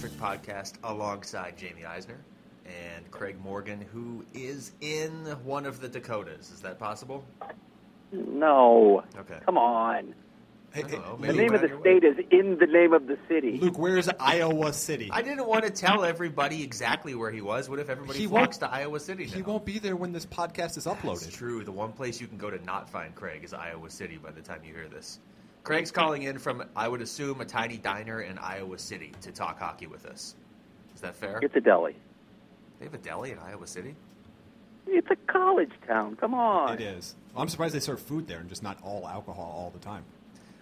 the 0.00 0.08
Natural 0.08 0.30
Hat 0.30 0.42
Trick 0.44 0.52
podcast 0.52 0.74
alongside 0.90 1.54
Jaime 1.60 1.84
Eisner 1.84 2.18
and 2.66 3.10
Craig 3.10 3.36
Morgan, 3.42 3.80
who 3.92 4.24
is 4.34 4.72
in 4.80 5.10
one 5.44 5.66
of 5.66 5.80
the 5.80 5.88
Dakotas. 5.88 6.50
Is 6.50 6.60
that 6.60 6.78
possible? 6.78 7.24
No. 8.12 9.04
Okay. 9.18 9.38
Come 9.44 9.58
on. 9.58 10.14
Hey, 10.72 10.82
hey, 10.82 10.96
The 10.96 11.16
maybe 11.20 11.36
name 11.38 11.54
of 11.54 11.60
the 11.60 11.70
on 11.72 11.80
way. 11.82 11.98
state 12.00 12.04
is 12.04 12.16
in 12.32 12.58
the 12.58 12.66
name 12.66 12.92
of 12.92 13.06
the 13.06 13.16
city. 13.28 13.58
Luke, 13.58 13.78
where 13.78 13.96
is 13.96 14.10
Iowa 14.18 14.72
City? 14.72 15.08
I 15.12 15.22
didn't 15.22 15.46
want 15.46 15.64
to 15.64 15.70
tell 15.70 16.04
everybody 16.04 16.64
exactly 16.64 17.14
where 17.14 17.30
he 17.30 17.40
was. 17.40 17.68
What 17.68 17.78
if 17.78 17.88
everybody 17.88 18.18
He 18.18 18.26
flocks 18.26 18.58
to 18.58 18.68
Iowa 18.70 18.98
City 18.98 19.26
now? 19.26 19.32
he 19.34 19.42
won't 19.42 19.64
be 19.64 19.78
there 19.78 19.94
when 19.94 20.10
this 20.12 20.26
podcast 20.26 20.76
is 20.76 20.78
It's 20.78 20.86
uploaded. 20.86 21.32
true. 21.32 21.62
The 21.62 21.70
one 21.70 21.92
place 21.92 22.20
you 22.20 22.26
can 22.26 22.38
go 22.38 22.50
to 22.50 22.62
not 22.64 22.90
find 22.90 23.14
Craig 23.14 23.44
is 23.44 23.54
Iowa 23.54 23.88
City 23.88 24.16
by 24.16 24.32
the 24.32 24.40
time 24.40 24.62
you 24.64 24.72
hear 24.74 24.88
this. 24.88 25.20
Craig's 25.64 25.90
calling 25.90 26.22
in 26.24 26.38
from, 26.38 26.62
I 26.76 26.86
would 26.88 27.00
assume, 27.00 27.40
a 27.40 27.44
tiny 27.44 27.78
diner 27.78 28.20
in 28.20 28.36
Iowa 28.38 28.78
City 28.78 29.12
to 29.22 29.32
talk 29.32 29.58
hockey 29.58 29.86
with 29.86 30.04
us. 30.04 30.34
Is 30.94 31.00
that 31.00 31.16
fair? 31.16 31.40
It's 31.42 31.56
a 31.56 31.60
deli. 31.60 31.96
They 32.78 32.84
have 32.84 32.94
a 32.94 32.98
deli 32.98 33.30
in 33.32 33.38
Iowa 33.38 33.66
City? 33.66 33.94
It's 34.86 35.08
a 35.10 35.16
college 35.32 35.72
town. 35.88 36.16
Come 36.16 36.34
on. 36.34 36.74
It 36.74 36.82
is. 36.82 37.14
I'm 37.34 37.48
surprised 37.48 37.74
they 37.74 37.80
serve 37.80 38.00
food 38.00 38.28
there 38.28 38.40
and 38.40 38.48
just 38.48 38.62
not 38.62 38.78
all 38.84 39.08
alcohol 39.08 39.54
all 39.56 39.70
the 39.70 39.78
time. 39.78 40.04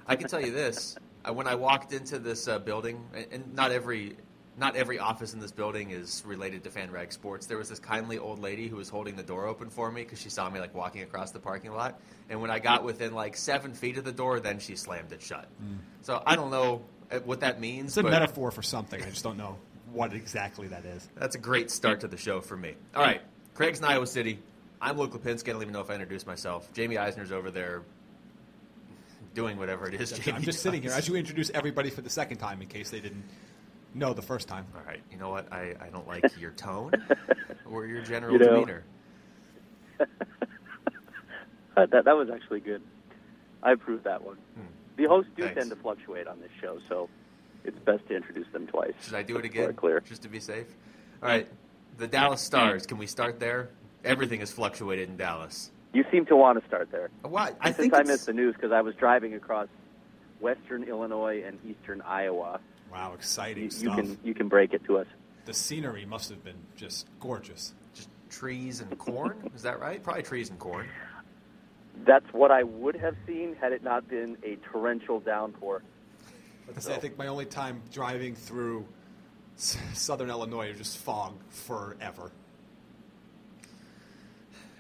I 0.07 0.15
can 0.15 0.29
tell 0.29 0.41
you 0.41 0.53
this: 0.53 0.97
uh, 1.29 1.33
when 1.33 1.49
I 1.49 1.57
walked 1.57 1.93
into 1.93 2.21
this 2.21 2.47
uh, 2.47 2.61
building, 2.61 3.05
and- 3.15 3.27
and 3.33 3.55
not 3.55 3.73
every 3.73 4.17
not 4.57 4.77
every 4.77 4.99
office 4.99 5.33
in 5.33 5.41
this 5.41 5.53
building 5.53 5.91
is 5.91 6.23
related 6.27 6.65
to 6.65 6.71
Fan 6.71 6.91
FanRag 6.91 7.13
Sports. 7.13 7.47
There 7.47 7.57
was 7.57 7.69
this 7.69 7.79
kindly 7.79 8.19
old 8.19 8.39
lady 8.39 8.69
who 8.69 8.77
was 8.77 8.89
holding 8.89 9.17
the 9.17 9.23
door 9.23 9.47
open 9.47 9.71
for 9.71 9.91
me 9.91 10.03
because 10.03 10.21
she 10.21 10.29
saw 10.29 10.49
me 10.51 10.61
like 10.61 10.75
walking 10.75 11.03
across 11.03 11.31
the 11.31 11.39
parking 11.39 11.73
lot. 11.73 12.01
And 12.29 12.41
when 12.41 12.51
I 12.51 12.59
got 12.59 12.85
within 12.85 13.15
like 13.15 13.37
seven 13.37 13.73
feet 13.73 13.97
of 13.97 14.05
the 14.05 14.13
door, 14.13 14.41
then 14.41 14.59
she 14.59 14.77
slammed 14.77 15.13
it 15.13 15.23
shut. 15.23 15.49
So 16.03 16.23
I 16.27 16.37
don't 16.37 16.51
know 16.51 16.83
uh, 17.11 17.21
what 17.21 17.41
that 17.41 17.61
means. 17.61 17.97
It's 17.97 18.07
a 18.07 18.11
metaphor 18.11 18.51
for 18.51 18.63
something. 18.63 19.03
I 19.03 19.09
just 19.09 19.25
don't 19.25 19.39
know 19.39 19.57
what 19.93 20.13
exactly 20.13 20.69
that 20.69 20.85
is. 20.85 21.09
That's 21.17 21.35
a 21.35 21.39
great 21.39 21.71
start 21.71 22.01
to 22.01 22.09
the 22.09 22.17
show 22.17 22.41
for 22.41 22.57
me. 22.57 22.75
All 22.95 23.03
right, 23.03 23.23
Craig's 23.55 23.79
in 23.79 23.85
Iowa 23.87 24.07
City. 24.07 24.39
I'm 24.81 24.99
Luke 24.99 25.13
Lapinski. 25.13 25.49
I 25.49 25.53
don't 25.53 25.63
even 25.63 25.73
know 25.73 25.81
if 25.81 25.91
I 25.91 25.95
introduced 25.95 26.27
myself. 26.27 26.69
Jaime 26.77 26.99
Eisner's 26.99 27.31
over 27.31 27.51
there 27.51 27.83
doing 29.35 29.57
whatever 29.57 29.89
it 29.89 30.01
is. 30.01 30.11
Jaime 30.11 30.37
I'm 30.37 30.43
just 30.43 30.61
sitting 30.61 30.83
here 30.83 30.91
as 30.91 31.09
you 31.09 31.15
introduce 31.15 31.51
everybody 31.51 31.89
for 31.89 32.03
the 32.03 32.11
second 32.11 32.39
time 32.39 32.61
in 32.61 32.69
case 32.69 32.91
they 32.91 33.01
didn't 33.01 33.25
know 33.95 34.13
the 34.15 34.23
first 34.23 34.49
time. 34.49 34.67
All 34.77 34.83
right. 34.87 35.03
You 35.11 35.19
know 35.19 35.31
what? 35.31 35.53
I, 35.53 35.75
I 35.81 35.89
don't 35.91 36.07
like 36.07 36.25
your 36.41 36.53
tone 36.53 36.93
or 37.71 37.87
your 37.87 38.03
general 38.03 38.33
You 38.33 38.39
know. 38.41 38.55
demeanor. 38.55 38.85
That 41.75 41.91
that 42.05 42.17
was 42.17 42.29
actually 42.31 42.61
good. 42.61 42.83
I 43.63 43.73
approve 43.73 44.03
that 44.05 44.23
one. 44.23 44.37
Hmm. 44.55 44.67
The 44.97 45.05
hosts 45.09 45.31
do 45.37 45.45
Thanks. 45.45 45.59
tend 45.59 45.71
to 45.71 45.77
fluctuate 45.77 46.27
on 46.27 46.39
this 46.39 46.51
show, 46.61 46.79
so 46.89 47.09
it's 47.65 47.79
best 47.79 48.07
to 48.09 48.15
introduce 48.17 48.47
them 48.53 48.67
twice. 48.67 48.93
Should 49.01 49.15
I 49.15 49.23
do 49.23 49.39
it 49.39 49.45
again? 49.47 49.73
Clear. 49.73 50.01
Just 50.01 50.21
to 50.23 50.29
be 50.29 50.39
safe? 50.39 50.67
All 51.23 51.29
right. 51.31 51.49
The 51.97 52.07
Dallas 52.07 52.43
Stars. 52.43 52.85
Can 52.87 52.99
we 52.99 53.07
start 53.07 53.41
there? 53.41 53.71
Everything 54.05 54.41
has 54.41 54.51
fluctuated 54.53 55.09
in 55.09 55.17
Dallas. 55.17 55.71
You 55.95 56.05
seem 56.13 56.27
to 56.27 56.37
want 56.37 56.61
to 56.61 56.67
start 56.69 56.91
there. 56.91 57.09
Why? 57.23 57.53
I 57.61 57.69
Since 57.69 57.77
think 57.79 57.95
I 57.95 58.03
missed 58.03 58.27
the 58.27 58.33
news 58.35 58.55
because 58.55 58.73
I 58.73 58.83
was 58.83 58.95
driving 58.97 59.35
across 59.35 59.69
western 60.41 60.83
Illinois 60.85 61.43
and 61.47 61.59
eastern 61.65 62.03
Iowa, 62.03 62.61
Wow, 62.93 63.15
exciting 63.15 63.65
you, 63.65 63.71
you 63.79 63.91
can 63.91 64.19
you 64.23 64.35
can 64.35 64.49
break 64.49 64.75
it 64.75 64.85
to 64.85 64.99
us. 64.99 65.07
The 65.47 65.55
scenery 65.55 66.05
must 66.05 66.29
have 66.29 66.45
been 66.45 66.59
just 66.77 67.07
gorgeous. 67.21 67.75
just 67.95 68.09
trees 68.29 68.81
and 68.81 68.97
corn. 68.99 69.51
is 69.55 69.63
that 69.63 69.81
right? 69.81 70.03
Probably 70.03 70.23
trees 70.23 70.51
and 70.51 70.59
corn. 70.59 70.87
That's 72.07 72.27
what 72.33 72.51
I 72.51 72.63
would 72.63 72.97
have 72.97 73.17
seen 73.27 73.57
had 73.61 73.73
it 73.73 73.83
not 73.83 74.09
been 74.09 74.37
a 74.45 74.57
torrential 74.71 75.21
downpour. 75.21 75.83
Like 76.67 76.77
I 76.77 76.81
say, 76.81 76.95
I 76.95 76.99
think 76.99 77.19
my 77.19 77.27
only 77.27 77.45
time 77.47 77.83
driving 77.93 78.35
through 78.35 78.87
s- 79.57 79.77
southern 79.95 80.31
Illinois 80.31 80.69
is 80.71 80.79
just 80.79 80.99
fog 80.99 81.35
forever. 81.49 82.31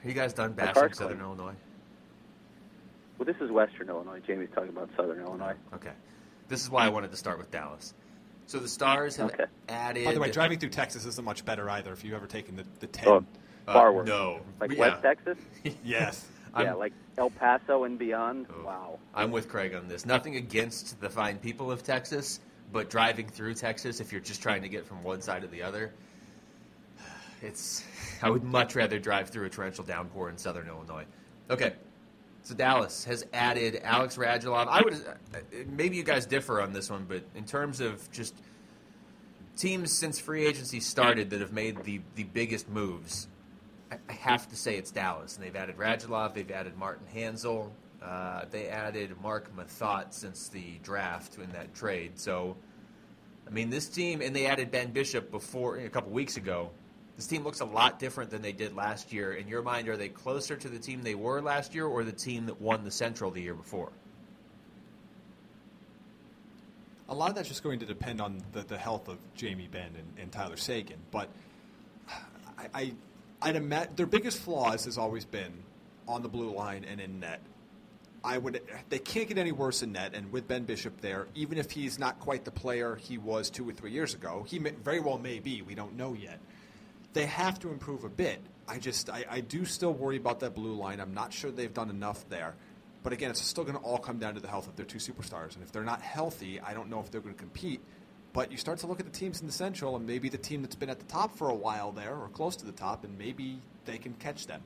Are 0.04 0.08
you 0.08 0.14
guys 0.14 0.32
done 0.32 0.54
My 0.56 0.66
bashing 0.66 0.92
Southern 0.92 1.19
clean. 1.19 1.28
Illinois? 1.28 1.54
Well, 3.19 3.26
this 3.26 3.37
is 3.41 3.50
western 3.50 3.88
Illinois. 3.88 4.20
Jaime's 4.26 4.48
talking 4.54 4.70
about 4.70 4.91
southern 4.97 5.20
Illinois. 5.20 5.54
Okay. 5.75 5.92
This 6.48 6.62
is 6.62 6.70
why 6.70 6.84
I 6.87 6.88
wanted 6.88 7.10
to 7.12 7.16
start 7.16 7.38
with 7.38 7.50
Dallas. 7.50 7.94
So 8.47 8.58
the 8.58 8.69
Stars 8.69 9.16
have 9.16 9.30
Okay. 9.32 9.44
added. 9.69 10.04
By 10.04 10.12
the 10.14 10.20
way, 10.20 10.30
driving 10.30 10.58
through 10.58 10.70
Texas 10.70 11.06
isn't 11.06 11.25
much 11.25 11.44
better 11.44 11.69
either 11.70 11.92
if 11.92 12.04
you've 12.04 12.14
ever 12.14 12.26
taken 12.26 12.56
the, 12.56 12.64
the 12.80 12.86
10. 12.86 13.08
Oh, 13.08 13.25
Uh, 13.66 13.72
far 13.72 13.92
worse. 13.92 14.06
No. 14.08 14.41
Like 14.60 14.72
Yeah. 14.72 14.78
West 14.78 15.03
Texas? 15.03 15.38
Yes. 15.84 16.26
I'm- 16.54 16.66
yeah, 16.66 16.75
like 16.75 16.92
El 17.16 17.31
Paso 17.31 17.84
and 17.84 17.98
beyond. 17.98 18.47
Oh. 18.50 18.64
Wow. 18.64 18.98
I'm 19.14 19.31
with 19.31 19.48
Craig 19.48 19.75
on 19.75 19.88
this. 19.88 20.04
Nothing 20.04 20.36
against 20.36 21.00
the 21.00 21.08
fine 21.08 21.38
people 21.38 21.70
of 21.70 21.82
Texas, 21.82 22.41
but 22.72 22.91
driving 22.91 23.26
through 23.28 23.54
Texas, 23.54 24.00
if 24.00 24.12
you're 24.12 24.20
just 24.20 24.42
trying 24.42 24.60
to 24.62 24.69
get 24.69 24.84
from 24.84 25.02
one 25.02 25.22
side 25.22 25.42
to 25.42 25.48
the 25.48 25.62
other, 25.62 25.92
it's. 27.42 27.84
I 28.22 28.28
would 28.31 28.44
much 28.44 28.75
rather 28.75 28.98
drive 28.98 29.31
through 29.31 29.47
a 29.47 29.50
torrential 29.50 29.84
downpour 29.84 30.28
in 30.28 30.36
southern 30.36 30.69
Illinois. 30.69 31.04
Okay, 31.50 31.72
so 32.42 32.54
Dallas 32.54 33.04
has 33.04 33.25
added 33.32 33.80
Alex 33.84 34.16
Radulov. 34.16 34.66
I 34.69 34.82
would 34.82 34.94
uh, 34.94 35.38
maybe 35.69 35.97
you 35.97 36.03
guys 36.03 36.26
differ 36.26 36.60
on 36.60 36.72
this 36.72 36.91
one, 36.91 37.06
but 37.08 37.22
in 37.34 37.44
terms 37.44 37.80
of 37.80 38.10
just 38.10 38.34
teams 39.56 39.92
since 39.92 40.19
free 40.19 40.47
agency 40.47 40.81
started 40.81 41.31
that 41.31 41.41
have 41.41 41.52
made 41.52 41.82
the 41.84 42.00
the 42.16 42.25
biggest 42.25 42.69
moves, 42.69 43.28
I 44.08 44.12
have 44.12 44.48
to 44.50 44.56
say 44.56 44.76
it's 44.76 44.91
Dallas, 44.91 45.36
and 45.36 45.44
they've 45.44 45.54
added 45.54 45.76
Radulov, 45.76 46.34
they've 46.34 46.50
added 46.50 46.76
Martin 46.76 47.06
Hanzal, 47.14 47.70
uh, 48.02 48.44
they 48.50 48.69
added 48.69 49.14
Marc 49.22 49.54
Methot 49.56 50.12
since 50.12 50.48
the 50.48 50.78
draft 50.82 51.38
in 51.38 51.50
that 51.52 51.75
trade. 51.75 52.19
So, 52.19 52.56
I 53.47 53.50
mean, 53.50 53.70
this 53.70 53.88
team, 53.88 54.20
and 54.20 54.34
they 54.34 54.47
added 54.47 54.70
Ben 54.70 54.91
Bishop 54.91 55.31
before 55.31 55.76
a 55.78 55.88
couple 55.88 56.10
weeks 56.10 56.36
ago. 56.36 56.70
This 57.17 57.27
team 57.27 57.45
looks 57.45 57.61
a 57.61 57.65
lot 57.65 57.99
different 57.99 58.31
than 58.31 58.43
they 58.43 58.53
did 58.53 58.75
last 58.75 59.12
year. 59.12 59.33
In 59.34 59.47
your 59.47 59.62
mind, 59.62 59.89
are 59.89 59.97
they 59.97 60.09
closer 60.09 60.56
to 60.56 60.69
the 60.69 60.78
team 60.78 61.03
they 61.03 61.15
were 61.15 61.41
last 61.43 61.75
year, 61.75 61.87
or 61.87 62.05
the 62.05 62.12
team 62.12 62.47
that 62.47 62.61
won 62.61 62.84
the 62.84 62.91
Central 62.91 63.31
the 63.31 63.43
year 63.43 63.55
before? 63.55 63.91
A 67.09 67.15
lot 67.15 67.28
of 67.28 67.37
that's 67.37 67.49
just 67.49 67.62
going 67.62 67.81
to 67.81 67.87
depend 67.87 68.21
on 68.23 68.43
the, 68.53 68.62
the 68.62 68.78
health 68.78 69.09
of 69.09 69.19
Jamie 69.34 69.69
Benn 69.71 69.91
and, 69.95 70.12
and 70.19 70.33
Tyler 70.33 70.56
Seguin. 70.56 70.97
But 71.11 71.28
I, 72.09 72.69
I, 72.73 72.93
I'd 73.43 73.56
imagine 73.56 73.94
their 73.97 74.06
biggest 74.06 74.39
flaws 74.39 74.87
has 74.87 74.97
always 74.97 75.27
been 75.27 75.53
on 76.09 76.23
the 76.23 76.29
blue 76.29 76.55
line 76.55 76.84
and 76.84 77.00
in 77.00 77.21
net. 77.21 77.41
I 78.25 78.39
would. 78.39 78.62
They 78.89 79.00
can't 79.00 79.29
get 79.29 79.37
any 79.37 79.53
worse 79.53 79.83
in 79.83 79.93
net, 79.93 80.15
and 80.15 80.33
with 80.33 80.47
Ben 80.47 80.65
Bishop 80.65 81.00
there, 81.00 81.27
even 81.34 81.59
if 81.59 81.73
he's 81.73 81.99
not 81.99 82.21
quite 82.21 82.44
the 82.44 82.53
player 82.53 82.97
he 82.97 83.19
was 83.19 83.50
two 83.50 83.69
or 83.69 83.73
three 83.73 83.91
years 83.91 84.15
ago, 84.15 84.47
he 84.49 84.61
may, 84.61 84.71
very 84.71 85.00
well 85.00 85.19
may 85.19 85.41
be. 85.41 85.61
We 85.61 85.75
don't 85.75 85.97
know 85.97 86.15
yet. 86.15 86.39
They 87.12 87.27
have 87.27 87.59
to 87.61 87.71
improve 87.71 88.05
a 88.05 88.09
bit. 88.09 88.41
I 88.69 88.78
just, 88.78 89.11
I, 89.11 89.25
I 89.28 89.41
do 89.41 89.65
still 89.65 89.93
worry 89.93 90.17
about 90.17 90.41
that 90.41 90.55
blue 90.55 90.75
line. 90.75 91.00
I'm 91.00 91.15
not 91.15 91.33
sure 91.33 91.50
they've 91.50 91.73
done 91.73 91.91
enough 91.91 92.28
there. 92.28 92.55
But 93.03 93.12
again, 93.12 93.31
it's 93.31 93.45
still 93.45 93.65
going 93.65 93.77
to 93.77 93.83
all 93.83 93.99
come 93.99 94.19
down 94.19 94.34
to 94.34 94.41
the 94.41 94.49
health 94.49 94.69
of 94.69 94.77
their 94.77 94.87
two 94.87 94.99
superstars. 94.99 95.55
And 95.55 95.62
if 95.62 95.73
they're 95.73 95.83
not 95.83 96.00
healthy, 96.00 96.61
I 96.61 96.73
don't 96.73 96.89
know 96.89 97.00
if 97.00 97.11
they're 97.11 97.21
going 97.21 97.34
to 97.34 97.39
compete. 97.39 97.81
But 98.33 98.50
you 98.50 98.56
start 98.56 98.78
to 98.78 98.87
look 98.87 99.00
at 99.00 99.06
the 99.06 99.12
teams 99.12 99.41
in 99.41 99.47
the 99.47 99.53
Central, 99.53 99.97
and 99.97 100.06
maybe 100.06 100.28
the 100.28 100.39
team 100.39 100.62
that's 100.62 100.77
been 100.77 100.89
at 100.89 100.99
the 100.99 101.05
top 101.05 101.37
for 101.37 101.50
a 101.50 101.55
while 101.55 101.93
there, 101.93 102.17
or 102.17 102.28
close 102.28 102.56
to 102.56 102.65
the 102.65 102.73
top, 102.73 103.05
and 103.05 103.19
maybe 103.19 103.59
they 103.84 103.99
can 103.99 104.15
catch 104.15 104.47
them. 104.47 104.62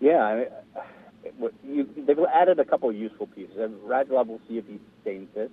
Yeah, 0.00 0.22
I 0.22 0.34
mean, 0.34 1.50
you, 1.64 1.88
they've 1.96 2.18
added 2.34 2.58
a 2.58 2.64
couple 2.64 2.88
of 2.88 2.96
useful 2.96 3.28
pieces. 3.28 3.56
Radulov, 3.56 4.26
we'll 4.26 4.40
see 4.48 4.58
if 4.58 4.66
he 4.66 4.80
stays 5.02 5.26
fit, 5.34 5.50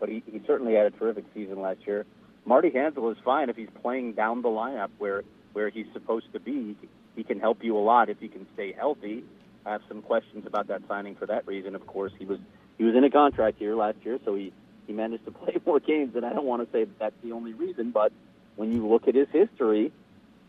but 0.00 0.08
he, 0.08 0.22
he 0.26 0.40
certainly 0.46 0.74
had 0.74 0.86
a 0.86 0.90
terrific 0.90 1.26
season 1.34 1.60
last 1.60 1.86
year. 1.86 2.06
Marty 2.44 2.70
Hanzal 2.70 3.12
is 3.12 3.18
fine 3.24 3.48
if 3.48 3.56
he's 3.56 3.68
playing 3.82 4.12
down 4.12 4.42
the 4.42 4.48
lineup 4.48 4.90
where 4.98 5.24
where 5.52 5.68
he's 5.68 5.86
supposed 5.92 6.32
to 6.32 6.40
be. 6.40 6.76
He 7.16 7.24
can 7.24 7.40
help 7.40 7.62
you 7.62 7.76
a 7.76 7.80
lot 7.80 8.08
if 8.08 8.18
he 8.20 8.28
can 8.28 8.46
stay 8.54 8.72
healthy. 8.72 9.24
I 9.66 9.72
have 9.72 9.82
some 9.88 10.00
questions 10.00 10.46
about 10.46 10.68
that 10.68 10.82
signing 10.88 11.16
for 11.16 11.26
that 11.26 11.46
reason. 11.46 11.74
Of 11.74 11.86
course, 11.86 12.12
he 12.18 12.24
was 12.24 12.38
he 12.78 12.84
was 12.84 12.94
in 12.94 13.04
a 13.04 13.10
contract 13.10 13.60
year 13.60 13.74
last 13.74 13.98
year, 14.04 14.18
so 14.24 14.34
he 14.34 14.52
he 14.86 14.92
managed 14.92 15.24
to 15.26 15.30
play 15.42 15.56
more 15.66 15.80
games. 15.80 16.14
And 16.16 16.24
I 16.24 16.32
don't 16.32 16.46
want 16.46 16.64
to 16.64 16.72
say 16.72 16.84
that 16.84 16.98
that's 16.98 17.22
the 17.22 17.32
only 17.32 17.52
reason, 17.52 17.90
but 17.90 18.12
when 18.56 18.72
you 18.72 18.86
look 18.86 19.08
at 19.08 19.14
his 19.14 19.28
history, 19.32 19.92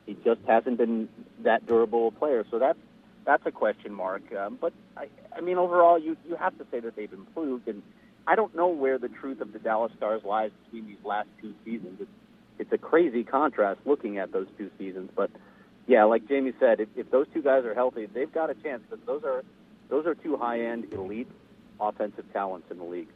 he 0.06 0.18
just 0.26 0.42
hasn't 0.48 0.78
been 0.78 1.10
that 1.40 1.66
durable 1.66 2.08
a 2.08 2.12
player. 2.12 2.46
So 2.50 2.60
that's 2.60 2.80
that's 3.26 3.46
a 3.46 3.52
question 3.52 3.94
mark. 3.94 4.24
Um, 4.34 4.58
but 4.60 4.74
I, 4.98 5.08
I 5.36 5.42
mean, 5.42 5.58
overall, 5.58 6.00
you 6.00 6.18
you 6.28 6.36
have 6.36 6.58
to 6.58 6.66
say 6.72 6.80
that 6.80 6.96
they've 6.96 7.12
improved, 7.12 7.68
and 7.68 7.82
I 8.28 8.36
don't 8.36 8.56
know 8.56 8.68
where 8.68 8.98
the 8.98 9.10
truth 9.10 9.42
of 9.42 9.54
the 9.54 9.60
Dallas 9.60 9.92
Stars 9.98 10.24
lies 10.24 10.52
between 10.66 10.88
these 10.88 11.04
last 11.04 11.28
two 11.42 11.54
seasons. 11.66 12.02
It's, 12.02 12.12
it's 12.60 12.72
a 12.72 12.78
crazy 12.78 13.24
contrast 13.24 13.80
looking 13.86 14.18
at 14.18 14.32
those 14.32 14.48
two 14.58 14.70
seasons, 14.78 15.10
but 15.16 15.32
yeah, 15.88 16.04
like 16.04 16.28
Jaime 16.30 16.54
said, 16.60 16.80
if, 16.80 16.90
if 16.96 17.10
those 17.10 17.26
two 17.34 17.42
guys 17.42 17.66
are 17.66 17.74
healthy, 17.74 18.06
they've 18.06 18.32
got 18.32 18.50
a 18.50 18.54
chance 18.54 18.84
because 18.90 19.04
those 19.06 19.24
are 19.24 19.44
those 19.90 20.06
are 20.06 20.16
two 20.16 20.38
high-end 20.38 20.94
elite 20.94 21.28
offensive 21.80 22.32
talents 22.32 22.68
in 22.72 22.78
the 22.78 22.84
league. 22.84 23.10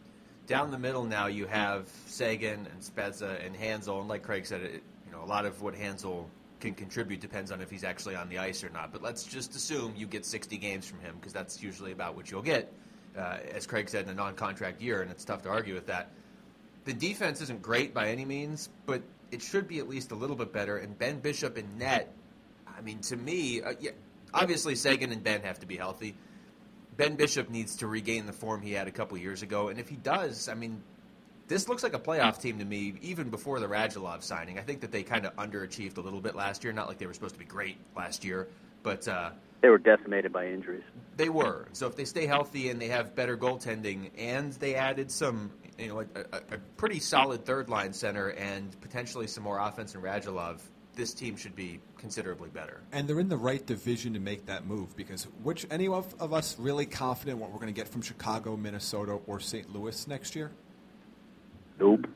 Down 0.48 0.72
the 0.72 0.78
middle 0.78 1.06
now, 1.06 1.28
you 1.28 1.46
have 1.46 1.88
Seguin 2.08 2.68
and 2.68 2.82
Spezza 2.82 3.44
and 3.46 3.56
Hanzal, 3.56 4.00
and 4.00 4.10
like 4.10 4.24
Craig 4.24 4.46
said, 4.46 4.62
it, 4.62 4.84
you 5.06 5.12
know 5.12 5.24
a 5.24 5.26
lot 5.26 5.46
of 5.46 5.62
what 5.62 5.76
Hanzal 5.76 6.26
can 6.60 6.74
contribute 6.74 7.20
depends 7.20 7.52
on 7.52 7.62
if 7.62 7.70
he's 7.70 7.84
actually 7.84 8.16
on 8.16 8.30
the 8.30 8.40
ice 8.40 8.64
or 8.64 8.70
not. 8.70 8.92
But 8.92 9.02
let's 9.02 9.24
just 9.24 9.56
assume 9.56 9.94
you 9.96 10.08
get 10.08 10.26
60 10.26 10.58
games 10.58 10.88
from 10.88 11.00
him 11.00 11.16
because 11.20 11.34
that's 11.34 11.62
usually 11.62 11.92
about 11.92 12.16
what 12.16 12.32
you'll 12.32 12.42
get. 12.42 12.74
Uh, 13.18 13.38
as 13.54 13.66
Craig 13.66 13.90
said, 13.90 14.06
in 14.06 14.10
a 14.10 14.14
non-contract 14.14 14.82
year, 14.82 15.02
and 15.02 15.10
it's 15.10 15.24
tough 15.24 15.44
to 15.44 15.50
argue 15.50 15.74
with 15.74 15.88
that. 15.88 16.12
The 16.84 16.94
defense 16.94 17.42
isn't 17.42 17.62
great 17.62 17.94
by 17.94 18.10
any 18.10 18.26
means, 18.26 18.70
but 18.86 19.02
it 19.32 19.42
should 19.42 19.68
be 19.68 19.80
at 19.80 19.88
least 19.88 20.12
a 20.12 20.16
little 20.16 20.36
bit 20.36 20.52
better. 20.52 20.78
And 20.78 20.98
Benn 20.98 21.20
Bishop 21.20 21.58
and 21.58 21.80
net, 21.80 22.14
I 22.68 22.82
mean, 22.82 23.00
to 23.00 23.16
me, 23.16 23.62
uh, 23.62 23.74
yeah, 23.80 23.92
obviously 24.34 24.76
Seguin 24.76 25.12
and 25.12 25.24
Ben 25.24 25.42
have 25.42 25.60
to 25.60 25.66
be 25.66 25.78
healthy. 25.78 26.16
Ben 26.98 27.16
Bishop 27.16 27.50
needs 27.50 27.78
to 27.78 27.88
regain 27.88 28.26
the 28.26 28.34
form 28.34 28.62
he 28.62 28.74
had 28.74 28.88
a 28.88 28.92
couple 28.92 29.18
years 29.18 29.42
ago, 29.42 29.70
and 29.70 29.80
if 29.80 29.90
he 29.90 29.96
does, 29.96 30.48
I 30.48 30.54
mean, 30.54 30.82
this 31.48 31.70
looks 31.70 31.84
like 31.84 31.94
a 31.94 32.00
playoff 32.00 32.42
team 32.42 32.60
to 32.60 32.66
me, 32.66 32.96
even 33.02 33.30
before 33.30 33.60
the 33.60 33.68
Radulov 33.68 34.24
signing. 34.24 34.58
I 34.58 34.62
think 34.62 34.82
that 34.82 34.92
they 34.92 35.04
kind 35.04 35.26
of 35.26 35.36
underachieved 35.36 35.98
a 35.98 36.02
little 36.02 36.22
bit 36.22 36.36
last 36.36 36.64
year. 36.64 36.74
Not 36.74 36.88
like 36.88 36.98
they 36.98 37.06
were 37.06 37.14
supposed 37.14 37.36
to 37.36 37.40
be 37.40 37.46
great 37.46 37.78
last 37.96 38.24
year, 38.26 38.48
but 38.82 39.08
uh, 39.08 39.32
they 39.62 39.70
were 39.70 39.78
decimated 39.78 40.32
by 40.32 40.48
injuries. 40.48 40.84
They 41.18 41.30
were. 41.30 41.68
So 41.74 41.88
if 41.88 41.96
they 41.96 42.06
stay 42.06 42.26
healthy 42.26 42.70
and 42.70 42.82
they 42.82 42.90
have 42.90 43.16
better 43.16 43.38
goaltending, 43.38 44.12
and 44.18 44.54
they 44.54 44.76
added 44.76 45.10
some, 45.10 45.52
you 45.78 45.88
know, 45.88 46.00
a, 46.02 46.06
a, 46.16 46.56
a 46.56 46.58
pretty 46.78 47.00
solid 47.00 47.46
third 47.46 47.70
line 47.70 47.94
center 47.94 48.30
and 48.30 48.80
potentially 48.82 49.28
some 49.28 49.44
more 49.44 49.60
offense 49.60 49.96
in 49.96 50.02
Radulov, 50.02 50.62
this 50.96 51.14
team 51.14 51.36
should 51.36 51.56
be 51.56 51.80
considerably 51.98 52.50
better. 52.50 52.82
And 52.92 53.08
they're 53.08 53.20
in 53.20 53.30
the 53.30 53.38
right 53.38 53.66
division 53.66 54.14
to 54.14 54.20
make 54.20 54.46
that 54.46 54.66
move 54.66 54.96
because 54.96 55.28
which 55.44 55.66
any 55.70 55.88
of, 55.88 56.14
of 56.20 56.34
us 56.34 56.58
really 56.58 56.86
confident 56.86 57.38
what 57.38 57.52
we're 57.52 57.60
going 57.60 57.74
to 57.74 57.80
get 57.80 57.88
from 57.88 58.02
Chicago, 58.02 58.56
Minnesota, 58.56 59.20
or 59.28 59.40
St. 59.40 59.74
Louis 59.74 60.08
next 60.08 60.36
year? 60.36 60.52
Nope. 61.80 62.08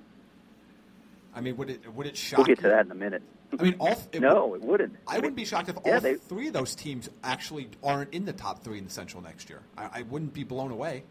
I 1.35 1.41
mean, 1.41 1.57
would 1.57 1.69
it 1.69 1.93
would 1.93 2.07
it 2.07 2.17
shock? 2.17 2.39
We'll 2.39 2.45
get 2.47 2.57
you? 2.57 2.63
to 2.63 2.69
that 2.69 2.85
in 2.85 2.91
a 2.91 2.95
minute. 2.95 3.21
I 3.57 3.63
mean, 3.63 3.75
all 3.79 3.97
it 4.11 4.21
no, 4.21 4.47
would, 4.47 4.61
it 4.61 4.67
wouldn't. 4.67 4.95
I 5.07 5.15
wouldn't 5.15 5.35
be 5.35 5.45
shocked 5.45 5.69
if 5.69 5.77
yeah, 5.85 5.93
all 5.93 5.99
they, 5.99 6.15
three 6.15 6.47
of 6.47 6.53
those 6.53 6.75
teams 6.75 7.09
actually 7.23 7.69
aren't 7.83 8.13
in 8.13 8.25
the 8.25 8.33
top 8.33 8.63
three 8.63 8.77
in 8.77 8.83
the 8.83 8.89
Central 8.89 9.23
next 9.23 9.49
year. 9.49 9.61
I, 9.77 9.89
I 9.93 10.01
wouldn't 10.03 10.33
be 10.33 10.43
blown 10.43 10.71
away. 10.71 11.03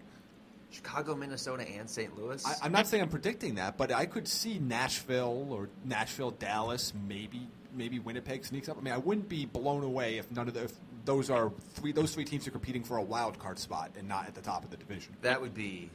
Chicago, 0.70 1.14
Minnesota, 1.14 1.66
and 1.68 1.88
St. 1.88 2.16
Louis. 2.16 2.44
I, 2.44 2.66
am 2.66 2.72
not 2.72 2.86
saying 2.86 3.02
I'm 3.02 3.08
predicting 3.08 3.54
that, 3.54 3.78
but 3.78 3.90
I 3.90 4.06
could 4.06 4.28
see 4.28 4.58
Nashville 4.58 5.48
or 5.50 5.68
Nashville, 5.84 6.30
Dallas, 6.32 6.92
maybe 7.08 7.48
maybe 7.74 7.98
Winnipeg 7.98 8.44
sneaks 8.44 8.68
up. 8.68 8.76
I 8.78 8.80
mean, 8.80 8.94
I 8.94 8.98
wouldn't 8.98 9.28
be 9.28 9.46
blown 9.46 9.84
away 9.84 10.18
if 10.18 10.30
none 10.30 10.48
of 10.48 10.54
the, 10.54 10.64
if 10.64 10.72
those 11.04 11.30
are 11.30 11.52
three 11.74 11.92
those 11.92 12.12
three 12.12 12.24
teams 12.24 12.46
are 12.46 12.50
competing 12.50 12.84
for 12.84 12.98
a 12.98 13.02
wild 13.02 13.38
card 13.38 13.58
spot 13.58 13.92
and 13.98 14.06
not 14.06 14.26
at 14.26 14.34
the 14.34 14.40
top 14.40 14.64
of 14.64 14.70
the 14.70 14.76
division. 14.76 15.16
That 15.22 15.40
would 15.40 15.54
be 15.54 15.90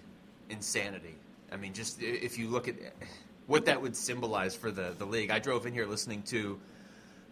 insanity. 0.50 1.16
I 1.51 1.57
mean, 1.57 1.74
just 1.74 2.01
if 2.01 2.39
you 2.39 2.50
look 2.50 2.68
at 2.68 2.75
what 3.48 3.66
that 3.66 3.81
would 3.81 3.95
symbolize 3.95 4.56
for 4.56 4.72
the 4.72 4.94
the 4.98 5.06
league. 5.06 5.31
I 5.31 5.40
drove 5.40 5.66
in 5.66 5.74
here 5.74 5.86
listening 5.86 6.24
to 6.24 6.60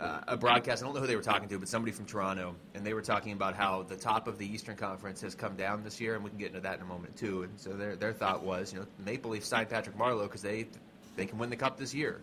uh, 0.01 0.19
a 0.29 0.37
broadcast. 0.37 0.81
I 0.81 0.85
don't 0.85 0.95
know 0.95 1.01
who 1.01 1.07
they 1.07 1.15
were 1.15 1.21
talking 1.21 1.47
to, 1.47 1.59
but 1.59 1.67
somebody 1.67 1.91
from 1.91 2.05
Toronto, 2.05 2.55
and 2.73 2.85
they 2.85 2.93
were 2.93 3.03
talking 3.03 3.33
about 3.33 3.55
how 3.55 3.83
the 3.83 3.95
top 3.95 4.27
of 4.27 4.37
the 4.37 4.51
Eastern 4.51 4.75
Conference 4.75 5.21
has 5.21 5.35
come 5.35 5.55
down 5.55 5.83
this 5.83 6.01
year, 6.01 6.15
and 6.15 6.23
we 6.23 6.31
can 6.31 6.39
get 6.39 6.47
into 6.47 6.61
that 6.61 6.77
in 6.77 6.81
a 6.81 6.85
moment 6.85 7.15
too. 7.15 7.43
And 7.43 7.59
so 7.59 7.73
their 7.73 7.95
their 7.95 8.13
thought 8.13 8.43
was, 8.43 8.73
you 8.73 8.79
know, 8.79 8.85
Maple 9.05 9.31
Leaf 9.31 9.45
signed 9.45 9.69
Patrick 9.69 9.97
Marleau 9.97 10.23
because 10.23 10.41
they 10.41 10.67
they 11.15 11.25
can 11.25 11.37
win 11.37 11.49
the 11.49 11.55
cup 11.55 11.77
this 11.77 11.93
year, 11.93 12.21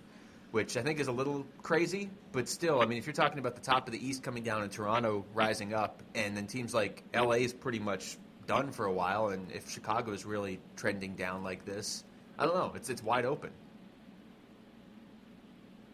which 0.51 0.77
I 0.77 0.83
think 0.83 0.99
is 0.99 1.07
a 1.07 1.13
little 1.13 1.47
crazy, 1.63 2.11
but 2.33 2.49
still, 2.49 2.81
I 2.83 2.87
mean, 2.87 2.99
if 2.99 3.07
you're 3.07 3.13
talking 3.13 3.39
about 3.39 3.55
the 3.55 3.63
top 3.63 3.87
of 3.87 3.93
the 3.93 4.07
East 4.07 4.23
coming 4.23 4.43
down 4.43 4.63
and 4.63 4.73
Toronto 4.73 5.25
rising 5.35 5.73
up, 5.73 6.03
and 6.15 6.37
then 6.37 6.47
teams 6.47 6.75
like 6.75 7.05
LA 7.15 7.33
is 7.33 7.53
pretty 7.53 7.79
much 7.79 8.19
done 8.47 8.73
for 8.73 8.87
a 8.87 8.93
while, 8.93 9.29
and 9.29 9.53
if 9.53 9.71
Chicago 9.71 10.13
is 10.13 10.25
really 10.25 10.59
trending 10.75 11.15
down 11.15 11.45
like 11.45 11.65
this, 11.65 12.03
I 12.39 12.45
don't 12.45 12.57
know, 12.57 12.73
it's 12.75 12.91
it's 12.91 13.05
wide 13.05 13.25
open 13.25 13.51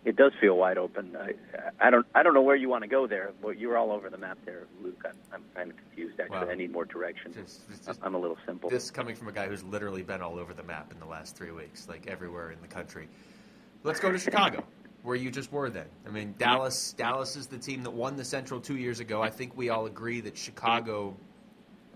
it 0.04 0.16
does 0.16 0.32
feel 0.40 0.56
wide 0.56 0.76
open. 0.76 1.16
I, 1.16 1.32
I 1.80 1.90
don't 1.90 2.06
I 2.14 2.22
don't 2.22 2.34
know 2.34 2.42
where 2.42 2.56
you 2.56 2.68
want 2.68 2.82
to 2.82 2.88
go 2.88 3.06
there. 3.06 3.32
But 3.42 3.58
you're 3.58 3.78
all 3.78 3.90
over 3.90 4.10
the 4.10 4.18
map 4.18 4.38
there, 4.44 4.64
Luke. 4.82 5.02
I'm, 5.04 5.16
I'm 5.32 5.44
kind 5.54 5.70
of 5.70 5.76
confused. 5.76 6.20
Actually, 6.20 6.52
I 6.52 6.54
need 6.54 6.72
more 6.72 6.84
direction. 6.84 7.34
I'm 8.02 8.14
a 8.14 8.18
little 8.18 8.36
simple. 8.46 8.68
This 8.68 8.90
coming 8.90 9.16
from 9.16 9.28
a 9.28 9.32
guy 9.32 9.48
who's 9.48 9.64
literally 9.64 10.02
been 10.02 10.20
all 10.20 10.38
over 10.38 10.52
the 10.52 10.62
map 10.62 10.92
in 10.92 11.00
the 11.00 11.06
last 11.06 11.36
three 11.36 11.52
weeks, 11.52 11.88
like 11.88 12.06
everywhere 12.06 12.50
in 12.50 12.60
the 12.60 12.68
country. 12.68 13.08
Let's 13.82 14.00
go 14.00 14.12
to 14.12 14.18
Chicago, 14.18 14.64
where 15.02 15.16
you 15.16 15.30
just 15.30 15.50
were. 15.50 15.70
Then 15.70 15.86
I 16.06 16.10
mean, 16.10 16.34
Dallas. 16.38 16.92
Dallas 16.92 17.36
is 17.36 17.46
the 17.46 17.58
team 17.58 17.82
that 17.84 17.92
won 17.92 18.16
the 18.16 18.24
Central 18.24 18.60
two 18.60 18.76
years 18.76 19.00
ago. 19.00 19.22
I 19.22 19.30
think 19.30 19.56
we 19.56 19.70
all 19.70 19.86
agree 19.86 20.20
that 20.22 20.36
Chicago. 20.36 21.16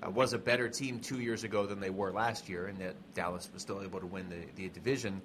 Uh, 0.00 0.08
was 0.10 0.32
a 0.32 0.38
better 0.38 0.68
team 0.68 1.00
two 1.00 1.18
years 1.18 1.42
ago 1.42 1.66
than 1.66 1.80
they 1.80 1.90
were 1.90 2.12
last 2.12 2.48
year, 2.48 2.68
and 2.68 2.78
that 2.78 2.94
Dallas 3.14 3.50
was 3.52 3.62
still 3.62 3.82
able 3.82 3.98
to 3.98 4.06
win 4.06 4.28
the, 4.28 4.44
the 4.54 4.68
division. 4.68 5.20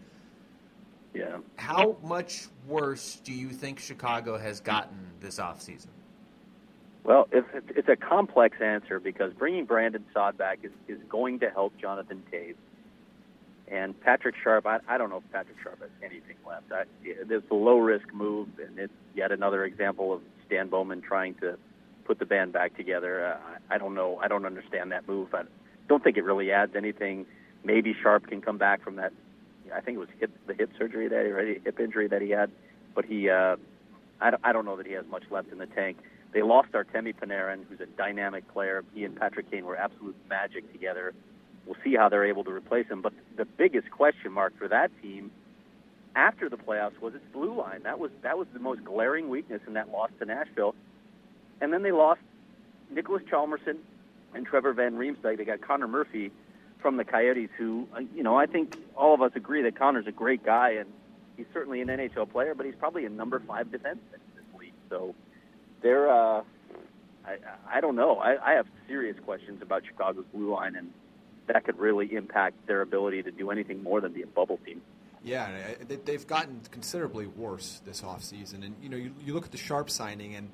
Yeah. 1.14 1.38
How 1.58 1.98
much 2.04 2.48
worse 2.68 3.20
do 3.24 3.34
you 3.34 3.50
think 3.50 3.80
Chicago 3.80 4.38
has 4.38 4.60
gotten 4.60 4.98
this 5.20 5.40
offseason? 5.40 5.88
Well, 7.04 7.28
it's, 7.32 7.48
it's 7.70 7.90
a 7.90 7.96
complex 7.96 8.58
answer 8.62 9.00
because 9.00 9.34
bringing 9.34 9.66
Brandon 9.66 10.06
Saad 10.14 10.38
back 10.38 10.60
is, 10.64 10.72
is 10.88 11.00
going 11.10 11.40
to 11.40 11.50
help 11.50 11.78
Jonathan 11.78 12.24
Toews. 12.32 12.56
And 13.68 14.00
Patrick 14.02 14.36
Sharp, 14.42 14.66
I, 14.66 14.80
I 14.88 14.98
don't 14.98 15.10
know 15.10 15.18
if 15.18 15.32
Patrick 15.32 15.58
Sharp 15.62 15.82
has 15.82 15.90
anything 16.02 16.36
left. 16.48 16.72
I, 16.72 16.84
it's 17.04 17.50
a 17.50 17.54
low 17.56 17.78
risk 17.78 18.14
move, 18.14 18.48
and 18.60 18.78
it's 18.78 18.94
yet 19.16 19.32
another 19.32 19.66
example 19.66 20.14
of 20.14 20.22
Stan 20.46 20.68
Bowman 20.68 21.02
trying 21.02 21.36
to 21.36 21.58
put 22.06 22.20
the 22.20 22.26
band 22.26 22.54
back 22.54 22.76
together. 22.76 23.26
Uh, 23.26 23.38
I 23.70 23.78
don't 23.78 23.96
know. 23.96 24.20
I 24.22 24.28
don't 24.28 24.46
understand 24.46 24.92
that 24.92 25.08
move. 25.08 25.34
I 25.34 25.44
don't 25.88 26.04
think 26.04 26.18
it 26.18 26.24
really 26.24 26.52
adds 26.52 26.76
anything. 26.76 27.26
Maybe 27.64 27.96
Sharp 28.02 28.28
can 28.28 28.42
come 28.42 28.58
back 28.58 28.84
from 28.84 28.98
that 28.98 29.14
I 29.74 29.82
think 29.82 29.96
it 29.96 30.00
was 30.00 30.10
hip, 30.20 30.32
the 30.48 30.54
hip 30.54 30.72
surgery 30.78 31.08
that 31.08 31.26
he, 31.26 31.64
hip 31.64 31.80
injury 31.80 32.08
that 32.08 32.22
he 32.22 32.30
had, 32.30 32.52
but 32.96 33.06
he, 33.06 33.30
uh, 33.30 33.56
I, 34.22 34.32
don't, 34.32 34.42
I 34.44 34.54
don't 34.54 34.66
know 34.66 34.78
that 34.78 34.88
he 34.88 34.94
has 34.94 35.06
much 35.10 35.24
left 35.30 35.52
in 35.52 35.58
the 35.58 35.66
tank. 35.66 35.98
They 36.34 36.42
lost 36.42 36.72
Artemi 36.72 37.14
Panarin, 37.16 37.66
who's 37.70 37.80
a 37.80 37.86
dynamic 37.86 38.52
player. 38.52 38.84
He 38.94 39.04
and 39.04 39.16
Patrick 39.16 39.52
Kane 39.52 39.66
were 39.66 39.76
absolute 39.76 40.16
magic 40.30 40.72
together. 40.72 41.14
We'll 41.66 41.78
see 41.84 41.96
how 41.96 42.10
they're 42.10 42.26
able 42.26 42.44
to 42.46 42.52
replace 42.52 42.88
him. 42.88 43.02
But 43.02 43.14
the 43.38 43.46
biggest 43.46 43.92
question 43.92 44.32
mark 44.32 44.58
for 44.58 44.68
that 44.68 44.92
team 45.02 45.32
after 46.16 46.50
the 46.50 46.58
playoffs 46.58 47.00
was 47.00 47.14
its 47.14 47.24
blue 47.32 47.56
line. 47.56 47.84
That 47.84 48.00
was 48.00 48.12
that 48.22 48.38
was 48.38 48.48
the 48.54 48.60
most 48.60 48.84
glaring 48.84 49.30
weakness 49.30 49.62
in 49.68 49.74
that 49.74 49.90
loss 49.90 50.10
to 50.20 50.26
Nashville. 50.26 50.76
And 51.62 51.72
then 51.72 51.84
they 51.84 51.92
lost 51.92 52.22
Niklas 52.94 53.28
Hjalmarsson 53.30 53.78
and 54.34 54.46
Trevor 54.46 54.74
Van 54.74 54.96
Riemsdyk. 54.96 55.38
They 55.38 55.46
got 55.46 55.62
Connor 55.62 55.88
Murphy, 55.88 56.32
from 56.84 56.98
the 56.98 57.04
Coyotes, 57.04 57.50
who 57.58 57.88
uh, 57.96 58.02
you 58.16 58.22
know 58.22 58.38
I 58.38 58.46
think 58.46 58.78
all 58.96 59.16
of 59.16 59.24
us 59.24 59.32
agree 59.34 59.64
that 59.64 59.76
Connor's 59.76 60.06
a 60.06 60.12
great 60.12 60.46
guy 60.46 60.74
and 60.74 60.88
he's 61.36 61.48
certainly 61.52 61.82
an 61.82 61.88
NHL 61.88 62.32
player, 62.32 62.54
but 62.54 62.68
he's 62.68 62.76
probably 62.76 63.06
a 63.06 63.10
number 63.10 63.40
five 63.40 63.68
defenseman 63.68 64.22
this 64.36 64.60
league. 64.60 64.74
So 64.92 65.16
they're 65.82 66.08
uh, 66.10 66.44
I 67.26 67.38
I 67.68 67.82
don't 67.82 67.96
know. 67.96 68.20
I, 68.20 68.52
I 68.52 68.54
have 68.54 68.68
serious 68.88 69.18
questions 69.26 69.64
about 69.64 69.84
Chicago's 69.86 70.26
blue 70.32 70.54
line, 70.54 70.76
and 70.76 70.92
that 71.48 71.64
could 71.66 71.80
really 71.80 72.14
impact 72.14 72.68
their 72.68 72.82
ability 72.82 73.24
to 73.24 73.32
do 73.32 73.50
anything 73.50 73.82
more 73.82 74.02
than 74.02 74.14
be 74.14 74.22
a 74.22 74.28
bubble 74.28 74.60
team. 74.66 74.82
Yeah, 75.24 75.50
they've 75.88 76.28
gotten 76.28 76.62
considerably 76.70 77.28
worse 77.28 77.82
this 77.86 78.02
offseason. 78.02 78.66
And, 78.66 78.76
you 78.82 78.90
know, 78.90 78.98
you, 78.98 79.16
you 79.26 79.34
look 79.34 79.46
at 79.46 79.52
the 79.52 79.58
Sharp 79.58 79.90
signing, 79.90 80.36
and 80.36 80.50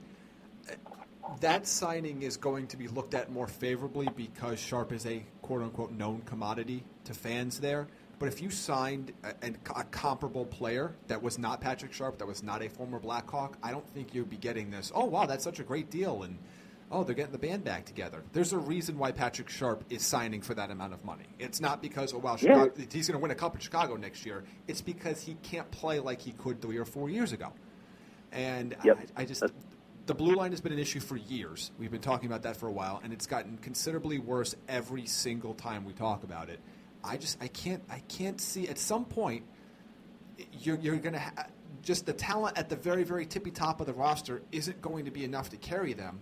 that 1.41 1.67
signing 1.67 2.21
is 2.21 2.37
going 2.37 2.67
to 2.67 2.77
be 2.77 2.87
looked 2.87 3.13
at 3.13 3.31
more 3.31 3.47
favorably 3.47 4.07
because 4.15 4.59
Sharp 4.59 4.91
is 4.91 5.05
a 5.05 5.23
quote 5.41 5.61
unquote 5.61 5.91
known 5.91 6.21
commodity 6.21 6.83
to 7.05 7.13
fans 7.13 7.59
there. 7.59 7.87
But 8.19 8.27
if 8.27 8.41
you 8.41 8.49
signed 8.49 9.13
a, 9.23 9.53
a, 9.73 9.83
comparable 9.85 10.45
player 10.45 10.93
that 11.07 11.23
was 11.23 11.39
not 11.39 11.61
Patrick 11.61 11.93
Sharp, 11.93 12.17
that 12.17 12.27
was 12.27 12.43
not 12.43 12.61
a 12.61 12.67
former 12.67 12.99
Blackhawk, 12.99 13.57
I 13.63 13.71
don't 13.71 13.87
think 13.89 14.13
you'd 14.13 14.29
be 14.29 14.35
getting 14.35 14.69
this. 14.69 14.91
Oh 14.93 15.05
wow, 15.05 15.25
that's 15.25 15.43
such 15.43 15.59
a 15.59 15.63
great 15.63 15.89
deal, 15.89 16.23
and 16.23 16.37
oh 16.91 17.05
they're 17.05 17.15
getting 17.15 17.31
the 17.31 17.37
band 17.37 17.63
back 17.63 17.85
together. 17.85 18.21
There's 18.33 18.51
a 18.51 18.57
reason 18.57 18.97
why 18.97 19.13
Patrick 19.13 19.49
Sharp 19.49 19.85
is 19.89 20.05
signing 20.05 20.41
for 20.41 20.53
that 20.55 20.69
amount 20.69 20.93
of 20.93 21.05
money. 21.05 21.27
It's 21.39 21.61
not 21.61 21.81
because 21.81 22.13
oh 22.13 22.17
wow 22.17 22.35
Chicago, 22.35 22.73
yeah. 22.75 22.85
he's 22.91 23.07
going 23.07 23.17
to 23.17 23.21
win 23.21 23.31
a 23.31 23.35
cup 23.35 23.55
in 23.55 23.61
Chicago 23.61 23.95
next 23.95 24.25
year. 24.25 24.43
It's 24.67 24.81
because 24.81 25.21
he 25.21 25.35
can't 25.41 25.71
play 25.71 25.99
like 25.99 26.21
he 26.21 26.33
could 26.33 26.61
three 26.61 26.77
or 26.77 26.85
four 26.85 27.09
years 27.09 27.31
ago. 27.31 27.53
And 28.33 28.75
yep. 28.83 28.99
I, 29.15 29.21
I 29.21 29.25
just 29.25 29.43
the 30.09 30.15
blue 30.15 30.33
line 30.33 30.49
has 30.49 30.59
been 30.59 30.71
an 30.71 30.79
issue 30.79 30.99
for 30.99 31.17
years. 31.17 31.69
We've 31.77 31.91
been 31.91 32.01
talking 32.01 32.25
about 32.25 32.41
that 32.41 32.57
for 32.57 32.65
a 32.65 32.71
while, 32.71 32.99
and 33.03 33.13
it's 33.13 33.27
gotten 33.27 33.59
considerably 33.59 34.17
worse 34.17 34.55
every 34.67 35.05
single 35.05 35.53
time 35.53 35.85
we 35.85 35.93
talk 35.93 36.23
about 36.23 36.49
it. 36.49 36.59
I 37.03 37.15
just 37.15 37.37
I 37.39 37.47
can't 37.47 37.83
I 37.91 37.99
can't 38.07 38.41
see 38.41 38.67
at 38.67 38.79
some 38.79 39.05
point 39.05 39.43
you're 40.61 40.79
you're 40.79 40.95
going 40.95 41.13
to 41.13 41.19
ha- 41.19 41.45
just 41.83 42.07
the 42.07 42.13
talent 42.13 42.57
at 42.57 42.69
the 42.69 42.75
very 42.75 43.03
very 43.03 43.27
tippy 43.27 43.51
top 43.51 43.81
of 43.81 43.85
the 43.85 43.93
roster 43.93 44.41
isn't 44.51 44.81
going 44.81 45.05
to 45.05 45.11
be 45.11 45.23
enough 45.23 45.51
to 45.51 45.57
carry 45.57 45.93
them. 45.93 46.19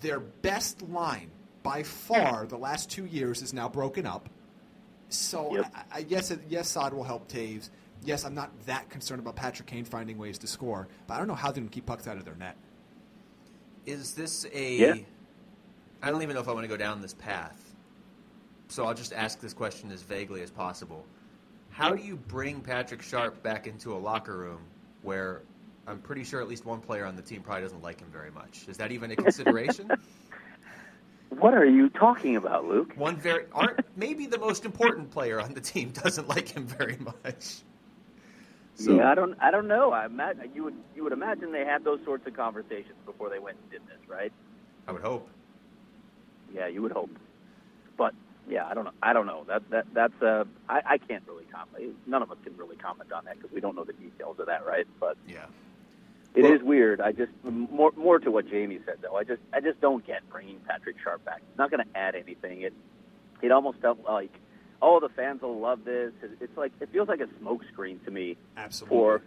Their 0.00 0.20
best 0.20 0.80
line 0.88 1.30
by 1.62 1.82
far 1.82 2.46
the 2.46 2.56
last 2.56 2.90
two 2.90 3.04
years 3.04 3.42
is 3.42 3.52
now 3.52 3.68
broken 3.68 4.06
up. 4.06 4.30
So 5.10 5.56
yep. 5.56 5.74
I, 5.74 5.98
I 5.98 6.02
guess 6.04 6.34
yes, 6.48 6.70
Saad 6.70 6.94
will 6.94 7.04
help 7.04 7.30
Toews. 7.30 7.68
Yes, 8.02 8.24
I'm 8.24 8.34
not 8.34 8.50
that 8.64 8.88
concerned 8.88 9.20
about 9.20 9.36
Patrick 9.36 9.68
Kane 9.68 9.84
finding 9.84 10.16
ways 10.16 10.38
to 10.38 10.46
score, 10.46 10.88
but 11.06 11.14
I 11.14 11.18
don't 11.18 11.28
know 11.28 11.34
how 11.34 11.48
they're 11.48 11.60
going 11.60 11.68
to 11.68 11.74
keep 11.74 11.84
pucks 11.84 12.06
out 12.06 12.16
of 12.16 12.24
their 12.24 12.34
net 12.36 12.56
is 13.86 14.12
this 14.14 14.46
a? 14.52 14.76
Yeah. 14.76 14.94
I 16.02 16.10
don't 16.10 16.22
even 16.22 16.34
know 16.34 16.40
if 16.40 16.48
I 16.48 16.52
want 16.52 16.64
to 16.64 16.68
go 16.68 16.76
down 16.76 17.00
this 17.00 17.14
path. 17.14 17.74
So 18.68 18.84
I'll 18.84 18.94
just 18.94 19.12
ask 19.12 19.40
this 19.40 19.54
question 19.54 19.90
as 19.90 20.02
vaguely 20.02 20.42
as 20.42 20.50
possible. 20.50 21.06
How 21.70 21.94
do 21.94 22.02
you 22.02 22.16
bring 22.16 22.60
Patrick 22.60 23.02
Sharp 23.02 23.42
back 23.42 23.66
into 23.66 23.94
a 23.94 23.98
locker 23.98 24.36
room 24.36 24.60
where 25.02 25.42
I'm 25.86 26.00
pretty 26.00 26.24
sure 26.24 26.40
at 26.40 26.48
least 26.48 26.64
one 26.64 26.80
player 26.80 27.04
on 27.04 27.16
the 27.16 27.22
team 27.22 27.42
probably 27.42 27.62
doesn't 27.62 27.82
like 27.82 28.00
him 28.00 28.08
very 28.10 28.30
much? 28.30 28.66
Is 28.68 28.76
that 28.78 28.92
even 28.92 29.10
a 29.10 29.16
consideration? 29.16 29.90
what 31.30 31.54
are 31.54 31.66
you 31.66 31.88
talking 31.90 32.36
about, 32.36 32.66
Luke? 32.66 32.92
One 32.96 33.16
very 33.16 33.44
aren't 33.52 33.80
maybe 33.96 34.26
the 34.26 34.38
most 34.38 34.64
important 34.64 35.10
player 35.10 35.40
on 35.40 35.54
the 35.54 35.60
team 35.60 35.90
doesn't 35.90 36.28
like 36.28 36.48
him 36.48 36.66
very 36.66 36.98
much. 36.98 37.62
So, 38.76 38.94
yeah, 38.94 39.10
I 39.10 39.14
don't, 39.14 39.36
I 39.40 39.50
don't 39.50 39.68
know. 39.68 39.92
I 39.92 40.04
imagine 40.04 40.50
you 40.54 40.64
would, 40.64 40.76
you 40.94 41.02
would 41.02 41.12
imagine 41.12 41.50
they 41.50 41.64
had 41.64 41.82
those 41.82 41.98
sorts 42.04 42.26
of 42.26 42.36
conversations 42.36 42.96
before 43.06 43.30
they 43.30 43.38
went 43.38 43.56
and 43.62 43.70
did 43.70 43.80
this, 43.86 44.06
right? 44.06 44.32
I 44.86 44.92
would 44.92 45.02
hope. 45.02 45.28
Yeah, 46.54 46.66
you 46.66 46.82
would 46.82 46.92
hope. 46.92 47.10
But 47.96 48.14
yeah, 48.48 48.66
I 48.66 48.74
don't 48.74 48.84
know. 48.84 48.92
I 49.02 49.12
don't 49.12 49.26
know. 49.26 49.44
That 49.48 49.68
that 49.70 49.86
that's 49.92 50.22
uh, 50.22 50.44
I, 50.68 50.82
I 50.86 50.98
can't 50.98 51.24
really 51.26 51.46
comment. 51.46 51.96
None 52.06 52.22
of 52.22 52.30
us 52.30 52.38
can 52.44 52.56
really 52.56 52.76
comment 52.76 53.10
on 53.12 53.24
that 53.24 53.36
because 53.36 53.50
we 53.50 53.60
don't 53.60 53.74
know 53.74 53.84
the 53.84 53.94
details 53.94 54.38
of 54.38 54.46
that, 54.46 54.64
right? 54.64 54.86
But 55.00 55.16
yeah, 55.26 55.46
it 56.34 56.42
well, 56.42 56.52
is 56.52 56.62
weird. 56.62 57.00
I 57.00 57.12
just 57.12 57.32
more 57.44 57.92
more 57.96 58.18
to 58.18 58.30
what 58.30 58.48
Jaime 58.48 58.78
said 58.84 58.98
though. 59.02 59.16
I 59.16 59.24
just 59.24 59.42
I 59.52 59.60
just 59.60 59.80
don't 59.80 60.06
get 60.06 60.28
bringing 60.30 60.60
Patrick 60.60 60.96
Sharp 61.02 61.24
back. 61.24 61.42
It's 61.48 61.58
not 61.58 61.70
going 61.70 61.84
to 61.84 61.98
add 61.98 62.14
anything. 62.14 62.60
It 62.62 62.74
it 63.42 63.50
almost 63.50 63.80
felt 63.80 63.98
like 64.04 64.32
oh 64.82 65.00
the 65.00 65.08
fans 65.08 65.42
will 65.42 65.58
love 65.58 65.84
this. 65.84 66.12
It's 66.40 66.56
like 66.56 66.72
it 66.80 66.90
feels 66.92 67.08
like 67.08 67.20
a 67.20 67.26
smokescreen 67.42 68.04
to 68.04 68.10
me 68.10 68.36
Absolutely. 68.56 68.96
for 68.96 69.22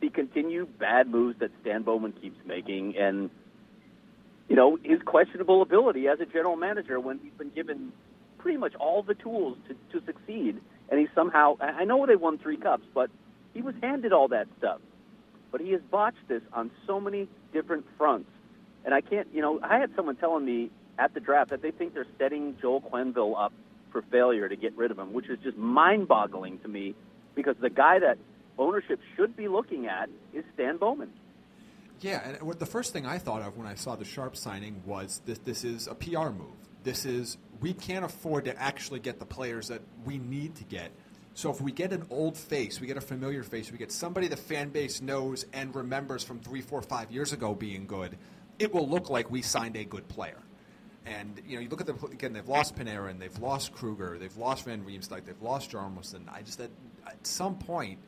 the 0.00 0.10
continued 0.10 0.78
bad 0.78 1.08
moves 1.08 1.38
that 1.40 1.50
Stan 1.62 1.82
Bowman 1.82 2.12
keeps 2.12 2.38
making 2.46 2.96
and 2.96 3.30
you 4.48 4.56
know 4.56 4.78
his 4.82 5.00
questionable 5.02 5.62
ability 5.62 6.08
as 6.08 6.20
a 6.20 6.26
general 6.26 6.56
manager 6.56 7.00
when 7.00 7.18
he's 7.22 7.32
been 7.32 7.50
given 7.50 7.92
pretty 8.38 8.58
much 8.58 8.74
all 8.76 9.02
the 9.02 9.14
tools 9.14 9.56
to, 9.68 9.74
to 9.98 10.04
succeed 10.06 10.60
and 10.88 11.00
he 11.00 11.08
somehow 11.14 11.56
I 11.60 11.84
know 11.84 12.06
they 12.06 12.16
won 12.16 12.38
three 12.38 12.56
cups 12.56 12.84
but 12.94 13.10
he 13.54 13.62
was 13.62 13.74
handed 13.82 14.12
all 14.12 14.28
that 14.28 14.46
stuff 14.58 14.80
but 15.50 15.60
he 15.60 15.72
has 15.72 15.80
botched 15.90 16.28
this 16.28 16.42
on 16.52 16.70
so 16.86 17.00
many 17.00 17.28
different 17.52 17.86
fronts. 17.96 18.30
And 18.84 18.94
I 18.94 19.00
can't, 19.00 19.28
you 19.32 19.40
know, 19.40 19.60
I 19.62 19.78
had 19.78 19.90
someone 19.96 20.16
telling 20.16 20.44
me 20.44 20.70
at 20.98 21.14
the 21.14 21.20
draft 21.20 21.50
that 21.50 21.62
they 21.62 21.70
think 21.70 21.94
they're 21.94 22.06
setting 22.18 22.56
Joel 22.60 22.80
Quenneville 22.80 23.34
up 23.38 23.52
for 23.90 24.02
failure 24.02 24.48
to 24.48 24.56
get 24.56 24.76
rid 24.76 24.90
of 24.90 24.98
him, 24.98 25.12
which 25.12 25.28
is 25.28 25.38
just 25.42 25.56
mind 25.56 26.08
boggling 26.08 26.58
to 26.60 26.68
me 26.68 26.94
because 27.34 27.56
the 27.60 27.70
guy 27.70 27.98
that 27.98 28.18
ownership 28.58 29.00
should 29.16 29.36
be 29.36 29.48
looking 29.48 29.86
at 29.86 30.08
is 30.32 30.44
Stan 30.54 30.76
Bowman. 30.76 31.10
Yeah, 32.00 32.36
and 32.40 32.52
the 32.58 32.66
first 32.66 32.92
thing 32.92 33.06
I 33.06 33.18
thought 33.18 33.42
of 33.42 33.56
when 33.56 33.66
I 33.66 33.74
saw 33.74 33.96
the 33.96 34.04
Sharp 34.04 34.36
signing 34.36 34.82
was 34.86 35.20
this, 35.26 35.38
this 35.40 35.64
is 35.64 35.88
a 35.88 35.94
PR 35.94 36.30
move. 36.30 36.54
This 36.84 37.04
is, 37.04 37.38
we 37.60 37.72
can't 37.72 38.04
afford 38.04 38.44
to 38.44 38.60
actually 38.60 39.00
get 39.00 39.18
the 39.18 39.26
players 39.26 39.68
that 39.68 39.82
we 40.04 40.18
need 40.18 40.54
to 40.56 40.64
get 40.64 40.92
so 41.38 41.52
if 41.52 41.60
we 41.60 41.70
get 41.70 41.92
an 41.92 42.04
old 42.10 42.36
face, 42.36 42.80
we 42.80 42.88
get 42.88 42.96
a 42.96 43.00
familiar 43.00 43.44
face, 43.44 43.70
we 43.70 43.78
get 43.78 43.92
somebody 43.92 44.26
the 44.26 44.36
fan 44.36 44.70
base 44.70 45.00
knows 45.00 45.46
and 45.52 45.72
remembers 45.72 46.24
from 46.24 46.40
three, 46.40 46.60
four, 46.60 46.82
five 46.82 47.12
years 47.12 47.32
ago 47.32 47.54
being 47.54 47.86
good, 47.86 48.18
it 48.58 48.74
will 48.74 48.88
look 48.88 49.08
like 49.08 49.30
we 49.30 49.40
signed 49.40 49.76
a 49.76 49.84
good 49.84 50.08
player. 50.08 50.42
And 51.08 51.40
you 51.46 51.56
know, 51.56 51.62
you 51.62 51.68
look 51.68 51.80
at 51.80 51.86
the 51.86 51.94
again, 52.06 52.32
they've 52.32 52.48
lost 52.48 52.76
Panarin, 52.76 53.18
they've 53.18 53.38
lost 53.38 53.72
Kruger, 53.72 54.18
they've 54.18 54.36
lost 54.36 54.64
Van 54.64 54.84
Riemsdyk, 54.84 55.24
they've 55.24 55.40
lost 55.40 55.70
Hjalmarsson. 55.70 56.28
I 56.32 56.42
just 56.42 56.60
at, 56.60 56.70
at 57.06 57.26
some 57.26 57.56
point, 57.56 57.98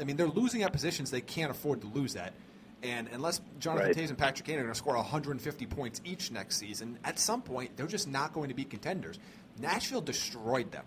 I 0.00 0.04
mean, 0.04 0.16
they're 0.16 0.26
losing 0.26 0.62
at 0.62 0.72
positions 0.72 1.10
they 1.10 1.20
can't 1.20 1.50
afford 1.50 1.80
to 1.80 1.88
lose 1.88 2.14
at. 2.16 2.34
And 2.82 3.08
unless 3.12 3.40
Jonathan 3.58 3.88
right. 3.88 3.96
Toews 3.96 4.10
and 4.10 4.18
Patrick 4.18 4.46
Kane 4.46 4.58
are 4.58 4.62
going 4.62 4.72
to 4.72 4.78
score 4.78 4.94
150 4.94 5.66
points 5.66 6.00
each 6.04 6.30
next 6.30 6.58
season, 6.58 6.98
at 7.04 7.18
some 7.18 7.42
point 7.42 7.76
they're 7.76 7.86
just 7.86 8.06
not 8.06 8.32
going 8.32 8.48
to 8.48 8.54
be 8.54 8.64
contenders. 8.64 9.18
Nashville 9.58 10.02
destroyed 10.02 10.70
them. 10.70 10.84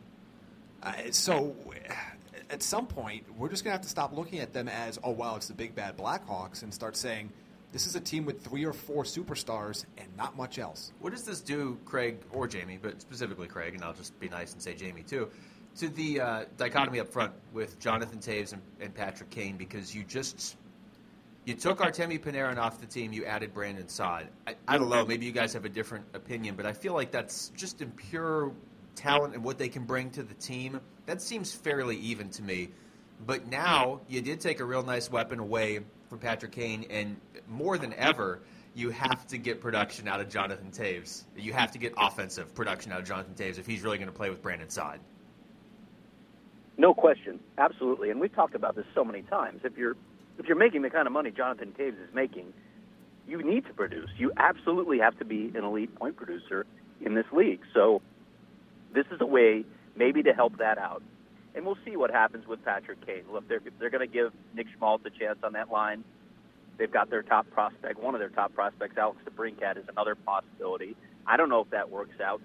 Uh, 0.82 0.94
so 1.12 1.56
at 2.50 2.64
some 2.64 2.88
point, 2.88 3.26
we're 3.38 3.50
just 3.50 3.64
going 3.64 3.72
to 3.72 3.76
have 3.76 3.82
to 3.82 3.90
stop 3.90 4.16
looking 4.16 4.40
at 4.40 4.54
them 4.54 4.68
as, 4.68 5.00
oh, 5.04 5.12
well, 5.12 5.36
it's 5.36 5.48
the 5.48 5.54
big 5.54 5.76
bad 5.76 5.98
Blackhawks 5.98 6.64
and 6.64 6.74
start 6.74 6.96
saying, 6.96 7.32
this 7.72 7.86
is 7.86 7.96
a 7.96 8.00
team 8.00 8.26
with 8.26 8.44
three 8.44 8.66
or 8.66 8.74
four 8.74 9.04
superstars 9.04 9.86
and 9.98 10.08
not 10.18 10.36
much 10.36 10.58
else. 10.58 10.92
What 11.00 11.12
does 11.12 11.24
this 11.24 11.42
do, 11.42 11.78
Craig 11.86 12.18
or 12.32 12.50
Jaime, 12.52 12.78
but 12.82 13.00
specifically 13.02 13.48
Craig, 13.48 13.76
and 13.76 13.84
I'll 13.84 13.94
just 13.94 14.20
be 14.20 14.30
nice 14.30 14.54
and 14.54 14.62
say 14.62 14.76
Jaime 14.80 15.04
too, 15.04 15.30
to 15.78 15.90
the 15.90 16.20
uh, 16.20 16.46
dichotomy 16.58 17.00
up 17.00 17.10
front 17.10 17.32
with 17.54 17.80
Jonathan 17.80 18.20
Toews 18.20 18.54
and, 18.54 18.62
and, 18.80 18.94
Patrick 18.94 19.30
Kane? 19.30 19.56
Because 19.56 19.94
you 19.94 20.04
just 20.04 20.58
you 21.46 21.54
took 21.54 21.80
Artemi 21.80 22.20
Panarin 22.20 22.58
off 22.58 22.80
the 22.80 22.88
team, 22.88 23.14
you 23.14 23.26
added 23.26 23.54
Brandon 23.54 23.88
Saad. 23.88 24.28
I, 24.48 24.56
I 24.68 24.78
don't 24.78 24.90
know, 24.90 25.06
maybe 25.06 25.26
you 25.26 25.32
guys 25.32 25.54
have 25.54 25.66
a 25.66 25.70
different 25.70 26.06
opinion, 26.14 26.56
but 26.56 26.66
I 26.66 26.74
feel 26.74 26.94
like 26.94 27.12
that's 27.12 27.50
just 27.56 27.82
in 27.82 27.92
pure 27.92 28.52
talent 28.96 29.34
and 29.34 29.44
what 29.44 29.58
they 29.58 29.70
can 29.70 29.86
bring 29.86 30.10
to 30.12 30.24
the 30.24 30.34
team, 30.36 30.80
that 31.06 31.22
seems 31.22 31.54
fairly 31.54 31.98
even 31.98 32.30
to 32.32 32.44
me. 32.44 32.70
But 33.26 33.48
now 33.48 34.02
you 34.08 34.22
did 34.22 34.40
take 34.40 34.60
a 34.60 34.66
real 34.66 34.84
nice 34.84 35.12
weapon 35.12 35.40
away 35.40 35.80
from 36.10 36.20
Patrick 36.20 36.52
Kane, 36.52 36.86
and 36.90 37.16
more 37.48 37.78
than 37.78 37.94
ever, 37.94 38.42
you 38.74 38.90
have 38.90 39.28
to 39.28 39.38
get 39.38 39.62
production 39.62 40.08
out 40.08 40.20
of 40.20 40.30
Jonathan 40.30 40.72
Toews. 40.72 41.24
You 41.38 41.54
have 41.54 41.72
to 41.72 41.78
get 41.78 41.94
offensive 41.98 42.54
production 42.54 42.92
out 42.92 43.00
of 43.00 43.08
Jonathan 43.08 43.34
Toews 43.36 43.60
if 43.60 43.66
he's 43.66 43.82
really 43.82 43.98
going 43.98 44.10
to 44.10 44.16
play 44.16 44.30
with 44.30 44.42
Brandon 44.42 44.70
Saad. 44.70 45.00
No 46.78 46.94
question, 46.94 47.40
absolutely, 47.58 48.10
and 48.10 48.20
we've 48.20 48.34
talked 48.34 48.56
about 48.56 48.76
this 48.76 48.86
so 48.96 49.04
many 49.04 49.22
times. 49.24 49.62
If 49.64 49.78
you're 49.78 49.96
if 50.38 50.46
you're 50.46 50.58
making 50.58 50.82
the 50.82 50.90
kind 50.90 51.06
of 51.06 51.12
money 51.12 51.30
Jonathan 51.32 51.74
Toews 51.78 51.90
is 51.90 52.14
making, 52.14 52.54
you 53.28 53.44
need 53.44 53.66
to 53.66 53.74
produce. 53.74 54.10
You 54.18 54.32
absolutely 54.38 55.00
have 55.00 55.18
to 55.20 55.26
be 55.26 55.52
an 55.56 55.66
elite 55.66 55.94
point 55.96 56.16
producer 56.16 56.66
in 57.02 57.14
this 57.16 57.26
league. 57.34 57.60
So 57.74 58.02
this 58.94 59.06
is 59.12 59.20
a 59.20 59.26
way 59.26 59.66
maybe 59.98 60.24
to 60.24 60.34
help 60.34 60.58
that 60.58 60.78
out. 60.78 61.04
And 61.56 61.66
we'll 61.66 61.78
see 61.84 61.96
what 61.98 62.12
happens 62.12 62.48
with 62.48 62.64
Patrick 62.64 63.06
Kane. 63.06 63.24
Look, 63.32 63.48
they're 63.48 63.62
they're 63.80 63.90
going 63.90 64.08
to 64.08 64.14
give 64.14 64.32
Nick 64.56 64.68
Schmaltz 64.78 65.06
a 65.06 65.10
chance 65.10 65.40
on 65.44 65.54
that 65.54 65.72
line. 65.72 66.04
They've 66.78 66.92
got 66.92 67.10
their 67.10 67.24
top 67.24 67.50
prospect, 67.52 68.02
one 68.02 68.16
of 68.16 68.20
their 68.20 68.30
top 68.30 68.54
prospects, 68.54 68.98
Alex 68.98 69.20
DeBrincat, 69.26 69.78
is 69.78 69.84
another 69.90 70.16
possibility. 70.16 70.96
I 71.28 71.36
don't 71.36 71.50
know 71.50 71.60
if 71.60 71.70
that 71.72 71.90
works 71.90 72.22
out. 72.24 72.42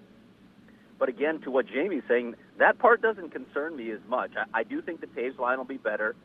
But 0.98 1.08
again, 1.08 1.40
to 1.42 1.50
what 1.50 1.66
Jaime's 1.68 2.02
saying, 2.08 2.34
that 2.58 2.78
part 2.78 3.00
doesn't 3.00 3.30
concern 3.30 3.76
me 3.76 3.90
as 3.92 4.00
much. 4.08 4.32
I, 4.36 4.60
I 4.60 4.62
do 4.64 4.82
think 4.82 5.00
the 5.00 5.06
Toews 5.06 5.38
line 5.38 5.58
will 5.58 5.64
be 5.64 5.76
better. 5.76 6.16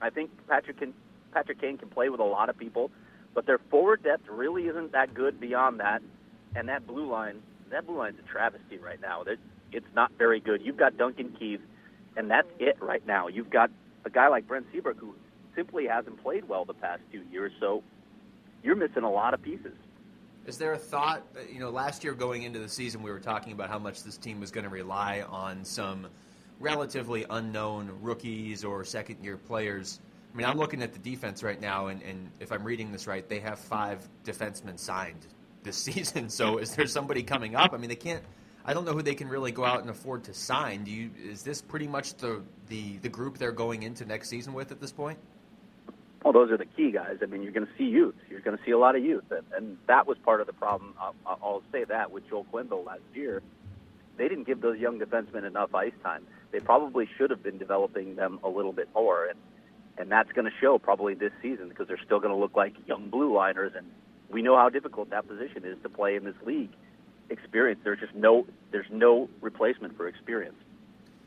I 0.00 0.10
think 0.10 0.30
Patrick 0.48 0.78
can, 0.78 0.92
Patrick 1.32 1.60
Kane 1.60 1.78
can 1.78 1.88
play 1.88 2.08
with 2.08 2.20
a 2.20 2.24
lot 2.24 2.48
of 2.48 2.58
people, 2.58 2.90
but 3.34 3.46
their 3.46 3.58
forward 3.70 4.02
depth 4.02 4.28
really 4.28 4.64
isn't 4.66 4.92
that 4.92 5.14
good 5.14 5.40
beyond 5.40 5.80
that. 5.80 6.02
And 6.54 6.68
that 6.68 6.86
blue 6.86 7.10
line, 7.10 7.42
that 7.70 7.86
blue 7.86 7.98
line's 7.98 8.18
a 8.18 8.28
travesty 8.28 8.78
right 8.78 9.00
now. 9.00 9.24
It's 9.72 9.86
not 9.94 10.12
very 10.18 10.40
good. 10.40 10.62
You've 10.62 10.76
got 10.76 10.98
Duncan 10.98 11.34
Keith, 11.38 11.60
and 12.16 12.30
that's 12.30 12.48
it 12.58 12.76
right 12.80 13.06
now. 13.06 13.28
You've 13.28 13.50
got 13.50 13.70
a 14.04 14.10
guy 14.10 14.28
like 14.28 14.46
Brent 14.46 14.66
Seabrook 14.72 14.98
who 14.98 15.14
simply 15.54 15.86
hasn't 15.86 16.22
played 16.22 16.48
well 16.48 16.64
the 16.64 16.74
past 16.74 17.02
two 17.12 17.22
years, 17.30 17.52
so 17.60 17.82
you're 18.62 18.76
missing 18.76 19.02
a 19.02 19.10
lot 19.10 19.34
of 19.34 19.42
pieces. 19.42 19.74
Is 20.46 20.58
there 20.58 20.72
a 20.72 20.78
thought, 20.78 21.22
you 21.52 21.60
know, 21.60 21.70
last 21.70 22.02
year 22.02 22.14
going 22.14 22.42
into 22.42 22.58
the 22.58 22.68
season, 22.68 23.02
we 23.02 23.10
were 23.10 23.20
talking 23.20 23.52
about 23.52 23.70
how 23.70 23.78
much 23.78 24.02
this 24.02 24.16
team 24.16 24.40
was 24.40 24.50
going 24.50 24.64
to 24.64 24.70
rely 24.70 25.22
on 25.28 25.64
some 25.64 26.08
relatively 26.58 27.24
unknown 27.30 27.90
rookies 28.00 28.64
or 28.64 28.84
second 28.84 29.22
year 29.22 29.36
players. 29.36 30.00
I 30.32 30.36
mean, 30.36 30.46
I'm 30.46 30.56
looking 30.56 30.82
at 30.82 30.92
the 30.92 30.98
defense 30.98 31.42
right 31.42 31.60
now, 31.60 31.88
and, 31.88 32.02
and 32.02 32.30
if 32.40 32.50
I'm 32.50 32.64
reading 32.64 32.90
this 32.90 33.06
right, 33.06 33.28
they 33.28 33.40
have 33.40 33.58
five 33.58 34.08
defensemen 34.24 34.78
signed 34.78 35.26
this 35.62 35.76
season. 35.84 36.28
So 36.28 36.58
is 36.58 36.74
there 36.74 36.86
somebody 36.86 37.22
coming 37.22 37.54
up? 37.54 37.72
I 37.72 37.76
mean, 37.76 37.88
they 37.88 37.96
can't 37.96 38.24
I 38.64 38.74
don't 38.74 38.84
know 38.84 38.92
who 38.92 39.02
they 39.02 39.14
can 39.14 39.28
really 39.28 39.50
go 39.50 39.64
out 39.64 39.80
and 39.80 39.90
afford 39.90 40.24
to 40.24 40.34
sign. 40.34 40.84
Do 40.84 40.90
you? 40.90 41.10
Is 41.22 41.42
this 41.42 41.60
pretty 41.60 41.88
much 41.88 42.14
the 42.14 42.42
the, 42.68 42.98
the 42.98 43.08
group 43.08 43.38
they're 43.38 43.52
going 43.52 43.82
into 43.82 44.04
next 44.04 44.28
season 44.28 44.52
with 44.52 44.70
at 44.70 44.80
this 44.80 44.92
point? 44.92 45.18
Well, 46.24 46.32
those 46.32 46.52
are 46.52 46.56
the 46.56 46.66
key 46.66 46.92
guys. 46.92 47.18
I 47.20 47.26
mean, 47.26 47.42
you're 47.42 47.52
going 47.52 47.66
to 47.66 47.72
see 47.76 47.84
youth. 47.84 48.14
You're 48.30 48.40
going 48.40 48.56
to 48.56 48.64
see 48.64 48.70
a 48.70 48.78
lot 48.78 48.94
of 48.94 49.04
youth, 49.04 49.24
and, 49.32 49.44
and 49.56 49.78
that 49.88 50.06
was 50.06 50.16
part 50.18 50.40
of 50.40 50.46
the 50.46 50.52
problem. 50.52 50.94
I'll, 51.00 51.14
I'll 51.26 51.62
say 51.72 51.82
that 51.82 52.12
with 52.12 52.28
Joel 52.28 52.46
Quenneville 52.52 52.86
last 52.86 53.00
year, 53.12 53.42
they 54.16 54.28
didn't 54.28 54.44
give 54.44 54.60
those 54.60 54.78
young 54.78 55.00
defensemen 55.00 55.44
enough 55.44 55.74
ice 55.74 55.92
time. 56.04 56.24
They 56.52 56.60
probably 56.60 57.08
should 57.18 57.30
have 57.30 57.42
been 57.42 57.58
developing 57.58 58.14
them 58.14 58.38
a 58.44 58.48
little 58.48 58.72
bit 58.72 58.88
more, 58.94 59.26
and 59.26 59.38
and 59.98 60.10
that's 60.10 60.30
going 60.32 60.44
to 60.44 60.52
show 60.60 60.78
probably 60.78 61.14
this 61.14 61.32
season 61.42 61.68
because 61.68 61.88
they're 61.88 62.00
still 62.04 62.20
going 62.20 62.32
to 62.32 62.38
look 62.38 62.56
like 62.56 62.74
young 62.86 63.10
blue 63.10 63.34
liners, 63.34 63.72
and 63.76 63.86
we 64.30 64.42
know 64.42 64.56
how 64.56 64.68
difficult 64.68 65.10
that 65.10 65.26
position 65.26 65.64
is 65.64 65.76
to 65.82 65.88
play 65.88 66.14
in 66.14 66.24
this 66.24 66.36
league 66.46 66.70
experience. 67.32 67.80
There's 67.82 68.00
just 68.00 68.14
no 68.14 68.46
there's 68.70 68.86
no 68.90 69.28
replacement 69.40 69.96
for 69.96 70.06
experience. 70.08 70.56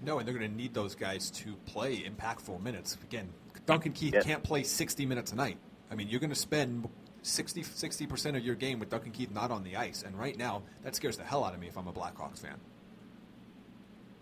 No, 0.02 0.20
and 0.20 0.28
they're 0.28 0.36
going 0.36 0.50
to 0.50 0.56
need 0.56 0.74
those 0.74 0.94
guys 0.94 1.32
to 1.32 1.56
play 1.66 2.04
impactful 2.04 2.62
minutes. 2.62 2.98
Again, 3.04 3.30
Duncan 3.66 3.94
Keith 3.94 4.14
yes. 4.14 4.26
can't 4.26 4.44
play 4.44 4.64
60 4.64 5.06
minutes 5.06 5.32
a 5.32 5.36
night. 5.36 5.58
I 5.90 5.96
mean, 5.96 6.10
you're 6.10 6.20
going 6.20 6.32
to 6.32 6.36
spend 6.36 6.88
60 7.22 8.06
percent 8.06 8.38
of 8.38 8.44
your 8.44 8.56
game 8.56 8.80
with 8.80 8.90
Duncan 8.90 9.12
Keith 9.12 9.32
not 9.32 9.52
on 9.52 9.64
the 9.64 9.76
ice, 9.76 10.04
and 10.04 10.18
right 10.18 10.38
now 10.38 10.64
that 10.84 10.96
scares 10.96 11.18
the 11.18 11.24
hell 11.24 11.44
out 11.44 11.54
of 11.54 11.60
me 11.60 11.68
if 11.68 11.78
I'm 11.78 11.88
a 11.88 11.94
Blackhawks 11.94 12.40
fan. 12.40 12.58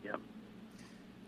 Yeah. 0.03 0.15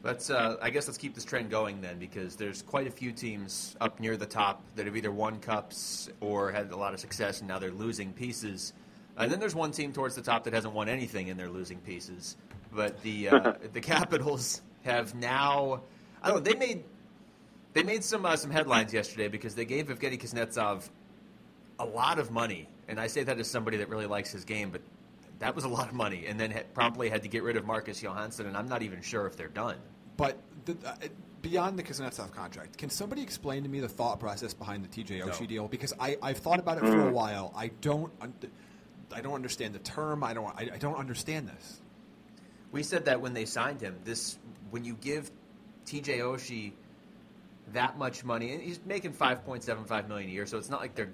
Let's. 0.03 0.29
Uh, 0.29 0.57
I 0.61 0.69
guess 0.69 0.87
let's 0.87 0.97
keep 0.97 1.15
this 1.15 1.25
trend 1.25 1.49
going 1.49 1.81
then, 1.81 1.97
because 1.97 2.35
there's 2.35 2.61
quite 2.61 2.87
a 2.87 2.91
few 2.91 3.11
teams 3.11 3.75
up 3.81 3.99
near 3.99 4.15
the 4.17 4.25
top 4.25 4.63
that 4.75 4.85
have 4.85 4.95
either 4.95 5.11
won 5.11 5.39
cups 5.39 6.09
or 6.21 6.51
had 6.51 6.71
a 6.71 6.77
lot 6.77 6.93
of 6.93 6.99
success, 6.99 7.39
and 7.39 7.47
now 7.47 7.59
they're 7.59 7.71
losing 7.71 8.13
pieces. 8.13 8.73
And 9.17 9.31
then 9.31 9.39
there's 9.39 9.55
one 9.55 9.71
team 9.71 9.93
towards 9.93 10.15
the 10.15 10.21
top 10.21 10.43
that 10.43 10.53
hasn't 10.53 10.73
won 10.73 10.89
anything 10.89 11.27
in 11.29 11.37
their 11.37 11.49
losing 11.49 11.79
pieces. 11.79 12.35
But 12.73 13.01
the 13.01 13.29
uh, 13.29 13.53
the 13.73 13.81
Capitals 13.81 14.61
have 14.83 15.15
now. 15.15 15.81
I 16.21 16.29
don't. 16.29 16.37
know, 16.37 16.51
They 16.51 16.57
made 16.57 16.83
they 17.73 17.83
made 17.83 18.03
some 18.03 18.25
uh, 18.25 18.35
some 18.35 18.51
headlines 18.51 18.93
yesterday 18.93 19.27
because 19.27 19.55
they 19.55 19.65
gave 19.65 19.87
Evgeny 19.87 20.19
Kuznetsov 20.19 20.89
a 21.79 21.85
lot 21.85 22.19
of 22.19 22.31
money, 22.31 22.67
and 22.87 22.99
I 22.99 23.07
say 23.07 23.23
that 23.23 23.37
as 23.37 23.49
somebody 23.49 23.77
that 23.77 23.89
really 23.89 24.05
likes 24.05 24.31
his 24.31 24.45
game, 24.45 24.69
but 24.69 24.81
that 25.39 25.53
was 25.55 25.65
a 25.65 25.69
lot 25.69 25.89
of 25.89 25.93
money, 25.93 26.25
and 26.27 26.39
then 26.39 26.51
had, 26.51 26.73
promptly 26.73 27.09
had 27.09 27.23
to 27.23 27.27
get 27.27 27.43
rid 27.43 27.57
of 27.57 27.65
Marcus 27.65 28.01
Johansson, 28.01 28.45
and 28.47 28.55
I'm 28.55 28.67
not 28.67 28.81
even 28.81 29.01
sure 29.01 29.27
if 29.27 29.35
they're 29.35 29.49
done. 29.49 29.75
But 30.15 30.37
the, 30.63 30.77
uh, 30.85 30.95
beyond 31.41 31.77
the 31.77 31.83
Kuznetsov 31.83 32.31
contract, 32.31 32.77
can 32.77 32.89
somebody 32.89 33.21
explain 33.21 33.63
to 33.63 33.69
me 33.69 33.81
the 33.81 33.89
thought 33.89 34.21
process 34.21 34.53
behind 34.53 34.85
the 34.85 34.87
TJ 34.87 35.21
Oshie 35.25 35.41
No. 35.41 35.45
deal? 35.47 35.67
Because 35.67 35.93
I, 35.99 36.17
I've 36.21 36.37
thought 36.37 36.59
about 36.59 36.77
it 36.77 36.85
for 36.85 37.09
a 37.09 37.11
while. 37.11 37.53
I 37.55 37.67
don't, 37.81 38.13
I 39.13 39.21
don't 39.21 39.33
understand 39.33 39.73
the 39.73 39.79
term. 39.79 40.23
I 40.23 40.33
don't, 40.33 40.47
I, 40.47 40.69
I 40.73 40.77
don't 40.77 40.97
understand 40.97 41.47
this. 41.47 41.81
We 42.71 42.83
said 42.83 43.05
that 43.05 43.21
when 43.21 43.33
they 43.33 43.45
signed 43.45 43.81
him. 43.81 43.95
This 44.03 44.37
when 44.71 44.83
you 44.83 44.95
give 44.99 45.31
TJ 45.85 46.19
Oshie 46.19 46.73
that 47.73 47.97
much 47.97 48.23
money, 48.23 48.53
and 48.53 48.61
he's 48.61 48.79
making 48.85 49.13
five 49.13 49.45
point 49.45 49.63
seven 49.63 49.85
five 49.85 50.07
million 50.09 50.29
a 50.29 50.33
year, 50.33 50.45
so 50.45 50.57
it's 50.57 50.69
not 50.69 50.81
like 50.81 50.95
they're 50.95 51.11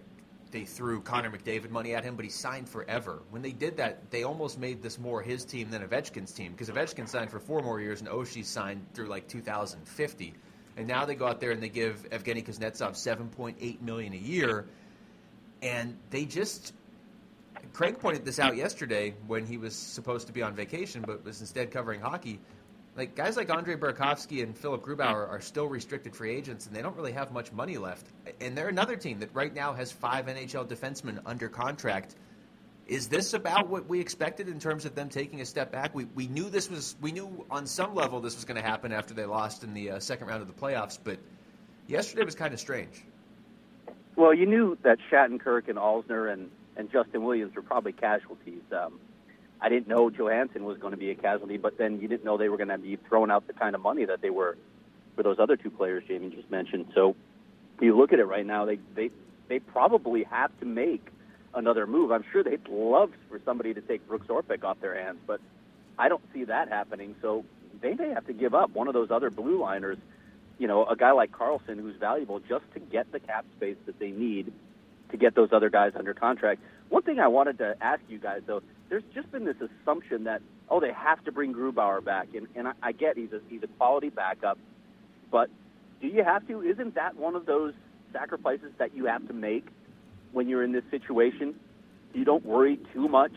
they 0.52 0.66
threw 0.66 1.02
Connor 1.02 1.32
McDavid 1.32 1.70
money 1.70 1.96
at 1.96 2.04
him, 2.04 2.16
but 2.16 2.26
he 2.26 2.32
signed 2.32 2.68
forever. 2.68 3.22
When 3.30 3.42
they 3.42 3.52
did 3.52 3.78
that, 3.78 4.12
they 4.12 4.24
almost 4.24 4.60
made 4.60 4.82
this 4.82 5.00
more 5.00 5.22
his 5.22 5.46
team 5.46 5.70
than 5.72 5.82
Ovechkin's 5.82 6.32
team 6.32 6.52
because 6.52 6.70
Ovechkin 6.70 7.08
signed 7.08 7.32
for 7.32 7.40
four 7.40 7.62
more 7.62 7.80
years 7.80 8.02
and 8.02 8.10
Oshie 8.10 8.46
signed 8.46 8.86
through 8.94 9.08
like 9.08 9.28
2050. 9.28 10.34
And 10.78 10.88
now 10.88 11.06
they 11.06 11.16
go 11.16 11.28
out 11.28 11.40
there 11.40 11.52
and 11.52 11.62
they 11.62 11.70
give 11.70 12.10
Evgeny 12.12 12.46
Kuznetsov 12.46 12.92
7.8 12.92 13.82
million 13.82 14.14
a 14.14 14.18
year, 14.18 14.66
and 15.62 15.98
they 16.10 16.26
just 16.26 16.74
Craig 17.74 18.00
pointed 18.00 18.26
this 18.26 18.40
out 18.40 18.56
yesterday 18.56 19.14
when 19.28 19.46
he 19.46 19.58
was 19.58 19.76
supposed 19.76 20.28
to 20.28 20.34
be 20.34 20.42
on 20.42 20.54
vacation, 20.54 21.04
but 21.06 21.24
was 21.24 21.42
instead 21.42 21.72
covering 21.72 22.02
hockey. 22.02 22.40
Like 22.98 23.16
guys 23.16 23.38
like 23.38 23.50
Andre 23.50 23.76
Burakovsky 23.76 24.44
and 24.44 24.58
Philipp 24.58 24.82
Grubauer 24.82 25.30
are 25.30 25.40
still 25.40 25.68
restricted 25.68 26.16
free 26.16 26.36
agents, 26.36 26.68
and 26.68 26.76
they 26.76 26.82
don't 26.82 26.96
really 26.96 27.14
have 27.14 27.32
much 27.32 27.52
money 27.54 27.78
left. 27.78 28.08
And 28.42 28.58
they're 28.58 28.68
another 28.68 28.98
team 28.98 29.20
that 29.20 29.30
right 29.34 29.54
now 29.54 29.74
has 29.74 29.92
five 29.92 30.26
NHL 30.26 30.68
defensemen 30.68 31.22
under 31.26 31.48
contract. 31.48 32.16
Is 32.88 33.08
this 33.08 33.34
about 33.34 33.70
what 33.70 33.88
we 33.88 34.02
expected 34.02 34.50
in 34.50 34.60
terms 34.60 34.84
of 34.84 34.96
them 34.96 35.08
taking 35.08 35.40
a 35.40 35.46
step 35.46 35.72
back? 35.72 35.96
We, 35.96 36.06
we 36.16 36.28
knew 36.28 36.50
this 36.50 36.70
was 36.70 36.98
we 37.00 37.14
knew 37.14 37.46
on 37.50 37.66
some 37.66 37.96
level 37.96 38.20
this 38.20 38.36
was 38.36 38.44
going 38.44 38.62
to 38.62 38.68
happen 38.68 38.92
after 38.92 39.14
they 39.14 39.26
lost 39.26 39.64
in 39.64 39.74
the 39.74 39.92
uh, 39.92 40.00
second 40.00 40.28
round 40.28 40.42
of 40.42 40.48
the 40.48 40.54
playoffs, 40.54 41.00
but 41.02 41.18
yesterday 41.88 42.26
was 42.26 42.36
kind 42.36 42.54
of 42.54 42.60
strange. 42.60 43.04
Well, 44.18 44.34
you 44.34 44.46
knew 44.46 44.78
that 44.84 44.98
Shattenkirk 45.10 45.70
and 45.70 45.78
Alzner 45.78 46.32
and, 46.34 46.52
and 46.78 46.92
Justin 46.92 47.24
Williams 47.24 47.56
were 47.56 47.62
probably 47.62 47.92
casualties. 47.92 48.62
Um, 48.72 49.00
I 49.60 49.70
didn't 49.70 49.88
know 49.88 50.10
Johansson 50.10 50.64
was 50.64 50.78
going 50.78 50.92
to 50.92 50.98
be 50.98 51.12
a 51.12 51.16
casualty, 51.16 51.58
but 51.58 51.78
then 51.78 52.02
you 52.02 52.08
didn't 52.08 52.24
know 52.24 52.38
they 52.38 52.50
were 52.50 52.58
going 52.58 52.70
to 52.70 52.78
be 52.78 52.98
throwing 53.08 53.30
out 53.30 53.46
the 53.48 53.54
kind 53.54 53.76
of 53.76 53.82
money 53.82 54.06
that 54.06 54.22
they 54.22 54.32
were 54.32 54.58
for 55.16 55.24
those 55.24 55.40
other 55.40 55.56
two 55.56 55.70
players 55.70 56.04
Jaime 56.08 56.30
just 56.30 56.50
mentioned. 56.50 56.88
So 56.96 57.16
you 57.80 57.98
look 57.98 58.14
at 58.14 58.20
it 58.20 58.26
right 58.26 58.46
now, 58.46 58.66
they 58.66 58.80
they 58.96 59.12
they 59.48 59.60
probably 59.60 60.24
have 60.24 60.58
to 60.60 60.66
make 60.66 61.06
another 61.54 61.86
move. 61.86 62.12
I'm 62.12 62.24
sure 62.32 62.44
they'd 62.44 62.68
love 62.70 63.12
for 63.30 63.40
somebody 63.44 63.74
to 63.74 63.82
take 63.82 64.08
Brooks 64.08 64.28
Orpik 64.28 64.64
off 64.64 64.80
their 64.80 64.96
hands, 64.96 65.20
but 65.28 65.42
I 65.98 66.10
don't 66.10 66.24
see 66.34 66.46
that 66.46 66.70
happening. 66.70 67.16
So 67.22 67.44
they 67.82 67.94
may 67.94 68.10
have 68.10 68.26
to 68.28 68.34
give 68.34 68.56
up 68.56 68.74
one 68.74 68.88
of 68.88 68.94
those 68.94 69.12
other 69.12 69.30
blue 69.30 69.60
liners. 69.60 69.98
You 70.58 70.68
know, 70.68 70.86
a 70.86 70.96
guy 70.96 71.12
like 71.12 71.32
Carlson 71.32 71.80
who's 71.80 71.96
valuable 71.96 72.40
just 72.40 72.64
to 72.74 72.80
get 72.80 73.12
the 73.12 73.20
cap 73.20 73.46
space 73.58 73.78
that 73.86 74.00
they 74.00 74.12
need 74.12 74.54
to 75.12 75.18
get 75.18 75.36
those 75.36 75.50
other 75.52 75.70
guys 75.70 75.94
under 75.96 76.14
contract. 76.14 76.62
One 76.90 77.04
thing 77.04 77.20
I 77.20 77.28
wanted 77.28 77.58
to 77.60 77.76
ask 77.82 78.02
you 78.10 78.18
guys 78.18 78.42
though, 78.46 78.62
there's 78.90 79.04
just 79.14 79.32
been 79.32 79.46
this 79.46 79.58
assumption 79.62 80.26
that 80.26 80.42
oh 80.70 80.80
they 80.80 80.92
have 80.92 81.24
to 81.26 81.32
bring 81.32 81.54
Grubauer 81.54 82.04
back, 82.04 82.30
and 82.34 82.48
and 82.56 82.68
I, 82.68 82.74
I 82.82 82.92
get 82.92 83.18
he's 83.18 83.32
a 83.32 83.42
he's 83.50 83.64
a 83.64 83.68
quality 83.68 84.10
backup, 84.10 84.58
but 85.30 85.50
do 86.02 86.08
you 86.08 86.24
have 86.24 86.48
to? 86.48 86.62
Isn't 86.62 86.96
that 86.96 87.16
one 87.16 87.36
of 87.36 87.46
those 87.46 87.74
sacrifices 88.12 88.72
that 88.80 88.96
you 88.96 89.06
have 89.06 89.26
to 89.28 89.34
make 89.34 89.68
when 90.32 90.50
you're 90.50 90.64
in 90.64 90.72
this 90.72 90.84
situation? 90.90 91.56
You 92.14 92.26
don't 92.26 92.46
worry 92.46 92.80
too 92.94 93.08
much 93.08 93.34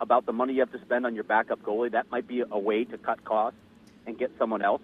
about 0.00 0.26
the 0.26 0.32
money 0.32 0.54
you 0.54 0.60
have 0.60 0.72
to 0.72 0.80
spend 0.80 1.06
on 1.06 1.14
your 1.14 1.24
backup 1.24 1.62
goalie. 1.62 1.90
That 1.90 2.10
might 2.10 2.28
be 2.28 2.44
a 2.48 2.58
way 2.58 2.84
to 2.84 2.98
cut 2.98 3.24
costs 3.24 3.58
and 4.06 4.18
get 4.18 4.30
someone 4.38 4.62
else. 4.62 4.82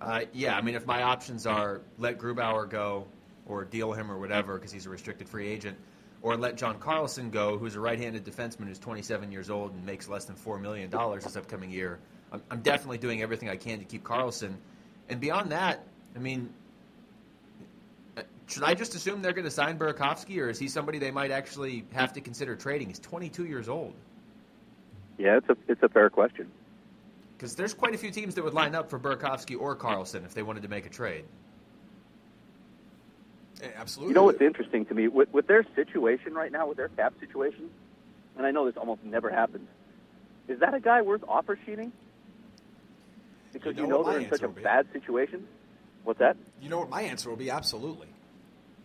Uh, 0.00 0.22
yeah, 0.32 0.56
I 0.56 0.62
mean, 0.62 0.74
if 0.74 0.86
my 0.86 1.02
options 1.02 1.46
are 1.46 1.82
let 1.98 2.18
Grubauer 2.18 2.68
go 2.68 3.06
or 3.50 3.64
deal 3.64 3.92
him 3.92 4.10
or 4.10 4.18
whatever 4.18 4.54
because 4.54 4.72
he's 4.72 4.86
a 4.86 4.90
restricted 4.90 5.28
free 5.28 5.48
agent, 5.48 5.76
or 6.22 6.36
let 6.36 6.56
John 6.56 6.78
Carlson 6.78 7.30
go, 7.30 7.58
who's 7.58 7.76
a 7.76 7.80
right-handed 7.80 8.24
defenseman 8.24 8.68
who's 8.68 8.78
27 8.78 9.32
years 9.32 9.50
old 9.50 9.72
and 9.72 9.84
makes 9.84 10.08
less 10.08 10.24
than 10.24 10.36
four 10.36 10.58
million 10.58 10.90
dollars 10.90 11.24
this 11.24 11.36
upcoming 11.36 11.70
year, 11.70 11.98
I'm, 12.32 12.42
I'm 12.50 12.60
definitely 12.60 12.98
doing 12.98 13.22
everything 13.22 13.48
I 13.48 13.56
can 13.56 13.78
to 13.78 13.84
keep 13.84 14.04
Carlson. 14.04 14.56
And 15.08 15.20
beyond 15.20 15.52
that, 15.52 15.84
I 16.14 16.18
mean, 16.18 16.52
uh, 18.16 18.22
should 18.46 18.62
I 18.62 18.74
just 18.74 18.94
assume 18.94 19.22
they're 19.22 19.32
going 19.32 19.44
to 19.44 19.50
sign 19.50 19.78
Burakovsky, 19.78 20.38
or 20.38 20.48
is 20.48 20.58
he 20.58 20.68
somebody 20.68 20.98
they 20.98 21.10
might 21.10 21.30
actually 21.30 21.84
have 21.92 22.12
to 22.14 22.20
consider 22.20 22.54
trading? 22.54 22.88
He's 22.88 22.98
22 22.98 23.46
years 23.46 23.68
old. 23.68 23.94
Yeah, 25.18 25.36
it's 25.36 25.48
a 25.48 25.56
it's 25.68 25.82
a 25.82 25.88
fair 25.88 26.08
question. 26.08 26.50
Because 27.36 27.54
there's 27.54 27.74
quite 27.74 27.94
a 27.94 27.98
few 27.98 28.10
teams 28.10 28.34
that 28.34 28.44
would 28.44 28.54
line 28.54 28.74
up 28.74 28.90
for 28.90 28.98
Burakovsky 28.98 29.58
or 29.58 29.74
Carlson 29.74 30.24
if 30.24 30.34
they 30.34 30.42
wanted 30.42 30.62
to 30.62 30.68
make 30.68 30.86
a 30.86 30.90
trade. 30.90 31.24
Absolutely. 33.62 34.10
You 34.10 34.14
know 34.14 34.24
what's 34.24 34.40
interesting 34.40 34.84
to 34.86 34.94
me 34.94 35.08
with, 35.08 35.32
with 35.32 35.46
their 35.46 35.64
situation 35.74 36.34
right 36.34 36.50
now, 36.52 36.66
with 36.68 36.76
their 36.76 36.88
cap 36.88 37.14
situation, 37.20 37.70
and 38.36 38.46
I 38.46 38.50
know 38.50 38.66
this 38.66 38.76
almost 38.76 39.02
never 39.04 39.30
happens. 39.30 39.68
Is 40.48 40.60
that 40.60 40.74
a 40.74 40.80
guy 40.80 41.02
worth 41.02 41.22
offer 41.28 41.58
sheeting? 41.66 41.92
Because 43.52 43.76
You 43.76 43.82
you 43.82 43.88
know 43.88 43.96
know, 43.96 43.98
what 43.98 44.06
my 44.06 44.12
they're 44.14 44.22
in 44.22 44.30
such 44.30 44.42
a 44.42 44.48
be. 44.48 44.62
bad 44.62 44.86
situation. 44.92 45.46
What's 46.04 46.18
that? 46.20 46.36
You 46.62 46.68
know 46.68 46.78
what 46.78 46.88
my 46.90 47.02
answer 47.02 47.28
will 47.28 47.36
be? 47.36 47.50
Absolutely. 47.50 48.08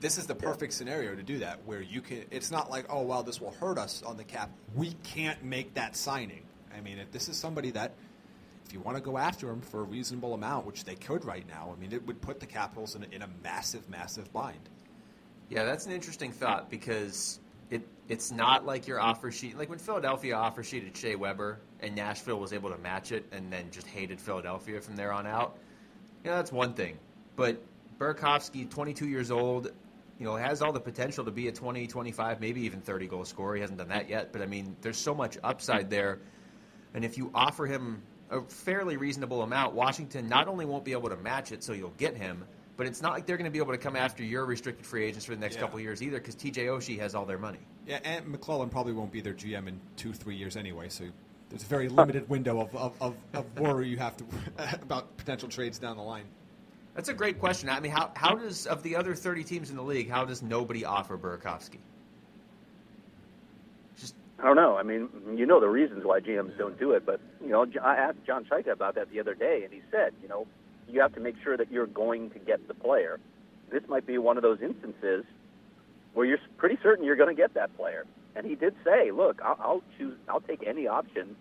This 0.02 0.18
is 0.18 0.28
the 0.28 0.36
perfect 0.36 0.74
scenario 0.74 1.16
to 1.16 1.24
do 1.24 1.40
that, 1.40 1.60
where 1.66 1.82
you 1.82 2.02
can. 2.02 2.26
It's 2.30 2.52
not 2.52 2.70
like, 2.70 2.86
oh 2.90 3.04
well, 3.04 3.24
this 3.24 3.40
will 3.40 3.52
hurt 3.52 3.78
us 3.78 4.04
on 4.04 4.18
the 4.18 4.24
cap. 4.24 4.50
We 4.76 4.94
can't 5.04 5.44
make 5.44 5.76
that 5.76 5.96
signing. 5.96 6.44
I 6.76 6.82
mean, 6.82 6.98
if 7.00 7.12
this 7.12 7.30
is 7.30 7.38
somebody 7.38 7.72
that, 7.72 7.94
if 8.66 8.74
you 8.74 8.80
want 8.80 8.98
to 8.98 9.04
go 9.04 9.18
after 9.18 9.50
him 9.50 9.62
for 9.62 9.82
a 9.82 9.84
reasonable 9.84 10.34
amount, 10.34 10.66
which 10.66 10.84
they 10.84 10.96
could 10.96 11.24
right 11.24 11.48
now, 11.48 11.74
I 11.76 11.80
mean, 11.80 11.92
it 11.94 12.06
would 12.08 12.22
put 12.22 12.40
the 12.40 12.46
Capitals 12.46 12.96
in 12.96 13.04
a, 13.04 13.08
in 13.16 13.22
a 13.22 13.30
massive, 13.44 13.88
massive 13.90 14.32
bind. 14.34 14.70
Yeah, 15.50 15.64
that's 15.66 15.86
an 15.86 15.92
interesting 15.92 16.32
thought 16.32 16.70
because 16.72 17.40
it 17.70 17.88
it's 18.08 18.32
not 18.32 18.66
like 18.66 18.88
your 18.88 19.00
offer 19.00 19.32
sheet 19.32 19.58
like 19.58 19.70
when 19.70 19.78
Philadelphia 19.78 20.36
offer 20.36 20.64
sheeted 20.64 20.98
Shea 20.98 21.16
Weber 21.16 21.60
and 21.80 21.96
Nashville 21.96 22.40
was 22.40 22.54
able 22.54 22.72
to 22.72 22.78
match 22.80 23.12
it 23.12 23.26
and 23.32 23.54
then 23.54 23.70
just 23.70 23.86
hated 23.86 24.20
Philadelphia 24.20 24.82
from 24.82 24.96
there 24.96 25.12
on 25.12 25.28
out. 25.28 25.58
You 26.24 26.32
know, 26.32 26.38
that's 26.38 26.52
one 26.52 26.74
thing. 26.74 26.98
But 27.36 27.62
Burakovsky, 28.00 28.70
22 28.70 29.08
years 29.08 29.30
old, 29.30 29.72
you 30.18 30.26
know, 30.26 30.36
has 30.36 30.62
all 30.62 30.72
the 30.72 30.80
potential 30.80 31.26
to 31.26 31.32
be 31.32 31.48
a 31.48 31.52
20, 31.52 31.86
25, 31.86 32.42
maybe 32.42 32.62
even 32.62 32.82
30 32.82 33.08
goal 33.08 33.26
scorer. 33.26 33.56
He 33.56 33.62
hasn't 33.62 33.78
done 33.78 33.90
that 33.90 34.10
yet, 34.10 34.32
but 34.32 34.42
I 34.42 34.48
mean, 34.48 34.76
there's 34.82 34.98
so 34.98 35.14
much 35.14 35.38
upside 35.44 35.90
there. 35.90 36.20
And 36.94 37.06
if 37.06 37.18
you 37.18 37.30
offer 37.36 37.68
him 37.68 38.02
a 38.36 38.42
fairly 38.44 38.98
reasonable 38.98 39.42
amount, 39.42 39.74
Washington 39.74 40.28
not 40.30 40.48
only 40.48 40.66
won't 40.66 40.86
be 40.86 40.92
able 40.92 41.10
to 41.10 41.18
match 41.18 41.52
it, 41.52 41.64
so 41.64 41.74
you'll 41.74 41.94
get 41.98 42.16
him, 42.16 42.46
but 42.78 42.88
it's 42.88 43.02
not 43.02 43.14
like 43.14 43.26
they're 43.26 43.38
going 43.38 43.46
to 43.46 43.52
be 43.52 43.60
able 43.60 43.72
to 43.72 43.78
come 43.78 43.96
after 43.96 44.24
your 44.24 44.46
restricted 44.46 44.86
free 44.86 45.06
agents 45.06 45.26
for 45.26 45.34
the 45.34 45.42
next 45.42 45.56
Yeah. 45.56 45.62
couple 45.62 45.78
of 45.78 45.84
years 45.84 46.04
either, 46.04 46.20
because 46.20 46.36
TJ 46.36 46.66
Oshie 46.68 47.00
has 47.00 47.16
all 47.16 47.26
their 47.26 47.38
money. 47.38 47.60
Yeah, 47.88 48.00
and 48.04 48.28
MacLellan 48.28 48.70
probably 48.70 48.94
won't 48.94 49.12
be 49.12 49.22
their 49.22 49.34
GM 49.34 49.68
in 49.68 49.80
two, 49.96 50.14
three 50.14 50.36
years 50.36 50.58
anyway. 50.58 50.90
So 50.90 51.06
there's 51.50 51.64
a 51.64 51.68
very 51.68 51.88
limited 51.88 52.28
window 52.30 52.60
of, 52.60 52.76
of, 52.76 52.96
of, 53.02 53.16
of 53.34 53.60
worry 53.60 53.88
you 53.88 53.98
have 53.98 54.18
to 54.18 54.26
about 54.82 55.16
potential 55.18 55.48
trades 55.50 55.80
down 55.80 55.98
the 55.98 56.04
line. 56.04 56.26
That's 56.96 57.10
a 57.10 57.14
great 57.14 57.40
question. 57.40 57.70
I 57.70 57.80
mean, 57.80 57.92
how, 57.92 58.12
how 58.16 58.36
does 58.36 58.68
of 58.68 58.82
the 58.82 58.96
other 58.96 59.16
30 59.16 59.44
teams 59.44 59.70
in 59.70 59.76
the 59.76 59.84
league, 59.84 60.10
how 60.10 60.24
does 60.26 60.42
nobody 60.42 60.86
offer 60.86 61.18
Burakovsky? 61.18 61.80
I 64.40 64.44
don't 64.44 64.56
know. 64.56 64.78
I 64.78 64.84
mean, 64.84 65.10
you 65.36 65.46
know 65.46 65.60
the 65.60 65.70
reasons 65.70 66.04
why 66.04 66.20
GMs 66.20 66.58
don't 66.58 66.78
do 66.78 66.92
it, 66.92 67.06
but 67.06 67.20
you 67.42 67.50
know, 67.50 67.66
I 67.84 67.96
asked 67.96 68.18
John 68.28 68.44
Chayka 68.46 68.72
about 68.72 68.96
that 68.96 69.10
the 69.12 69.20
other 69.20 69.34
day, 69.34 69.62
and 69.64 69.74
he 69.74 69.82
said, 69.92 70.14
you 70.22 70.28
know, 70.28 70.46
you 70.88 71.02
have 71.02 71.14
to 71.16 71.20
make 71.20 71.36
sure 71.44 71.56
that 71.58 71.72
you're 71.72 71.88
going 71.88 72.30
to 72.32 72.40
get 72.40 72.68
the 72.68 72.74
player. 72.74 73.20
This 73.72 73.84
might 73.88 74.06
be 74.06 74.18
one 74.18 74.38
of 74.38 74.44
those 74.44 74.60
instances 74.62 75.24
where 76.14 76.26
you're 76.26 76.38
pretty 76.58 76.78
certain 76.84 77.04
you're 77.06 77.16
going 77.16 77.34
to 77.34 77.40
get 77.42 77.54
that 77.56 77.76
player. 77.78 78.06
And 78.36 78.46
he 78.46 78.56
did 78.56 78.76
say, 78.84 79.12
look, 79.12 79.42
I'll, 79.44 79.58
I'll 79.60 79.82
choose, 79.98 80.18
I'll 80.30 80.42
take 80.42 80.64
any 80.68 80.88
option 80.88 81.36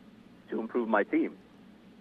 to 0.51 0.61
improve 0.61 0.89
my 0.89 1.03
team. 1.03 1.33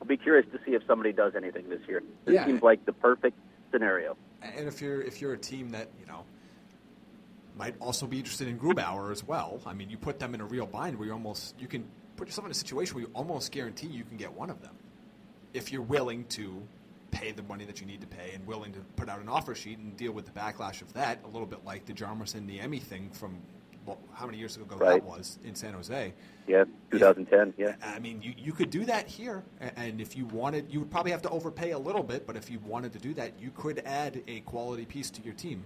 I'll 0.01 0.08
be 0.08 0.17
curious 0.17 0.45
to 0.51 0.60
see 0.65 0.71
if 0.75 0.84
somebody 0.88 1.12
does 1.12 1.34
anything 1.36 1.69
this 1.69 1.82
year. 1.88 2.01
This 2.25 2.36
Yeah. 2.36 2.45
seems 2.45 2.62
like 2.62 2.86
the 2.86 2.93
perfect 2.93 3.38
scenario. 3.71 4.15
And 4.41 4.67
if 4.67 4.82
you're 4.82 5.01
if 5.01 5.21
you're 5.21 5.34
a 5.34 5.38
team 5.38 5.69
that 5.71 5.88
you 5.99 6.06
know 6.06 6.25
might 7.58 7.76
also 7.80 8.08
be 8.08 8.18
interested 8.18 8.48
in 8.48 8.58
Grubauer 8.60 9.12
as 9.12 9.24
well, 9.24 9.62
I 9.66 9.74
mean, 9.74 9.89
you 9.89 9.98
put 9.98 10.20
them 10.20 10.34
in 10.34 10.42
a 10.42 10.46
real 10.46 10.66
bind 10.66 10.98
where 10.98 11.08
you 11.08 11.13
almost 11.13 11.56
you 11.60 11.68
can 11.68 11.86
put 12.16 12.28
yourself 12.28 12.46
in 12.46 12.52
a 12.52 12.56
situation 12.56 12.96
where 12.96 13.04
you 13.04 13.12
almost 13.13 13.52
guarantee 13.52 13.88
you 13.88 14.04
can 14.04 14.18
get 14.18 14.32
one 14.34 14.50
of 14.50 14.62
them 14.62 14.76
if 15.54 15.72
you're 15.72 15.82
willing 15.82 16.26
to 16.26 16.62
pay 17.12 17.32
the 17.32 17.44
money 17.44 17.63
that 17.66 17.80
you 17.80 17.86
need 17.86 18.02
to 18.02 18.08
pay 18.08 18.32
and 18.34 18.46
willing 18.48 18.72
to 18.74 18.80
put 18.96 19.08
out 19.08 19.20
an 19.20 19.30
offer 19.30 19.54
sheet 19.54 19.78
and 19.78 19.96
deal 19.98 20.12
with 20.12 20.26
the 20.26 20.32
backlash 20.32 20.82
of 20.82 20.92
that 20.94 21.20
a 21.24 21.28
little 21.28 21.46
bit 21.46 21.63
like 21.63 21.86
the 21.86 21.94
Hjalmarsson 21.94 22.48
the 22.48 22.58
Niemi 22.60 22.82
thing 22.82 23.10
from 23.12 23.38
well, 23.86 23.98
how 24.13 24.26
many 24.26 24.38
years 24.38 24.56
ago 24.56 24.66
that 24.78 24.80
Right. 24.80 25.04
was 25.04 25.39
in 25.44 25.56
San 25.56 25.74
Jose. 25.74 26.13
Yeah, 26.48 26.63
2010. 26.92 27.54
Yeah. 27.58 27.76
I 27.84 28.00
mean, 28.00 28.22
you, 28.22 28.34
you 28.38 28.54
could 28.54 28.70
do 28.70 28.86
that 28.86 29.08
here, 29.08 29.44
and 29.60 30.00
if 30.00 30.16
you 30.16 30.26
wanted, 30.28 30.72
you 30.72 30.80
would 30.80 30.89
probably 30.89 31.12
have 31.12 31.22
to 31.24 31.30
overpay 31.30 31.72
a 31.72 31.78
little 31.78 32.04
bit. 32.04 32.26
But 32.26 32.38
if 32.38 32.50
you 32.50 32.60
wanted 32.60 32.94
to 32.94 33.00
do 33.00 33.13
that, 33.16 33.34
you 33.39 33.52
could 33.52 33.80
add 33.86 34.22
a 34.28 34.39
quality 34.42 34.86
piece 34.86 35.10
to 35.12 35.22
your 35.22 35.34
team. 35.34 35.63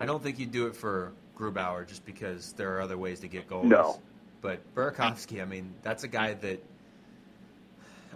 I 0.00 0.06
don't 0.06 0.22
think 0.22 0.38
you'd 0.38 0.50
do 0.52 0.66
it 0.66 0.74
for 0.74 1.12
Grubauer 1.38 1.86
just 1.86 2.04
because 2.04 2.52
there 2.54 2.76
are 2.76 2.80
other 2.80 2.98
ways 2.98 3.20
to 3.20 3.28
get 3.28 3.48
goals. 3.48 3.66
No. 3.66 4.00
But 4.40 4.60
Burakovsky, 4.74 5.40
I 5.42 5.44
mean, 5.44 5.74
that's 5.82 6.02
a 6.02 6.08
guy 6.08 6.32
that 6.34 6.62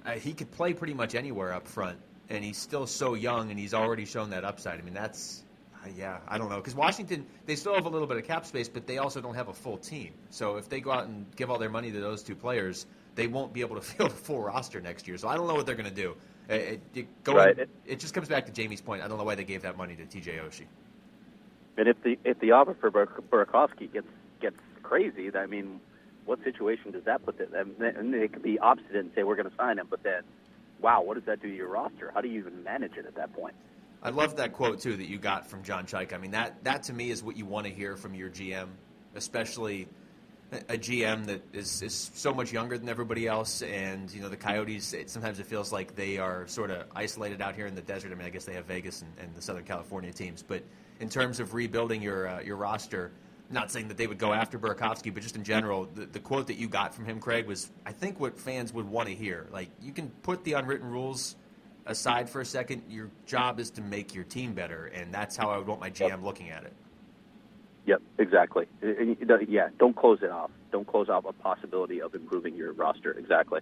uh, 0.07 0.13
he 0.13 0.33
could 0.33 0.51
play 0.51 0.73
pretty 0.73 0.95
much 0.95 1.15
anywhere 1.15 1.53
up 1.53 1.69
front, 1.69 1.99
and 2.31 2.43
he's 2.43 2.57
still 2.57 2.87
so 2.87 3.15
young, 3.15 3.51
and 3.51 3.59
he's 3.59 3.75
already 3.75 4.05
shown 4.07 4.31
that 4.31 4.45
upside. 4.45 4.79
I 4.79 4.83
mean, 4.83 4.95
that's 4.95 5.43
uh, 5.85 5.89
yeah, 5.97 6.19
I 6.27 6.39
don't 6.39 6.49
know 6.49 6.57
because 6.57 6.75
Washington 6.75 7.27
they 7.47 7.57
still 7.57 7.75
have 7.75 7.87
a 7.87 7.91
little 7.91 8.07
bit 8.07 8.17
of 8.17 8.25
cap 8.25 8.47
space, 8.47 8.69
but 8.69 8.87
they 8.87 8.99
also 8.99 9.21
don't 9.21 9.35
have 9.35 9.49
a 9.49 9.55
full 9.55 9.77
team. 9.77 10.13
So 10.31 10.57
if 10.57 10.69
they 10.69 10.81
go 10.81 10.91
out 10.93 11.07
and 11.07 11.27
give 11.37 11.51
all 11.51 11.59
their 11.59 11.71
money 11.71 11.91
to 11.93 12.01
those 12.01 12.23
two 12.23 12.35
players, 12.35 12.87
they 13.15 13.27
won't 13.27 13.53
be 13.53 13.61
able 13.61 13.77
to 13.77 13.83
field 13.93 14.11
a 14.11 14.15
full 14.15 14.41
roster 14.41 14.81
next 14.81 15.07
year. 15.07 15.19
So 15.19 15.29
I 15.29 15.37
don't 15.37 15.47
know 15.47 15.55
what 15.55 15.67
they're 15.67 15.75
going 15.75 15.89
to 15.89 15.95
do. 15.95 16.17
It, 16.49 16.81
it, 16.95 17.25
going, 17.25 17.39
Right. 17.39 17.69
it 17.87 18.01
just 18.01 18.13
comes 18.13 18.29
back 18.29 18.53
to 18.53 18.63
Jaime's 18.63 18.83
point. 18.83 19.03
I 19.03 19.09
don't 19.09 19.17
know 19.17 19.25
why 19.25 19.35
they 19.35 19.45
gave 19.45 19.63
that 19.63 19.79
money 19.79 19.97
to 19.97 20.03
TJ 20.05 20.41
Oshie. 20.47 20.67
And 21.77 21.89
if 21.89 22.03
the 22.03 22.19
if 22.25 22.39
the 22.41 22.53
offer 22.53 22.75
for 22.81 22.91
Bur- 22.91 23.23
Burakovsky 23.31 23.93
gets 23.93 24.07
gets 24.41 24.57
crazy, 24.83 25.31
I 25.35 25.47
mean, 25.47 25.81
what 26.25 26.43
situation 26.45 26.93
does 26.93 27.05
that 27.05 27.25
put 27.25 27.39
them? 27.39 27.75
And 27.81 28.15
they 28.15 28.29
could 28.29 28.43
be 28.43 28.59
obstinate 28.59 28.97
and 28.97 29.11
say 29.15 29.23
we're 29.23 29.37
going 29.37 29.51
to 29.51 29.57
sign 29.57 29.79
him, 29.79 29.87
but 29.91 30.03
then, 30.03 30.23
wow, 30.81 31.03
what 31.03 31.15
does 31.15 31.25
that 31.25 31.43
do 31.43 31.49
to 31.49 31.55
your 31.55 31.69
roster? 31.69 32.11
How 32.15 32.21
do 32.21 32.29
you 32.29 32.39
even 32.39 32.63
manage 32.63 32.97
it 32.97 33.07
at 33.07 33.17
that 33.17 33.33
point? 33.33 33.55
I 34.03 34.11
love 34.11 34.37
that 34.37 34.53
quote 34.53 34.81
too 34.81 34.97
that 34.97 35.09
you 35.09 35.19
got 35.19 35.49
from 35.49 35.63
John 35.63 35.87
Chaik. 35.87 36.13
I 36.13 36.19
mean 36.19 36.33
that 36.33 36.63
that 36.65 36.85
to 36.85 36.93
me 36.93 37.11
is 37.11 37.23
what 37.23 37.37
you 37.37 37.47
want 37.47 37.67
to 37.67 37.73
hear 37.73 37.97
from 37.97 38.15
your 38.15 38.31
GM, 38.31 38.69
especially 39.15 39.89
a 40.69 40.77
GM 40.77 41.27
that 41.27 41.43
is, 41.53 41.83
is 41.83 42.11
so 42.15 42.33
much 42.33 42.53
younger 42.53 42.79
than 42.79 42.89
everybody 42.89 43.27
else. 43.27 43.63
And 43.63 44.13
you 44.13 44.21
know 44.21 44.29
the 44.29 44.37
Coyotes. 44.37 44.93
It, 44.93 45.11
sometimes 45.11 45.41
it 45.41 45.47
feels 45.47 45.73
like 45.73 45.97
they 45.97 46.19
are 46.19 46.47
sort 46.47 46.71
of 46.71 46.87
isolated 46.95 47.41
out 47.41 47.55
here 47.55 47.67
in 47.67 47.75
the 47.75 47.83
desert. 47.83 48.13
I 48.13 48.15
mean, 48.15 48.27
I 48.27 48.31
guess 48.31 48.45
they 48.45 48.55
have 48.55 48.67
Vegas 48.67 49.03
and, 49.03 49.13
and 49.19 49.35
the 49.35 49.43
Southern 49.43 49.65
California 49.65 50.13
teams, 50.13 50.43
but 50.43 50.63
in 51.05 51.11
terms 51.11 51.39
of 51.39 51.53
rebuilding 51.53 52.01
your 52.01 52.27
uh, 52.27 52.41
your 52.41 52.57
roster. 52.57 53.13
Not 53.51 53.71
saying 53.71 53.89
that 53.89 53.99
they 53.99 54.07
would 54.07 54.19
go 54.19 54.33
after 54.33 54.59
Burakovsky, 54.59 55.13
but 55.13 55.23
just 55.23 55.37
in 55.37 55.45
general, 55.45 55.87
the, 55.95 56.07
the 56.07 56.19
quote 56.19 56.47
that 56.47 56.57
you 56.57 56.67
got 56.67 56.95
from 56.95 57.05
him, 57.05 57.21
Craig, 57.21 57.47
was 57.47 57.71
I 57.85 57.93
think 57.93 58.19
what 58.19 58.39
fans 58.39 58.73
would 58.73 58.89
want 58.89 59.09
to 59.11 59.15
hear. 59.15 59.47
Like 59.53 59.69
you 59.83 59.93
can 59.93 60.09
put 60.23 60.45
the 60.45 60.55
unwritten 60.55 60.89
rules 60.89 61.37
aside 61.85 62.31
for 62.31 62.41
a 62.41 62.47
second, 62.47 62.83
your 62.89 63.11
job 63.27 63.61
is 63.61 63.71
to 63.73 63.83
make 63.83 64.15
your 64.15 64.25
team 64.25 64.55
better, 64.55 64.87
and 64.87 65.13
that's 65.13 65.37
how 65.37 65.51
I 65.51 65.59
would 65.59 65.67
want 65.67 65.79
my 65.79 65.91
GM 65.91 66.23
looking 66.23 66.49
at 66.49 66.65
it. 66.65 66.73
Yep, 67.87 68.01
exactly. 68.17 68.67
You 68.83 69.17
know, 69.21 69.39
Yeah, 69.47 69.69
don't 69.79 69.95
close 69.95 70.21
it 70.23 70.31
off. 70.31 70.51
Don't 70.73 70.87
close 70.87 71.11
off 71.11 71.27
a 71.27 71.35
possibility 71.35 72.01
of 72.01 72.15
improving 72.15 72.55
your 72.55 72.73
roster. 72.73 73.13
Exactly. 73.13 73.61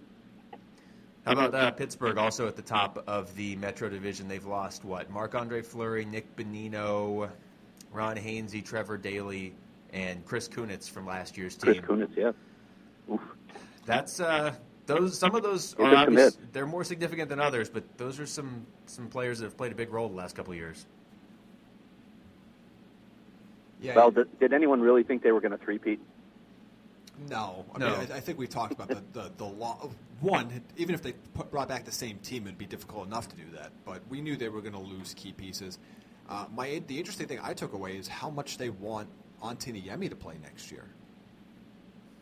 How 1.25 1.31
about 1.31 1.55
uh, 1.55 1.71
Pittsburgh 1.71 2.17
also 2.17 2.47
at 2.47 2.57
the 2.57 2.61
top 2.61 3.01
of 3.07 3.33
the 3.35 3.55
Metro 3.55 3.87
Division? 3.87 4.27
They've 4.27 4.45
lost 4.45 4.83
what? 4.83 5.09
Marc 5.09 5.35
Andre 5.35 5.61
Fleury, 5.61 6.03
Nick 6.03 6.35
Bonino, 6.35 7.29
Ron 7.93 8.17
Hainsey, 8.17 8.63
Trevor 8.63 8.97
Daley, 8.97 9.53
and 9.93 10.25
Chris 10.25 10.49
Kunitz 10.49 10.89
from 10.89 11.05
last 11.05 11.37
year's 11.37 11.55
team. 11.55 11.81
Chris. 11.81 11.85
Kunitz, 11.85 12.17
yeah. 12.17 12.31
Oof. 13.13 13.21
That's 13.85 14.19
uh, 14.19 14.53
those. 14.85 15.17
Some 15.17 15.33
of 15.33 15.43
those 15.43 15.75
He's 15.77 15.79
are 15.79 15.93
a 15.93 15.95
obvious. 15.95 16.37
They're 16.51 16.67
more 16.67 16.83
significant 16.83 17.29
than 17.29 17.39
others, 17.39 17.69
but 17.69 17.83
those 17.97 18.19
are 18.19 18.25
some 18.25 18.65
some 18.85 19.07
players 19.07 19.39
that 19.39 19.45
have 19.45 19.57
played 19.57 19.71
a 19.71 19.75
big 19.75 19.93
role 19.93 20.09
the 20.09 20.15
last 20.15 20.35
couple 20.35 20.51
of 20.51 20.57
years. 20.57 20.85
Yeah. 23.81 23.95
Well, 23.95 24.11
did, 24.11 24.39
did 24.39 24.53
anyone 24.53 24.81
really 24.81 25.03
think 25.03 25.23
they 25.23 25.33
were 25.33 25.41
going 25.41 25.51
to 25.51 25.57
three-peat? 25.57 25.99
No, 27.29 27.65
I 27.75 27.79
No. 27.79 27.97
mean, 27.97 28.11
I, 28.11 28.17
I 28.17 28.19
think 28.19 28.37
we 28.39 28.47
talked 28.47 28.73
about 28.73 28.87
the 28.89 29.03
the, 29.13 29.31
the 29.37 29.45
law. 29.45 29.89
One, 30.19 30.61
even 30.77 30.95
if 30.95 31.01
they 31.03 31.13
put, 31.33 31.51
brought 31.51 31.67
back 31.67 31.83
the 31.85 31.91
same 31.91 32.17
team, 32.19 32.43
it'd 32.45 32.57
be 32.57 32.65
difficult 32.65 33.05
enough 33.07 33.27
to 33.29 33.35
do 33.35 33.43
that. 33.55 33.71
But 33.85 34.01
we 34.09 34.21
knew 34.21 34.35
they 34.37 34.49
were 34.49 34.61
going 34.61 34.73
to 34.73 34.79
lose 34.79 35.13
key 35.13 35.31
pieces. 35.33 35.77
Uh, 36.29 36.45
my 36.55 36.81
the 36.87 36.97
interesting 36.97 37.27
thing 37.27 37.39
I 37.43 37.53
took 37.53 37.73
away 37.73 37.97
is 37.97 38.07
how 38.07 38.29
much 38.29 38.57
they 38.57 38.69
want 38.69 39.09
Antti 39.43 39.73
Niemi 39.83 40.09
to 40.09 40.15
play 40.15 40.35
next 40.41 40.71
year. 40.71 40.85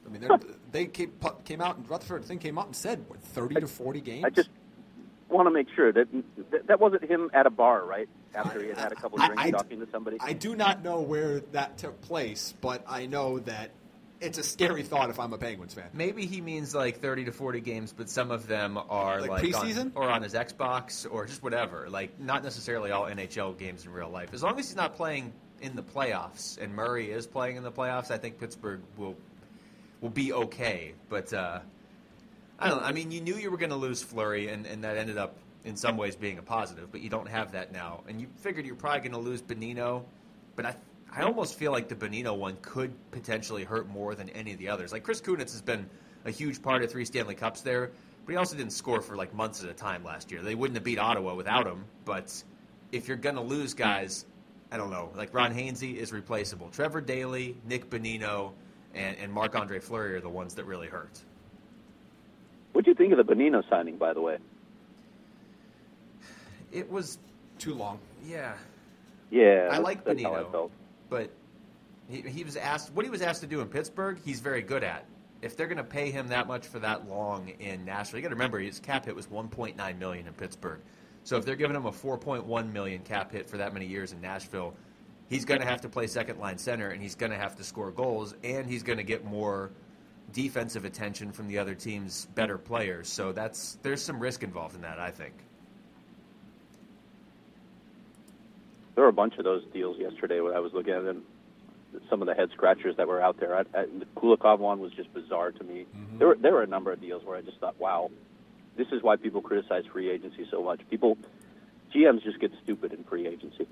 I 0.06 0.10
mean, 0.10 0.28
they're- 0.72 0.86
came, 0.88 1.14
came 1.46 1.62
out 1.62 1.78
and 1.78 1.90
Rutherford 1.90 2.26
thing 2.26 2.40
came 2.40 2.58
out 2.58 2.66
and 2.66 2.76
said 2.76 3.04
what, 3.08 3.22
thirty 3.22 3.56
to 3.56 3.68
forty 3.68 4.02
games. 4.02 4.26
I 4.26 4.30
just 4.32 4.50
want 5.30 5.46
to 5.48 5.52
make 5.52 5.68
sure 5.76 5.92
that 5.94 6.08
that, 6.52 6.68
that 6.68 6.80
wasn't 6.80 7.04
him 7.06 7.30
at 7.34 7.46
a 7.46 7.50
bar, 7.52 7.86
right? 7.86 8.10
After 8.34 8.62
he 8.62 8.70
had 8.70 8.78
had 8.78 8.92
a 8.92 8.96
couple 8.96 9.22
I- 9.22 9.28
drinks 9.28 9.44
I- 9.44 9.52
talking 9.52 9.80
to 9.80 9.88
somebody. 9.92 10.18
I 10.20 10.34
do 10.34 10.56
not 10.56 10.84
know 10.84 11.00
where 11.02 11.42
that 11.52 11.78
took 11.78 12.02
place, 12.02 12.54
but 12.62 12.84
I 12.88 13.06
know 13.06 13.40
that 13.40 13.70
it's 14.22 14.38
a 14.38 14.44
scary 14.44 14.84
thought 14.84 15.10
if 15.10 15.20
I'm 15.20 15.34
a 15.34 15.38
Penguins 15.38 15.74
fan. 15.74 15.90
Maybe 15.94 16.26
he 16.26 16.40
means 16.42 16.74
like 16.76 17.00
30 17.00 17.26
to 17.26 17.32
40 17.32 17.60
games, 17.62 17.94
but 17.96 18.10
some 18.10 18.32
of 18.32 18.48
them 18.48 18.78
are 18.78 19.20
Like 19.22 19.30
like, 19.30 19.44
on- 19.44 19.50
preseason? 19.68 19.92
or 19.96 20.10
on 20.10 20.22
his 20.22 20.34
Xbox 20.34 21.06
or 21.12 21.26
just 21.26 21.42
whatever. 21.44 21.90
Like 21.90 22.20
not 22.20 22.44
necessarily 22.44 22.92
all 22.92 23.06
NHL 23.06 23.58
games 23.58 23.86
in 23.86 23.92
real 23.92 24.10
life. 24.10 24.34
As 24.34 24.44
long 24.44 24.58
as 24.60 24.68
he's 24.68 24.76
not 24.78 24.96
playing 24.96 25.34
in 25.62 25.76
the 25.76 25.84
playoffs 25.84 26.58
and 26.62 26.74
Murray 26.74 27.12
is 27.12 27.28
playing 27.28 27.56
in 27.58 27.64
the 27.64 27.72
playoffs, 27.72 28.12
I 28.12 28.18
think 28.18 28.40
Pittsburgh 28.40 28.82
will 28.98 29.16
will 30.02 30.10
be 30.10 30.34
okay. 30.34 30.94
But 31.10 31.34
uh, 31.34 31.60
I 32.60 32.70
don't. 32.70 32.82
know. 32.82 32.88
I 32.88 32.92
mean, 32.92 33.12
you 33.12 33.22
knew 33.22 33.36
you 33.36 33.50
were 33.52 33.58
going 33.58 33.70
to 33.72 33.76
lose 33.76 34.02
Fleury, 34.04 34.48
and, 34.50 34.66
and 34.66 34.84
that 34.84 34.98
ended 34.98 35.18
up 35.18 35.36
in 35.64 35.76
some 35.76 35.98
ways 35.98 36.16
being 36.16 36.38
a 36.38 36.42
positive. 36.44 36.92
But 36.92 37.02
you 37.02 37.10
don't 37.10 37.28
have 37.28 37.52
that 37.54 37.72
now, 37.72 38.02
and 38.08 38.20
you 38.22 38.28
figured 38.38 38.66
you're 38.66 38.76
probably 38.76 39.00
going 39.10 39.12
to 39.24 39.30
lose 39.30 39.42
Bonino. 39.42 40.04
But 40.56 40.66
I, 40.66 40.76
I 41.14 41.24
almost 41.24 41.58
feel 41.58 41.72
like 41.72 41.88
the 41.90 41.96
Bonino 41.96 42.38
one 42.38 42.58
could 42.62 42.94
potentially 43.12 43.64
hurt 43.64 43.88
more 43.90 44.16
than 44.16 44.30
any 44.30 44.54
of 44.54 44.60
the 44.60 44.70
others. 44.70 44.92
Like 44.94 45.04
Chris 45.04 45.20
Kunitz 45.22 45.52
has 45.52 45.62
been 45.62 45.90
a 46.26 46.32
huge 46.32 46.62
part 46.62 46.84
of 46.84 46.92
three 46.92 47.04
Stanley 47.06 47.36
Cups 47.36 47.62
there, 47.62 47.92
but 48.26 48.32
he 48.32 48.38
also 48.38 48.56
didn't 48.56 48.72
score 48.72 49.02
for 49.02 49.16
like 49.18 49.34
months 49.34 49.64
at 49.64 49.70
a 49.70 49.74
time 49.74 50.04
last 50.04 50.32
year. 50.32 50.42
They 50.42 50.56
wouldn't 50.56 50.78
have 50.78 50.84
beat 50.86 51.00
Ottawa 51.00 51.36
without 51.36 51.68
him. 51.68 51.84
But 52.06 52.42
if 52.94 53.08
you're 53.08 53.18
going 53.18 53.36
to 53.36 53.42
lose 53.42 53.74
guys, 53.74 54.26
I 54.72 54.78
don't 54.78 54.90
know. 54.90 55.10
Like 55.16 55.34
Ron 55.34 55.54
Hainsey 55.54 55.96
is 55.98 56.14
replaceable. 56.14 56.70
Trevor 56.70 57.02
Daley, 57.02 57.58
Nick 57.68 57.90
Bonino, 57.90 58.54
and, 58.94 59.18
and 59.18 59.34
Marc 59.34 59.56
Andre 59.56 59.80
Fleury 59.80 60.16
are 60.16 60.22
the 60.22 60.30
ones 60.30 60.56
that 60.56 60.64
really 60.66 60.88
hurt. 60.88 61.20
What 62.72 62.86
do 62.86 62.92
you 62.92 62.96
think 62.96 63.12
of 63.12 63.18
the 63.26 63.34
Benino 63.34 63.68
signing, 63.70 63.98
by 63.98 64.14
the 64.14 64.22
way? 64.22 64.38
It 66.72 66.90
was, 66.90 67.18
Too 67.60 67.74
long. 67.74 68.00
yeah, 68.24 68.54
Yeah, 69.30 69.64
I 69.70 69.78
that's- 69.78 69.82
like 69.82 70.06
that's 70.06 70.24
but 71.12 71.30
he, 72.10 72.22
he 72.22 72.44
was 72.44 72.56
asked 72.56 72.92
what 72.94 73.06
he 73.06 73.12
was 73.12 73.22
asked 73.22 73.42
to 73.42 73.48
do 73.48 73.62
in 73.62 73.68
Pittsburgh. 73.68 74.18
He's 74.26 74.40
very 74.40 74.64
good 74.64 74.84
at. 74.84 75.06
If 75.44 75.58
they're 75.58 75.68
going 75.68 75.78
to 75.78 75.84
pay 75.84 76.10
him 76.10 76.30
that 76.30 76.48
much 76.48 76.66
for 76.66 76.80
that 76.80 77.08
long 77.08 77.50
in 77.60 77.84
Nashville, 77.86 78.20
you 78.20 78.24
got 78.24 78.30
to 78.30 78.36
remember 78.36 78.60
his 78.60 78.80
cap 78.80 79.06
hit 79.06 79.16
was 79.16 79.28
1.9 79.28 80.00
million 80.00 80.28
in 80.28 80.34
Pittsburgh. 80.34 80.80
So 81.24 81.38
if 81.38 81.46
they're 81.46 81.56
giving 81.56 81.76
him 81.76 81.86
a 81.86 81.92
4.1 81.92 82.72
million 82.72 83.02
cap 83.02 83.32
hit 83.32 83.48
for 83.48 83.58
that 83.58 83.74
many 83.74 83.86
years 83.86 84.14
in 84.14 84.22
Nashville, 84.22 84.74
he's 85.30 85.46
going 85.46 85.60
to 85.60 85.68
have 85.68 85.82
to 85.82 85.90
play 85.90 86.08
second 86.08 86.40
line 86.40 86.58
center 86.58 86.90
and 86.90 87.02
he's 87.02 87.16
going 87.16 87.32
to 87.32 87.38
have 87.38 87.56
to 87.58 87.64
score 87.64 87.92
goals 87.92 88.34
and 88.44 88.66
he's 88.66 88.84
going 88.84 88.98
to 88.98 89.04
get 89.04 89.26
more 89.26 89.72
defensive 90.32 90.86
attention 90.86 91.32
from 91.32 91.48
the 91.48 91.58
other 91.58 91.76
team's 91.76 92.28
better 92.36 92.58
players. 92.58 93.10
So 93.10 93.34
that's 93.34 93.78
there's 93.82 94.02
some 94.02 94.20
risk 94.20 94.44
involved 94.44 94.76
in 94.76 94.82
that, 94.82 94.98
I 95.00 95.12
think. 95.12 95.34
There 99.02 99.08
were 99.08 99.10
a 99.10 99.14
bunch 99.14 99.40
of 99.40 99.46
those 99.46 99.64
deals 99.74 99.98
yesterday 99.98 100.42
when 100.42 100.54
I 100.54 100.60
was 100.60 100.74
looking 100.74 100.94
at 100.94 101.04
them. 101.04 101.24
Some 102.08 102.22
of 102.22 102.28
the 102.28 102.36
head 102.36 102.50
scratchers 102.54 102.96
that 102.98 103.08
were 103.08 103.20
out 103.20 103.40
there. 103.40 103.56
I, 103.56 103.62
I, 103.76 103.86
the 103.86 104.06
Kulikov 104.16 104.60
one 104.60 104.80
was 104.80 104.92
just 104.92 105.12
bizarre 105.12 105.52
to 105.52 105.64
me. 105.64 105.88
Mm-hmm. 105.98 106.20
There 106.20 106.28
were 106.28 106.36
there 106.36 106.54
were 106.54 106.62
a 106.62 106.68
number 106.68 106.92
of 106.92 107.02
deals 107.02 107.26
where 107.26 107.36
I 107.36 107.42
just 107.42 107.58
thought, 107.58 107.80
wow, 107.80 108.12
this 108.78 108.86
is 108.92 109.02
why 109.02 109.16
people 109.16 109.42
criticize 109.42 109.86
free 109.92 110.12
agency 110.12 110.46
so 110.52 110.62
much. 110.62 110.82
People, 110.92 111.18
GMs 111.92 112.22
just 112.22 112.40
get 112.40 112.52
stupid 112.64 112.94
in 112.94 113.04
free 113.06 113.26
agency. 113.26 113.66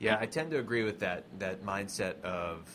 Yeah, 0.00 0.18
I 0.20 0.26
tend 0.26 0.50
to 0.50 0.58
agree 0.58 0.82
with 0.82 0.98
that 0.98 1.22
that 1.38 1.64
mindset 1.64 2.20
of 2.22 2.68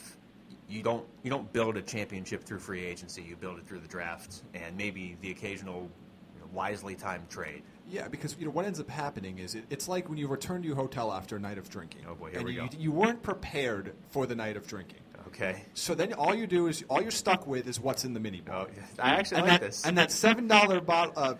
you 0.69 0.83
don't 0.83 1.05
you 1.21 1.29
don't 1.29 1.51
build 1.51 1.75
a 1.75 1.81
championship 1.81 2.45
through 2.45 2.59
free 2.59 2.85
agency. 2.85 3.23
You 3.23 3.35
build 3.35 3.59
it 3.59 3.67
through 3.67 3.79
the 3.79 3.89
draft 3.89 4.43
and 4.53 4.77
maybe 4.77 5.17
the 5.19 5.31
occasional 5.31 5.89
you 6.33 6.39
know, 6.39 6.47
wisely 6.53 6.95
timed 6.95 7.29
trade. 7.29 7.63
Yeah, 7.89 8.07
because 8.07 8.35
you 8.39 8.45
know 8.45 8.51
what 8.51 8.65
ends 8.65 8.79
up 8.79 8.89
happening 8.89 9.39
is 9.39 9.55
it, 9.55 9.65
it's 9.69 9.87
like 9.87 10.09
when 10.09 10.17
you 10.17 10.27
return 10.27 10.61
to 10.61 10.67
your 10.67 10.75
hotel 10.75 11.11
after 11.11 11.35
a 11.35 11.39
night 11.39 11.57
of 11.57 11.69
drinking. 11.69 12.01
Oh, 12.09 12.15
boy, 12.15 12.29
here 12.29 12.39
and 12.39 12.47
we 12.47 12.53
you, 12.53 12.61
go. 12.61 12.67
you 12.77 12.91
weren't 12.91 13.21
prepared 13.21 13.93
for 14.09 14.25
the 14.25 14.35
night 14.35 14.57
of 14.57 14.67
drinking. 14.67 14.99
Okay. 15.27 15.63
So 15.73 15.95
then 15.95 16.13
all 16.13 16.35
you 16.35 16.47
do 16.47 16.67
is 16.67 16.83
all 16.89 17.01
you're 17.01 17.11
stuck 17.11 17.47
with 17.47 17.67
is 17.67 17.79
what's 17.79 18.05
in 18.05 18.13
the 18.13 18.19
mini 18.19 18.41
bar. 18.41 18.67
Oh, 18.69 18.83
I 18.99 19.11
actually 19.11 19.37
and 19.37 19.47
like 19.47 19.59
that, 19.61 19.65
this. 19.65 19.85
And 19.85 19.97
that 19.97 20.11
seven 20.11 20.47
dollar 20.47 20.79
bottle. 20.79 21.13
Uh, 21.15 21.33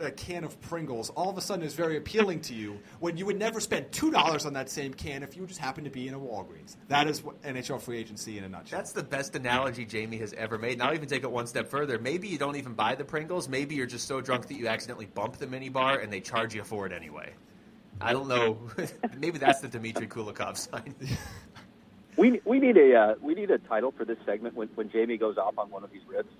a 0.00 0.10
can 0.10 0.44
of 0.44 0.60
Pringles 0.60 1.10
all 1.10 1.30
of 1.30 1.36
a 1.36 1.40
sudden 1.40 1.64
is 1.64 1.74
very 1.74 1.96
appealing 1.96 2.40
to 2.42 2.54
you 2.54 2.78
when 3.00 3.16
you 3.16 3.26
would 3.26 3.38
never 3.38 3.60
spend 3.60 3.92
two 3.92 4.10
dollars 4.10 4.46
on 4.46 4.52
that 4.54 4.68
same 4.68 4.94
can 4.94 5.22
if 5.22 5.36
you 5.36 5.46
just 5.46 5.60
happened 5.60 5.84
to 5.84 5.90
be 5.90 6.08
in 6.08 6.14
a 6.14 6.18
Walgreens. 6.18 6.76
That 6.88 7.06
is 7.06 7.22
what 7.22 7.40
NHL 7.42 7.80
free 7.80 7.98
agency 7.98 8.38
in 8.38 8.44
a 8.44 8.48
nutshell. 8.48 8.78
That's 8.78 8.92
the 8.92 9.02
best 9.02 9.36
analogy 9.36 9.86
Jaime 9.90 10.18
has 10.18 10.32
ever 10.34 10.58
made. 10.58 10.74
And 10.74 10.82
I'll 10.82 10.94
even 10.94 11.08
take 11.08 11.22
it 11.22 11.30
one 11.30 11.46
step 11.46 11.68
further. 11.68 11.98
Maybe 11.98 12.28
you 12.28 12.38
don't 12.38 12.56
even 12.56 12.74
buy 12.74 12.94
the 12.94 13.04
Pringles. 13.04 13.48
Maybe 13.48 13.74
you're 13.74 13.86
just 13.86 14.06
so 14.06 14.20
drunk 14.20 14.46
that 14.48 14.54
you 14.54 14.68
accidentally 14.68 15.06
bump 15.06 15.36
the 15.36 15.46
minibar 15.46 16.02
and 16.02 16.12
they 16.12 16.20
charge 16.20 16.54
you 16.54 16.64
for 16.64 16.86
it 16.86 16.92
anyway. 16.92 17.32
I 18.00 18.12
don't 18.12 18.28
know. 18.28 18.58
Maybe 19.18 19.38
that's 19.38 19.60
the 19.60 19.68
Dmitry 19.68 20.06
Kulikov 20.06 20.56
sign. 20.56 20.94
We 22.16 22.40
we 22.44 22.58
need 22.58 22.76
a 22.76 22.94
uh, 22.94 23.14
we 23.22 23.34
need 23.34 23.50
a 23.50 23.58
title 23.58 23.92
for 23.96 24.04
this 24.04 24.18
segment 24.26 24.54
when 24.54 24.68
when 24.74 24.90
Jaime 24.90 25.16
goes 25.16 25.38
off 25.38 25.56
on 25.56 25.70
one 25.70 25.84
of 25.84 25.90
these 25.90 26.02
rips. 26.06 26.32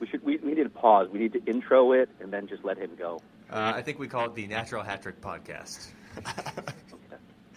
We 0.00 0.06
should 0.06 0.24
we, 0.24 0.36
we 0.38 0.54
need 0.54 0.64
to 0.64 0.68
pause. 0.70 1.08
We 1.12 1.18
need 1.18 1.32
to 1.32 1.44
intro 1.44 1.92
it 1.92 2.08
and 2.20 2.32
then 2.32 2.46
just 2.46 2.64
let 2.64 2.78
him 2.78 2.90
go. 2.98 3.20
Uh, 3.50 3.72
I 3.76 3.82
think 3.82 3.98
we 3.98 4.08
call 4.08 4.26
it 4.26 4.34
the 4.34 4.46
Natural 4.46 4.82
Hat 4.82 5.02
Trick 5.02 5.20
Podcast. 5.20 5.88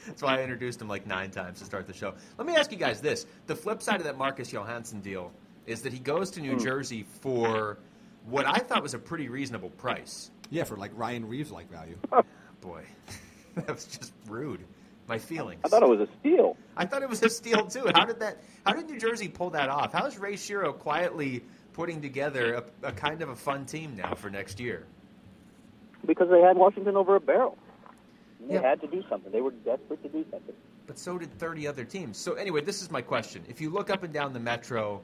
That's 0.08 0.22
why 0.24 0.40
I 0.40 0.42
introduced 0.42 0.82
him 0.82 0.88
like 0.88 1.06
nine 1.06 1.30
times 1.30 1.60
to 1.60 1.66
start 1.66 1.86
the 1.86 1.94
show. 1.94 2.14
Let 2.38 2.48
me 2.48 2.56
ask 2.56 2.72
you 2.72 2.78
guys 2.78 3.02
this: 3.02 3.26
the 3.46 3.56
flip 3.56 3.82
side 3.82 3.98
of 3.98 4.04
that 4.06 4.18
Marcus 4.18 4.52
Johansson 4.52 5.00
deal 5.02 5.32
is 5.68 5.82
that 5.84 5.94
he 5.94 6.00
goes 6.00 6.32
to 6.32 6.42
New 6.42 6.54
Hmm. 6.54 6.64
Jersey 6.64 7.06
for 7.22 7.78
what 8.26 8.46
I 8.48 8.58
thought 8.58 8.82
was 8.82 8.94
a 8.96 9.00
pretty 9.00 9.30
reasonable 9.30 9.70
price. 9.70 10.32
Yeah, 10.50 10.64
for 10.64 10.76
like 10.76 10.92
Ryan 10.96 11.28
Reaves 11.28 11.52
like 11.52 11.70
value. 11.72 11.98
Boy, 12.62 12.84
that 13.56 13.68
was 13.70 13.86
just 13.86 14.12
rude. 14.28 14.62
My 15.08 15.18
feelings. 15.18 15.62
I 15.66 15.68
thought 15.68 15.84
it 15.84 15.90
was 15.90 16.00
a 16.00 16.08
steal. 16.20 16.56
I 16.78 16.86
thought 16.86 17.02
it 17.04 17.10
was 17.10 17.22
a 17.22 17.30
steal 17.30 17.66
too. 17.68 17.86
How 17.94 18.06
did 18.06 18.20
that? 18.22 18.38
How 18.66 18.74
did 18.74 18.90
New 18.90 19.00
Jersey 19.00 19.28
pull 19.28 19.50
that 19.52 19.70
off? 19.70 19.92
How 19.94 20.06
is 20.06 20.18
Ray 20.18 20.34
Shero 20.34 20.78
quietly 20.78 21.44
putting 21.74 22.02
together 22.02 22.56
a, 22.84 22.88
a 22.88 22.92
kind 22.92 23.22
of 23.22 23.30
a 23.30 23.36
fun 23.36 23.66
team 23.66 23.96
now 23.96 24.14
for 24.16 24.30
next 24.30 24.60
year? 24.60 24.86
because 26.08 26.30
they 26.32 26.42
had 26.42 26.58
Washington 26.58 26.98
over 26.98 27.16
a 27.16 27.20
barrel. 27.20 27.56
They 28.48 28.56
Yeah. 28.56 28.62
had 28.62 28.82
to 28.82 28.88
do 28.88 29.04
something. 29.08 29.32
They 29.32 29.42
were 29.42 29.52
desperate 29.52 30.02
to 30.02 30.10
do 30.10 30.26
something. 30.32 30.56
But 30.88 30.98
so 30.98 31.20
did 31.20 31.32
30 31.38 31.68
other 31.68 31.84
teams. 31.86 32.18
So 32.18 32.34
anyway, 32.34 32.62
this 32.62 32.82
is 32.82 32.90
my 32.90 33.04
question. 33.04 33.44
If 33.48 33.62
you 33.62 33.70
look 33.70 33.92
up 33.92 34.02
and 34.02 34.12
down 34.12 34.34
the 34.34 34.40
Metro, 34.40 35.04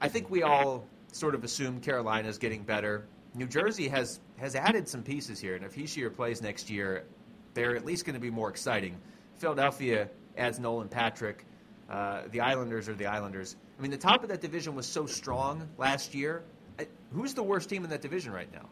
I 0.00 0.08
think 0.08 0.30
we 0.30 0.42
all 0.42 0.86
sort 1.12 1.34
of 1.34 1.44
assume 1.44 1.78
Carolina's 1.78 2.38
getting 2.38 2.62
better. 2.62 3.04
New 3.34 3.46
Jersey 3.46 3.86
has 3.88 4.20
has 4.38 4.54
added 4.56 4.88
some 4.88 5.02
pieces 5.02 5.38
here, 5.40 5.56
and 5.56 5.64
if 5.64 5.74
Hischier 5.76 6.08
plays 6.16 6.40
next 6.40 6.70
year, 6.70 7.04
they're 7.52 7.76
at 7.76 7.84
least 7.84 8.06
going 8.06 8.14
to 8.14 8.20
be 8.20 8.30
more 8.30 8.48
exciting. 8.48 8.96
Philadelphia 9.36 10.08
adds 10.38 10.58
Nolan 10.58 10.88
Patrick. 10.88 11.44
Uh, 11.90 12.22
the 12.30 12.40
Islanders 12.40 12.88
are 12.88 12.94
the 12.94 13.04
Islanders. 13.06 13.56
I 13.78 13.82
mean, 13.82 13.90
the 13.90 13.96
top 13.96 14.22
of 14.22 14.28
that 14.28 14.40
division 14.40 14.74
was 14.74 14.86
so 14.86 15.06
strong 15.06 15.68
last 15.78 16.14
year. 16.14 16.42
I, 16.78 16.86
who's 17.12 17.34
the 17.34 17.42
worst 17.42 17.68
team 17.68 17.84
in 17.84 17.90
that 17.90 18.02
division 18.02 18.32
right 18.32 18.52
now? 18.52 18.68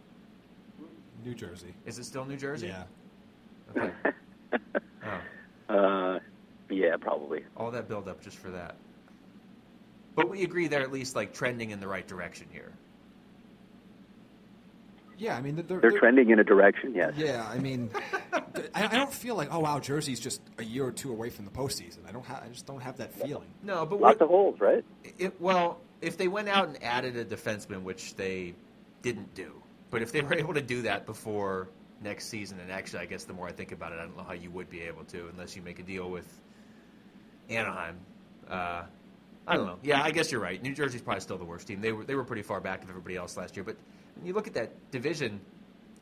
New 1.24 1.34
Jersey. 1.34 1.74
Is 1.86 1.98
it 1.98 2.04
still 2.04 2.24
New 2.24 2.36
Jersey? 2.36 2.68
Yeah. 2.68 2.84
Okay. 3.76 3.92
Oh. 5.68 5.74
Uh, 5.74 6.18
yeah, 6.70 6.96
probably. 6.96 7.42
all 7.56 7.70
that 7.70 7.88
build 7.88 8.06
up 8.06 8.22
just 8.22 8.36
for 8.36 8.50
that. 8.50 8.76
But 10.14 10.28
we 10.28 10.44
agree 10.44 10.68
they're 10.68 10.82
at 10.82 10.92
least 10.92 11.16
like 11.16 11.32
trending 11.32 11.70
in 11.70 11.80
the 11.80 11.88
right 11.88 12.06
direction 12.06 12.46
here. 12.52 12.72
Yeah, 15.22 15.36
I 15.36 15.40
mean 15.40 15.54
they're, 15.68 15.78
They're 15.78 16.00
trending 16.00 16.30
in 16.30 16.40
a 16.40 16.44
direction. 16.44 16.94
Yes. 16.96 17.12
Yeah, 17.16 17.46
I 17.48 17.56
mean, 17.58 17.90
I, 18.74 18.86
I 18.86 18.96
don't 18.96 19.12
feel 19.12 19.36
like 19.36 19.50
oh 19.52 19.60
wow, 19.60 19.78
Jersey's 19.78 20.18
just 20.18 20.42
a 20.58 20.64
year 20.64 20.84
or 20.84 20.90
two 20.90 21.12
away 21.12 21.30
from 21.30 21.44
the 21.44 21.50
postseason. 21.52 21.98
I 22.08 22.10
don't, 22.10 22.26
ha- 22.26 22.42
I 22.44 22.48
just 22.48 22.66
don't 22.66 22.82
have 22.82 22.96
that 22.96 23.14
feeling. 23.14 23.46
No, 23.62 23.86
but 23.86 24.00
Lots 24.00 24.18
what, 24.18 24.24
of 24.24 24.28
holes, 24.30 24.58
right? 24.58 24.84
it, 25.18 25.40
well, 25.40 25.80
if 26.00 26.16
they 26.16 26.26
went 26.26 26.48
out 26.48 26.66
and 26.66 26.82
added 26.82 27.16
a 27.16 27.24
defenseman, 27.24 27.82
which 27.82 28.16
they 28.16 28.54
didn't 29.02 29.32
do, 29.36 29.62
but 29.90 30.02
if 30.02 30.10
they 30.10 30.22
were 30.22 30.34
able 30.34 30.54
to 30.54 30.60
do 30.60 30.82
that 30.82 31.06
before 31.06 31.68
next 32.02 32.26
season, 32.26 32.58
and 32.58 32.72
actually, 32.72 32.98
I 32.98 33.06
guess 33.06 33.22
the 33.22 33.32
more 33.32 33.46
I 33.46 33.52
think 33.52 33.70
about 33.70 33.92
it, 33.92 34.00
I 34.00 34.02
don't 34.02 34.16
know 34.16 34.24
how 34.24 34.32
you 34.34 34.50
would 34.50 34.70
be 34.70 34.80
able 34.80 35.04
to 35.04 35.28
unless 35.28 35.54
you 35.54 35.62
make 35.62 35.78
a 35.78 35.84
deal 35.84 36.10
with 36.10 36.26
Anaheim. 37.48 37.96
Uh, 38.50 38.82
I 39.46 39.56
don't 39.56 39.66
know. 39.66 39.78
Yeah, 39.84 40.02
I 40.02 40.10
guess 40.10 40.32
you're 40.32 40.40
right. 40.40 40.60
New 40.60 40.74
Jersey's 40.74 41.00
probably 41.00 41.20
still 41.20 41.38
the 41.38 41.44
worst 41.44 41.68
team. 41.68 41.80
They 41.80 41.92
were 41.92 42.02
they 42.02 42.16
were 42.16 42.24
pretty 42.24 42.42
far 42.42 42.60
back 42.60 42.82
of 42.82 42.88
everybody 42.88 43.14
else 43.14 43.36
last 43.36 43.56
year, 43.56 43.62
but 43.62 43.76
when 43.76 44.01
you 44.24 44.32
look 44.34 44.46
at 44.46 44.54
that 44.54 44.90
division, 44.90 45.40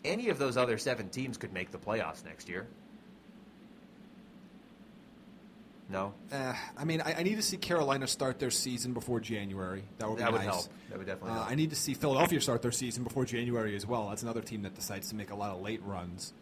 any 0.05 0.29
of 0.29 0.38
those 0.38 0.57
other 0.57 0.79
seven 0.79 1.09
teams 1.09 1.37
could 1.37 1.53
make 1.53 1.70
the 1.70 1.79
playoffs 1.79 2.25
next 2.25 2.49
year. 2.49 2.66
No, 5.88 6.14
Uh, 6.31 6.55
I 6.79 6.85
mean, 6.85 7.01
I, 7.01 7.14
I 7.14 7.23
need 7.25 7.35
to 7.35 7.42
see 7.42 7.57
Carolina 7.57 8.07
start 8.07 8.38
their 8.38 8.53
season 8.53 8.92
before 8.92 9.18
January. 9.18 9.83
That 9.99 10.09
would 10.09 10.18
be 10.18 10.23
nice. 10.23 10.31
that 10.31 10.33
would 10.33 10.46
nice. 10.46 10.55
help. 10.55 10.66
That 10.90 10.99
would 10.99 11.07
definitely 11.09 11.31
Uh, 11.31 11.35
help. 11.35 11.51
I 11.51 11.55
need 11.57 11.70
to 11.70 11.77
see 11.77 11.94
Philadelphia 11.94 12.40
start 12.40 12.62
their 12.62 12.70
season 12.70 13.03
before 13.03 13.25
January 13.25 13.75
as 13.75 13.85
well. 13.87 14.09
That's 14.09 14.23
another 14.23 14.40
team 14.40 14.62
that 14.62 14.77
decides 14.77 15.09
to 15.09 15.16
make 15.16 15.31
a 15.33 15.35
lot 15.35 15.51
of 15.51 15.61
late 15.62 15.83
runs 15.83 16.33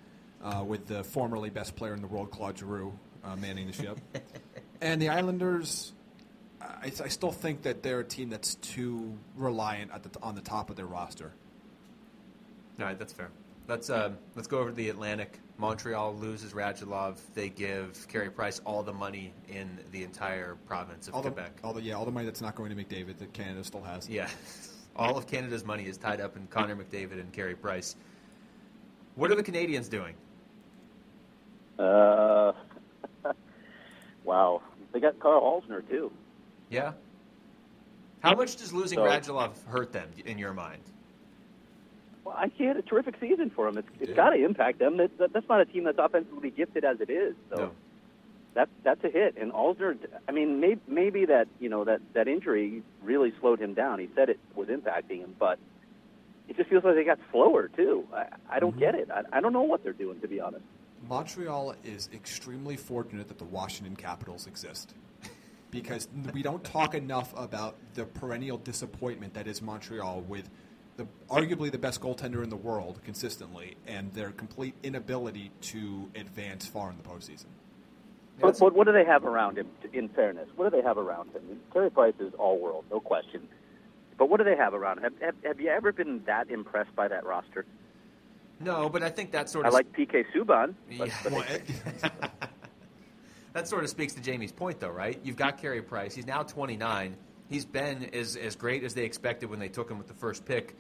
uh, 0.44 0.62
with 0.66 0.86
the 0.86 1.02
formerly 1.02 1.48
best 1.48 1.76
player 1.76 1.94
in 1.94 2.02
the 2.02 2.06
world, 2.08 2.30
Claude 2.30 2.58
Giroux, 2.58 2.92
uh, 3.24 3.36
manning 3.36 3.66
the 3.68 3.72
ship. 3.72 3.98
and 4.82 5.00
the 5.00 5.08
Islanders, 5.08 5.94
I, 6.60 6.92
I 7.02 7.08
still 7.08 7.32
think 7.32 7.62
that 7.62 7.82
they're 7.82 8.00
a 8.00 8.04
team 8.04 8.28
that's 8.28 8.56
too 8.56 9.16
reliant 9.34 9.92
at 9.92 10.02
the, 10.02 10.10
on 10.22 10.34
the 10.34 10.42
top 10.42 10.68
of 10.68 10.76
their 10.76 10.84
roster. 10.86 11.32
All 12.78 12.84
right, 12.86 12.98
that's 12.98 13.12
fair. 13.12 13.30
Let's 13.66 13.90
uh, 13.90 14.12
let's 14.34 14.48
go 14.48 14.58
over 14.58 14.70
to 14.70 14.74
the 14.76 14.88
Atlantic. 14.88 15.40
Montreal 15.58 16.14
loses 16.14 16.52
Radulov. 16.52 17.18
They 17.34 17.48
give 17.48 18.06
Carey 18.08 18.30
Price 18.30 18.60
all 18.64 18.82
the 18.82 18.92
money 18.92 19.32
in 19.48 19.78
the 19.90 20.04
entire 20.04 20.54
province 20.66 21.08
of 21.08 21.14
All 21.14 21.22
the, 21.22 21.30
Quebec. 21.30 21.58
all 21.64 21.72
the, 21.72 21.82
yeah, 21.82 21.94
all 21.94 22.04
the 22.04 22.12
money 22.12 22.24
that's 22.26 22.40
not 22.40 22.54
going 22.54 22.70
to 22.74 22.76
McDavid 22.76 23.18
that 23.18 23.32
Canada 23.32 23.64
still 23.64 23.82
has. 23.82 24.08
yeah, 24.08 24.28
all 24.96 25.18
of 25.18 25.26
Canada's 25.26 25.64
money 25.64 25.86
is 25.86 25.96
tied 25.98 26.20
up 26.20 26.36
in 26.36 26.46
Connor 26.46 26.76
McDavid 26.76 27.20
and 27.20 27.32
Carey 27.32 27.56
Price. 27.56 27.96
What 29.16 29.32
are 29.32 29.34
the 29.34 29.42
Canadians 29.42 29.88
doing? 29.88 30.14
Uh, 31.78 32.52
wow. 34.24 34.62
They 34.92 35.00
got 35.00 35.18
Karl 35.18 35.42
Alzner 35.42 35.86
too. 35.88 36.10
Yeah. 36.70 36.92
How 38.20 38.34
much 38.34 38.56
does 38.56 38.72
losing 38.72 38.96
So- 38.96 39.02
Radulov 39.04 39.62
hurt 39.66 39.92
them 39.92 40.08
in 40.24 40.38
your 40.38 40.54
mind? 40.54 40.82
Well, 42.28 42.36
I 42.38 42.50
see 42.58 42.64
it 42.64 42.76
a 42.76 42.82
terrific 42.82 43.14
season 43.18 43.48
for 43.48 43.64
them. 43.64 43.78
It's, 43.78 43.88
it's 44.00 44.10
Yeah. 44.10 44.16
got 44.16 44.30
to 44.30 44.44
impact 44.44 44.78
them. 44.80 44.98
That, 44.98 45.16
that, 45.16 45.32
that's 45.32 45.48
not 45.48 45.62
a 45.62 45.64
team 45.64 45.84
that's 45.84 45.98
offensively 45.98 46.50
gifted 46.50 46.84
as 46.84 47.00
it 47.00 47.08
is. 47.08 47.34
So 47.48 47.56
No. 47.56 47.70
that's 48.52 48.70
that's 48.82 49.02
a 49.02 49.08
hit. 49.08 49.38
And 49.38 49.50
Alzner, 49.50 49.96
I 50.28 50.32
mean, 50.32 50.60
maybe, 50.60 50.80
maybe 50.86 51.24
that 51.24 51.48
you 51.58 51.70
know 51.70 51.84
that 51.84 52.02
that 52.12 52.28
injury 52.28 52.82
really 53.02 53.32
slowed 53.40 53.60
him 53.60 53.72
down. 53.72 53.98
He 53.98 54.10
said 54.14 54.28
it 54.28 54.38
was 54.54 54.68
impacting 54.68 55.20
him, 55.20 55.34
but 55.38 55.58
it 56.48 56.56
just 56.58 56.68
feels 56.68 56.84
like 56.84 56.96
they 56.96 57.04
got 57.04 57.18
slower 57.32 57.68
too. 57.68 58.06
I, 58.12 58.26
I 58.50 58.60
don't 58.60 58.72
mm-hmm. 58.72 58.80
get 58.80 58.94
it. 58.94 59.10
I, 59.10 59.22
I 59.32 59.40
don't 59.40 59.54
know 59.54 59.62
what 59.62 59.82
they're 59.82 59.94
doing 59.94 60.20
to 60.20 60.28
be 60.28 60.38
honest. 60.38 60.64
Montreal 61.08 61.76
is 61.82 62.10
extremely 62.12 62.76
fortunate 62.76 63.28
that 63.28 63.38
the 63.38 63.44
Washington 63.44 63.96
Capitals 63.96 64.46
exist. 64.46 64.94
Because 65.70 66.08
we 66.32 66.42
don't 66.42 66.64
talk 66.64 66.94
enough 66.94 67.34
about 67.36 67.76
the 67.92 68.04
perennial 68.06 68.56
disappointment 68.56 69.34
that 69.34 69.46
is 69.46 69.60
Montreal 69.60 70.22
with 70.22 70.48
the 70.98 71.06
arguably 71.30 71.70
the 71.70 71.78
best 71.78 72.00
goaltender 72.00 72.42
in 72.42 72.50
the 72.50 72.56
world 72.56 73.00
consistently 73.04 73.76
and 73.86 74.12
their 74.12 74.30
complete 74.30 74.74
inability 74.82 75.50
to 75.62 76.10
advance 76.14 76.66
far 76.66 76.90
in 76.90 76.96
the 76.96 77.02
postseason. 77.02 77.46
But, 78.40 78.58
but 78.58 78.74
what 78.74 78.86
do 78.86 78.92
they 78.92 79.04
have 79.04 79.24
around 79.24 79.58
him? 79.58 79.68
In 79.92 80.08
fairness, 80.10 80.48
what 80.56 80.70
do 80.70 80.76
they 80.76 80.86
have 80.86 80.98
around 80.98 81.30
him? 81.32 81.60
Terry 81.72 81.90
Price 81.90 82.14
is 82.20 82.34
all 82.34 82.58
world, 82.58 82.84
no 82.90 83.00
question. 83.00 83.48
But 84.16 84.28
what 84.28 84.38
do 84.38 84.44
they 84.44 84.56
have 84.56 84.74
around 84.74 84.98
him? 84.98 85.04
Have, 85.04 85.22
have, 85.22 85.34
have 85.44 85.60
you 85.60 85.68
ever 85.70 85.92
been 85.92 86.22
that 86.26 86.50
impressed 86.50 86.94
by 86.94 87.08
that 87.08 87.24
roster? 87.24 87.64
No, 88.60 88.88
but 88.88 89.02
I 89.02 89.10
think 89.10 89.30
that 89.32 89.48
sort 89.48 89.66
of. 89.66 89.72
I 89.72 89.76
like 89.76 89.92
PK 89.92 90.24
Subban. 90.34 90.74
But, 90.98 91.08
Yeah. 91.08 91.62
but 92.10 92.10
that 93.52 93.68
sort 93.68 93.84
of 93.84 93.90
speaks 93.90 94.14
to 94.14 94.20
Jaime's 94.20 94.52
point, 94.52 94.80
though, 94.80 94.90
right? 94.90 95.18
You've 95.22 95.36
got 95.36 95.58
Carey 95.58 95.82
Price. 95.82 96.14
He's 96.14 96.26
now 96.26 96.42
29. 96.42 97.16
He's 97.48 97.64
been 97.64 98.10
as, 98.12 98.36
as 98.36 98.56
great 98.56 98.84
as 98.84 98.94
they 98.94 99.04
expected 99.04 99.48
when 99.48 99.58
they 99.58 99.68
took 99.68 99.90
him 99.90 99.98
with 99.98 100.08
the 100.08 100.14
first 100.14 100.44
pick, 100.44 100.76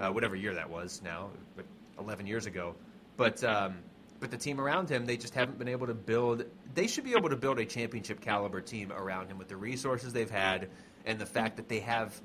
uh, 0.00 0.10
whatever 0.10 0.34
year 0.34 0.54
that 0.54 0.68
was 0.68 1.00
now, 1.04 1.30
but 1.56 1.64
11 1.98 2.26
years 2.26 2.46
ago. 2.46 2.74
But 3.16 3.44
um, 3.44 3.76
but 4.20 4.30
the 4.30 4.36
team 4.36 4.60
around 4.60 4.90
him, 4.90 5.06
they 5.06 5.16
just 5.16 5.34
haven't 5.34 5.58
been 5.58 5.68
able 5.68 5.86
to 5.86 5.94
build. 5.94 6.44
They 6.74 6.86
should 6.86 7.04
be 7.04 7.12
able 7.12 7.30
to 7.30 7.36
build 7.36 7.58
a 7.58 7.64
championship 7.64 8.20
caliber 8.20 8.60
team 8.60 8.92
around 8.92 9.28
him 9.28 9.38
with 9.38 9.48
the 9.48 9.56
resources 9.56 10.12
they've 10.12 10.30
had 10.30 10.68
and 11.06 11.18
the 11.18 11.26
fact 11.26 11.56
that 11.56 11.68
they 11.68 11.80
have, 11.80 12.20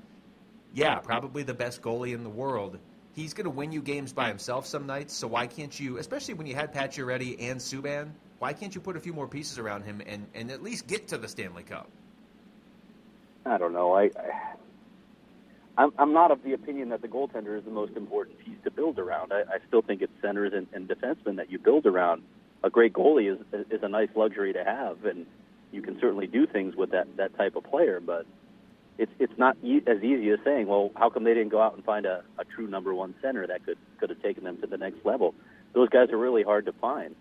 yeah, 0.74 0.96
probably 0.96 1.42
the 1.42 1.54
best 1.54 1.80
goalie 1.82 2.14
in 2.14 2.22
the 2.22 2.30
world. 2.30 2.78
He's 3.14 3.32
going 3.32 3.44
to 3.44 3.50
win 3.50 3.72
you 3.72 3.80
games 3.80 4.12
by 4.12 4.28
himself 4.28 4.66
some 4.66 4.86
nights. 4.86 5.14
So 5.14 5.26
why 5.26 5.46
can't 5.46 5.78
you, 5.80 5.96
especially 5.96 6.34
when 6.34 6.46
you 6.46 6.54
had 6.54 6.74
Pacioretty 6.74 7.36
and 7.40 7.58
Subban, 7.58 8.10
why 8.38 8.52
can't 8.52 8.74
you 8.74 8.80
put 8.82 8.94
a 8.98 9.00
few 9.00 9.14
more 9.14 9.26
pieces 9.26 9.58
around 9.58 9.84
him 9.84 10.02
and, 10.06 10.26
and 10.34 10.50
at 10.50 10.62
least 10.62 10.86
get 10.86 11.08
to 11.08 11.18
the 11.18 11.26
Stanley 11.26 11.62
Cup? 11.62 11.88
I 13.46 13.56
don't 13.56 13.72
know. 13.72 13.94
I, 13.94 14.04
I 14.04 14.54
I'm, 15.78 15.92
I'm 15.98 16.12
not 16.12 16.30
of 16.30 16.42
the 16.42 16.52
opinion 16.54 16.90
that 16.90 17.02
the 17.02 17.08
goaltender 17.08 17.58
is 17.58 17.64
the 17.64 17.70
most 17.70 17.96
important 17.96 18.38
piece 18.38 18.56
to 18.64 18.70
build 18.70 18.98
around. 18.98 19.32
I, 19.32 19.40
I 19.42 19.58
still 19.68 19.82
think 19.82 20.02
it's 20.02 20.12
centers 20.22 20.52
and, 20.54 20.66
and 20.72 20.88
defensemen 20.88 21.36
that 21.36 21.50
you 21.50 21.58
build 21.58 21.86
around. 21.86 22.22
A 22.64 22.70
great 22.70 22.92
goalie 22.92 23.32
is 23.32 23.38
is 23.70 23.82
a 23.82 23.88
nice 23.88 24.08
luxury 24.16 24.52
to 24.52 24.64
have, 24.64 25.04
and 25.04 25.26
you 25.72 25.82
can 25.82 25.98
certainly 26.00 26.26
do 26.26 26.46
things 26.46 26.74
with 26.76 26.90
that 26.92 27.06
that 27.16 27.36
type 27.36 27.56
of 27.56 27.64
player. 27.64 28.00
But 28.00 28.26
it's 28.98 29.12
it's 29.18 29.38
not 29.38 29.56
e- 29.62 29.82
as 29.86 29.98
easy 30.02 30.30
as 30.30 30.38
saying, 30.44 30.66
well, 30.68 30.90
how 30.96 31.10
come 31.10 31.24
they 31.24 31.34
didn't 31.34 31.50
go 31.50 31.60
out 31.60 31.74
and 31.74 31.84
find 31.84 32.06
a, 32.06 32.24
a 32.38 32.44
true 32.44 32.66
number 32.68 32.94
one 32.94 33.14
center 33.22 33.46
that 33.46 33.64
could 33.64 33.78
could 34.00 34.10
have 34.10 34.22
taken 34.22 34.44
them 34.44 34.58
to 34.62 34.66
the 34.66 34.78
next 34.78 35.04
level? 35.04 35.34
Those 35.74 35.90
guys 35.90 36.10
are 36.10 36.18
really 36.18 36.42
hard 36.42 36.66
to 36.66 36.72
find. 36.74 37.14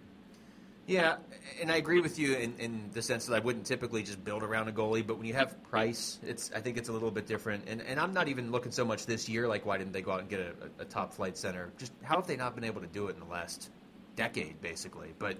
Yeah, 0.87 1.15
and 1.59 1.71
I 1.71 1.77
agree 1.77 1.99
with 1.99 2.19
you 2.19 2.35
in, 2.35 2.53
in 2.59 2.89
the 2.93 3.01
sense 3.01 3.25
that 3.25 3.33
I 3.33 3.39
wouldn't 3.39 3.65
typically 3.65 4.03
just 4.03 4.23
build 4.23 4.43
around 4.43 4.67
a 4.67 4.71
goalie, 4.71 5.05
but 5.05 5.17
when 5.17 5.25
you 5.25 5.33
have 5.33 5.61
Price, 5.63 6.19
it's 6.23 6.51
I 6.55 6.59
think 6.59 6.77
it's 6.77 6.89
a 6.89 6.93
little 6.93 7.09
bit 7.09 7.25
different. 7.25 7.67
And 7.67 7.81
and 7.81 7.99
I'm 7.99 8.13
not 8.13 8.27
even 8.27 8.51
looking 8.51 8.71
so 8.71 8.85
much 8.85 9.07
this 9.07 9.27
year, 9.27 9.47
like 9.47 9.65
why 9.65 9.79
didn't 9.79 9.93
they 9.93 10.03
go 10.03 10.11
out 10.11 10.19
and 10.19 10.29
get 10.29 10.41
a, 10.41 10.53
a 10.79 10.85
top 10.85 11.13
flight 11.13 11.37
center? 11.37 11.71
Just 11.77 11.91
how 12.03 12.17
have 12.17 12.27
they 12.27 12.35
not 12.35 12.53
been 12.53 12.63
able 12.63 12.81
to 12.81 12.87
do 12.87 13.07
it 13.07 13.15
in 13.15 13.19
the 13.19 13.31
last 13.31 13.71
decade, 14.15 14.61
basically? 14.61 15.13
But 15.17 15.37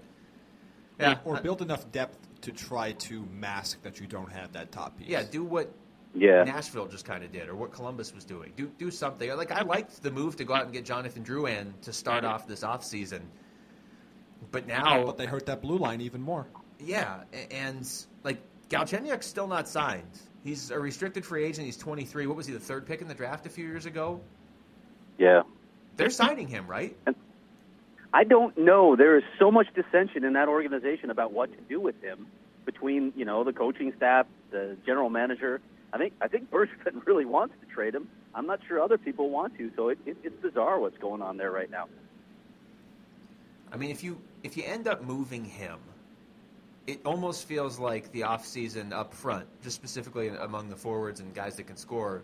yeah, 0.99 1.19
Or 1.25 1.39
build 1.39 1.62
enough 1.62 1.91
depth 1.91 2.17
to 2.41 2.51
try 2.51 2.93
to 2.93 3.25
mask 3.31 3.81
that 3.84 3.99
you 3.99 4.08
don't 4.08 4.31
have 4.31 4.53
that 4.53 4.71
top 4.71 4.97
piece. 4.97 5.10
yeah, 5.10 5.23
do 5.29 5.43
what 5.43 5.71
Yeah. 6.15 6.43
Nashville 6.43 6.88
just 6.88 7.05
kind 7.05 7.23
of 7.23 7.31
did, 7.31 7.49
or 7.49 7.55
what 7.55 7.71
Columbus 7.71 8.15
was 8.15 8.25
doing. 8.25 8.51
Do 8.55 8.67
do 8.79 8.89
something. 8.89 9.29
Like 9.36 9.51
I 9.51 9.62
liked 9.62 10.01
the 10.01 10.12
move 10.12 10.38
to 10.38 10.43
go 10.43 10.55
out 10.55 10.63
and 10.63 10.73
get 10.73 10.86
Jonathan 10.86 11.23
Drouin 11.23 11.79
to 11.81 11.93
start 11.93 12.23
mm-hmm. 12.23 12.34
off 12.34 12.47
this 12.47 12.62
offseason. 12.62 13.21
But 14.56 14.68
now, 14.68 15.04
But 15.04 15.18
they 15.18 15.26
hurt 15.26 15.48
that 15.48 15.62
blue 15.62 15.78
line 15.78 16.00
even 16.00 16.22
more. 16.22 16.48
yeah, 16.80 17.24
and 17.52 17.86
like 18.24 18.38
Galchenyuk's 18.70 19.26
still 19.26 19.48
not 19.48 19.68
signed. 19.68 20.08
He's 20.46 20.72
a 20.72 20.80
restricted 20.80 21.26
free 21.26 21.44
agent. 21.44 21.65
He's 21.65 21.76
23. 21.76 22.26
What 22.26 22.38
was 22.38 22.48
he, 22.48 22.54
the 22.54 22.60
third 22.60 22.88
pick 22.88 23.02
in 23.02 23.10
the 23.10 23.13
draft 23.13 23.46
a 23.46 23.50
few 23.50 23.65
years 23.65 23.86
ago? 23.86 24.22
Yeah. 25.18 25.41
They're 25.98 26.10
signing 26.10 26.48
him, 26.48 26.68
right? 26.68 26.96
I 28.13 28.24
don't 28.24 28.58
know. 28.58 28.96
There 28.96 29.18
is 29.18 29.26
so 29.38 29.52
much 29.52 29.68
dissension 29.74 30.24
in 30.24 30.32
that 30.34 30.48
organization 30.48 31.10
about 31.10 31.34
what 31.34 31.52
to 31.52 31.62
do 31.68 31.82
with 31.82 32.02
him 32.02 32.26
between, 32.65 33.12
you 33.18 33.26
know, 33.26 33.44
the 33.44 33.52
coaching 33.52 33.91
staff, 33.98 34.26
the 34.52 34.78
general 34.86 35.10
manager. 35.10 35.60
I 35.91 35.98
think 35.98 36.13
I 36.22 36.30
think 36.30 36.50
Bergevin 36.50 37.06
really 37.06 37.26
wants 37.26 37.56
to 37.60 37.68
trade 37.74 37.94
him. 37.94 38.08
I'm 38.34 38.48
not 38.48 38.62
sure 38.65 38.82
other 38.82 38.98
people 38.98 39.30
want 39.30 39.58
to, 39.58 39.70
so 39.76 39.89
it, 39.89 39.98
it, 40.06 40.15
it's 40.24 40.41
bizarre 40.41 40.80
what's 40.80 40.98
going 40.98 41.22
on 41.22 41.36
there 41.36 41.52
right 41.52 41.70
now. 41.70 41.88
I 43.74 43.78
mean, 43.78 43.91
if 43.91 44.04
you 44.04 44.18
if 44.45 44.55
you 44.55 44.63
end 44.63 44.88
up 44.88 45.03
moving 45.03 45.43
him, 45.43 45.79
it 46.86 47.01
almost 47.03 47.47
feels 47.47 47.79
like 47.79 48.12
the 48.12 48.21
offseason 48.21 48.93
up 48.93 49.12
front, 49.12 49.47
just 49.63 49.75
specifically 49.75 50.27
among 50.27 50.69
the 50.69 50.75
forwards 50.75 51.19
and 51.19 51.34
guys 51.34 51.55
that 51.55 51.63
can 51.63 51.77
score. 51.77 52.21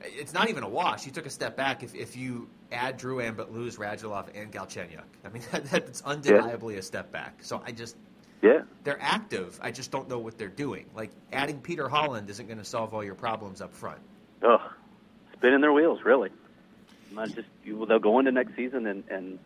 It's 0.00 0.32
not 0.32 0.48
even 0.48 0.62
a 0.64 0.68
wash. 0.68 1.04
You 1.04 1.12
took 1.12 1.26
a 1.26 1.30
step 1.30 1.54
back 1.54 1.82
if, 1.82 1.94
if 1.94 2.16
you 2.16 2.48
add 2.72 2.96
Drew 2.96 3.16
Drouin 3.18 3.36
but 3.36 3.52
lose 3.52 3.76
Radulov 3.76 4.28
and 4.34 4.50
Galchenyuk. 4.50 5.02
I 5.22 5.28
mean, 5.28 5.42
that, 5.52 5.66
that's 5.66 6.00
undeniably 6.00 6.74
yeah. 6.74 6.80
a 6.80 6.82
step 6.82 7.12
back. 7.12 7.44
So 7.44 7.62
I 7.64 7.72
just, 7.72 7.94
yeah, 8.40 8.62
they're 8.82 9.00
active. 9.00 9.60
I 9.62 9.70
just 9.70 9.90
don't 9.90 10.08
know 10.08 10.18
what 10.18 10.38
they're 10.38 10.48
doing. 10.48 10.86
Like 10.96 11.10
adding 11.30 11.60
Peter 11.60 11.90
Holland 11.90 12.30
isn't 12.30 12.46
going 12.46 12.58
to 12.58 12.64
solve 12.64 12.94
all 12.94 13.04
your 13.04 13.14
problems 13.14 13.60
up 13.60 13.74
front. 13.74 14.00
Oh, 14.42 14.66
spinning 15.34 15.60
their 15.60 15.74
wheels, 15.74 16.00
really. 16.04 16.30
Not 17.12 17.34
just 17.34 17.48
they'll 17.66 17.98
go 17.98 18.18
into 18.18 18.32
next 18.32 18.56
season 18.56 18.86
and, 18.86 19.04
and 19.10 19.38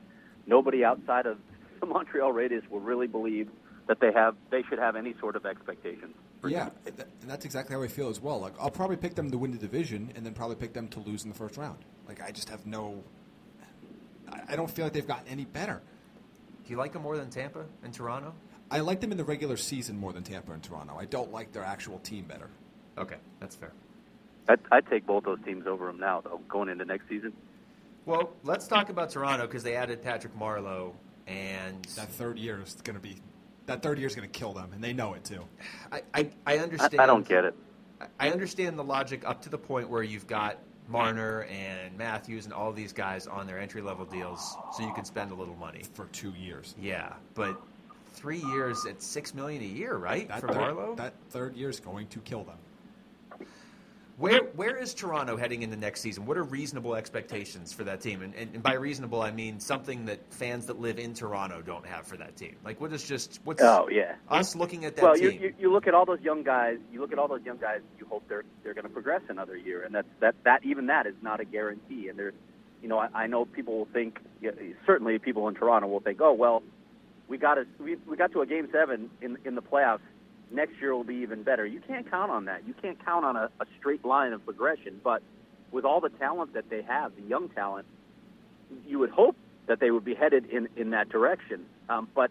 nobody 0.46 0.84
outside 0.84 1.26
of 1.26 1.38
the 1.80 1.86
Montreal 1.86 2.32
radius 2.32 2.64
will 2.70 2.80
really 2.80 3.06
believe 3.06 3.48
that 3.86 4.00
they 4.00 4.12
have 4.12 4.36
they 4.50 4.62
should 4.62 4.78
have 4.78 4.96
any 4.96 5.14
sort 5.20 5.36
of 5.36 5.46
expectations. 5.46 6.14
Yeah, 6.46 6.70
and 6.84 7.04
that's 7.26 7.44
exactly 7.44 7.74
how 7.74 7.82
I 7.82 7.88
feel 7.88 8.08
as 8.08 8.20
well. 8.20 8.38
Like 8.40 8.54
I'll 8.60 8.70
probably 8.70 8.96
pick 8.96 9.14
them 9.14 9.30
to 9.30 9.38
win 9.38 9.52
the 9.52 9.58
division, 9.58 10.12
and 10.14 10.24
then 10.24 10.34
probably 10.34 10.56
pick 10.56 10.72
them 10.72 10.88
to 10.88 11.00
lose 11.00 11.24
in 11.24 11.30
the 11.30 11.36
first 11.36 11.56
round. 11.56 11.78
Like 12.08 12.22
I 12.22 12.30
just 12.30 12.48
have 12.50 12.66
no. 12.66 13.02
I 14.48 14.56
don't 14.56 14.70
feel 14.70 14.84
like 14.84 14.92
they've 14.92 15.06
gotten 15.06 15.28
any 15.28 15.44
better. 15.44 15.80
Do 16.64 16.70
you 16.72 16.76
like 16.76 16.92
them 16.92 17.02
more 17.02 17.16
than 17.16 17.30
Tampa 17.30 17.64
and 17.84 17.94
Toronto? 17.94 18.34
I 18.70 18.80
like 18.80 19.00
them 19.00 19.12
in 19.12 19.18
the 19.18 19.24
regular 19.24 19.56
season 19.56 19.96
more 19.96 20.12
than 20.12 20.24
Tampa 20.24 20.52
and 20.52 20.62
Toronto. 20.62 20.96
I 20.98 21.04
don't 21.04 21.32
like 21.32 21.52
their 21.52 21.62
actual 21.62 22.00
team 22.00 22.24
better. 22.24 22.50
Okay, 22.98 23.16
that's 23.38 23.54
fair. 23.54 23.72
I'd, 24.48 24.60
I'd 24.72 24.86
take 24.88 25.06
both 25.06 25.24
those 25.24 25.38
teams 25.44 25.66
over 25.66 25.86
them 25.86 25.98
now, 25.98 26.20
though, 26.22 26.40
going 26.48 26.68
into 26.68 26.84
next 26.84 27.08
season. 27.08 27.32
Well, 28.04 28.30
let's 28.44 28.66
talk 28.66 28.88
about 28.88 29.10
Toronto 29.10 29.46
because 29.46 29.62
they 29.62 29.76
added 29.76 30.02
Patrick 30.02 30.36
Marleau, 30.38 30.92
and 31.26 31.84
that 31.96 32.08
third 32.08 32.38
year 32.38 32.60
is 32.62 32.76
going 32.84 32.96
to 32.96 33.02
be 33.02 33.16
that 33.66 33.82
third 33.82 33.98
year 33.98 34.06
is 34.06 34.14
going 34.14 34.28
to 34.28 34.38
kill 34.38 34.52
them, 34.52 34.70
and 34.72 34.82
they 34.82 34.92
know 34.92 35.14
it 35.14 35.24
too. 35.24 35.42
I, 35.90 36.02
I, 36.14 36.30
I 36.46 36.58
understand. 36.58 37.00
I, 37.00 37.04
I, 37.04 37.06
don't 37.06 37.26
get 37.26 37.44
it. 37.44 37.54
I 38.18 38.30
understand 38.30 38.78
the 38.78 38.84
logic 38.84 39.22
up 39.26 39.42
to 39.42 39.48
the 39.48 39.58
point 39.58 39.88
where 39.88 40.02
you've 40.02 40.26
got 40.26 40.58
Marner 40.88 41.42
and 41.44 41.96
Matthews 41.98 42.44
and 42.44 42.54
all 42.54 42.72
these 42.72 42.92
guys 42.92 43.26
on 43.26 43.46
their 43.46 43.58
entry 43.58 43.82
level 43.82 44.04
deals, 44.04 44.56
so 44.72 44.84
you 44.84 44.92
can 44.94 45.04
spend 45.04 45.32
a 45.32 45.34
little 45.34 45.56
money 45.56 45.82
for 45.94 46.06
two 46.06 46.32
years. 46.38 46.74
Yeah, 46.80 47.12
but 47.34 47.60
three 48.12 48.42
years 48.52 48.86
at 48.86 49.02
six 49.02 49.34
million 49.34 49.62
a 49.62 49.66
year, 49.66 49.96
right? 49.96 50.28
That 50.28 50.40
for 50.40 50.48
third, 50.48 50.56
Marleau, 50.56 50.96
that 50.96 51.14
third 51.30 51.56
year 51.56 51.68
is 51.68 51.80
going 51.80 52.06
to 52.08 52.20
kill 52.20 52.44
them. 52.44 52.58
Where 54.18 54.44
where 54.54 54.78
is 54.78 54.94
Toronto 54.94 55.36
heading 55.36 55.60
into 55.60 55.76
next 55.76 56.00
season? 56.00 56.24
What 56.24 56.38
are 56.38 56.42
reasonable 56.42 56.94
expectations 56.94 57.74
for 57.74 57.84
that 57.84 58.00
team? 58.00 58.22
And, 58.22 58.34
and, 58.34 58.54
and, 58.54 58.62
by 58.62 58.72
reasonable, 58.72 59.20
I 59.20 59.30
mean 59.30 59.60
something 59.60 60.06
that 60.06 60.32
fans 60.32 60.66
that 60.66 60.80
live 60.80 60.98
in 60.98 61.12
Toronto 61.12 61.60
don't 61.60 61.84
have 61.84 62.06
for 62.06 62.16
that 62.16 62.34
team. 62.34 62.56
Like 62.64 62.80
what 62.80 62.94
is 62.94 63.04
just 63.04 63.40
what's 63.44 63.60
oh 63.60 63.88
yeah 63.90 64.14
us 64.30 64.56
looking 64.56 64.86
at 64.86 64.96
that 64.96 65.02
well, 65.02 65.14
team? 65.16 65.32
You, 65.32 65.40
you, 65.40 65.54
you 65.58 65.72
look 65.72 65.86
at 65.86 65.92
all 65.92 66.06
those 66.06 66.22
young 66.22 66.42
guys. 66.42 66.78
You 66.90 67.02
look 67.02 67.12
at 67.12 67.18
all 67.18 67.28
those 67.28 67.44
young 67.44 67.58
guys. 67.58 67.80
You 67.98 68.06
hope 68.06 68.26
they're 68.26 68.44
they're 68.64 68.72
going 68.72 68.86
to 68.86 68.90
progress 68.90 69.20
another 69.28 69.54
year, 69.54 69.82
and 69.82 69.94
that's 69.94 70.08
that 70.20 70.34
that 70.44 70.64
even 70.64 70.86
that 70.86 71.06
is 71.06 71.14
not 71.20 71.40
a 71.40 71.44
guarantee. 71.44 72.08
And 72.08 72.18
there's, 72.18 72.34
you 72.82 72.88
know, 72.88 72.98
I, 72.98 73.08
I 73.12 73.26
know 73.26 73.44
people 73.44 73.76
will 73.76 73.88
think 73.92 74.18
certainly 74.86 75.18
people 75.18 75.46
in 75.48 75.54
Toronto 75.54 75.88
will 75.88 76.00
think, 76.00 76.22
oh 76.22 76.32
well, 76.32 76.62
we 77.28 77.36
got 77.36 77.58
a 77.58 77.66
we, 77.78 77.96
we 78.08 78.16
got 78.16 78.32
to 78.32 78.40
a 78.40 78.46
game 78.46 78.66
seven 78.72 79.10
in 79.20 79.36
in 79.44 79.56
the 79.56 79.62
playoffs 79.62 80.00
next 80.50 80.74
year 80.80 80.94
will 80.94 81.04
be 81.04 81.16
even 81.16 81.42
better. 81.42 81.66
You 81.66 81.80
can't 81.80 82.10
count 82.10 82.30
on 82.30 82.46
that. 82.46 82.66
You 82.66 82.74
can't 82.80 83.02
count 83.04 83.24
on 83.24 83.36
a, 83.36 83.50
a 83.60 83.66
straight 83.78 84.04
line 84.04 84.32
of 84.32 84.44
progression. 84.44 85.00
But 85.02 85.22
with 85.72 85.84
all 85.84 86.00
the 86.00 86.10
talent 86.10 86.54
that 86.54 86.70
they 86.70 86.82
have, 86.82 87.14
the 87.16 87.22
young 87.22 87.48
talent, 87.48 87.86
you 88.86 88.98
would 88.98 89.10
hope 89.10 89.36
that 89.66 89.80
they 89.80 89.90
would 89.90 90.04
be 90.04 90.14
headed 90.14 90.46
in, 90.46 90.68
in 90.76 90.90
that 90.90 91.08
direction. 91.08 91.66
Um, 91.88 92.08
but 92.14 92.30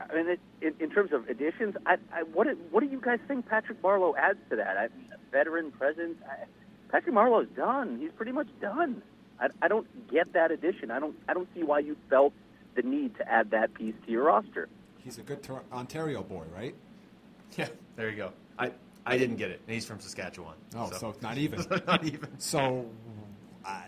I 0.00 0.14
mean, 0.14 0.28
it, 0.28 0.40
in, 0.60 0.74
in 0.80 0.90
terms 0.90 1.12
of 1.12 1.28
additions, 1.28 1.76
I, 1.86 1.96
I, 2.12 2.22
what 2.22 2.48
what 2.70 2.80
do 2.80 2.86
you 2.86 3.00
guys 3.00 3.18
think 3.28 3.48
Patrick 3.48 3.80
Marleau 3.82 4.16
adds 4.16 4.38
to 4.50 4.56
that? 4.56 4.76
I 4.76 4.88
mean, 4.96 5.08
veteran 5.30 5.70
presence. 5.72 6.16
I, 6.28 6.44
Patrick 6.90 7.14
is 7.42 7.48
done. 7.56 7.98
He's 8.00 8.10
pretty 8.12 8.32
much 8.32 8.48
done. 8.60 9.02
I, 9.40 9.48
I 9.62 9.68
don't 9.68 9.86
get 10.10 10.32
that 10.34 10.50
addition. 10.50 10.90
I 10.90 10.98
don't 10.98 11.16
I 11.28 11.34
don't 11.34 11.48
see 11.54 11.62
why 11.62 11.80
you 11.80 11.96
felt 12.10 12.32
the 12.74 12.82
need 12.82 13.16
to 13.16 13.30
add 13.30 13.50
that 13.50 13.74
piece 13.74 13.94
to 14.06 14.10
your 14.10 14.24
roster. 14.24 14.68
He's 14.98 15.18
a 15.18 15.22
good 15.22 15.46
Ontario 15.72 16.22
boy, 16.22 16.44
right? 16.54 16.74
Yeah, 17.56 17.68
there 17.96 18.10
you 18.10 18.16
go. 18.16 18.32
I 18.58 18.72
I 19.04 19.18
didn't 19.18 19.36
get 19.36 19.50
it. 19.50 19.60
And 19.66 19.74
he's 19.74 19.84
from 19.84 20.00
Saskatchewan. 20.00 20.54
Oh, 20.76 20.90
so, 20.90 20.98
so 20.98 21.14
not 21.20 21.38
even. 21.38 21.64
not 21.86 22.04
even. 22.04 22.38
So, 22.38 22.86
I, 23.64 23.86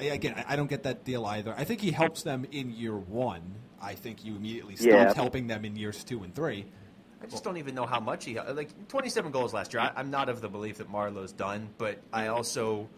again, 0.00 0.34
I, 0.36 0.52
I 0.52 0.56
don't 0.56 0.68
get 0.68 0.82
that 0.84 1.04
deal 1.04 1.24
either. 1.24 1.54
I 1.56 1.64
think 1.64 1.80
he 1.80 1.90
helps 1.90 2.22
them 2.22 2.46
in 2.50 2.72
year 2.72 2.96
one. 2.96 3.42
I 3.80 3.94
think 3.94 4.24
you 4.24 4.36
immediately 4.36 4.76
stopped 4.76 4.90
yeah. 4.90 5.14
helping 5.14 5.46
them 5.46 5.64
in 5.64 5.76
years 5.76 6.02
two 6.02 6.22
and 6.24 6.34
three. 6.34 6.66
I 7.22 7.26
just 7.26 7.44
don't 7.44 7.56
even 7.56 7.74
know 7.74 7.86
how 7.86 8.00
much 8.00 8.24
he 8.24 8.38
like 8.38 8.88
27 8.88 9.30
goals 9.32 9.54
last 9.54 9.72
year. 9.72 9.82
I, 9.82 10.00
am 10.00 10.10
not 10.10 10.28
of 10.28 10.40
the 10.40 10.48
belief 10.48 10.78
that 10.78 10.90
Marleau's 10.90 11.32
done, 11.32 11.68
but 11.78 11.98
I 12.12 12.28
also 12.28 12.88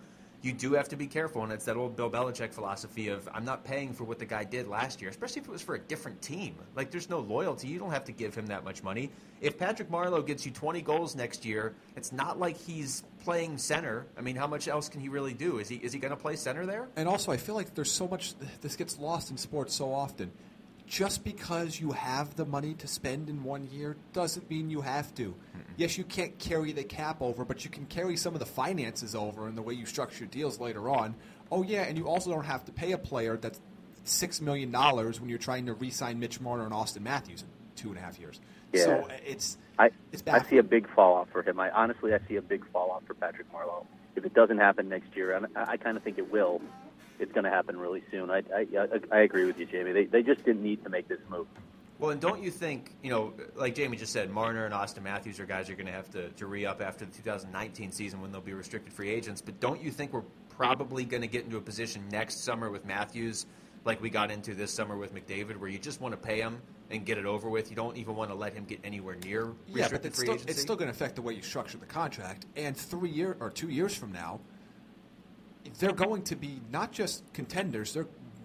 you 0.43 0.53
do 0.53 0.73
have 0.75 0.89
to 0.89 0.97
be 0.97 1.07
careful, 1.07 1.43
and 1.43 1.53
it's 1.53 1.65
that 1.65 1.77
old 1.77 1.97
Bill 1.97 2.11
Belichick 2.11 2.53
philosophy 2.53 3.09
of 3.09 3.29
I'm 3.35 3.45
not 3.45 3.65
paying 3.65 3.93
for 3.93 4.05
what 4.05 4.19
the 4.19 4.27
guy 4.27 4.45
did 4.45 4.69
last 4.69 5.01
year, 5.01 5.11
especially 5.11 5.43
if 5.43 5.49
it 5.49 5.51
was 5.51 5.63
for 5.63 5.75
a 5.75 5.79
different 5.79 6.23
team. 6.23 6.55
Like 6.77 6.91
there's 6.91 7.11
no 7.11 7.19
loyalty. 7.19 7.67
You 7.67 7.79
don't 7.79 7.91
have 7.91 8.05
to 8.05 8.13
give 8.13 8.35
him 8.35 8.47
that 8.47 8.65
much 8.65 8.83
money. 8.83 9.11
If 9.41 9.59
Patrick 9.59 9.91
Marleau 9.91 10.25
gets 10.25 10.47
you 10.47 10.53
20 10.53 10.81
goals 10.83 11.17
next 11.17 11.45
year, 11.45 11.75
it's 11.97 12.13
not 12.13 12.39
like 12.39 12.57
he's 12.57 13.03
playing 13.25 13.59
center. 13.59 14.07
I 14.17 14.21
mean, 14.21 14.37
how 14.37 14.47
much 14.47 14.69
else 14.69 14.89
can 14.89 15.01
he 15.01 15.09
really 15.09 15.35
do? 15.35 15.59
Is 15.59 15.69
he 15.69 15.77
is 15.77 15.93
he 15.93 15.99
going 15.99 16.13
to 16.13 16.17
play 16.17 16.37
center 16.37 16.67
there? 16.67 16.89
And 16.97 17.09
also, 17.09 17.33
I 17.33 17.37
feel 17.37 17.57
like 17.57 17.75
there's 17.75 17.91
so 17.91 18.07
much. 18.07 18.35
This 18.61 18.77
gets 18.77 18.99
lost 18.99 19.31
in 19.31 19.37
sports 19.37 19.75
so 19.75 19.93
often. 19.93 20.31
Just 20.89 21.23
because 21.23 21.79
you 21.79 21.93
have 21.93 22.35
the 22.37 22.47
money 22.47 22.73
to 22.75 22.89
spend 22.89 23.29
in 23.29 23.45
one 23.45 23.69
year 23.71 23.97
doesn't 24.15 24.49
mean 24.49 24.71
you 24.71 24.81
have 24.81 25.15
to. 25.17 25.29
Mm-mm. 25.29 25.63
Yes, 25.77 25.99
you 25.99 26.05
can't 26.05 26.39
carry 26.39 26.73
the 26.73 26.83
cap 26.83 27.21
over, 27.21 27.45
but 27.45 27.63
you 27.63 27.71
can 27.71 27.85
carry 27.87 28.17
some 28.17 28.33
of 28.33 28.41
the 28.41 28.47
finances 28.47 29.15
over 29.15 29.49
in 29.49 29.55
the 29.55 29.61
way 29.61 29.75
you 29.75 29.85
structure 29.85 30.25
deals 30.25 30.59
later 30.59 30.89
on. 30.89 31.15
Oh 31.53 31.63
yeah, 31.63 31.83
and 31.83 31.99
you 31.99 32.09
also 32.09 32.31
don't 32.31 32.47
have 32.47 32.65
to 32.65 32.73
pay 32.73 32.93
a 32.93 32.99
player 32.99 33.37
that's 33.37 33.61
six 34.05 34.41
million 34.41 34.71
dollars 34.71 35.21
when 35.21 35.29
you're 35.29 35.39
trying 35.39 35.67
to 35.67 35.75
re-sign 35.75 36.19
Mitch 36.19 36.41
Marner 36.41 36.65
and 36.65 36.73
Auston 36.73 37.03
Matthews 37.03 37.43
in 37.43 37.49
two 37.77 37.91
and 37.91 37.99
a 37.99 38.01
half 38.01 38.19
years. 38.19 38.41
Yeah. 38.73 38.85
So 38.85 39.09
it's 39.27 39.59
I 39.79 39.91
it's 40.11 40.23
I 40.27 40.43
see 40.45 40.57
a 40.57 40.63
big 40.63 40.89
fall 40.95 41.15
off 41.15 41.29
for 41.31 41.43
him. 41.43 41.61
I 41.61 41.71
honestly 41.71 42.15
I 42.15 42.19
see 42.29 42.37
a 42.37 42.43
big 42.43 42.65
fall 42.71 42.91
off 42.91 43.03
for 43.07 43.15
Patrick 43.15 43.53
Marleau. 43.53 43.85
If 44.17 44.25
it 44.25 44.35
doesn't 44.35 44.59
happen 44.59 44.89
next 44.89 45.15
year, 45.15 45.37
and 45.37 45.47
I, 45.55 45.73
I 45.73 45.77
kind 45.77 45.97
of 45.97 46.03
think 46.03 46.19
it 46.19 46.33
will, 46.33 46.61
it's 47.21 47.33
going 47.33 47.45
to 47.45 47.51
happen 47.51 47.79
really 47.79 48.03
soon. 48.11 48.31
I, 48.31 48.43
I 48.55 48.87
I 49.11 49.19
agree 49.21 49.45
with 49.45 49.59
you, 49.59 49.67
Jaime. 49.67 49.93
They 49.93 50.05
they 50.05 50.23
just 50.23 50.45
didn't 50.45 50.63
need 50.63 50.83
to 50.85 50.91
make 50.91 51.09
this 51.09 51.21
move. 51.29 51.47
Well, 51.99 52.11
and 52.11 52.21
don't 52.21 52.41
you 52.41 52.53
think, 52.53 52.95
you 53.03 53.11
know, 53.11 53.33
like 53.57 53.77
Jaime 53.77 53.97
just 53.97 54.13
said, 54.13 54.31
Marner 54.31 54.65
and 54.65 54.73
Auston 54.73 55.03
Matthews 55.03 55.41
are 55.41 55.47
guys 55.47 55.67
you're 55.67 55.77
going 55.77 55.89
to 55.89 55.93
have 55.93 56.09
to, 56.13 56.29
to 56.31 56.47
re 56.47 56.65
up 56.65 56.81
after 56.81 57.05
the 57.05 57.11
2019 57.11 57.91
season 57.91 58.21
when 58.21 58.31
they'll 58.31 58.41
be 58.41 58.53
restricted 58.53 58.93
free 58.93 59.11
agents. 59.11 59.43
But 59.43 59.59
don't 59.59 59.83
you 59.83 59.91
think 59.91 60.13
we're 60.13 60.23
probably 60.49 61.05
going 61.05 61.23
to 61.23 61.27
get 61.27 61.45
into 61.45 61.57
a 61.57 61.61
position 61.61 62.05
next 62.13 62.45
summer 62.45 62.71
with 62.71 62.85
Matthews, 62.85 63.47
like 63.85 64.01
we 64.01 64.11
got 64.11 64.31
into 64.31 64.55
this 64.55 64.73
summer 64.73 64.97
with 64.97 65.13
McDavid, 65.13 65.57
where 65.57 65.69
you 65.69 65.79
just 65.79 66.01
want 66.01 66.13
to 66.13 66.17
pay 66.17 66.41
him 66.41 66.63
and 66.91 67.05
get 67.05 67.19
it 67.19 67.27
over 67.27 67.49
with? 67.49 67.69
You 67.69 67.77
don't 67.77 67.97
even 67.97 68.15
want 68.15 68.31
to 68.31 68.37
let 68.37 68.53
him 68.53 68.65
get 68.65 68.79
anywhere 68.85 69.17
near 69.25 69.53
yeah, 69.67 69.89
but 69.91 70.05
it's 70.05 70.19
free 70.19 70.27
still. 70.27 70.49
It's 70.49 70.61
still 70.61 70.77
going 70.77 70.89
to 70.89 70.95
affect 70.95 71.17
the 71.17 71.23
way 71.23 71.35
you 71.35 71.43
structure 71.43 71.79
the 71.79 71.87
contract. 71.87 72.47
And 72.57 72.77
three 72.77 73.11
year 73.11 73.37
or 73.41 73.51
two 73.51 73.71
years 73.71 73.93
from 73.93 74.13
now, 74.13 74.39
they're 75.79 75.93
going 75.93 76.23
to 76.25 76.37
be 76.37 76.61
not 76.71 76.93
just 76.93 77.23
contenders, 77.33 77.95
they 77.95 78.03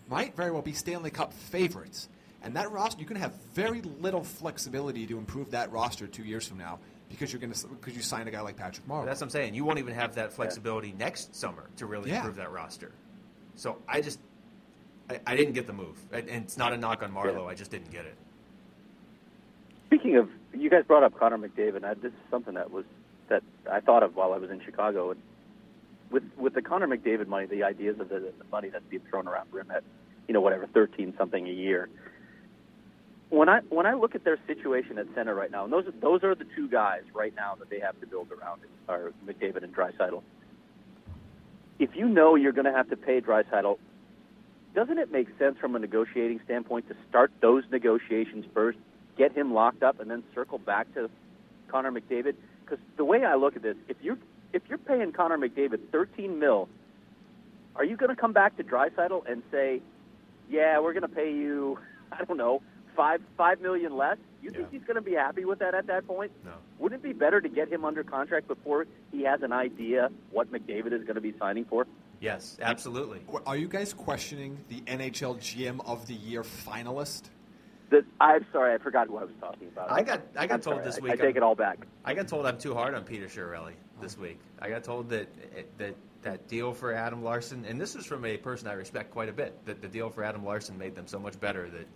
might 0.10 0.36
very 0.36 0.52
well 0.52 0.62
be 0.62 0.74
Stanley 0.74 1.12
Cup 1.12 1.34
favorites. 1.34 2.10
And 2.44 2.56
that 2.58 2.72
roster, 2.72 3.00
you're 3.00 3.08
going 3.08 3.22
to 3.22 3.28
have 3.28 3.36
very 3.54 3.82
little 3.82 4.24
flexibility 4.24 5.08
to 5.08 5.18
improve 5.18 5.52
that 5.52 5.72
roster 5.72 6.08
two 6.08 6.24
years 6.24 6.46
from 6.46 6.58
now 6.58 6.80
because 7.10 7.32
you're 7.32 7.40
going 7.40 7.54
to 7.54 7.68
because 7.68 7.96
you 7.96 8.02
sign 8.02 8.28
a 8.28 8.32
guy 8.32 8.42
like 8.42 8.58
Patrick 8.58 8.86
Marleau. 8.88 9.06
That's 9.06 9.22
what 9.22 9.28
I'm 9.28 9.32
saying. 9.32 9.54
You 9.54 9.64
won't 9.64 9.80
even 9.80 9.94
have 9.94 10.16
that 10.16 10.34
flexibility 10.34 10.90
yeah. 10.90 10.98
next 10.98 11.36
summer 11.36 11.70
to 11.78 11.86
really 11.86 12.10
yeah. 12.10 12.18
improve 12.18 12.36
that 12.36 12.52
roster. 12.52 12.92
So 13.56 13.78
I 13.88 14.02
just 14.02 14.20
I, 15.10 15.20
I, 15.26 15.36
didn't 15.36 15.54
get 15.54 15.68
the 15.68 15.74
move, 15.74 15.98
and 16.12 16.28
it's 16.28 16.58
not 16.58 16.74
a 16.74 16.78
knock 16.78 17.04
on 17.04 17.14
Marleau. 17.14 17.44
Yeah. 17.44 17.44
I 17.44 17.56
just 17.56 17.72
didn't 17.72 17.92
get 17.92 18.06
it. 18.06 18.16
Speaking 19.88 20.18
of, 20.18 20.30
you 20.54 20.70
guys 20.70 20.84
brought 20.86 21.04
up 21.04 21.18
Connor 21.18 21.38
McDavid. 21.38 21.84
I, 21.84 21.94
this 21.94 22.12
is 22.12 22.20
something 22.32 22.56
that 22.56 22.72
was 22.72 22.86
that 23.30 23.44
I 23.72 23.80
thought 23.80 24.04
of 24.04 24.16
while 24.16 24.34
I 24.34 24.38
was 24.38 24.50
in 24.50 24.60
Chicago. 24.62 25.12
And 25.12 25.22
with 26.14 26.24
with 26.38 26.54
the 26.54 26.62
Connor 26.62 26.88
McDavid 26.88 27.28
money, 27.28 27.46
the 27.46 27.64
ideas 27.64 28.00
of 28.00 28.08
the, 28.08 28.20
the 28.20 28.46
money 28.52 28.70
that's 28.70 28.86
being 28.90 29.04
thrown 29.10 29.28
around 29.28 29.50
for 29.52 29.60
him 29.60 29.70
at 29.72 29.84
you 30.30 30.34
know 30.34 30.40
whatever 30.40 30.66
thirteen 30.68 31.14
something 31.18 31.46
a 31.46 31.52
year 31.52 31.90
when 33.34 33.50
I 33.50 33.62
when 33.70 33.88
I 33.88 33.96
look 33.96 34.14
at 34.14 34.24
their 34.24 34.38
situation 34.46 35.00
at 35.00 35.08
center 35.16 35.34
right 35.34 35.50
now, 35.50 35.64
and 35.64 35.74
those 35.74 35.86
those 36.00 36.24
are 36.24 36.36
the 36.36 36.46
two 36.56 36.70
guys 36.70 37.02
right 37.16 37.34
now 37.36 37.56
that 37.56 37.70
they 37.70 37.80
have 37.80 38.00
to 38.02 38.06
build 38.06 38.28
around, 38.32 38.62
are 38.88 39.12
McDavid 39.26 39.64
and 39.64 39.76
Draisaitl. 39.76 40.22
If 41.80 41.96
you 41.96 42.08
know 42.08 42.36
you're 42.36 42.52
going 42.52 42.66
to 42.66 42.72
have 42.72 42.92
to 42.92 42.96
pay 42.96 43.22
Draisaitl, 43.22 43.80
doesn't 44.76 45.00
it 45.00 45.12
make 45.12 45.28
sense 45.40 45.58
from 45.58 45.76
a 45.76 45.80
negotiating 45.80 46.42
standpoint 46.46 46.88
to 46.90 46.96
start 47.10 47.32
those 47.42 47.64
negotiations 47.72 48.46
first, 48.54 48.78
get 49.18 49.32
him 49.36 49.52
locked 49.52 49.82
up, 49.82 50.00
and 50.00 50.12
then 50.12 50.24
circle 50.36 50.60
back 50.60 50.94
to 50.94 51.10
Connor 51.70 51.92
McDavid? 51.92 52.36
Because 52.64 52.78
the 52.98 53.06
way 53.06 53.26
I 53.26 53.34
look 53.34 53.56
at 53.56 53.64
this, 53.64 53.78
if 53.88 53.98
you 54.04 54.20
if 54.54 54.62
you're 54.70 54.78
paying 54.78 55.12
Connor 55.12 55.38
McDavid 55.38 55.80
13 55.92 56.40
mil, 56.40 56.70
are 57.76 57.84
you 57.84 57.98
going 57.98 58.10
to 58.16 58.16
come 58.20 58.34
back 58.34 58.56
to 58.58 58.64
Draisaitl 58.64 59.30
and 59.30 59.42
say, 59.52 59.82
"Yeah, 60.50 60.80
we're 60.80 60.94
going 60.94 61.02
to 61.02 61.08
pay 61.08 61.32
you, 61.34 61.80
I 62.12 62.24
don't 62.24 62.38
know, 62.38 62.62
five 62.96 63.22
five 63.36 63.60
million 63.62 63.98
less"? 63.98 64.18
You 64.42 64.52
think 64.52 64.72
he's 64.72 64.84
going 64.84 64.96
to 64.96 65.02
be 65.02 65.14
happy 65.14 65.46
with 65.46 65.60
that 65.60 65.74
at 65.74 65.88
that 65.88 66.06
point? 66.06 66.32
No. 66.44 66.52
Wouldn't 66.78 67.02
it 67.02 67.08
be 67.08 67.14
better 67.14 67.40
to 67.40 67.48
get 67.48 67.72
him 67.72 67.86
under 67.86 68.04
contract 68.04 68.48
before 68.48 68.86
he 69.12 69.24
has 69.24 69.42
an 69.42 69.54
idea 69.54 70.10
what 70.32 70.52
McDavid 70.52 70.92
is 70.92 71.04
going 71.04 71.16
to 71.16 71.22
be 71.22 71.34
signing 71.40 71.64
for? 71.64 71.88
Yes, 72.20 72.58
absolutely. 72.62 73.22
Are 73.46 73.56
you 73.56 73.68
guys 73.70 73.94
questioning 73.94 74.58
the 74.68 74.82
NHL 74.82 75.38
GM 75.38 75.80
of 75.86 76.08
the 76.08 76.14
Year 76.14 76.44
finalist? 76.44 77.30
The, 77.90 78.04
I'm 78.20 78.46
sorry, 78.52 78.74
I 78.74 78.78
forgot 78.80 79.08
who 79.08 79.18
I 79.18 79.24
was 79.24 79.34
talking 79.40 79.68
about. 79.70 79.92
I 79.92 80.02
got 80.02 80.22
I 80.36 80.46
got 80.48 80.56
I'm 80.56 80.62
told 80.62 80.76
sorry, 80.78 80.86
this 80.86 81.00
week. 81.00 81.14
I, 81.14 81.16
take 81.16 81.26
I'm- 81.26 81.38
it 81.38 81.44
all 81.44 81.56
back. 81.56 81.86
I 82.04 82.14
got 82.14 82.28
told 82.28 82.46
I'm 82.46 82.58
too 82.58 82.74
hard 82.74 82.96
on 82.96 83.04
Peter 83.04 83.28
Chiarelli 83.28 83.74
this 84.04 84.18
week. 84.18 84.40
I 84.62 84.70
got 84.70 84.84
told 84.84 85.10
that 85.10 85.28
that 85.78 85.96
that 86.22 86.48
deal 86.48 86.74
for 86.74 86.94
Adam 86.94 87.24
Larsson, 87.24 87.66
and 87.66 87.80
this 87.80 87.96
is 87.96 88.06
from 88.06 88.26
a 88.26 88.38
person 88.38 88.68
I 88.68 88.74
respect 88.74 89.12
quite 89.12 89.30
a 89.30 89.34
bit, 89.34 89.66
that 89.66 89.82
the 89.82 89.88
deal 89.88 90.10
for 90.10 90.24
Adam 90.24 90.46
Larsson 90.46 90.78
made 90.78 90.94
them 90.96 91.08
so 91.08 91.20
much 91.20 91.40
better 91.40 91.70
that 91.70 91.88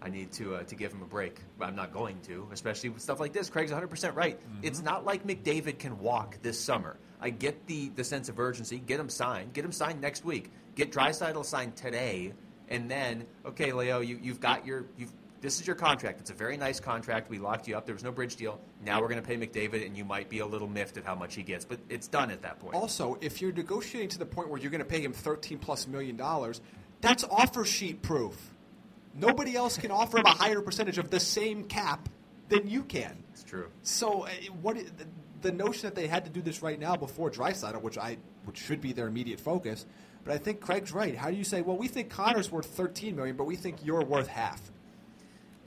I 0.00 0.10
need 0.10 0.30
to 0.32 0.56
uh, 0.56 0.62
to 0.64 0.74
give 0.74 0.92
him 0.92 1.02
a 1.02 1.06
break. 1.06 1.40
But 1.58 1.68
I'm 1.68 1.76
not 1.76 1.92
going 1.92 2.20
to, 2.26 2.46
especially 2.52 2.90
with 2.90 3.02
stuff 3.02 3.18
like 3.18 3.32
this. 3.32 3.50
Craig's 3.50 3.72
100% 3.72 4.14
right. 4.14 4.38
It's 4.62 4.82
not 4.82 5.04
like 5.04 5.26
McDavid 5.26 5.78
can 5.78 5.98
walk 5.98 6.38
this 6.42 6.60
summer. 6.60 6.98
I 7.20 7.30
get 7.30 7.66
the 7.66 7.88
the 7.90 8.04
sense 8.04 8.28
of 8.28 8.38
urgency. 8.38 8.78
Get 8.78 9.00
him 9.00 9.08
signed. 9.08 9.54
Get 9.54 9.64
him 9.64 9.72
signed 9.72 10.00
next 10.00 10.24
week. 10.24 10.52
Get 10.76 10.92
Draisaitl 10.92 11.44
signed 11.44 11.76
today, 11.76 12.32
and 12.68 12.90
then 12.90 13.26
okay, 13.46 13.72
Leo, 13.72 14.00
you 14.00 14.20
you've 14.22 14.40
got 14.40 14.66
your 14.66 14.84
you've 14.96 15.12
this 15.40 15.60
is 15.60 15.66
your 15.66 15.76
contract. 15.76 16.20
It's 16.20 16.30
a 16.30 16.34
very 16.34 16.56
nice 16.56 16.80
contract. 16.80 17.30
We 17.30 17.38
locked 17.38 17.68
you 17.68 17.76
up. 17.76 17.86
There 17.86 17.94
was 17.94 18.02
no 18.02 18.10
bridge 18.10 18.36
deal. 18.36 18.60
Now 18.84 19.00
we're 19.00 19.08
going 19.08 19.22
to 19.22 19.26
pay 19.26 19.36
McDavid, 19.36 19.86
and 19.86 19.96
you 19.96 20.04
might 20.04 20.28
be 20.28 20.40
a 20.40 20.46
little 20.46 20.68
miffed 20.68 20.96
at 20.96 21.04
how 21.04 21.14
much 21.14 21.34
he 21.34 21.42
gets, 21.42 21.64
but 21.64 21.78
it's 21.88 22.08
done 22.08 22.30
at 22.30 22.42
that 22.42 22.58
point. 22.58 22.74
Also, 22.74 23.18
if 23.20 23.40
you're 23.40 23.52
negotiating 23.52 24.08
to 24.10 24.18
the 24.18 24.26
point 24.26 24.48
where 24.48 24.60
you're 24.60 24.70
going 24.70 24.80
to 24.80 24.84
pay 24.84 25.00
him 25.00 25.12
13 25.12 25.58
plus 25.58 25.86
million 25.86 26.16
dollars, 26.16 26.60
that's 27.00 27.24
offer 27.24 27.64
sheet 27.64 28.02
proof. 28.02 28.36
Nobody 29.14 29.56
else 29.56 29.78
can 29.78 29.90
offer 29.90 30.18
him 30.18 30.26
a 30.26 30.30
higher 30.30 30.60
percentage 30.60 30.98
of 30.98 31.10
the 31.10 31.20
same 31.20 31.64
cap 31.64 32.08
than 32.48 32.68
you 32.68 32.82
can. 32.82 33.16
It's 33.32 33.44
true. 33.44 33.68
So, 33.82 34.24
uh, 34.24 34.30
what 34.60 34.76
the, 34.76 35.06
the 35.42 35.52
notion 35.52 35.82
that 35.82 35.94
they 35.94 36.06
had 36.06 36.24
to 36.24 36.30
do 36.30 36.42
this 36.42 36.62
right 36.62 36.78
now 36.78 36.96
before 36.96 37.30
Draisaitl, 37.30 37.80
which 37.82 37.98
I 37.98 38.18
which 38.44 38.58
should 38.58 38.80
be 38.80 38.92
their 38.92 39.06
immediate 39.06 39.38
focus, 39.38 39.86
but 40.24 40.34
I 40.34 40.38
think 40.38 40.60
Craig's 40.60 40.92
right. 40.92 41.14
How 41.16 41.30
do 41.30 41.36
you 41.36 41.44
say, 41.44 41.62
well, 41.62 41.76
we 41.76 41.86
think 41.86 42.10
Connor's 42.10 42.50
worth 42.50 42.66
13 42.66 43.14
million, 43.14 43.36
but 43.36 43.44
we 43.44 43.56
think 43.56 43.84
you're 43.84 44.04
worth 44.04 44.26
half? 44.26 44.60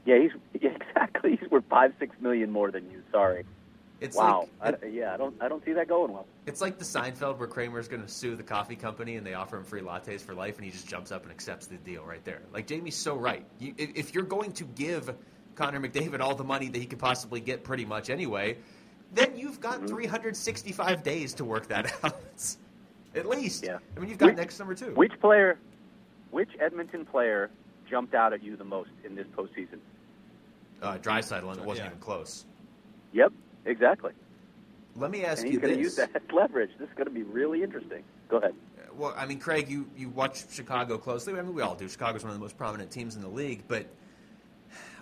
Yeah, 0.06 0.20
he's 0.20 0.32
yeah, 0.62 0.72
exactly. 0.72 1.38
He's 1.40 1.50
worth 1.50 1.66
five, 1.70 1.94
six 2.00 2.16
million 2.22 2.52
more 2.52 2.72
than 2.72 2.90
you. 2.92 3.02
Sorry. 3.12 3.46
It's 4.00 4.18
wow. 4.18 4.48
like 4.64 4.84
I, 4.84 4.88
yeah, 4.88 5.14
I 5.14 5.18
don't, 5.18 5.36
I 5.40 5.48
don't 5.48 5.64
see 5.64 5.74
that 5.74 5.88
going 5.88 6.12
well. 6.12 6.26
it's 6.48 6.60
like 6.60 6.80
the 6.80 6.84
Seinfeld 6.84 7.38
where 7.38 7.48
Kramer's 7.48 7.88
going 7.88 8.02
to 8.02 8.08
sue 8.08 8.36
the 8.36 8.42
coffee 8.42 8.76
company, 8.76 9.18
and 9.18 9.26
they 9.26 9.36
offer 9.36 9.58
him 9.58 9.64
free 9.64 9.82
lattes 9.82 10.22
for 10.22 10.34
life, 10.34 10.56
and 10.56 10.66
he 10.66 10.72
just 10.72 10.88
jumps 10.88 11.12
up 11.12 11.22
and 11.22 11.32
accepts 11.32 11.68
the 11.68 11.78
deal 11.78 12.04
right 12.04 12.26
there. 12.26 12.42
Like 12.52 12.68
Jaime's 12.68 12.96
so 12.96 13.16
right. 13.16 13.46
You, 13.60 13.76
if, 13.78 14.16
you're 14.16 14.24
going 14.24 14.54
to 14.54 14.64
give 14.64 15.14
Connor 15.54 15.80
McDavid 15.80 16.20
all 16.20 16.34
the 16.34 16.44
money 16.44 16.68
that 16.70 16.80
he 16.80 16.88
could 16.88 16.98
possibly 16.98 17.40
get, 17.42 17.64
pretty 17.64 17.86
much 17.86 18.10
anyway, 18.10 18.58
then 19.14 19.38
you've 19.38 19.60
got 19.60 19.82
Mm-hmm. 19.82 19.88
365 19.94 21.04
days 21.04 21.36
to 21.36 21.46
work 21.46 21.68
that 21.68 21.94
out. 22.04 22.56
At 23.14 23.28
least. 23.28 23.64
Yeah. 23.64 23.78
I 23.96 24.00
mean, 24.00 24.10
you've 24.10 24.18
got 24.18 24.28
Which- 24.30 24.38
next 24.38 24.58
number 24.58 24.74
two. 24.74 24.96
Which 24.96 25.14
player, 25.22 25.60
which 26.32 26.50
Edmonton 26.60 27.06
player 27.06 27.52
jumped 27.88 28.16
out 28.16 28.34
at 28.34 28.42
you 28.42 28.56
the 28.58 28.64
most 28.64 28.90
in 29.06 29.14
this 29.14 29.28
postseason? 29.38 29.78
Uh, 30.82 30.98
Draisaitl, 30.98 31.50
and 31.52 31.60
it 31.60 31.66
wasn't 31.66 31.86
Yeah. 31.86 31.92
even 31.92 32.00
close. 32.00 32.46
Yep, 33.14 33.32
exactly. 33.66 34.12
Let 34.96 35.12
me 35.12 35.24
ask 35.24 35.44
And 35.44 35.54
you 35.54 35.60
he's 35.60 35.62
going 35.62 35.78
this. 35.82 35.96
to 35.96 36.02
use 36.02 36.10
that 36.14 36.22
leverage. 36.34 36.72
This 36.80 36.90
is 36.90 36.96
going 36.96 37.06
to 37.08 37.14
be 37.14 37.24
really 37.24 37.64
interesting. 37.64 38.04
Go 38.30 38.38
ahead. 38.38 38.56
Well, 38.96 39.14
I 39.16 39.26
mean, 39.26 39.40
Craig, 39.40 39.70
you, 39.70 39.90
you 39.96 40.10
watch 40.10 40.44
Chicago 40.52 40.98
closely. 40.98 41.34
I 41.34 41.42
mean, 41.42 41.54
we 41.54 41.62
all 41.62 41.76
do. 41.76 41.88
Chicago's 41.88 42.24
one 42.24 42.32
of 42.32 42.38
the 42.38 42.44
most 42.44 42.58
prominent 42.58 42.92
teams 42.92 43.16
in 43.16 43.22
the 43.22 43.28
league, 43.30 43.64
but 43.68 43.86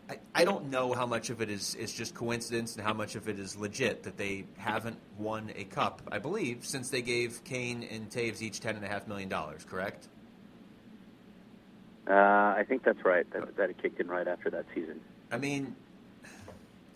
I, 0.09 0.19
I 0.35 0.45
don't 0.45 0.69
know 0.69 0.93
how 0.93 1.05
much 1.07 1.29
of 1.31 1.41
it 1.41 1.49
is, 1.49 1.73
is 1.75 1.91
just 1.93 2.13
coincidence 2.13 2.75
and 2.75 2.85
how 2.85 2.93
much 2.93 3.15
of 3.15 3.27
it 3.29 3.39
is 3.39 3.55
legit 3.55 4.03
that 4.03 4.17
they 4.17 4.45
haven't 4.57 4.97
won 5.17 5.51
a 5.55 5.63
cup, 5.63 6.01
I 6.11 6.19
believe, 6.19 6.65
since 6.65 6.89
they 6.89 7.01
gave 7.01 7.43
Kane 7.45 7.83
and 7.89 8.09
Toews 8.11 8.41
each 8.41 8.59
$10.5 8.59 9.07
million, 9.07 9.29
correct? 9.67 10.07
Uh, 12.07 12.13
I 12.13 12.65
think 12.67 12.83
that's 12.83 13.03
right. 13.05 13.25
That, 13.33 13.55
that 13.57 13.69
it 13.71 13.81
kicked 13.81 13.99
in 13.99 14.07
right 14.07 14.27
after 14.27 14.49
that 14.51 14.65
season. 14.75 14.99
I 15.31 15.37
mean, 15.37 15.75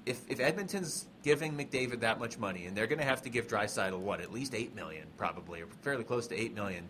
if, 0.05 0.21
if 0.29 0.39
Edmonton's 0.39 1.05
giving 1.23 1.53
McDavid 1.53 2.01
that 2.01 2.19
much 2.19 2.37
money, 2.37 2.65
and 2.65 2.75
they're 2.75 2.87
going 2.87 2.99
to 2.99 3.05
have 3.05 3.21
to 3.23 3.29
give 3.29 3.47
Draisaitl 3.47 3.99
what, 3.99 4.21
at 4.21 4.33
least 4.33 4.53
8 4.53 4.75
million, 4.75 5.05
probably, 5.17 5.61
or 5.61 5.67
fairly 5.81 6.03
close 6.03 6.27
to 6.27 6.39
8 6.39 6.53
million, 6.53 6.83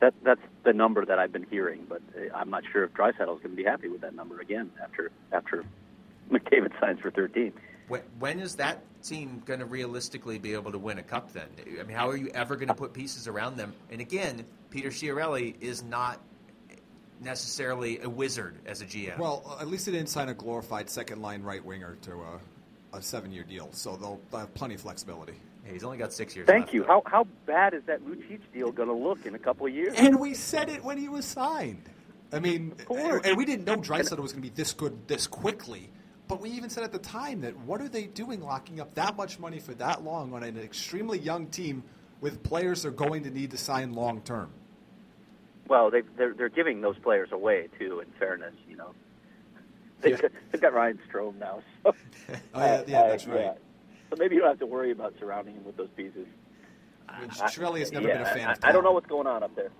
That 0.00 0.14
that's 0.22 0.40
the 0.64 0.72
number 0.72 1.04
that 1.04 1.18
I've 1.18 1.32
been 1.32 1.46
hearing, 1.50 1.86
but 1.88 2.02
uh, 2.16 2.34
I'm 2.34 2.50
not 2.50 2.62
sure 2.72 2.84
if 2.84 2.92
Draisaitl 2.92 3.36
is 3.36 3.42
going 3.42 3.50
to 3.50 3.56
be 3.56 3.64
happy 3.64 3.88
with 3.88 4.00
that 4.00 4.14
number 4.14 4.40
again 4.40 4.70
after 4.82 5.10
after 5.32 5.64
McDavid 6.30 6.72
signs 6.80 7.00
for 7.00 7.10
13. 7.10 7.52
When, 7.88 8.00
when 8.18 8.40
is 8.40 8.56
that 8.56 8.82
team 9.02 9.42
going 9.44 9.60
to 9.60 9.66
realistically 9.66 10.38
be 10.38 10.54
able 10.54 10.72
to 10.72 10.78
win 10.78 10.98
a 10.98 11.02
cup 11.02 11.32
then? 11.32 11.48
I 11.78 11.82
mean, 11.82 11.96
how 11.96 12.08
are 12.08 12.16
you 12.16 12.28
ever 12.28 12.56
going 12.56 12.68
to 12.68 12.74
put 12.74 12.92
pieces 12.92 13.28
around 13.28 13.56
them? 13.56 13.74
And 13.90 14.00
again, 14.00 14.44
Peter 14.70 14.88
Chiarelli 14.88 15.60
is 15.60 15.82
not 15.82 16.20
necessarily 17.22 18.00
a 18.00 18.08
wizard 18.08 18.56
as 18.66 18.82
a 18.82 18.86
GM. 18.86 19.18
Well, 19.18 19.42
uh, 19.46 19.60
at 19.60 19.68
least 19.68 19.86
they 19.86 19.92
didn't 19.92 20.08
sign 20.08 20.28
a 20.28 20.34
glorified 20.34 20.90
second 20.90 21.22
line 21.22 21.42
right 21.42 21.64
winger 21.64 21.96
to 22.02 22.12
a, 22.12 22.96
a 22.96 23.02
seven 23.02 23.32
year 23.32 23.44
deal, 23.44 23.68
so 23.72 23.96
they'll, 23.96 24.20
they'll 24.30 24.40
have 24.40 24.54
plenty 24.54 24.74
of 24.74 24.80
flexibility. 24.80 25.34
Hey, 25.64 25.74
he's 25.74 25.84
only 25.84 25.98
got 25.98 26.12
six 26.12 26.34
years 26.34 26.46
Thank 26.46 26.66
left, 26.66 26.74
you. 26.74 26.80
though. 26.82 26.86
How 26.88 27.02
how 27.06 27.26
bad 27.46 27.74
is 27.74 27.82
that 27.86 28.04
Lucic 28.04 28.40
deal 28.52 28.72
going 28.72 28.88
to 28.88 28.94
look 28.94 29.26
in 29.26 29.34
a 29.34 29.38
couple 29.38 29.66
of 29.66 29.74
years? 29.74 29.94
And 29.96 30.18
we 30.18 30.34
said 30.34 30.68
it 30.68 30.82
when 30.82 30.98
he 30.98 31.08
was 31.08 31.24
signed. 31.24 31.88
I 32.32 32.40
mean, 32.40 32.72
course. 32.86 33.22
and 33.24 33.36
we 33.36 33.44
didn't 33.44 33.66
know 33.66 33.76
Draisaitl 33.76 34.18
was 34.18 34.32
going 34.32 34.42
to 34.42 34.48
be 34.48 34.54
this 34.54 34.72
good 34.72 35.06
this 35.06 35.26
quickly. 35.26 35.90
But 36.28 36.40
we 36.40 36.50
even 36.50 36.70
said 36.70 36.82
at 36.82 36.92
the 36.92 36.98
time 36.98 37.42
that 37.42 37.56
what 37.58 37.80
are 37.80 37.88
they 37.88 38.04
doing 38.06 38.40
locking 38.40 38.80
up 38.80 38.94
that 38.94 39.16
much 39.16 39.38
money 39.38 39.58
for 39.58 39.74
that 39.74 40.02
long 40.02 40.32
on 40.32 40.42
an 40.42 40.58
extremely 40.58 41.18
young 41.18 41.46
team 41.48 41.82
with 42.20 42.42
players 42.42 42.82
they're 42.82 42.90
going 42.90 43.24
to 43.24 43.30
need 43.30 43.50
to 43.50 43.58
sign 43.58 43.92
long 43.92 44.22
term? 44.22 44.50
Well, 45.68 45.90
they 45.90 46.02
they're 46.16 46.34
they're 46.34 46.48
giving 46.48 46.80
those 46.80 46.98
players 46.98 47.30
away 47.32 47.68
too. 47.78 48.00
In 48.00 48.06
fairness, 48.18 48.54
you 48.68 48.76
know, 48.76 48.92
they've, 50.00 50.12
Yeah. 50.12 50.22
got, 50.22 50.30
they've 50.50 50.60
got 50.60 50.74
Ryan 50.74 50.98
Strome 51.10 51.38
now. 51.38 51.62
So, 51.82 51.94
Oh, 52.54 52.60
yeah, 52.64 52.82
yeah, 52.86 53.08
that's 53.08 53.26
right. 53.26 53.40
yeah. 53.40 53.54
So 54.10 54.16
maybe 54.18 54.34
you 54.34 54.40
don't 54.42 54.50
have 54.50 54.58
to 54.58 54.66
worry 54.66 54.90
about 54.90 55.14
surrounding 55.18 55.54
him 55.54 55.64
with 55.64 55.76
those 55.76 55.88
pieces. 55.96 56.26
I 57.08 57.20
mean, 57.20 57.30
has 57.30 57.92
never 57.92 58.08
yeah, 58.08 58.18
been 58.18 58.22
a 58.22 58.34
fan 58.34 58.48
I, 58.48 58.52
of 58.52 58.58
I 58.62 58.72
don't 58.72 58.84
know 58.84 58.92
what's 58.92 59.06
going 59.06 59.26
on 59.26 59.42
up 59.42 59.54
there, 59.56 59.70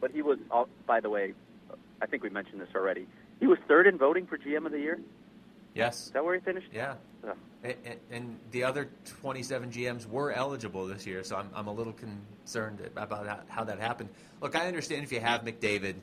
but 0.00 0.10
he 0.10 0.22
was. 0.22 0.38
uh, 0.50 0.64
By 0.86 1.00
the 1.00 1.10
way, 1.10 1.34
I 2.00 2.06
think 2.06 2.22
we 2.22 2.30
mentioned 2.30 2.60
this 2.60 2.68
already. 2.74 3.06
He 3.40 3.46
was 3.46 3.58
third 3.68 3.86
in 3.86 3.98
voting 3.98 4.26
for 4.26 4.38
GM 4.38 4.64
of 4.66 4.72
the 4.72 4.78
year. 4.80 5.00
Yes. 5.74 6.06
Is 6.06 6.10
that 6.12 6.24
where 6.24 6.34
he 6.34 6.40
finished? 6.40 6.68
Yeah. 6.72 6.94
Oh. 7.26 7.32
And, 7.64 7.74
and- 7.84 8.00
and 8.10 8.38
the 8.52 8.62
other 8.64 8.88
27 9.20 9.70
GMs 9.72 10.06
were 10.06 10.30
eligible 10.32 10.86
this 10.86 11.06
year, 11.06 11.24
so 11.24 11.36
I'm, 11.36 11.48
I'm 11.54 11.66
a 11.66 11.72
little 11.72 11.94
concerned 11.94 12.80
about 12.96 13.42
how, 13.48 13.64
that 13.64 13.80
happened. 13.80 14.10
Look, 14.40 14.54
I 14.54 14.66
understand 14.68 15.02
if 15.02 15.10
you 15.10 15.20
have 15.20 15.42
McDavid, 15.42 15.94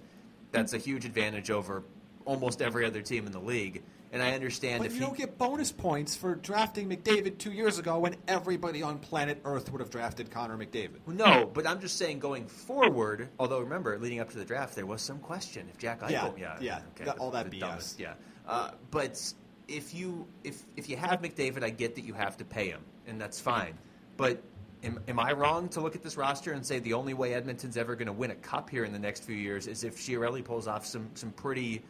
that's 0.51 0.73
a 0.73 0.77
huge 0.77 1.05
advantage 1.05 1.49
over 1.51 1.83
almost 2.25 2.61
every 2.61 2.85
other 2.85 3.01
team 3.01 3.25
in 3.25 3.31
the 3.31 3.39
league. 3.39 3.83
And 4.13 4.21
I 4.21 4.33
understand 4.33 4.79
But 4.79 4.87
if 4.87 4.93
you 4.95 4.99
he, 4.99 5.05
don't 5.05 5.17
get 5.17 5.37
bonus 5.37 5.71
points 5.71 6.17
for 6.17 6.35
drafting 6.35 6.89
McDavid 6.89 7.37
two 7.37 7.53
years 7.53 7.79
ago 7.79 7.97
when 7.99 8.17
everybody 8.27 8.83
on 8.83 8.99
planet 8.99 9.39
Earth 9.45 9.71
would 9.71 9.79
have 9.79 9.89
drafted 9.89 10.29
Connor 10.29 10.57
McDavid. 10.57 10.97
No, 11.07 11.49
but 11.53 11.65
I'm 11.65 11.79
just 11.79 11.97
saying 11.97 12.19
going 12.19 12.45
forward. 12.47 13.29
Although 13.39 13.61
remember, 13.61 13.97
leading 13.99 14.19
up 14.19 14.29
to 14.31 14.37
the 14.37 14.43
draft, 14.43 14.75
there 14.75 14.85
was 14.85 15.01
some 15.01 15.19
question 15.19 15.65
if 15.69 15.77
Jack 15.77 16.01
Eichel, 16.01 16.09
Yeah, 16.11 16.31
yeah, 16.37 16.57
yeah, 16.59 16.79
okay, 16.95 17.05
the- 17.05 17.13
all 17.13 17.31
that 17.31 17.49
the 17.49 17.57
BS. 17.57 17.59
dumbest, 17.61 17.99
yeah. 18.01 18.13
Uh, 18.45 18.71
but 18.89 19.33
if 19.71 19.93
you 19.93 20.27
if 20.43 20.63
if 20.75 20.89
you 20.89 20.97
have 20.97 21.21
McDavid, 21.21 21.63
I 21.63 21.69
get 21.69 21.95
that 21.95 22.03
you 22.03 22.13
have 22.13 22.37
to 22.37 22.45
pay 22.45 22.69
him, 22.69 22.81
and 23.07 23.19
that's 23.19 23.39
fine. 23.39 23.77
But 24.17 24.41
am, 24.83 24.99
am 25.07 25.19
I 25.19 25.31
wrong 25.31 25.69
to 25.69 25.81
look 25.81 25.95
at 25.95 26.03
this 26.03 26.17
roster 26.17 26.53
and 26.53 26.65
say 26.65 26.79
the 26.79 26.93
only 26.93 27.13
way 27.13 27.33
Edmonton's 27.33 27.77
ever 27.77 27.95
going 27.95 28.07
to 28.07 28.13
win 28.13 28.31
a 28.31 28.35
cup 28.35 28.69
here 28.69 28.83
in 28.83 28.91
the 28.91 28.99
next 28.99 29.23
few 29.23 29.35
years 29.35 29.67
is 29.67 29.83
if 29.83 29.97
Chiarelli 29.97 30.43
pulls 30.43 30.67
off 30.67 30.85
some 30.85 31.09
some 31.13 31.31
pretty 31.31 31.81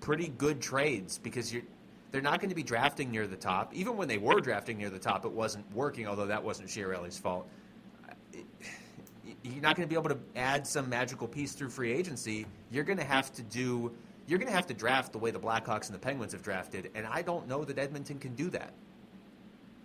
pretty 0.00 0.28
good 0.28 0.60
trades 0.60 1.18
because 1.18 1.52
you're 1.52 1.62
they're 2.10 2.20
not 2.20 2.40
going 2.40 2.50
to 2.50 2.56
be 2.56 2.62
drafting 2.62 3.10
near 3.10 3.26
the 3.26 3.36
top. 3.36 3.74
Even 3.74 3.96
when 3.96 4.06
they 4.06 4.18
were 4.18 4.40
drafting 4.40 4.76
near 4.76 4.90
the 4.90 4.98
top, 4.98 5.24
it 5.24 5.32
wasn't 5.32 5.64
working. 5.74 6.06
Although 6.06 6.26
that 6.26 6.42
wasn't 6.42 6.68
Chiarelli's 6.68 7.18
fault. 7.18 7.48
You're 9.44 9.62
not 9.62 9.76
going 9.76 9.88
to 9.88 9.92
be 9.92 9.98
able 9.98 10.10
to 10.10 10.18
add 10.36 10.66
some 10.66 10.88
magical 10.88 11.26
piece 11.26 11.52
through 11.52 11.70
free 11.70 11.92
agency. 11.92 12.46
You're 12.70 12.84
going 12.84 12.98
to 12.98 13.04
have 13.04 13.32
to 13.32 13.42
do 13.42 13.92
you're 14.26 14.38
going 14.38 14.50
to 14.50 14.54
have 14.54 14.68
to 14.68 14.74
draft 14.74 15.12
the 15.12 15.18
way 15.18 15.30
the 15.30 15.40
Blackhawks 15.40 15.86
and 15.86 15.94
the 15.94 15.98
Penguins 16.00 16.32
have 16.32 16.42
drafted, 16.42 16.90
and 16.94 17.06
I 17.06 17.22
don't 17.22 17.48
know 17.48 17.64
that 17.64 17.78
Edmonton 17.78 18.18
can 18.18 18.34
do 18.34 18.50
that. 18.50 18.72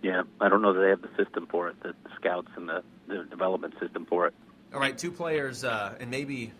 Yeah, 0.02 0.22
I 0.40 0.48
don't 0.48 0.62
know 0.62 0.72
that 0.72 0.80
they 0.80 0.90
have 0.90 1.02
the 1.02 1.10
system 1.22 1.46
for 1.50 1.68
it, 1.68 1.82
the 1.82 1.94
scouts 2.16 2.48
and 2.56 2.68
the, 2.68 2.82
the 3.08 3.24
development 3.24 3.74
system 3.80 4.06
for 4.06 4.28
it. 4.28 4.34
All 4.72 4.80
right, 4.80 4.96
two 4.96 5.10
players, 5.10 5.64
uh, 5.64 5.94
and 5.98 6.10
maybe 6.10 6.52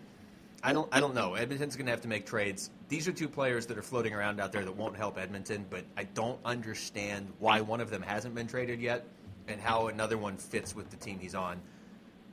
I 0.61 0.73
don't. 0.73 0.89
I 0.91 0.99
don't 0.99 1.15
know. 1.15 1.35
Edmonton's 1.35 1.75
going 1.75 1.85
to 1.85 1.91
have 1.91 2.01
to 2.01 2.07
make 2.07 2.25
trades. 2.25 2.69
These 2.89 3.07
are 3.07 3.11
two 3.11 3.29
players 3.29 3.67
that 3.67 3.77
are 3.77 3.81
floating 3.83 4.13
around 4.13 4.41
out 4.41 4.51
there 4.51 4.65
that 4.65 4.75
won't 4.75 4.97
help 4.97 5.17
Edmonton, 5.17 5.65
but 5.69 5.85
I 5.95 6.03
don't 6.03 6.39
understand 6.43 7.31
why 7.39 7.61
one 7.61 7.79
of 7.81 7.89
them 7.89 8.01
hasn't 8.01 8.35
been 8.35 8.47
traded 8.47 8.81
yet, 8.81 9.05
and 9.47 9.61
how 9.61 9.87
another 9.87 10.17
one 10.17 10.37
fits 10.37 10.75
with 10.75 10.89
the 10.89 10.97
team 10.97 11.19
he's 11.19 11.35
on. 11.35 11.61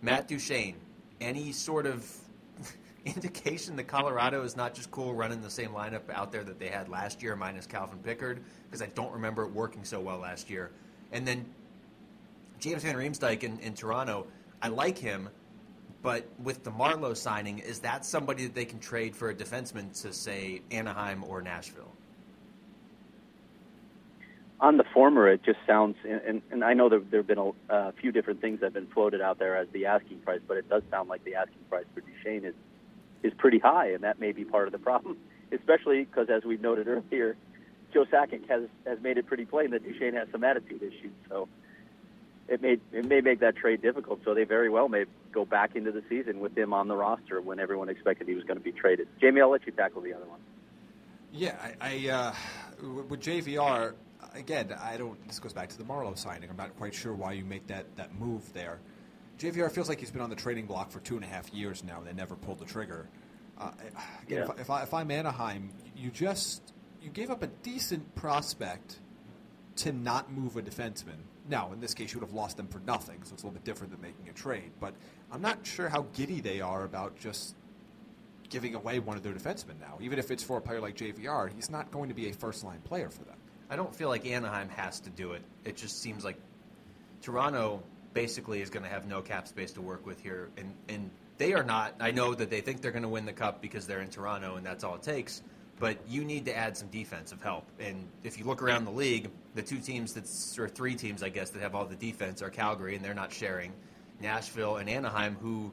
Matt 0.03 0.29
Duchene. 0.29 0.77
Any 1.19 1.53
sort 1.53 1.87
of 1.87 2.05
indication 3.07 3.77
that 3.77 3.85
Colorado 3.85 4.43
is 4.43 4.57
not 4.57 4.75
just 4.75 4.91
cool 4.91 5.15
running 5.15 5.41
the 5.41 5.51
same 5.51 5.71
lineup 5.71 6.11
out 6.13 6.33
there 6.33 6.45
that 6.45 6.59
they 6.59 6.69
had 6.69 6.89
last 6.89 7.23
year, 7.23 7.37
minus 7.37 7.67
Calvin 7.67 7.99
Pickard, 7.99 8.41
because 8.65 8.83
I 8.83 8.87
don't 8.87 9.13
remember 9.13 9.45
it 9.45 9.53
working 9.53 9.85
so 9.85 10.01
well 10.01 10.19
last 10.19 10.51
year. 10.51 10.71
And 11.13 11.27
then 11.27 11.47
James 12.59 12.83
Van 12.83 12.97
Riemsdyk 12.97 13.45
in, 13.45 13.59
in 13.61 13.75
Toronto, 13.75 14.27
I 14.61 14.69
like 14.69 14.99
him, 14.99 15.29
but 16.03 16.27
with 16.43 16.65
the 16.65 16.71
Marleau 16.71 17.17
signing, 17.17 17.61
is 17.61 17.81
that 17.81 18.05
somebody 18.05 18.45
that 18.45 18.55
they 18.55 18.65
can 18.65 18.81
trade 18.81 19.15
for 19.15 19.31
a 19.31 19.35
defenseman 19.35 20.01
to 20.03 20.13
say 20.13 20.63
Anaheim 20.71 21.23
or 21.25 21.41
Nashville? 21.43 21.93
On 24.59 24.79
the 24.79 24.85
former, 24.95 25.31
it 25.31 25.43
just 25.45 25.59
sounds, 25.67 25.97
and, 26.09 26.41
and 26.51 26.65
I 26.65 26.73
know 26.73 26.89
there, 26.89 27.01
there 27.01 27.21
have 27.21 27.27
been 27.27 27.39
a, 27.39 27.53
a 27.69 27.93
few 27.93 28.11
different 28.11 28.41
things 28.41 28.61
that 28.61 28.67
have 28.67 28.73
been 28.73 28.87
floated 28.87 29.21
out 29.21 29.39
there 29.39 29.55
as 29.55 29.69
the 29.73 29.87
asking 29.87 30.21
price, 30.21 30.41
but 30.49 30.57
it 30.57 30.69
does 30.69 30.83
sound 30.91 31.11
like 31.11 31.23
the 31.25 31.35
asking 31.35 31.61
price 31.69 31.85
for 31.95 32.01
Duchene 32.01 32.45
is 32.47 32.55
is 33.23 33.33
pretty 33.35 33.59
high, 33.59 33.91
and 33.93 34.05
that 34.05 34.21
may 34.21 34.33
be 34.33 34.45
part 34.45 34.67
of 34.69 34.73
the 34.73 34.79
problem, 34.79 35.17
especially 35.53 36.05
because, 36.05 36.29
as 36.29 36.45
we've 36.45 36.61
noted 36.61 36.89
earlier, 36.89 37.37
Joe 37.93 38.05
Sakic 38.05 38.49
has 38.49 38.65
has 38.87 39.01
made 39.01 39.19
it 39.19 39.27
pretty 39.27 39.45
plain 39.45 39.71
that 39.71 39.85
Duchene 39.85 40.15
has 40.15 40.29
some 40.33 40.45
attitude 40.45 40.83
issues. 40.83 41.13
So 41.29 41.49
it 42.49 42.63
may 42.63 42.79
it 42.93 43.07
may 43.07 43.21
make 43.21 43.41
that 43.41 43.57
trade 43.57 43.83
difficult. 43.83 44.21
So 44.25 44.35
they 44.35 44.45
very 44.45 44.69
well 44.69 44.89
may 44.89 45.05
go 45.33 45.45
back 45.45 45.77
into 45.77 45.93
the 45.93 46.03
season 46.09 46.41
with 46.41 46.57
him 46.57 46.73
on 46.73 46.89
the 46.89 46.97
roster 46.97 47.41
when 47.41 47.59
everyone 47.59 47.89
expected 47.89 48.29
he 48.29 48.35
was 48.35 48.45
going 48.45 48.59
to 48.59 48.63
be 48.63 48.73
traded. 48.73 49.09
Jaime, 49.21 49.41
I'll 49.41 49.51
let 49.51 49.67
you 49.67 49.73
tackle 49.73 50.03
the 50.03 50.15
other 50.15 50.27
one. 50.27 50.41
Yeah, 51.33 51.57
I, 51.81 52.05
I 52.07 52.09
uh, 52.11 52.35
with 53.09 53.21
JVR 53.21 53.95
again. 54.35 54.75
I 54.81 54.97
don't. 54.97 55.27
This 55.27 55.39
goes 55.39 55.53
back 55.53 55.69
to 55.71 55.79
the 55.79 55.85
Marleau 55.85 56.17
signing. 56.17 56.51
I'm 56.51 56.57
not 56.57 56.77
quite 56.77 56.95
sure 56.95 57.15
why 57.15 57.33
you 57.33 57.45
make 57.45 57.67
that 57.69 57.97
that 57.97 58.15
move 58.19 58.53
there. 58.53 58.81
JVR 59.39 59.71
feels 59.71 59.89
like 59.89 60.01
he's 60.01 60.11
been 60.11 60.23
on 60.23 60.31
the 60.31 60.37
trading 60.37 60.67
block 60.67 60.91
for 60.91 61.01
two 61.01 61.17
and 61.17 61.25
a 61.25 61.29
half 61.29 61.53
years 61.53 61.85
now, 61.85 61.99
and 61.99 62.07
they 62.07 62.13
never 62.13 62.35
pulled 62.35 62.59
the 62.59 62.65
trigger. 62.65 63.09
Uh, 63.59 63.71
again, 64.23 64.39
yeah. 64.39 64.53
if, 64.53 64.61
if, 64.61 64.71
I, 64.71 64.83
if 64.83 64.95
I'm 64.95 65.11
Anaheim, 65.11 65.71
you 65.95 66.11
just 66.11 66.75
you 67.03 67.11
gave 67.11 67.31
up 67.31 67.43
a 67.43 67.47
decent 67.47 68.15
prospect 68.15 69.01
to 69.77 69.93
not 69.93 70.33
move 70.33 70.57
a 70.57 70.63
defenseman. 70.63 71.19
Now, 71.49 71.73
in 71.73 71.81
this 71.81 71.95
case, 71.95 72.13
you 72.13 72.21
would 72.21 72.27
have 72.27 72.35
lost 72.35 72.57
them 72.57 72.67
for 72.67 72.81
nothing, 72.81 73.23
so 73.23 73.35
it's 73.35 73.43
a 73.43 73.47
little 73.47 73.53
bit 73.53 73.65
different 73.65 73.93
than 73.93 74.01
making 74.01 74.29
a 74.29 74.33
trade. 74.33 74.73
But 74.81 74.95
I'm 75.31 75.43
not 75.43 75.65
sure 75.65 75.89
how 75.89 76.07
giddy 76.15 76.41
they 76.41 76.61
are 76.61 76.85
about 76.85 77.17
just 77.19 77.55
giving 78.49 78.75
away 78.75 78.99
one 78.99 79.17
of 79.17 79.23
their 79.23 79.33
defensemen 79.33 79.79
now. 79.81 79.99
Even 80.01 80.19
if 80.19 80.31
it's 80.31 80.43
for 80.43 80.57
a 80.57 80.61
player 80.61 80.81
like 80.81 80.97
JVR, 80.97 81.53
he's 81.55 81.71
not 81.71 81.91
going 81.91 82.09
to 82.09 82.15
be 82.15 82.29
a 82.29 82.33
first 82.33 82.65
line 82.65 82.81
player 82.81 83.11
for 83.11 83.25
them. 83.25 83.37
I 83.69 83.77
don't 83.77 83.95
feel 83.95 84.09
like 84.09 84.27
Anaheim 84.27 84.69
has 84.71 85.01
to 85.01 85.11
do 85.11 85.33
it. 85.33 85.43
It 85.65 85.77
just 85.77 86.01
seems 86.01 86.25
like 86.25 86.37
Toronto 87.23 87.83
basically 88.17 88.63
is 88.63 88.71
going 88.71 88.83
to 88.83 88.89
have 88.89 89.07
no 89.07 89.21
cap 89.21 89.47
space 89.47 89.73
to 89.73 89.83
work 89.83 90.07
with 90.07 90.19
here, 90.19 90.49
and 90.57 90.73
and 90.89 91.11
they 91.37 91.53
are 91.53 91.63
not. 91.63 91.95
I 92.01 92.13
know 92.13 92.35
that 92.35 92.49
they 92.49 92.63
think 92.63 92.81
they're 92.81 92.91
going 92.91 93.03
to 93.03 93.11
win 93.11 93.27
the 93.27 93.33
cup 93.35 93.61
because 93.61 93.87
they're 93.87 94.01
in 94.01 94.09
Toronto, 94.09 94.57
and 94.57 94.65
that's 94.65 94.85
all 94.85 94.95
it 94.95 95.03
takes. 95.03 95.43
But 95.79 95.99
you 96.09 96.25
need 96.25 96.47
to 96.47 96.57
add 96.57 96.75
some 96.75 96.89
defensive 96.89 97.43
help. 97.43 97.67
And 97.79 98.09
if 98.25 98.39
you 98.39 98.47
look 98.47 98.63
around 98.63 98.87
the 98.87 98.91
league, 98.91 99.29
the 99.55 99.61
two 99.61 99.77
teams 99.77 100.15
that's 100.15 100.59
or 100.59 100.67
three 100.67 100.95
teams, 100.95 101.23
I 101.23 101.29
guess, 101.29 101.51
that 101.51 101.61
have 101.61 101.75
all 101.75 101.85
the 101.85 101.95
defense 101.95 102.41
are 102.41 102.49
Calgary, 102.49 102.97
and 102.97 103.05
they're 103.05 103.13
not 103.13 103.31
sharing. 103.31 103.75
Nashville 104.19 104.77
and 104.77 104.89
Anaheim, 104.89 105.37
who 105.43 105.71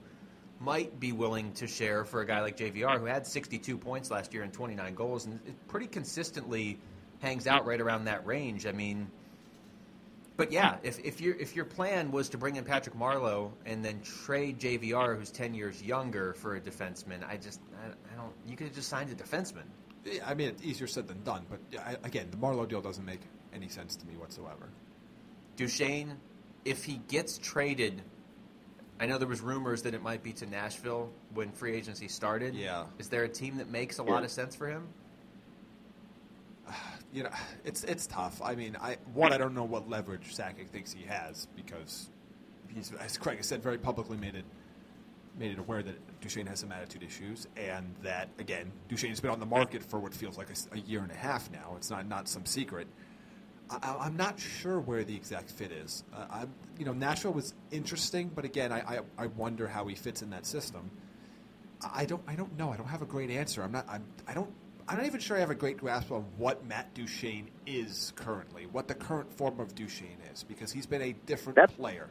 might 0.60 1.00
be 1.00 1.14
willing 1.14 1.54
to 1.54 1.66
share 1.66 2.04
for 2.04 2.20
a 2.20 2.26
guy 2.26 2.42
like 2.42 2.58
JVR, 2.58 3.00
who 3.00 3.06
had 3.06 3.26
62 3.26 3.78
points 3.78 4.12
last 4.12 4.34
year 4.34 4.44
and 4.44 4.52
29 4.52 4.94
goals, 4.96 5.26
and 5.28 5.40
it 5.48 5.56
pretty 5.70 5.88
consistently 5.88 6.78
hangs 7.22 7.48
out 7.48 7.66
right 7.66 7.80
around 7.80 8.04
that 8.04 8.26
range. 8.26 8.66
I 8.66 8.74
mean, 8.74 9.10
but 10.36 10.52
yeah, 10.52 10.78
if, 10.82 11.00
if 11.00 11.22
your 11.22 11.36
if 11.36 11.56
your 11.56 11.66
plan 11.66 12.12
was 12.12 12.30
to 12.30 12.38
bring 12.38 12.56
in 12.56 12.64
Patrick 12.64 12.96
Marleau 12.96 13.52
and 13.66 13.86
then 13.86 14.02
trade 14.02 14.60
JVR, 14.60 15.18
who's 15.18 15.30
ten 15.30 15.54
years 15.54 15.82
younger, 15.82 16.34
for 16.34 16.56
a 16.56 16.62
defenseman, 16.62 17.28
I 17.28 17.38
just 17.38 17.62
I, 17.84 17.90
I 17.90 18.16
don't. 18.16 18.34
You 18.48 18.56
could 18.56 18.68
have 18.68 18.76
just 18.76 18.90
signed 18.90 19.12
a 19.12 19.16
defenseman. 19.16 19.66
Yeah, 20.06 20.24
I 20.26 20.34
mean, 20.34 20.50
it's 20.50 20.64
easier 20.64 20.88
said 20.88 21.08
than 21.08 21.24
done. 21.24 21.46
But 21.50 21.60
I, 21.80 21.98
again, 22.04 22.28
the 22.32 22.38
Marleau 22.38 22.68
deal 22.68 22.82
doesn't 22.82 23.06
make 23.06 23.22
any 23.54 23.70
sense 23.70 23.96
to 23.98 24.08
me 24.08 24.16
whatsoever. 24.18 24.70
Duchene, 25.56 26.18
if 26.66 26.84
he 26.84 27.00
gets 27.08 27.38
traded, 27.38 28.02
I 29.00 29.06
know 29.06 29.20
there 29.20 29.28
was 29.28 29.42
rumors 29.42 29.84
that 29.84 29.94
it 29.94 30.02
might 30.02 30.24
be 30.24 30.34
to 30.34 30.48
Nashville 30.48 31.12
when 31.34 31.52
free 31.52 31.76
agency 31.76 32.08
started. 32.08 32.56
Yeah. 32.56 32.86
Is 32.98 33.10
there 33.10 33.24
a 33.24 33.30
team 33.30 33.58
that 33.58 33.70
makes 33.70 34.00
a 34.00 34.04
lot 34.04 34.24
of 34.24 34.32
sense 34.32 34.56
for 34.56 34.68
him? 34.68 34.88
you 37.14 37.24
know, 37.24 37.30
it's 37.64 37.84
it's 37.84 38.08
tough. 38.08 38.42
I 38.42 38.56
mean, 38.56 38.78
I 38.80 38.98
one 39.14 39.34
I 39.34 39.38
don't 39.38 39.54
know 39.54 39.64
what 39.64 39.90
leverage 39.90 40.36
Sakic 40.36 40.70
thinks 40.70 40.92
he 40.92 41.04
has 41.04 41.48
because 41.56 42.10
he's, 42.74 42.92
as 42.94 43.18
Craig 43.18 43.38
has 43.38 43.48
said, 43.48 43.62
very 43.62 43.78
publicly 43.78 44.18
made 44.18 44.36
it 44.36 44.46
made 45.38 45.52
it 45.52 45.60
aware 45.60 45.82
that 45.82 46.22
Duchene 46.22 46.46
has 46.46 46.60
some 46.60 46.72
attitude 46.72 47.04
issues, 47.04 47.48
and 47.58 47.94
that 48.04 48.30
again, 48.40 48.72
Duchene's 48.88 49.20
been 49.20 49.32
on 49.32 49.40
the 49.40 49.46
market 49.46 49.84
for 49.84 50.00
what 50.00 50.14
feels 50.14 50.38
like 50.38 50.50
a, 50.50 50.76
a 50.76 50.80
year 50.80 51.02
and 51.02 51.12
a 51.12 51.16
half 51.16 51.52
now. 51.52 51.74
It's 51.78 51.90
not 51.90 52.08
not 52.08 52.28
some 52.28 52.46
secret. 52.46 52.88
I, 53.70 54.06
am 54.06 54.18
not 54.18 54.40
sure 54.40 54.80
where 54.80 55.04
the 55.04 55.16
exact 55.16 55.50
fit 55.50 55.72
is. 55.72 56.04
Uh, 56.14 56.26
I, 56.30 56.46
you 56.78 56.86
know, 56.86 56.94
Nashville 56.94 57.34
was 57.34 57.56
interesting, 57.72 58.30
but 58.36 58.46
again, 58.46 58.72
I, 58.72 58.98
I, 58.98 59.00
I 59.18 59.28
wonder 59.28 59.68
how 59.68 59.88
he 59.88 59.96
fits 59.96 60.22
in 60.22 60.30
that 60.32 60.46
system. 60.46 60.92
I 61.94 62.06
don't 62.06 62.22
I 62.28 62.36
don't 62.36 62.58
know. 62.58 62.72
I 62.72 62.78
don't 62.78 62.88
have 62.88 63.02
a 63.02 63.06
great 63.06 63.30
answer. 63.30 63.64
I'm 63.64 63.72
not. 63.72 63.86
I'm, 63.90 64.06
I 64.28 64.34
don't 64.34 64.54
I'm 64.88 64.98
not 64.98 65.06
even 65.06 65.20
sure 65.20 65.38
I 65.38 65.40
have 65.40 65.50
a 65.50 65.56
great 65.56 65.78
grasp 65.78 66.12
on 66.12 66.26
what 66.38 66.66
Matt 66.66 66.94
Duchene 66.94 67.50
is 67.66 68.12
currently, 68.16 68.66
what 68.66 68.88
the 68.88 68.94
current 68.94 69.32
form 69.32 69.60
of 69.60 69.74
Duchene 69.76 70.18
is, 70.32 70.44
because 70.44 70.72
he's 70.72 70.86
been 70.86 71.02
a 71.02 71.14
different 71.26 71.56
that's, 71.56 71.74
player. 71.74 72.10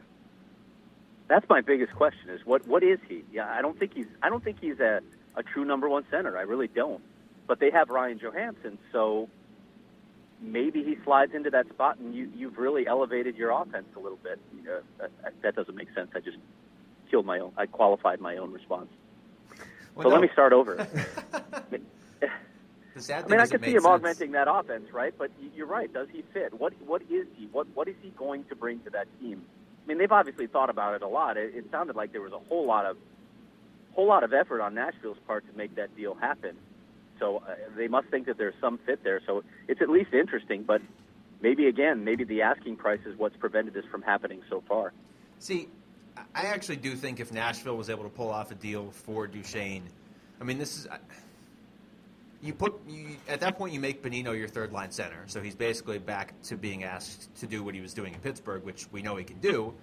That's 1.27 1.47
my 1.49 1.61
biggest 1.61 1.93
question: 1.93 2.29
is 2.29 2.41
what 2.45 2.67
what 2.67 2.83
is 2.83 2.99
he? 3.07 3.23
Yeah, 3.31 3.47
I 3.47 3.61
don't 3.61 3.77
think 3.77 3.93
he's 3.93 4.07
I 4.21 4.29
don't 4.29 4.43
think 4.43 4.57
he's 4.59 4.79
a 4.79 5.01
a 5.35 5.43
true 5.43 5.65
number 5.65 5.87
one 5.87 6.05
center. 6.09 6.37
I 6.37 6.41
really 6.41 6.67
don't. 6.67 7.01
But 7.45 7.59
they 7.59 7.71
have 7.71 7.89
Ryan 7.89 8.19
Johansen, 8.19 8.77
so 8.91 9.29
maybe 10.41 10.83
he 10.83 10.97
slides 11.03 11.33
into 11.33 11.49
that 11.51 11.67
spot, 11.69 11.99
and 11.99 12.15
you 12.15 12.31
you've 12.35 12.57
really 12.57 12.87
elevated 12.87 13.35
your 13.35 13.51
offense 13.51 13.87
a 13.95 13.99
little 13.99 14.19
bit. 14.23 14.39
Uh, 14.67 15.07
that, 15.21 15.33
that 15.41 15.55
doesn't 15.55 15.75
make 15.75 15.93
sense. 15.93 16.09
I 16.15 16.19
just 16.19 16.37
killed 17.11 17.25
my 17.25 17.39
own. 17.39 17.51
I 17.57 17.67
qualified 17.67 18.19
my 18.19 18.37
own 18.37 18.51
response. 18.51 18.89
Well, 19.95 20.03
so 20.03 20.09
no. 20.09 20.15
let 20.15 20.21
me 20.21 20.29
start 20.33 20.53
over. 20.53 20.87
The 22.93 23.01
sad 23.01 23.25
I 23.25 23.27
mean, 23.27 23.39
I 23.39 23.47
could 23.47 23.63
see 23.63 23.71
him 23.71 23.81
sense. 23.81 23.85
augmenting 23.85 24.31
that 24.33 24.47
offense, 24.47 24.91
right? 24.93 25.13
But 25.17 25.31
you're 25.55 25.67
right. 25.67 25.91
Does 25.91 26.07
he 26.11 26.23
fit? 26.33 26.53
What 26.59 26.73
What 26.85 27.01
is 27.09 27.27
he? 27.35 27.47
What 27.51 27.67
What 27.73 27.87
is 27.87 27.95
he 28.01 28.09
going 28.11 28.43
to 28.45 28.55
bring 28.55 28.79
to 28.81 28.89
that 28.91 29.07
team? 29.19 29.43
I 29.83 29.87
mean, 29.87 29.97
they've 29.97 30.11
obviously 30.11 30.47
thought 30.47 30.69
about 30.69 30.95
it 30.95 31.01
a 31.01 31.07
lot. 31.07 31.37
It, 31.37 31.55
it 31.55 31.65
sounded 31.71 31.95
like 31.95 32.11
there 32.11 32.21
was 32.21 32.33
a 32.33 32.39
whole 32.39 32.65
lot 32.65 32.85
of 32.85 32.97
whole 33.93 34.07
lot 34.07 34.23
of 34.23 34.33
effort 34.33 34.61
on 34.61 34.73
Nashville's 34.75 35.17
part 35.27 35.45
to 35.49 35.57
make 35.57 35.75
that 35.75 35.95
deal 35.95 36.15
happen. 36.15 36.55
So 37.19 37.37
uh, 37.47 37.55
they 37.75 37.87
must 37.87 38.07
think 38.07 38.25
that 38.25 38.37
there's 38.37 38.55
some 38.59 38.79
fit 38.79 39.03
there. 39.03 39.21
So 39.25 39.43
it's 39.67 39.81
at 39.81 39.89
least 39.89 40.13
interesting. 40.13 40.63
But 40.63 40.81
maybe 41.41 41.67
again, 41.67 42.03
maybe 42.03 42.23
the 42.23 42.41
asking 42.41 42.77
price 42.77 43.01
is 43.05 43.17
what's 43.17 43.37
prevented 43.37 43.73
this 43.73 43.85
from 43.85 44.01
happening 44.01 44.41
so 44.49 44.63
far. 44.67 44.93
See, 45.39 45.67
I 46.17 46.43
actually 46.43 46.77
do 46.77 46.95
think 46.95 47.19
if 47.19 47.31
Nashville 47.31 47.77
was 47.77 47.89
able 47.89 48.03
to 48.03 48.09
pull 48.09 48.29
off 48.29 48.51
a 48.51 48.55
deal 48.55 48.91
for 48.91 49.27
Duchene, 49.27 49.83
I 50.39 50.43
mean, 50.43 50.57
this 50.57 50.77
is. 50.77 50.87
You 52.43 52.53
put 52.53 52.73
you, 52.87 53.15
at 53.29 53.39
that 53.39 53.57
point 53.57 53.73
you 53.73 53.79
make 53.79 54.03
Bonino 54.03 54.37
your 54.37 54.49
third 54.49 54.73
line 54.73 54.91
center, 54.91 55.23
so 55.27 55.41
he's 55.41 55.55
basically 55.55 55.97
back 55.97 56.33
to 56.43 56.57
being 56.57 56.83
asked 56.83 57.33
to 57.37 57.47
do 57.47 57.63
what 57.63 57.73
he 57.73 57.79
was 57.79 57.93
doing 57.93 58.13
in 58.13 58.19
Pittsburgh, 58.19 58.63
which 58.63 58.85
we 58.91 59.01
know 59.01 59.15
he 59.15 59.23
can 59.23 59.39
do. 59.39 59.73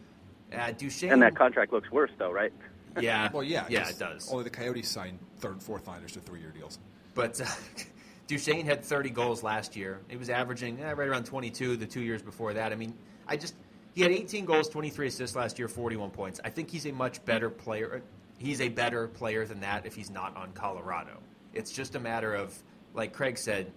Uh, 0.54 0.70
Duchene, 0.72 1.12
And 1.12 1.22
that 1.22 1.34
contract 1.34 1.72
looks 1.72 1.90
worse, 1.90 2.10
though, 2.18 2.30
right? 2.30 2.52
yeah, 3.00 3.30
Well, 3.32 3.42
yeah, 3.42 3.64
yeah, 3.70 3.84
'cause 3.84 3.92
it 3.92 3.98
does. 3.98 4.30
Only 4.30 4.44
the 4.44 4.50
Coyotes 4.50 4.88
signed 4.88 5.18
third 5.38 5.52
and 5.52 5.62
fourth 5.62 5.86
liners 5.88 6.12
to 6.12 6.20
three-year 6.20 6.50
deals. 6.50 6.78
But 7.14 7.40
uh, 7.40 7.46
Duchene 8.26 8.66
had 8.66 8.84
30 8.84 9.10
goals 9.10 9.42
last 9.42 9.74
year. 9.74 10.00
He 10.08 10.16
was 10.16 10.28
averaging 10.28 10.80
eh, 10.80 10.92
right 10.92 11.08
around 11.08 11.24
22 11.24 11.76
the 11.76 11.86
two 11.86 12.00
years 12.02 12.20
before 12.20 12.52
that. 12.54 12.72
I 12.72 12.76
mean, 12.76 12.92
I 13.26 13.36
just 13.36 13.54
he 13.94 14.02
had 14.02 14.12
18 14.12 14.44
goals, 14.44 14.68
23 14.68 15.06
assists 15.06 15.34
last 15.34 15.58
year, 15.58 15.66
41 15.66 16.10
points. 16.10 16.40
I 16.44 16.50
think 16.50 16.70
he's 16.70 16.86
a 16.86 16.92
much 16.92 17.24
better 17.24 17.48
player. 17.48 18.02
He's 18.38 18.60
a 18.60 18.68
better 18.68 19.08
player 19.08 19.46
than 19.46 19.60
that 19.60 19.86
if 19.86 19.94
he's 19.94 20.10
not 20.10 20.36
on 20.36 20.52
Colorado. 20.52 21.18
It's 21.54 21.72
just 21.72 21.94
a 21.94 22.00
matter 22.00 22.34
of, 22.34 22.56
like 22.94 23.12
Craig 23.12 23.38
said, 23.38 23.72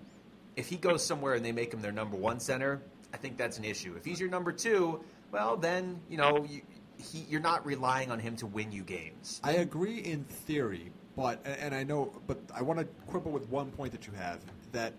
if 0.55 0.67
he 0.67 0.77
goes 0.77 1.03
somewhere 1.05 1.33
and 1.33 1.43
they 1.43 1.51
make 1.51 1.73
him 1.73 1.81
their 1.81 1.91
number 1.91 2.15
one 2.15 2.39
center, 2.39 2.81
I 3.13 3.17
think 3.17 3.37
that's 3.37 3.57
an 3.57 3.63
issue. 3.63 3.95
If 3.95 4.05
he's 4.05 4.19
your 4.19 4.29
number 4.29 4.51
two, 4.51 5.03
well, 5.31 5.57
then 5.57 5.99
you 6.09 6.17
know 6.17 6.45
you, 6.47 6.61
he, 6.97 7.25
you're 7.29 7.41
not 7.41 7.65
relying 7.65 8.11
on 8.11 8.19
him 8.19 8.35
to 8.37 8.45
win 8.45 8.71
you 8.71 8.83
games. 8.83 9.41
I 9.43 9.53
agree 9.53 9.99
in 9.99 10.23
theory, 10.23 10.91
but 11.15 11.45
and 11.45 11.73
I 11.73 11.83
know, 11.83 12.11
but 12.27 12.39
I 12.53 12.61
want 12.61 12.79
to 12.79 12.85
quibble 13.07 13.31
with 13.31 13.49
one 13.49 13.71
point 13.71 13.91
that 13.91 14.07
you 14.07 14.13
have 14.13 14.39
that 14.71 14.93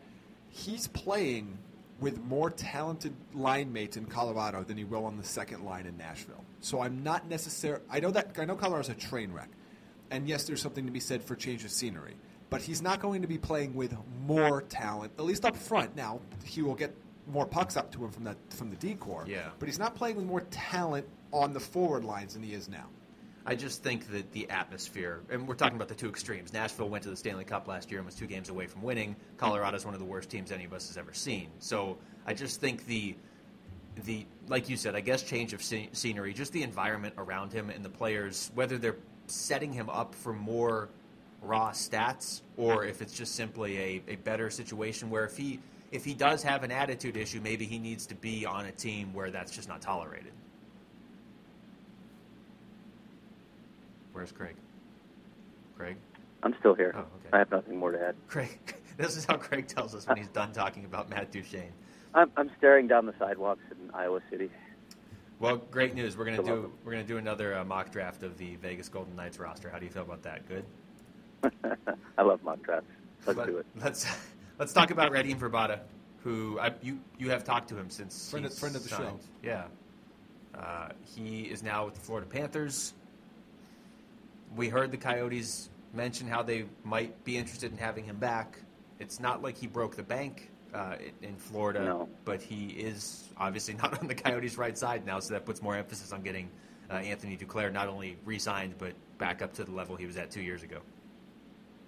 he's 0.50 0.86
playing 0.88 1.58
with 2.00 2.22
more 2.24 2.50
talented 2.50 3.14
line 3.32 3.72
mates 3.72 3.96
in 3.96 4.04
Colorado 4.06 4.62
than 4.64 4.76
he 4.76 4.84
will 4.84 5.04
on 5.04 5.16
the 5.16 5.24
second 5.24 5.64
line 5.64 5.86
in 5.86 5.96
Nashville. 5.96 6.44
So 6.60 6.80
I'm 6.80 7.02
not 7.02 7.28
necessarily. 7.28 7.82
I 7.90 8.00
know 8.00 8.10
that 8.10 8.36
I 8.38 8.44
know 8.44 8.56
Colorado's 8.56 8.88
a 8.88 8.94
train 8.94 9.32
wreck, 9.32 9.50
and 10.10 10.28
yes, 10.28 10.44
there's 10.44 10.62
something 10.62 10.86
to 10.86 10.92
be 10.92 11.00
said 11.00 11.22
for 11.22 11.36
change 11.36 11.64
of 11.64 11.70
scenery. 11.70 12.14
But 12.54 12.62
he's 12.62 12.82
not 12.82 13.00
going 13.00 13.22
to 13.22 13.26
be 13.26 13.36
playing 13.36 13.74
with 13.74 13.96
more 14.28 14.62
talent, 14.62 15.12
at 15.18 15.24
least 15.24 15.44
up 15.44 15.56
front. 15.56 15.96
Now 15.96 16.20
he 16.44 16.62
will 16.62 16.76
get 16.76 16.94
more 17.26 17.46
pucks 17.46 17.76
up 17.76 17.90
to 17.92 18.04
him 18.04 18.12
from 18.12 18.22
that 18.24 18.36
from 18.50 18.70
the 18.70 18.76
decor. 18.76 19.24
Yeah. 19.26 19.48
But 19.58 19.66
he's 19.66 19.80
not 19.80 19.96
playing 19.96 20.14
with 20.14 20.24
more 20.24 20.42
talent 20.52 21.04
on 21.32 21.52
the 21.52 21.58
forward 21.58 22.04
lines 22.04 22.34
than 22.34 22.44
he 22.44 22.54
is 22.54 22.68
now. 22.68 22.86
I 23.44 23.56
just 23.56 23.82
think 23.82 24.08
that 24.12 24.30
the 24.30 24.48
atmosphere, 24.50 25.20
and 25.30 25.48
we're 25.48 25.56
talking 25.56 25.74
about 25.74 25.88
the 25.88 25.96
two 25.96 26.08
extremes. 26.08 26.52
Nashville 26.52 26.88
went 26.88 27.02
to 27.02 27.10
the 27.10 27.16
Stanley 27.16 27.42
Cup 27.42 27.66
last 27.66 27.90
year 27.90 27.98
and 27.98 28.06
was 28.06 28.14
two 28.14 28.28
games 28.28 28.50
away 28.50 28.68
from 28.68 28.82
winning. 28.82 29.16
Colorado's 29.36 29.84
one 29.84 29.94
of 29.94 30.00
the 30.00 30.06
worst 30.06 30.30
teams 30.30 30.52
any 30.52 30.64
of 30.64 30.72
us 30.72 30.86
has 30.86 30.96
ever 30.96 31.12
seen. 31.12 31.48
So 31.58 31.98
I 32.24 32.34
just 32.34 32.60
think 32.60 32.86
the 32.86 33.16
the 34.04 34.26
like 34.46 34.68
you 34.68 34.76
said, 34.76 34.94
I 34.94 35.00
guess 35.00 35.24
change 35.24 35.54
of 35.54 35.60
scenery, 35.60 36.32
just 36.32 36.52
the 36.52 36.62
environment 36.62 37.14
around 37.18 37.52
him 37.52 37.68
and 37.70 37.84
the 37.84 37.90
players, 37.90 38.52
whether 38.54 38.78
they're 38.78 38.98
setting 39.26 39.72
him 39.72 39.90
up 39.90 40.14
for 40.14 40.32
more 40.32 40.88
raw 41.46 41.70
stats 41.70 42.42
or 42.56 42.84
if 42.84 43.02
it's 43.02 43.16
just 43.16 43.34
simply 43.34 43.78
a, 43.78 44.02
a 44.12 44.16
better 44.16 44.50
situation 44.50 45.10
where 45.10 45.24
if 45.24 45.36
he 45.36 45.60
if 45.92 46.04
he 46.04 46.12
does 46.12 46.42
have 46.42 46.64
an 46.64 46.72
attitude 46.72 47.16
issue, 47.16 47.40
maybe 47.40 47.66
he 47.66 47.78
needs 47.78 48.06
to 48.06 48.16
be 48.16 48.44
on 48.44 48.66
a 48.66 48.72
team 48.72 49.12
where 49.14 49.30
that's 49.30 49.54
just 49.54 49.68
not 49.68 49.80
tolerated. 49.80 50.32
Where's 54.12 54.32
Craig? 54.32 54.56
Craig? 55.76 55.96
I'm 56.42 56.54
still 56.58 56.74
here. 56.74 56.92
Oh, 56.96 57.00
okay. 57.00 57.28
I 57.32 57.38
have 57.38 57.50
nothing 57.50 57.76
more 57.76 57.92
to 57.92 58.08
add. 58.08 58.16
Craig, 58.26 58.58
this 58.96 59.16
is 59.16 59.24
how 59.24 59.36
Craig 59.36 59.68
tells 59.68 59.94
us 59.94 60.06
when 60.06 60.16
he's 60.16 60.28
done 60.28 60.52
talking 60.52 60.84
about 60.84 61.08
Matt 61.10 61.30
Duchene. 61.30 61.72
I'm, 62.14 62.30
I'm 62.36 62.50
staring 62.58 62.86
down 62.86 63.06
the 63.06 63.14
sidewalks 63.18 63.62
in 63.70 63.90
Iowa 63.92 64.20
City. 64.30 64.50
Well, 65.40 65.56
great 65.56 65.94
news. 65.94 66.16
We're 66.16 66.24
gonna 66.24 66.42
do 66.42 66.72
we're 66.84 66.92
gonna 66.92 67.04
do 67.04 67.18
another 67.18 67.56
uh, 67.56 67.64
mock 67.64 67.90
draft 67.90 68.22
of 68.22 68.38
the 68.38 68.56
Vegas 68.56 68.88
Golden 68.88 69.16
Knights 69.16 69.38
roster. 69.38 69.68
How 69.68 69.78
do 69.78 69.84
you 69.84 69.90
feel 69.90 70.02
about 70.02 70.22
that? 70.22 70.48
Good. 70.48 70.64
I 72.18 72.22
love 72.22 72.42
mock 72.42 72.62
drafts. 72.62 72.90
Let's 73.26 73.38
Let, 73.38 73.46
do 73.46 73.58
it. 73.58 73.66
Let's 73.82 74.06
let's 74.58 74.72
talk 74.72 74.90
about 74.90 75.12
Radim 75.12 75.38
Vrbata, 75.38 75.80
who 76.22 76.58
I, 76.60 76.72
you 76.82 77.00
you 77.18 77.30
have 77.30 77.44
talked 77.44 77.68
to 77.70 77.76
him 77.76 77.90
since 77.90 78.30
friend, 78.30 78.46
of, 78.46 78.54
friend 78.54 78.76
of 78.76 78.82
the 78.82 78.88
signed. 78.88 79.20
show. 79.20 79.28
Yeah. 79.42 79.64
Uh, 80.54 80.90
he 81.04 81.42
is 81.42 81.62
now 81.62 81.84
with 81.84 81.94
the 81.94 82.00
Florida 82.00 82.28
Panthers 82.28 82.94
we 84.56 84.68
heard 84.68 84.90
the 84.90 84.96
Coyotes 84.96 85.70
mention 85.92 86.26
how 86.26 86.42
they 86.42 86.64
might 86.84 87.24
be 87.24 87.36
interested 87.36 87.72
in 87.72 87.78
having 87.78 88.04
him 88.04 88.16
back. 88.16 88.58
It's 88.98 89.20
not 89.20 89.42
like 89.42 89.56
he 89.56 89.66
broke 89.66 89.96
the 89.96 90.02
bank 90.02 90.50
uh, 90.72 90.96
in 91.22 91.36
Florida, 91.36 91.84
no. 91.84 92.08
but 92.24 92.42
he 92.42 92.66
is 92.66 93.28
obviously 93.36 93.74
not 93.82 94.00
on 94.00 94.08
the 94.08 94.14
Coyotes' 94.14 94.58
right 94.58 94.76
side 94.76 95.04
now, 95.06 95.20
so 95.20 95.34
that 95.34 95.44
puts 95.44 95.62
more 95.62 95.76
emphasis 95.76 96.12
on 96.12 96.22
getting 96.22 96.48
uh, 96.90 96.94
Anthony 96.94 97.36
Duclair 97.36 97.72
not 97.72 97.88
only 97.88 98.16
re-signed 98.24 98.74
but 98.78 98.92
back 99.18 99.42
up 99.42 99.52
to 99.54 99.64
the 99.64 99.70
level 99.70 99.96
he 99.96 100.06
was 100.06 100.16
at 100.16 100.30
two 100.30 100.42
years 100.42 100.62
ago. 100.62 100.80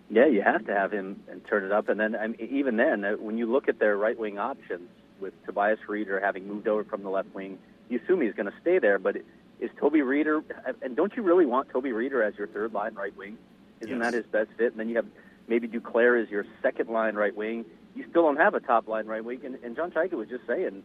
Yeah, 0.09 0.27
you 0.27 0.43
have 0.43 0.67
to 0.67 0.75
have 0.75 0.93
him 0.93 1.23
and 1.29 1.45
turn 1.47 1.65
it 1.65 1.73
up, 1.73 1.89
and 1.89 1.99
then 1.99 2.15
I 2.15 2.29
mean, 2.29 2.49
even 2.51 2.77
then, 2.77 3.05
uh, 3.05 3.13
when 3.13 3.39
you 3.39 3.51
look 3.51 3.69
at 3.69 3.79
their 3.79 3.97
right 3.97 4.19
wing 4.19 4.39
options 4.39 4.89
with 5.21 5.35
Tobias 5.45 5.81
Rieder 5.89 6.23
having 6.23 6.47
moved 6.47 6.69
over 6.69 6.85
from 6.85 7.03
the 7.03 7.11
left 7.11 7.35
wing, 7.35 7.59
you 7.89 8.01
assume 8.03 8.21
he's 8.21 8.35
going 8.35 8.47
to 8.47 8.61
stay 8.61 8.79
there, 8.79 8.99
but. 8.99 9.17
Is 9.59 9.71
Toby 9.81 10.01
Rieder, 10.01 10.45
and 10.83 10.95
don't 10.95 11.17
you 11.17 11.23
really 11.23 11.47
want 11.47 11.71
Toby 11.71 11.89
Rieder 11.89 12.23
as 12.23 12.37
your 12.37 12.47
third 12.47 12.75
line 12.75 12.95
right 12.95 13.17
wing? 13.17 13.39
Isn't 13.81 13.97
yes. 13.97 14.05
that 14.05 14.15
his 14.15 14.27
best 14.27 14.51
fit? 14.59 14.73
And 14.73 14.79
then 14.79 14.91
you 14.91 14.97
have 14.97 15.07
maybe 15.49 15.67
Duclair 15.67 16.23
as 16.23 16.29
your 16.29 16.45
second 16.61 16.91
line 16.91 17.15
right 17.15 17.35
wing. 17.35 17.65
You 17.95 18.05
still 18.11 18.23
don't 18.25 18.37
have 18.37 18.55
a 18.55 18.61
top 18.61 18.87
line 18.87 19.07
right 19.07 19.25
wing. 19.25 19.41
And, 19.47 19.57
and 19.65 19.75
John 19.75 19.91
Chayka 19.91 20.13
was 20.13 20.29
just 20.29 20.47
saying, 20.47 20.83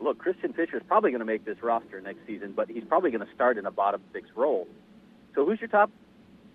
look, 0.00 0.16
Christian 0.16 0.54
Fischer 0.54 0.78
is 0.78 0.82
probably 0.88 1.10
going 1.10 1.20
to 1.20 1.26
make 1.26 1.44
this 1.44 1.62
roster 1.62 2.00
next 2.00 2.20
season, 2.26 2.52
but 2.52 2.70
he's 2.70 2.84
probably 2.84 3.10
going 3.10 3.26
to 3.26 3.34
start 3.34 3.58
in 3.58 3.66
a 3.66 3.70
bottom 3.70 4.00
six 4.14 4.30
role. 4.34 4.66
So 5.34 5.44
who's 5.44 5.60
your 5.60 5.68
top 5.68 5.90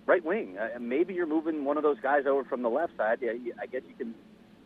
right 0.06 0.24
wing? 0.24 0.58
Uh, 0.58 0.80
maybe 0.80 1.14
you're 1.14 1.28
moving 1.28 1.66
one 1.66 1.78
of 1.78 1.84
those 1.84 2.00
guys 2.02 2.26
over 2.28 2.44
from 2.44 2.62
the 2.62 2.70
left 2.70 2.98
side. 2.98 3.20
Yeah, 3.22 3.32
I 3.62 3.66
guess 3.66 3.82
you 3.88 3.96
can 3.96 4.14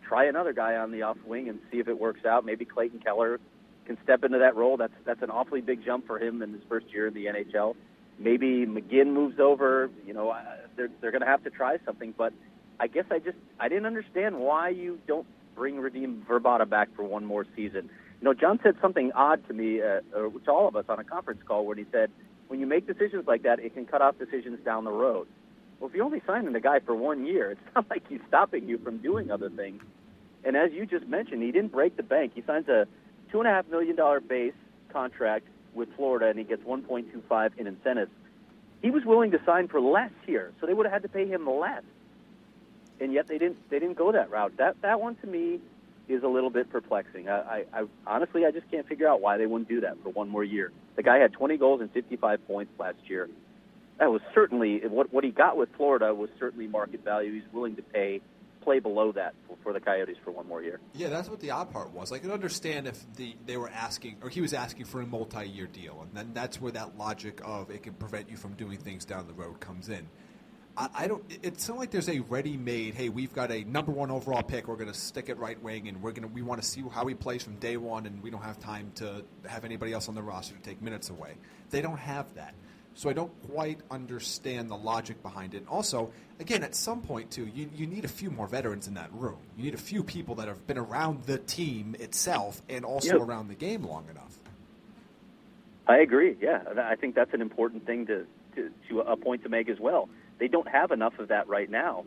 try 0.08 0.26
another 0.26 0.54
guy 0.54 0.76
on 0.76 0.92
the 0.92 1.02
off 1.04 1.18
wing 1.26 1.50
and 1.50 1.60
see 1.72 1.80
if 1.80 1.88
it 1.88 2.00
works 2.00 2.26
out. 2.26 2.46
Maybe 2.46 2.66
Clayton 2.66 3.00
Keller 3.00 3.40
can 3.86 3.98
step 4.04 4.24
into 4.24 4.40
that 4.40 4.56
role. 4.56 4.78
That's 4.78 4.94
that's 5.06 5.22
an 5.22 5.30
awfully 5.30 5.62
big 5.62 5.84
jump 5.86 6.08
for 6.08 6.20
him 6.20 6.42
in 6.42 6.54
his 6.54 6.62
first 6.68 6.88
year 6.92 7.08
in 7.08 7.14
the 7.14 7.26
NHL. 7.26 7.76
Maybe 8.18 8.66
McGinn 8.66 9.14
moves 9.14 9.40
over. 9.40 9.90
You 10.06 10.14
know, 10.14 10.36
they're 10.76 10.90
they're 11.02 11.12
going 11.12 11.22
to 11.22 11.28
have 11.28 11.44
to 11.44 11.50
try 11.50 11.78
something. 11.86 12.14
But 12.18 12.34
I 12.80 12.88
guess 12.88 13.06
I 13.12 13.20
just 13.20 13.38
I 13.60 13.70
didn't 13.70 13.86
understand 13.86 14.40
why 14.40 14.70
you 14.70 15.00
don't 15.08 15.28
bring 15.56 15.76
Radim 15.76 16.24
Vrbata 16.26 16.68
back 16.70 16.90
for 16.96 17.04
one 17.04 17.26
more 17.26 17.46
season. 17.56 17.90
You 18.22 18.26
know, 18.26 18.34
John 18.34 18.60
said 18.64 18.76
something 18.82 19.12
odd 19.14 19.46
to 19.48 19.54
me, 19.54 19.82
uh, 19.82 20.02
or 20.16 20.32
to 20.32 20.52
all 20.52 20.68
of 20.68 20.76
us 20.76 20.86
on 20.90 21.00
a 21.00 21.04
conference 21.04 21.42
call, 21.46 21.66
where 21.66 21.76
he 21.76 21.86
said, 21.92 22.12
when 22.48 22.60
you 22.60 22.66
make 22.66 22.88
decisions 22.88 23.28
like 23.28 23.44
that, 23.44 23.60
it 23.60 23.74
can 23.74 23.86
cut 23.86 24.02
off 24.02 24.18
decisions 24.18 24.60
down 24.64 24.84
the 24.84 24.92
road. 24.92 25.28
Well, 25.80 25.90
if 25.90 25.96
you're 25.96 26.06
only 26.06 26.22
signing 26.26 26.54
the 26.54 26.60
guy 26.60 26.80
for 26.80 26.96
one 26.96 27.26
year, 27.26 27.52
it's 27.66 27.76
not 27.76 27.90
like 27.90 28.08
he's 28.08 28.22
stopping 28.28 28.68
you 28.68 28.78
from 28.78 28.98
doing 28.98 29.32
other 29.32 29.50
things. 29.50 29.82
And 30.44 30.56
as 30.56 30.72
you 30.72 30.86
just 30.86 31.08
mentioned, 31.08 31.42
he 31.42 31.52
didn't 31.52 31.72
break 31.72 31.98
the 31.98 32.04
bank. 32.04 32.34
He 32.36 32.44
signs 32.44 32.68
a 32.68 32.88
two 33.32 33.40
and 33.40 33.48
a 33.48 33.52
half 33.52 33.68
million 33.68 33.96
dollar 33.96 34.20
base 34.20 34.54
contract 34.90 35.48
with 35.74 35.90
Florida, 35.96 36.28
and 36.28 36.38
he 36.38 36.46
gets 36.46 36.64
1.25 36.64 37.58
in 37.58 37.68
incentives. 37.68 38.12
He 38.82 38.92
was 38.92 39.04
willing 39.04 39.32
to 39.32 39.42
sign 39.46 39.68
for 39.68 39.82
less 39.82 40.12
here, 40.26 40.54
so 40.60 40.68
they 40.68 40.74
would 40.74 40.86
have 40.86 40.94
had 40.94 41.02
to 41.02 41.10
pay 41.10 41.28
him 41.28 41.50
less, 41.50 41.84
and 43.00 43.12
yet 43.12 43.28
they 43.28 43.40
didn't. 43.40 43.58
They 43.70 43.80
didn't 43.80 43.98
go 43.98 44.12
that 44.12 44.30
route. 44.30 44.56
That 44.58 44.80
that 44.84 45.02
one 45.02 45.16
to 45.18 45.28
me 45.28 45.60
is 46.08 46.24
a 46.24 46.28
little 46.28 46.50
bit 46.50 46.70
perplexing. 46.70 47.30
I, 47.30 47.40
I, 47.40 47.64
I 47.74 47.86
honestly, 48.08 48.46
I 48.46 48.52
just 48.52 48.70
can't 48.70 48.88
figure 48.88 49.08
out 49.08 49.22
why 49.22 49.38
they 49.38 49.46
wouldn't 49.46 49.70
do 49.70 49.82
that 49.82 50.02
for 50.04 50.10
one 50.10 50.30
more 50.30 50.44
year. 50.44 50.72
The 50.96 51.04
guy 51.04 51.18
had 51.18 51.34
20 51.34 51.58
goals 51.58 51.82
and 51.82 51.92
55 51.92 52.48
points 52.48 52.72
last 52.80 52.98
year. 53.08 53.30
That 54.00 54.12
was 54.12 54.22
certainly 54.34 54.82
what 54.88 55.14
what 55.14 55.24
he 55.24 55.32
got 55.32 55.56
with 55.56 55.70
Florida 55.78 56.14
was 56.14 56.30
certainly 56.38 56.68
market 56.68 57.04
value. 57.04 57.34
He's 57.34 57.54
willing 57.54 57.78
to 57.78 57.82
pay 57.82 58.22
play 58.66 58.80
below 58.80 59.12
that 59.14 59.36
for, 59.48 59.58
for, 59.64 59.74
the 59.74 59.80
Coyotes 59.80 60.18
for 60.26 60.32
one 60.32 60.48
more 60.48 60.62
year. 60.62 60.80
Yeah, 60.94 61.10
that's 61.10 61.30
what 61.30 61.40
the 61.40 61.52
odd 61.52 61.72
part 61.72 61.92
was. 61.92 62.12
I 62.12 62.18
could 62.18 62.32
understand 62.32 62.88
if 62.88 63.06
the 63.16 63.36
they 63.46 63.58
were 63.58 63.70
asking, 63.70 64.18
or 64.22 64.30
he 64.30 64.42
was 64.42 64.54
asking 64.54 64.86
for 64.86 65.02
a 65.02 65.06
multi-year 65.06 65.68
deal, 65.68 66.02
and 66.02 66.12
then 66.14 66.32
that's 66.34 66.60
where 66.60 66.72
that 66.74 66.98
logic 66.98 67.40
of 67.46 67.70
it 67.70 67.84
can 67.84 67.94
prevent 67.94 68.30
you 68.30 68.36
from 68.36 68.54
doing 68.54 68.80
things 68.80 69.06
down 69.06 69.28
the 69.28 69.34
road 69.34 69.60
comes 69.62 69.88
in. 69.88 70.08
I, 70.78 70.90
I 70.94 71.08
don't. 71.08 71.24
It's 71.44 71.68
not 71.68 71.78
like 71.78 71.92
there's 71.92 72.10
a 72.10 72.20
ready-made. 72.20 72.96
Hey, 72.96 73.10
we've 73.10 73.34
got 73.34 73.52
a 73.52 73.64
number 73.64 73.92
one 73.92 74.12
overall 74.12 74.44
pick. 74.44 74.68
We're 74.68 74.76
going 74.76 74.92
to 74.92 75.00
stick 75.00 75.30
it 75.30 75.38
right 75.38 75.62
wing, 75.62 75.88
and 75.88 76.02
we're 76.02 76.12
going 76.12 76.28
to 76.28 76.34
we 76.34 76.42
want 76.42 76.62
to 76.62 76.68
see 76.68 76.84
how 76.92 77.06
he 77.06 77.16
plays 77.16 77.44
from 77.44 77.56
day 77.56 77.78
one, 77.78 78.06
and 78.06 78.22
we 78.22 78.30
don't 78.30 78.44
have 78.44 78.60
time 78.60 78.92
to 78.96 79.24
have 79.48 79.66
anybody 79.66 79.94
else 79.94 80.10
on 80.10 80.16
the 80.16 80.24
roster 80.24 80.56
to 80.56 80.62
take 80.62 80.82
minutes 80.82 81.10
away. 81.10 81.36
They 81.70 81.82
don't 81.82 81.98
have 81.98 82.34
that. 82.36 82.54
So 82.98 83.10
I 83.10 83.14
don't 83.14 83.32
quite 83.52 83.80
understand 83.92 84.72
the 84.72 84.78
logic 84.78 85.22
behind 85.22 85.54
it. 85.54 85.66
Also, 85.68 86.12
again, 86.40 86.64
at 86.64 86.76
some 86.76 87.02
point 87.02 87.30
too, 87.30 87.46
you, 87.54 87.70
you 87.76 87.88
need 87.88 88.06
a 88.06 88.10
few 88.10 88.32
more 88.32 88.48
veterans 88.48 88.88
in 88.88 88.94
that 88.94 89.12
room. 89.14 89.40
You 89.58 89.66
need 89.66 89.74
a 89.74 89.78
few 89.78 90.02
people 90.02 90.36
that 90.36 90.48
have 90.48 90.66
been 90.66 90.78
around 90.78 91.24
the 91.26 91.38
team 91.38 91.98
itself 92.00 92.62
and 92.70 92.86
also 92.86 93.18
yep. 93.18 93.28
around 93.28 93.50
the 93.50 93.56
game 93.56 93.84
long 93.84 94.08
enough. 94.10 94.40
I 95.88 95.98
agree. 95.98 96.38
Yeah, 96.42 96.64
I 96.82 96.96
think 96.96 97.16
that's 97.16 97.34
an 97.34 97.42
important 97.42 97.86
thing 97.86 98.06
to, 98.08 98.26
to 98.56 98.72
to 98.90 99.02
a 99.02 99.18
point 99.18 99.44
to 99.44 99.50
make 99.50 99.68
as 99.68 99.80
well. 99.80 100.08
They 100.40 100.48
don't 100.48 100.68
have 100.68 100.92
enough 100.92 101.18
of 101.20 101.30
that 101.30 101.48
right 101.48 101.70
now, 101.70 102.06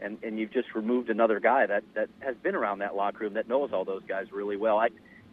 and 0.00 0.18
and 0.22 0.38
you've 0.38 0.52
just 0.52 0.74
removed 0.74 1.10
another 1.10 1.40
guy 1.40 1.66
that 1.66 1.84
that 1.94 2.08
has 2.20 2.36
been 2.42 2.54
around 2.54 2.80
that 2.80 2.96
locker 2.96 3.24
room 3.24 3.34
that 3.34 3.48
knows 3.48 3.70
all 3.72 3.84
those 3.84 4.02
guys 4.08 4.26
really 4.32 4.56
well. 4.56 4.78
I 4.78 4.88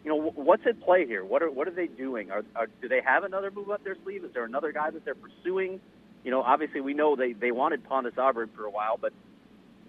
you 0.06 0.12
know, 0.12 0.30
what's 0.36 0.64
at 0.66 0.80
play 0.82 1.04
here? 1.04 1.24
What 1.24 1.42
are 1.42 1.50
what 1.50 1.66
are 1.66 1.72
they 1.72 1.88
doing? 1.88 2.30
Are, 2.30 2.44
are 2.54 2.68
do 2.80 2.88
they 2.88 3.00
have 3.04 3.24
another 3.24 3.50
move 3.50 3.70
up 3.70 3.82
their 3.82 3.96
sleeve? 4.04 4.22
Is 4.22 4.32
there 4.32 4.44
another 4.44 4.70
guy 4.70 4.88
that 4.90 5.04
they're 5.04 5.16
pursuing? 5.16 5.80
You 6.22 6.30
know, 6.30 6.42
obviously 6.42 6.80
we 6.80 6.94
know 6.94 7.16
they 7.16 7.32
they 7.32 7.50
wanted 7.50 7.82
Pontus 7.82 8.14
Aberg 8.14 8.50
for 8.54 8.66
a 8.66 8.70
while, 8.70 8.98
but 9.00 9.12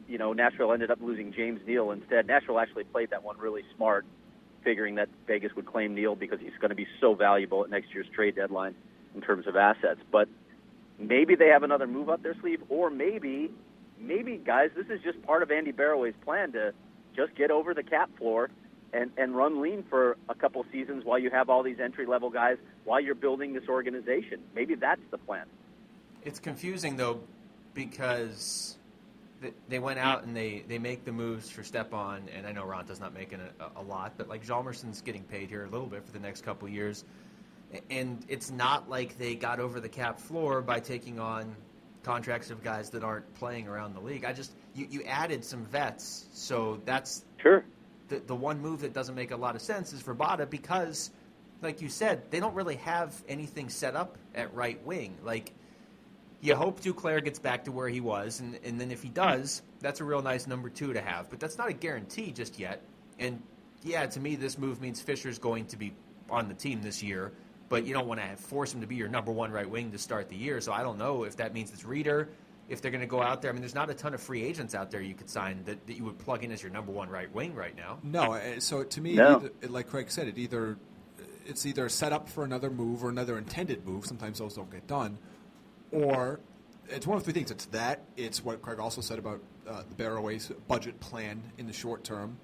you 0.07 0.17
know 0.17 0.33
Nashville 0.33 0.73
ended 0.73 0.89
up 0.89 0.97
losing 1.01 1.33
James 1.33 1.61
Neal 1.67 1.91
instead. 1.91 2.25
Nashville 2.25 2.59
actually 2.59 2.85
played 2.85 3.11
that 3.11 3.23
one 3.23 3.37
really 3.37 3.61
smart, 3.75 4.07
figuring 4.63 4.95
that 4.95 5.07
Vegas 5.27 5.55
would 5.55 5.67
claim 5.67 5.93
Neal 5.93 6.15
because 6.15 6.39
he's 6.39 6.57
going 6.59 6.69
to 6.69 6.75
be 6.75 6.87
so 6.99 7.13
valuable 7.13 7.63
at 7.63 7.69
next 7.69 7.93
year's 7.93 8.07
trade 8.15 8.35
deadline 8.35 8.73
in 9.13 9.21
terms 9.21 9.45
of 9.45 9.55
assets. 9.55 9.99
But 10.11 10.27
maybe 10.99 11.35
they 11.35 11.47
have 11.47 11.63
another 11.63 11.87
move 11.87 12.09
up 12.09 12.23
their 12.23 12.35
sleeve, 12.41 12.61
or 12.69 12.89
maybe 12.89 13.51
maybe 13.99 14.37
guys, 14.37 14.69
this 14.75 14.87
is 14.87 15.01
just 15.01 15.21
part 15.23 15.43
of 15.43 15.51
Andy 15.51 15.71
Barroway's 15.71 16.15
plan 16.23 16.51
to 16.53 16.73
just 17.15 17.35
get 17.35 17.51
over 17.51 17.73
the 17.73 17.83
cap 17.83 18.09
floor 18.17 18.49
and, 18.93 19.11
and 19.17 19.35
run 19.35 19.61
lean 19.61 19.83
for 19.89 20.17
a 20.29 20.35
couple 20.35 20.65
seasons 20.71 21.03
while 21.03 21.19
you 21.19 21.29
have 21.29 21.49
all 21.49 21.63
these 21.63 21.79
entry 21.79 22.05
level 22.05 22.29
guys 22.29 22.57
while 22.85 22.99
you're 22.99 23.15
building 23.15 23.53
this 23.53 23.67
organization. 23.67 24.39
Maybe 24.55 24.75
that's 24.75 25.01
the 25.11 25.17
plan. 25.17 25.45
It's 26.23 26.39
confusing 26.39 26.95
though 26.95 27.21
because 27.73 28.77
they 29.67 29.79
went 29.79 29.99
out 29.99 30.23
and 30.23 30.35
they, 30.35 30.63
they 30.67 30.79
make 30.79 31.05
the 31.05 31.11
moves 31.11 31.49
for 31.49 31.63
Stepan, 31.63 32.27
and 32.35 32.47
I 32.47 32.51
know 32.51 32.63
Raanta's 32.63 32.99
not 32.99 33.13
making 33.13 33.39
a, 33.39 33.79
a 33.79 33.83
lot, 33.83 34.13
but 34.17 34.27
like 34.27 34.45
Hjalmarsson's 34.45 35.01
getting 35.01 35.23
paid 35.23 35.49
here 35.49 35.63
a 35.63 35.69
little 35.69 35.85
bit 35.85 36.03
for 36.03 36.11
the 36.11 36.19
next 36.19 36.43
couple 36.43 36.67
years, 36.67 37.05
and 37.89 38.23
it's 38.27 38.51
not 38.51 38.89
like 38.89 39.17
they 39.17 39.35
got 39.35 39.59
over 39.59 39.79
the 39.79 39.89
cap 39.89 40.19
floor 40.19 40.61
by 40.61 40.79
taking 40.79 41.19
on 41.19 41.55
contracts 42.03 42.49
of 42.49 42.63
guys 42.63 42.89
that 42.91 43.03
aren't 43.03 43.31
playing 43.35 43.67
around 43.67 43.93
the 43.93 43.99
league. 43.99 44.23
I 44.23 44.33
just 44.33 44.53
you, 44.73 44.87
you 44.89 45.03
added 45.03 45.43
some 45.43 45.65
vets, 45.65 46.27
so 46.33 46.79
that's 46.85 47.25
Sure. 47.37 47.65
the 48.07 48.19
the 48.19 48.35
one 48.35 48.61
move 48.61 48.81
that 48.81 48.93
doesn't 48.93 49.15
make 49.15 49.31
a 49.31 49.37
lot 49.37 49.55
of 49.55 49.61
sense 49.61 49.91
is 49.93 50.01
Vrbata 50.01 50.49
because, 50.49 51.11
like 51.61 51.81
you 51.81 51.89
said, 51.89 52.31
they 52.31 52.39
don't 52.39 52.55
really 52.55 52.77
have 52.77 53.13
anything 53.27 53.69
set 53.69 53.95
up 53.95 54.17
at 54.35 54.53
right 54.53 54.83
wing. 54.85 55.17
Like 55.23 55.51
you 56.39 56.55
hope 56.55 56.81
Duclair 56.81 57.23
gets 57.23 57.39
back 57.39 57.65
to 57.65 57.71
where 57.71 57.89
he 57.89 57.99
was, 57.99 58.39
and, 58.39 58.59
and 58.63 58.79
then 58.79 58.91
if 58.91 59.01
he 59.03 59.09
does, 59.09 59.61
that's 59.81 59.99
a 59.99 60.03
real 60.03 60.21
nice 60.21 60.47
number 60.47 60.69
two 60.69 60.93
to 60.93 61.01
have. 61.01 61.29
But 61.29 61.39
that's 61.39 61.57
not 61.57 61.67
a 61.69 61.73
guarantee 61.73 62.31
just 62.31 62.59
yet. 62.59 62.81
And 63.19 63.41
yeah, 63.83 64.05
to 64.05 64.19
me, 64.19 64.35
this 64.35 64.57
move 64.57 64.79
means 64.79 65.01
Fischer's 65.01 65.39
going 65.39 65.65
to 65.67 65.77
be 65.77 65.93
on 66.29 66.47
the 66.47 66.53
team 66.53 66.81
this 66.81 67.01
year, 67.01 67.31
but 67.69 67.85
you 67.85 67.93
don't 67.93 68.07
want 68.07 68.19
to 68.19 68.35
force 68.37 68.73
him 68.73 68.81
to 68.81 68.87
be 68.87 68.95
your 68.95 69.09
number 69.09 69.31
one 69.31 69.51
right 69.51 69.69
wing 69.69 69.91
to 69.91 69.97
start 69.97 70.29
the 70.29 70.35
year. 70.35 70.61
So 70.61 70.71
I 70.71 70.83
don't 70.83 70.97
know 70.97 71.23
if 71.23 71.35
that 71.37 71.53
means 71.53 71.71
it's 71.71 71.83
Rieder, 71.83 72.27
if 72.69 72.81
they're 72.81 72.91
going 72.91 73.01
to 73.01 73.07
go 73.07 73.21
out 73.21 73.41
there. 73.41 73.49
I 73.51 73.53
mean, 73.53 73.61
there's 73.61 73.75
not 73.75 73.89
a 73.89 73.93
ton 73.93 74.13
of 74.13 74.21
free 74.21 74.43
agents 74.43 74.75
out 74.75 74.91
there 74.91 75.01
you 75.01 75.13
could 75.15 75.29
sign 75.29 75.63
that, 75.65 75.85
that 75.87 75.97
you 75.97 76.03
would 76.05 76.17
plug 76.17 76.43
in 76.43 76.51
as 76.51 76.61
your 76.61 76.71
number 76.71 76.91
one 76.91 77.09
right 77.09 77.33
wing 77.33 77.53
right 77.55 77.75
now. 77.75 77.99
No, 78.03 78.33
uh, 78.33 78.59
so 78.59 78.83
to 78.83 79.01
me, 79.01 79.15
No. 79.15 79.37
either, 79.37 79.51
like 79.69 79.87
Craig 79.87 80.09
said, 80.11 80.27
it 80.27 80.37
either 80.37 80.77
it's 81.45 81.65
either 81.65 81.87
set 81.87 82.11
up 82.11 82.27
for 82.27 82.43
another 82.43 82.69
move 82.69 83.05
or 83.05 83.09
another 83.09 83.37
intended 83.37 83.85
move. 83.85 84.05
Sometimes 84.05 84.39
those 84.39 84.55
don't 84.55 84.69
get 84.69 84.85
done, 84.85 85.17
or 85.91 86.41
it's 86.89 87.07
one 87.07 87.17
of 87.17 87.23
three 87.23 87.31
things. 87.33 87.51
It's 87.51 87.65
that. 87.67 88.01
It's 88.17 88.43
what 88.43 88.61
Craig 88.61 88.79
also 88.79 88.99
said 88.99 89.17
about 89.17 89.41
uh, 89.65 89.83
the 89.89 89.95
Barroway's 90.03 90.51
budget 90.67 90.99
plan 90.99 91.41
in 91.57 91.65
the 91.67 91.71
short 91.71 92.03
term, 92.03 92.37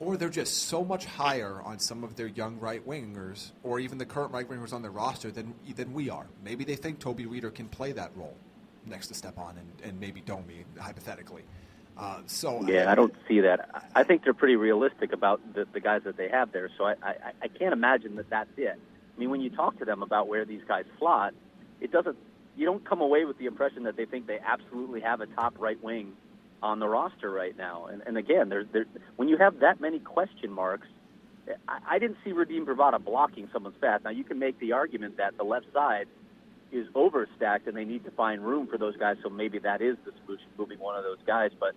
or 0.00 0.16
they're 0.16 0.28
just 0.28 0.64
so 0.64 0.84
much 0.84 1.04
higher 1.04 1.60
on 1.62 1.78
some 1.78 2.04
of 2.04 2.14
their 2.16 2.28
young 2.28 2.58
right 2.60 2.86
wingers, 2.86 3.50
or 3.62 3.80
even 3.80 3.98
the 3.98 4.06
current 4.06 4.32
right 4.32 4.48
wingers 4.48 4.72
on 4.72 4.82
their 4.82 4.90
roster 4.90 5.30
than 5.30 5.54
than 5.76 5.92
we 5.92 6.08
are. 6.10 6.26
Maybe 6.44 6.64
they 6.64 6.76
think 6.76 6.98
Toby 6.98 7.26
Rieder 7.26 7.52
can 7.52 7.68
play 7.68 7.92
that 7.92 8.10
role 8.16 8.36
next 8.86 9.08
to 9.08 9.14
Stepan 9.14 9.56
and, 9.58 9.72
and 9.90 10.00
maybe 10.00 10.20
Domi 10.20 10.64
hypothetically. 10.78 11.42
Uh, 11.96 12.20
so 12.26 12.64
Yeah, 12.68 12.90
I 12.90 12.94
don't 12.94 13.14
see 13.26 13.40
that. 13.40 13.68
I- 13.74 14.00
I 14.00 14.04
think 14.04 14.22
they're 14.22 14.32
pretty 14.32 14.54
realistic 14.54 15.12
about 15.12 15.40
the, 15.54 15.66
the 15.72 15.80
guys 15.80 16.02
that 16.04 16.16
they 16.16 16.28
have 16.28 16.52
there. 16.52 16.70
So 16.78 16.84
I, 16.84 16.94
I, 17.02 17.14
I 17.42 17.48
can't 17.48 17.72
imagine 17.72 18.14
that 18.16 18.30
that's 18.30 18.50
it. 18.56 18.78
I 18.78 19.18
mean, 19.18 19.30
when 19.30 19.40
you 19.40 19.50
talk 19.50 19.76
to 19.80 19.84
them 19.84 20.04
about 20.04 20.28
where 20.28 20.44
these 20.44 20.62
guys 20.68 20.84
slot, 20.98 21.34
it 21.80 21.90
doesn't. 21.90 22.16
You 22.56 22.64
don't 22.66 22.84
come 22.84 23.00
away 23.00 23.24
with 23.24 23.38
the 23.38 23.46
impression 23.46 23.82
that 23.82 23.96
they 23.96 24.04
think 24.04 24.28
they 24.28 24.38
absolutely 24.38 25.00
have 25.00 25.20
a 25.20 25.26
top 25.26 25.54
right 25.58 25.82
wing 25.82 26.12
on 26.62 26.78
the 26.78 26.88
roster 26.88 27.30
right 27.30 27.56
now. 27.56 27.86
And, 27.86 28.02
and 28.06 28.16
again, 28.16 28.48
there's 28.48 28.66
there, 28.72 28.86
when 29.16 29.28
you 29.28 29.36
have 29.38 29.60
that 29.60 29.80
many 29.80 29.98
question 29.98 30.50
marks, 30.50 30.88
I, 31.68 31.78
I 31.90 31.98
didn't 31.98 32.18
see 32.24 32.30
Radim 32.30 32.66
Vrbata 32.66 33.02
blocking 33.02 33.48
someone's 33.52 33.76
path. 33.80 34.02
Now 34.04 34.10
you 34.10 34.24
can 34.24 34.38
make 34.38 34.58
the 34.60 34.72
argument 34.72 35.16
that 35.18 35.36
the 35.36 35.44
left 35.44 35.66
side 35.72 36.06
is 36.72 36.86
overstacked 36.94 37.66
and 37.66 37.76
they 37.76 37.84
need 37.84 38.04
to 38.04 38.10
find 38.10 38.44
room 38.44 38.66
for 38.66 38.78
those 38.78 38.96
guys. 38.96 39.16
So 39.22 39.30
maybe 39.30 39.58
that 39.60 39.80
is 39.80 39.96
the 40.04 40.12
solution, 40.24 40.46
moving 40.58 40.78
one 40.78 40.96
of 40.96 41.04
those 41.04 41.18
guys. 41.26 41.50
But 41.58 41.74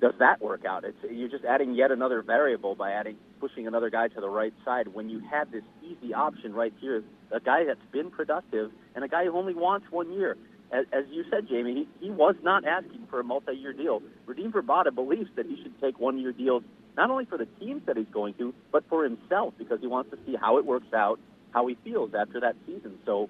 does 0.00 0.14
that 0.18 0.42
work 0.42 0.64
out? 0.64 0.84
It's 0.84 0.96
you're 1.08 1.28
just 1.28 1.44
adding 1.44 1.74
yet 1.74 1.92
another 1.92 2.22
variable 2.22 2.74
by 2.74 2.90
adding 2.90 3.16
pushing 3.38 3.66
another 3.66 3.88
guy 3.90 4.08
to 4.08 4.20
the 4.20 4.28
right 4.28 4.52
side 4.64 4.88
when 4.88 5.08
you 5.08 5.20
had 5.20 5.52
this 5.52 5.62
easy 5.82 6.12
option 6.12 6.52
right 6.52 6.72
here, 6.80 7.04
a 7.30 7.40
guy 7.40 7.64
that's 7.64 7.84
been 7.92 8.10
productive 8.10 8.72
and 8.94 9.04
a 9.04 9.08
guy 9.08 9.24
who 9.24 9.36
only 9.36 9.54
wants 9.54 9.86
one 9.90 10.12
year. 10.12 10.36
As, 10.72 10.86
as 10.92 11.04
you 11.10 11.24
said, 11.30 11.46
Jaime, 11.50 11.74
he, 12.00 12.06
he 12.06 12.10
was 12.10 12.34
not 12.42 12.64
asking 12.64 13.06
for 13.10 13.20
a 13.20 13.24
multi-year 13.24 13.72
deal. 13.72 14.02
Radim 14.26 14.52
Vrbata 14.52 14.94
believes 14.94 15.30
that 15.36 15.46
he 15.46 15.62
should 15.62 15.78
take 15.80 16.00
one-year 16.00 16.32
deals 16.32 16.62
not 16.96 17.10
only 17.10 17.24
for 17.24 17.38
the 17.38 17.46
teams 17.60 17.82
that 17.86 17.96
he's 17.96 18.06
going 18.12 18.34
to, 18.34 18.54
but 18.70 18.84
for 18.88 19.04
himself 19.04 19.54
because 19.58 19.80
he 19.80 19.86
wants 19.86 20.10
to 20.10 20.18
see 20.26 20.36
how 20.36 20.58
it 20.58 20.64
works 20.64 20.92
out, 20.94 21.18
how 21.52 21.66
he 21.66 21.76
feels 21.84 22.12
after 22.14 22.40
that 22.40 22.56
season. 22.66 22.98
So 23.06 23.28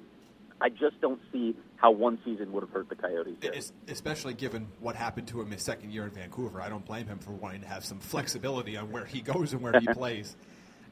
I 0.60 0.68
just 0.68 1.00
don't 1.00 1.20
see 1.32 1.56
how 1.76 1.90
one 1.90 2.18
season 2.24 2.52
would 2.52 2.62
have 2.62 2.70
hurt 2.70 2.88
the 2.88 2.94
Coyotes. 2.94 3.36
here. 3.40 3.52
Especially 3.88 4.34
given 4.34 4.68
what 4.80 4.94
happened 4.94 5.28
to 5.28 5.40
him 5.40 5.50
his 5.50 5.62
second 5.62 5.92
year 5.92 6.04
in 6.04 6.10
Vancouver. 6.10 6.60
I 6.60 6.68
don't 6.68 6.84
blame 6.84 7.06
him 7.06 7.18
for 7.18 7.32
wanting 7.32 7.62
to 7.62 7.68
have 7.68 7.84
some 7.84 7.98
flexibility 7.98 8.76
on 8.76 8.92
where 8.92 9.04
he 9.04 9.20
goes 9.20 9.52
and 9.52 9.62
where 9.62 9.78
he 9.78 9.86
plays. 9.92 10.36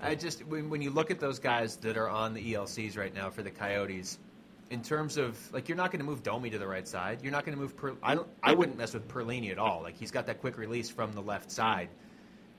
I 0.00 0.14
just 0.14 0.44
when, 0.46 0.70
when 0.70 0.82
you 0.82 0.90
look 0.90 1.10
at 1.10 1.20
those 1.20 1.38
guys 1.38 1.76
that 1.78 1.96
are 1.96 2.08
on 2.08 2.34
the 2.34 2.54
ELCs 2.54 2.96
right 2.96 3.14
now 3.14 3.30
for 3.30 3.42
the 3.42 3.50
Coyotes, 3.50 4.18
in 4.70 4.82
terms 4.82 5.16
of 5.16 5.36
like 5.52 5.68
you're 5.68 5.76
not 5.76 5.90
going 5.90 6.00
to 6.00 6.06
move 6.06 6.22
Domi 6.22 6.50
to 6.50 6.58
the 6.58 6.66
right 6.66 6.86
side. 6.86 7.20
You're 7.22 7.32
not 7.32 7.44
going 7.44 7.56
to 7.56 7.60
move. 7.60 7.76
Per, 7.76 7.94
I 8.02 8.14
don't. 8.14 8.28
I 8.42 8.54
wouldn't 8.54 8.78
mess 8.78 8.94
with 8.94 9.08
Perlini 9.08 9.50
at 9.50 9.58
all. 9.58 9.82
Like 9.82 9.96
he's 9.96 10.10
got 10.10 10.26
that 10.26 10.40
quick 10.40 10.56
release 10.56 10.88
from 10.88 11.12
the 11.12 11.22
left 11.22 11.50
side. 11.50 11.88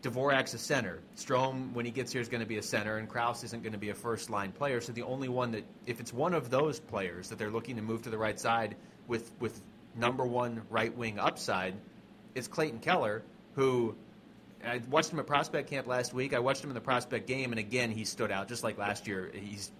Dvorak's 0.04 0.54
a 0.54 0.58
center. 0.58 1.00
Strome, 1.16 1.74
when 1.74 1.86
he 1.86 1.92
gets 1.92 2.12
here, 2.12 2.22
is 2.22 2.28
going 2.28 2.42
to 2.42 2.48
be 2.48 2.58
a 2.58 2.64
center, 2.64 2.98
and 2.98 3.08
Crouse 3.08 3.44
isn't 3.44 3.62
going 3.62 3.74
to 3.74 3.80
be 3.80 3.90
a 3.90 3.94
first 3.94 4.30
line 4.30 4.52
player. 4.52 4.82
So 4.82 4.94
the 4.94 5.04
only 5.04 5.30
one 5.30 5.52
that, 5.52 5.64
if 5.86 6.00
it's 6.00 6.12
one 6.12 6.34
of 6.34 6.50
those 6.50 6.80
players 6.80 7.30
that 7.30 7.38
they're 7.38 7.52
looking 7.52 7.76
to 7.76 7.82
move 7.82 8.02
to 8.04 8.10
the 8.10 8.18
right 8.18 8.40
side 8.40 8.76
with 9.08 9.32
with 9.40 9.62
number 9.96 10.26
one 10.26 10.64
right 10.70 10.96
wing 10.96 11.20
upside, 11.20 11.76
it's 12.36 12.48
Clayton 12.48 12.80
Keller, 12.80 13.24
who 13.56 13.96
I 14.66 14.82
watched 14.90 15.12
him 15.12 15.20
at 15.20 15.28
prospect 15.28 15.70
camp 15.70 15.88
last 15.88 16.14
week. 16.14 16.34
I 16.34 16.40
watched 16.40 16.64
him 16.64 16.70
in 16.70 16.76
the 16.76 16.82
prospect 16.82 17.28
game, 17.28 17.52
and 17.52 17.60
again 17.60 17.92
he 17.92 18.04
stood 18.04 18.32
out 18.32 18.48
just 18.48 18.64
like 18.64 18.78
last 18.78 19.08
year. 19.08 19.32
He's 19.34 19.72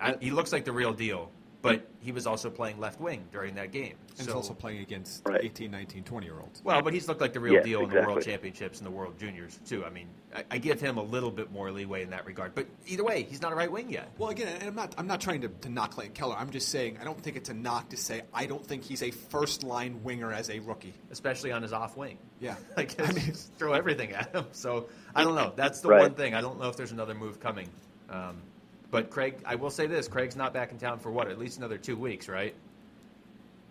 I, 0.00 0.16
he 0.20 0.30
looks 0.30 0.52
like 0.52 0.64
the 0.64 0.72
real 0.72 0.92
deal, 0.92 1.30
but 1.64 1.88
he 2.00 2.12
was 2.12 2.26
also 2.26 2.50
playing 2.50 2.78
left 2.78 3.00
wing 3.00 3.24
during 3.32 3.54
that 3.56 3.72
game. 3.72 3.94
And 4.10 4.18
so, 4.18 4.24
he's 4.26 4.34
also 4.34 4.54
playing 4.54 4.80
against 4.80 5.26
Right. 5.26 5.42
18, 5.42 5.70
19, 5.70 6.04
20 6.04 6.26
year 6.26 6.38
olds. 6.40 6.60
well, 6.62 6.82
but 6.82 6.92
he's 6.92 7.08
looked 7.08 7.20
like 7.20 7.32
the 7.32 7.40
real 7.40 7.54
Yes, 7.54 7.64
deal 7.64 7.80
in 7.82 7.88
the 7.90 8.00
World. 8.02 8.22
Championships 8.22 8.78
and 8.78 8.86
the 8.86 8.90
World 8.90 9.18
Juniors 9.18 9.58
too. 9.66 9.84
I 9.84 9.90
mean, 9.90 10.08
I, 10.34 10.44
I 10.52 10.58
give 10.58 10.80
him 10.80 10.98
a 10.98 11.02
little 11.02 11.30
bit 11.30 11.50
more 11.50 11.70
leeway 11.72 12.02
in 12.02 12.10
that 12.10 12.26
regard. 12.26 12.54
But 12.54 12.66
either 12.86 13.02
way, 13.02 13.22
he's 13.22 13.40
not 13.42 13.52
a 13.52 13.56
right 13.56 13.70
wing 13.72 13.90
yet. 13.90 14.10
Well, 14.18 14.28
again, 14.30 14.48
and 14.60 14.68
I'm 14.68 14.74
not. 14.74 14.94
I'm 14.98 15.06
not 15.06 15.20
trying 15.20 15.40
to, 15.40 15.48
to 15.48 15.68
knock 15.68 15.92
Clayton 15.92 16.14
Keller. 16.14 16.36
I'm 16.36 16.50
just 16.50 16.68
saying 16.68 16.98
I 17.00 17.04
don't 17.04 17.20
think 17.20 17.36
it's 17.36 17.48
a 17.48 17.54
knock 17.54 17.88
to 17.90 17.96
say 17.96 18.22
I 18.32 18.46
don't 18.46 18.64
think 18.64 18.84
he's 18.84 19.02
a 19.02 19.10
first 19.10 19.64
line 19.64 20.02
winger 20.04 20.32
as 20.32 20.50
a 20.50 20.58
rookie. 20.60 20.94
especially 21.10 21.50
on 21.52 21.62
his 21.62 21.72
off 21.72 21.96
wing. 21.96 22.18
Yeah. 22.40 22.56
like 22.76 23.00
I 23.00 23.10
mean- 23.12 23.32
throw 23.58 23.72
everything 23.72 24.12
at 24.12 24.34
him. 24.34 24.44
So 24.52 24.88
I 25.14 25.24
don't 25.24 25.34
know. 25.34 25.52
That's 25.56 25.80
the 25.80 25.88
Right. 25.88 26.02
one 26.02 26.14
thing. 26.14 26.34
I 26.34 26.40
don't 26.42 26.60
know 26.60 26.68
if 26.68 26.76
there's 26.76 26.92
another 26.92 27.14
move 27.14 27.40
coming. 27.40 27.68
Um, 28.10 28.42
but 28.90 29.10
Craig, 29.10 29.38
I 29.44 29.54
will 29.54 29.70
say 29.70 29.86
this: 29.86 30.08
Craig's 30.08 30.36
not 30.36 30.52
back 30.52 30.72
in 30.72 30.78
town 30.78 30.98
for 30.98 31.10
what? 31.10 31.28
At 31.28 31.38
least 31.38 31.58
another 31.58 31.78
two 31.78 31.96
weeks, 31.96 32.28
right? 32.28 32.54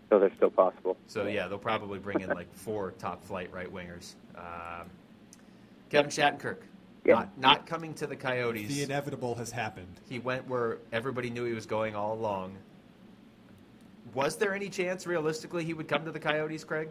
So 0.09 0.20
they're 0.20 0.36
still 0.36 0.51
possible. 0.51 0.95
So 1.07 1.26
yeah, 1.26 1.47
they'll 1.47 1.57
probably 1.57 1.97
bring 1.97 2.22
in 2.22 2.30
like 2.30 2.53
four 2.53 2.91
top 2.99 3.26
flight 3.26 3.51
right 3.51 3.72
wingers. 3.74 4.14
Um, 4.36 4.88
Kevin 5.89 6.11
Shattenkirk, 6.11 6.57
Yeah. 7.05 7.14
not, 7.14 7.38
not 7.38 7.66
coming 7.66 7.93
to 7.95 8.07
the 8.07 8.16
Coyotes. 8.16 8.68
The 8.68 8.84
inevitable 8.84 9.36
has 9.36 9.51
happened. 9.51 10.01
He 10.09 10.20
went 10.20 10.47
where 10.47 10.80
everybody 10.91 11.30
knew 11.30 11.45
he 11.45 11.53
was 11.53 11.66
going 11.66 11.95
all 11.95 12.14
along. 12.14 12.55
Was 14.14 14.36
there 14.36 14.53
any 14.53 14.70
chance, 14.70 15.07
realistically, 15.07 15.64
he 15.64 15.74
would 15.74 15.88
come 15.88 16.05
to 16.05 16.11
the 16.11 16.20
Coyotes, 16.20 16.64
Craig? 16.64 16.89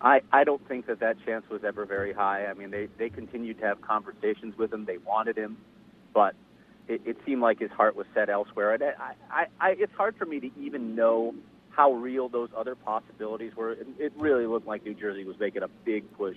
I, 0.00 0.22
I 0.32 0.44
don't 0.44 0.66
think 0.68 0.86
that 0.86 1.00
that 1.00 1.16
chance 1.24 1.48
was 1.50 1.64
ever 1.64 1.84
very 1.84 2.12
high. 2.12 2.46
I 2.46 2.54
mean, 2.54 2.70
they, 2.70 2.88
they 2.98 3.10
continued 3.10 3.58
to 3.60 3.66
have 3.66 3.80
conversations 3.82 4.56
with 4.56 4.72
him. 4.72 4.84
They 4.86 4.98
wanted 4.98 5.36
him, 5.36 5.58
but 6.14 6.34
it, 6.90 7.02
it 7.06 7.16
seemed 7.24 7.40
like 7.40 7.60
his 7.60 7.70
heart 7.70 7.94
was 7.94 8.06
set 8.14 8.28
elsewhere. 8.28 8.74
And 8.74 8.82
I, 8.82 9.14
I, 9.30 9.46
I, 9.60 9.70
it's 9.78 9.94
hard 9.94 10.16
for 10.16 10.26
me 10.26 10.40
to 10.40 10.50
even 10.60 10.94
know 10.94 11.34
how 11.70 11.92
real 11.92 12.28
those 12.28 12.48
other 12.56 12.74
possibilities 12.74 13.54
were. 13.54 13.72
It, 13.72 13.86
it 13.98 14.12
really 14.16 14.46
looked 14.46 14.66
like 14.66 14.84
New 14.84 14.94
Jersey 14.94 15.24
was 15.24 15.38
making 15.38 15.62
a 15.62 15.68
big 15.84 16.12
push 16.16 16.36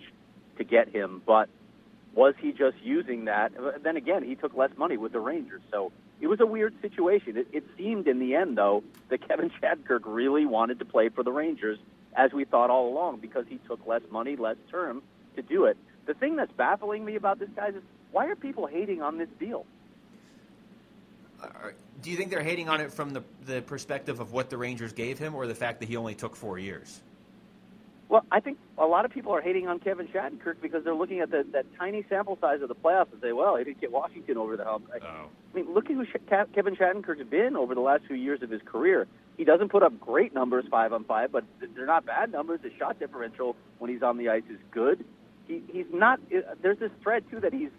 to 0.58 0.64
get 0.64 0.88
him, 0.90 1.24
but 1.26 1.50
was 2.14 2.36
he 2.40 2.52
just 2.52 2.78
using 2.84 3.26
that? 3.26 3.52
Then 3.82 3.98
again, 3.98 4.24
he 4.24 4.36
took 4.36 4.56
less 4.56 4.70
money 4.78 4.98
with 4.98 5.14
the 5.14 5.20
Rangers, 5.20 5.64
so 5.72 5.92
it 6.22 6.28
was 6.28 6.40
a 6.40 6.46
weird 6.46 6.80
situation. 6.80 7.38
It, 7.38 7.48
it 7.52 7.64
seemed 7.76 8.08
in 8.08 8.20
the 8.20 8.36
end, 8.36 8.56
though, 8.56 8.84
that 9.10 9.28
Kevin 9.28 9.50
Shattenkirk 9.62 10.02
really 10.06 10.46
wanted 10.46 10.78
to 10.80 10.86
play 10.86 11.10
for 11.10 11.24
the 11.24 11.32
Rangers, 11.32 11.80
as 12.16 12.32
we 12.32 12.46
thought 12.46 12.70
all 12.70 12.88
along, 12.90 13.18
because 13.18 13.46
he 13.50 13.60
took 13.68 13.86
less 13.88 14.04
money, 14.12 14.36
less 14.36 14.58
term 14.70 15.02
to 15.36 15.42
do 15.42 15.66
it. 15.66 15.76
The 16.06 16.14
thing 16.14 16.36
that's 16.36 16.52
baffling 16.52 17.04
me 17.04 17.16
about 17.16 17.40
this, 17.40 17.50
guys, 17.56 17.74
is 17.74 17.82
why 18.12 18.28
are 18.28 18.36
people 18.36 18.68
hating 18.68 19.02
on 19.02 19.18
this 19.18 19.30
deal? 19.40 19.66
Do 22.02 22.12
you 22.12 22.18
think 22.18 22.32
they're 22.32 22.44
hating 22.44 22.70
on 22.70 22.82
it 22.82 22.92
from 22.92 23.12
the, 23.12 23.24
the 23.46 23.62
perspective 23.62 24.20
of 24.20 24.32
what 24.34 24.50
the 24.50 24.58
Rangers 24.58 24.94
gave 24.94 25.18
him 25.20 25.36
or 25.36 25.48
the 25.48 25.56
fact 25.56 25.80
that 25.80 25.88
he 25.90 25.96
only 25.96 26.16
took 26.16 26.36
four 26.36 26.60
years? 26.60 27.02
Well, 28.10 28.26
I 28.32 28.42
think 28.42 28.60
a 28.78 28.86
lot 28.86 29.06
of 29.06 29.12
people 29.12 29.32
are 29.34 29.42
hating 29.42 29.68
on 29.68 29.80
Kevin 29.80 30.08
Shattenkirk 30.08 30.58
because 30.62 30.84
they're 30.84 30.94
looking 30.94 31.22
at 31.22 31.32
the, 31.32 31.46
that 31.54 31.66
tiny 31.80 32.06
sample 32.10 32.38
size 32.40 32.62
of 32.62 32.68
the 32.68 32.76
playoffs 32.76 33.12
and 33.12 33.22
say, 33.22 33.32
well, 33.32 33.56
he 33.56 33.64
didn't 33.64 33.82
get 33.82 33.92
Washington 33.92 34.38
over 34.38 34.56
the 34.58 34.66
hump. 34.66 34.88
I, 34.94 34.98
Oh. 35.04 35.30
I 35.54 35.56
mean, 35.56 35.74
look 35.74 35.86
at 35.86 35.94
who 35.96 36.06
Sh- 36.06 36.18
Kevin 36.54 36.76
Shattenkirk's 36.76 37.28
been 37.30 37.56
over 37.56 37.74
the 37.74 37.82
last 37.82 38.06
few 38.06 38.16
years 38.16 38.42
of 38.44 38.50
his 38.50 38.62
career. 38.66 39.08
He 39.38 39.46
doesn't 39.46 39.70
put 39.70 39.82
up 39.82 40.00
great 40.00 40.34
numbers 40.34 40.66
five 40.70 40.94
on 40.94 41.06
five, 41.06 41.32
but 41.32 41.44
they're 41.76 41.86
not 41.88 42.06
bad 42.06 42.32
numbers. 42.32 42.60
His 42.62 42.74
shot 42.78 43.00
differential 43.00 43.56
when 43.80 43.90
he's 43.90 44.04
on 44.04 44.18
the 44.18 44.30
ice 44.30 44.44
is 44.50 44.60
good. 44.72 45.04
He, 45.48 45.64
he's 45.72 45.88
not. 45.92 46.20
Uh, 46.36 46.42
there's 46.62 46.78
this 46.78 46.92
thread 47.02 47.24
too 47.32 47.40
that 47.40 47.52
he's 47.54 47.70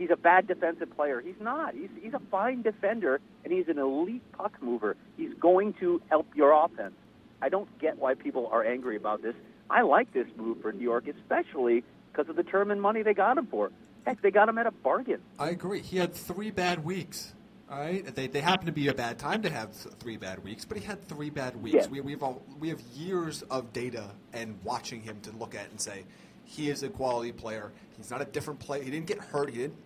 he's 0.00 0.10
a 0.10 0.16
bad 0.16 0.48
defensive 0.48 0.90
player. 0.96 1.20
He's 1.20 1.38
not. 1.40 1.74
He's 1.74 1.90
he's 2.02 2.14
a 2.14 2.22
fine 2.30 2.62
defender 2.62 3.20
and 3.44 3.52
he's 3.52 3.68
an 3.68 3.78
elite 3.78 4.22
puck 4.32 4.56
mover. 4.60 4.96
He's 5.16 5.32
going 5.34 5.74
to 5.74 6.02
help 6.08 6.26
your 6.34 6.52
offense. 6.52 6.94
I 7.40 7.50
don't 7.50 7.68
get 7.78 7.98
why 7.98 8.14
people 8.14 8.48
are 8.50 8.64
angry 8.64 8.96
about 8.96 9.22
this. 9.22 9.34
I 9.68 9.82
like 9.82 10.12
this 10.12 10.26
move 10.36 10.60
for 10.62 10.72
New 10.72 10.82
York, 10.82 11.06
especially 11.06 11.84
because 12.10 12.28
of 12.28 12.34
the 12.34 12.42
term 12.42 12.72
and 12.72 12.82
money 12.82 13.02
they 13.02 13.14
got 13.14 13.38
him 13.38 13.46
for. 13.46 13.70
Heck, 14.04 14.20
they 14.22 14.30
got 14.30 14.48
him 14.48 14.58
at 14.58 14.66
a 14.66 14.70
bargain. 14.70 15.20
I 15.38 15.50
agree. 15.50 15.82
He 15.82 15.98
had 15.98 16.14
three 16.14 16.50
bad 16.50 16.84
weeks. 16.84 17.34
All 17.70 17.78
right, 17.78 18.04
they, 18.16 18.26
they 18.26 18.40
happen 18.40 18.66
to 18.66 18.72
be 18.72 18.88
a 18.88 18.94
bad 18.94 19.16
time 19.18 19.42
to 19.42 19.50
have 19.50 19.72
three 19.72 20.16
bad 20.16 20.42
weeks, 20.42 20.64
but 20.64 20.76
he 20.76 20.84
had 20.84 21.06
three 21.06 21.30
bad 21.30 21.62
weeks. 21.62 21.84
Yeah. 21.84 21.86
We, 21.86 22.00
we 22.00 22.12
have 22.12 22.22
all, 22.24 22.42
we 22.58 22.68
have 22.70 22.80
years 22.96 23.42
of 23.42 23.72
data 23.72 24.10
and 24.32 24.58
watching 24.64 25.02
him 25.02 25.20
to 25.22 25.30
look 25.30 25.54
at 25.54 25.70
and 25.70 25.80
say 25.80 26.02
he 26.44 26.68
is 26.68 26.82
a 26.82 26.88
quality 26.88 27.30
player. 27.30 27.70
He's 27.96 28.10
not 28.10 28.22
a 28.22 28.24
different 28.24 28.58
player. 28.58 28.82
He 28.82 28.90
didn't 28.90 29.06
get 29.06 29.18
hurt. 29.18 29.50
He 29.50 29.58
didn't 29.58 29.76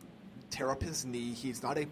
tear 0.54 0.70
up 0.70 0.82
his 0.82 1.04
knee. 1.04 1.32
He's 1.32 1.62
not 1.62 1.76
a 1.76 1.86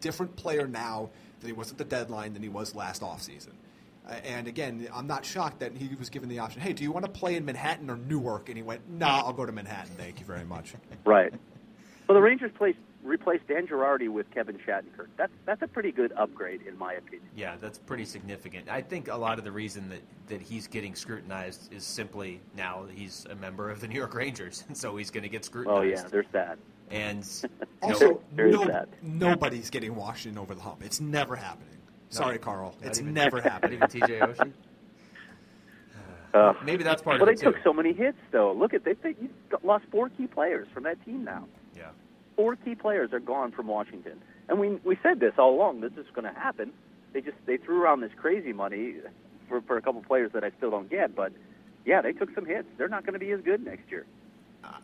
different 0.00 0.34
player 0.36 0.66
now 0.66 1.10
than 1.40 1.48
he 1.48 1.52
was 1.52 1.70
at 1.70 1.78
the 1.78 1.84
deadline 1.84 2.32
than 2.32 2.42
he 2.42 2.48
was 2.48 2.74
last 2.74 3.02
offseason. 3.02 3.52
Uh, 4.08 4.14
and 4.24 4.48
again, 4.48 4.88
I'm 4.94 5.06
not 5.06 5.24
shocked 5.24 5.60
that 5.60 5.76
he 5.76 5.94
was 5.96 6.08
given 6.08 6.28
the 6.28 6.38
option. 6.38 6.62
Hey, 6.62 6.72
do 6.72 6.82
you 6.82 6.92
want 6.92 7.04
to 7.04 7.10
play 7.10 7.36
in 7.36 7.44
Manhattan 7.44 7.90
or 7.90 7.96
Newark? 7.96 8.48
And 8.48 8.56
he 8.56 8.62
went, 8.62 8.88
Nah, 8.88 9.18
I'll 9.18 9.32
go 9.32 9.44
to 9.44 9.52
Manhattan. 9.52 9.94
Thank 9.96 10.20
you 10.20 10.26
very 10.26 10.44
much. 10.44 10.74
Right. 11.04 11.32
Well, 12.08 12.16
the 12.16 12.22
Rangers 12.22 12.50
placed, 12.56 12.78
replaced 13.04 13.46
Dan 13.46 13.66
Girardi 13.66 14.08
with 14.08 14.28
Kevin 14.32 14.58
Shattenkirk. 14.58 15.08
That's 15.16 15.32
that's 15.44 15.62
a 15.62 15.68
pretty 15.68 15.92
good 15.92 16.12
upgrade, 16.12 16.62
in 16.62 16.76
my 16.76 16.94
opinion. 16.94 17.28
Yeah, 17.36 17.56
that's 17.60 17.78
pretty 17.78 18.04
significant. 18.04 18.68
I 18.68 18.80
think 18.80 19.08
a 19.08 19.16
lot 19.16 19.38
of 19.38 19.44
the 19.44 19.52
reason 19.52 19.88
that, 19.90 20.00
that 20.28 20.40
he's 20.40 20.66
getting 20.66 20.94
scrutinized 20.94 21.72
is 21.72 21.84
simply 21.84 22.40
now 22.56 22.86
he's 22.92 23.26
a 23.30 23.36
member 23.36 23.70
of 23.70 23.80
the 23.80 23.88
New 23.88 23.96
York 23.96 24.14
Rangers, 24.14 24.64
and 24.68 24.76
so 24.76 24.96
he's 24.96 25.10
going 25.10 25.22
to 25.22 25.28
get 25.28 25.44
scrutinized. 25.44 25.78
Oh 25.78 25.82
yeah, 25.82 26.08
there's 26.08 26.26
that. 26.32 26.58
And 26.90 27.26
Also, 27.82 28.20
There 28.32 28.46
is 28.46 28.54
no, 28.56 28.84
nobody's 29.02 29.70
getting 29.70 29.94
Washington 29.94 30.38
over 30.38 30.54
the 30.54 30.60
hump. 30.60 30.82
It's 30.84 31.00
never 31.00 31.36
happening. 31.36 31.68
Sorry, 32.10 32.38
Carl. 32.38 32.74
not 32.80 32.88
It's 32.88 33.00
even- 33.00 33.14
never 33.14 33.40
happening. 33.52 33.74
even 33.78 33.88
TJ 33.88 34.20
Oshie. 34.20 34.52
Uh, 36.34 36.52
Maybe 36.64 36.84
that's 36.84 37.00
part 37.02 37.18
well, 37.20 37.28
of 37.28 37.34
they 37.34 37.40
it 37.40 37.44
too. 37.44 37.52
took 37.52 37.62
so 37.64 37.72
many 37.72 37.92
hits, 37.92 38.18
though. 38.30 38.52
Look 38.52 38.74
at 38.74 38.84
they, 38.84 38.92
they 38.94 39.10
you 39.20 39.30
lost 39.62 39.86
four 39.90 40.10
key 40.10 40.26
players 40.26 40.68
from 40.74 40.82
that 40.82 41.02
team 41.04 41.24
now. 41.24 41.46
yeah. 41.74 41.88
Four 42.36 42.56
key 42.56 42.74
players 42.74 43.12
are 43.14 43.20
gone 43.20 43.52
from 43.52 43.66
Washington, 43.68 44.20
and 44.48 44.58
we 44.60 44.70
we 44.84 44.98
said 45.02 45.18
this 45.20 45.32
all 45.38 45.54
along. 45.54 45.80
This 45.80 45.92
is 45.96 46.04
going 46.14 46.30
to 46.30 46.38
happen. 46.38 46.72
They 47.14 47.22
just 47.22 47.38
they 47.46 47.56
threw 47.56 47.80
around 47.82 48.02
this 48.02 48.10
crazy 48.16 48.52
money 48.52 48.96
for 49.48 49.62
for 49.62 49.78
a 49.78 49.82
couple 49.82 50.02
players 50.02 50.32
that 50.32 50.44
I 50.44 50.50
still 50.58 50.70
don't 50.70 50.90
get, 50.90 51.14
but 51.14 51.32
yeah, 51.86 52.02
they 52.02 52.12
took 52.12 52.34
some 52.34 52.44
hits. 52.44 52.68
They're 52.76 52.88
not 52.88 53.04
going 53.06 53.14
to 53.14 53.18
be 53.18 53.30
as 53.30 53.40
good 53.40 53.64
next 53.64 53.90
year. 53.90 54.04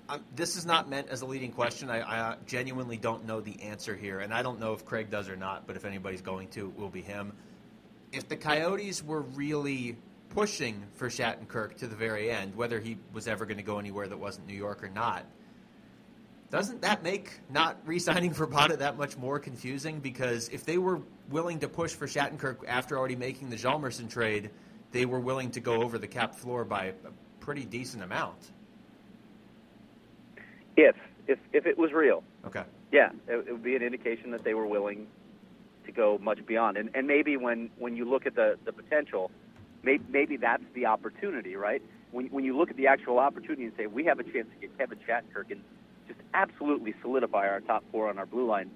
Uh, 0.08 0.18
this 0.36 0.56
is 0.56 0.66
not 0.66 0.88
meant 0.88 1.08
as 1.08 1.22
a 1.22 1.26
leading 1.26 1.52
question. 1.52 1.90
I, 1.90 2.00
I 2.00 2.36
genuinely 2.46 2.96
don't 2.96 3.26
know 3.26 3.40
the 3.40 3.60
answer 3.62 3.96
here, 3.96 4.20
and 4.20 4.32
I 4.32 4.42
don't 4.42 4.60
know 4.60 4.72
if 4.72 4.84
Craig 4.84 5.10
does 5.10 5.28
or 5.28 5.36
not. 5.36 5.66
But 5.66 5.76
if 5.76 5.84
anybody's 5.84 6.22
going 6.22 6.48
to, 6.48 6.68
it 6.68 6.78
will 6.78 6.88
be 6.88 7.02
him. 7.02 7.32
If 8.12 8.28
the 8.28 8.36
Coyotes 8.36 9.02
were 9.02 9.22
really 9.22 9.96
pushing 10.30 10.82
for 10.94 11.08
Shattenkirk 11.08 11.76
to 11.78 11.86
the 11.86 11.96
very 11.96 12.30
end, 12.30 12.54
whether 12.54 12.80
he 12.80 12.98
was 13.12 13.28
ever 13.28 13.46
going 13.46 13.56
to 13.58 13.62
go 13.62 13.78
anywhere 13.78 14.06
that 14.06 14.18
wasn't 14.18 14.46
New 14.46 14.56
York 14.56 14.82
or 14.82 14.88
not, 14.88 15.24
doesn't 16.50 16.82
that 16.82 17.02
make 17.02 17.40
not 17.48 17.78
re-signing 17.86 18.30
Vrbata 18.34 18.78
that 18.78 18.98
much 18.98 19.16
more 19.16 19.38
confusing? 19.38 20.00
Because 20.00 20.48
if 20.50 20.64
they 20.64 20.78
were 20.78 21.00
willing 21.30 21.58
to 21.60 21.68
push 21.68 21.92
for 21.94 22.06
Shattenkirk 22.06 22.58
after 22.68 22.98
already 22.98 23.16
making 23.16 23.48
the 23.48 23.56
Hjalmarsson 23.56 24.10
trade, 24.10 24.50
they 24.90 25.06
were 25.06 25.20
willing 25.20 25.50
to 25.52 25.60
go 25.60 25.82
over 25.82 25.98
the 25.98 26.06
cap 26.06 26.34
floor 26.34 26.64
by 26.64 26.86
a 26.86 26.92
pretty 27.40 27.64
decent 27.64 28.02
amount. 28.02 28.36
If 30.76 30.96
if 31.26 31.38
if 31.52 31.66
it 31.66 31.78
was 31.78 31.92
real, 31.92 32.24
Okay. 32.46 32.64
yeah, 32.90 33.10
it, 33.28 33.46
it 33.48 33.52
would 33.52 33.62
be 33.62 33.76
an 33.76 33.82
indication 33.82 34.30
that 34.32 34.44
they 34.44 34.54
were 34.54 34.66
willing 34.66 35.06
to 35.86 35.92
go 35.92 36.18
much 36.22 36.44
beyond. 36.46 36.76
And 36.76 36.90
and 36.94 37.06
maybe 37.06 37.36
when 37.36 37.70
when 37.78 37.96
you 37.96 38.04
look 38.08 38.26
at 38.26 38.34
the 38.34 38.56
the 38.64 38.72
potential, 38.72 39.30
maybe 39.82 40.04
maybe 40.08 40.36
that's 40.36 40.64
the 40.74 40.86
opportunity, 40.86 41.56
right? 41.56 41.82
When 42.10 42.26
when 42.26 42.44
you 42.44 42.56
look 42.56 42.70
at 42.70 42.76
the 42.76 42.86
actual 42.86 43.18
opportunity 43.18 43.64
and 43.64 43.72
say 43.76 43.86
we 43.86 44.04
have 44.04 44.18
a 44.18 44.24
chance 44.24 44.46
to 44.54 44.60
get 44.66 44.76
Kevin 44.78 44.98
Shattenkirk 45.06 45.50
and 45.50 45.60
just 46.08 46.20
absolutely 46.34 46.94
solidify 47.02 47.48
our 47.48 47.60
top 47.60 47.84
four 47.92 48.08
on 48.08 48.18
our 48.18 48.26
blue 48.26 48.46
line, 48.46 48.70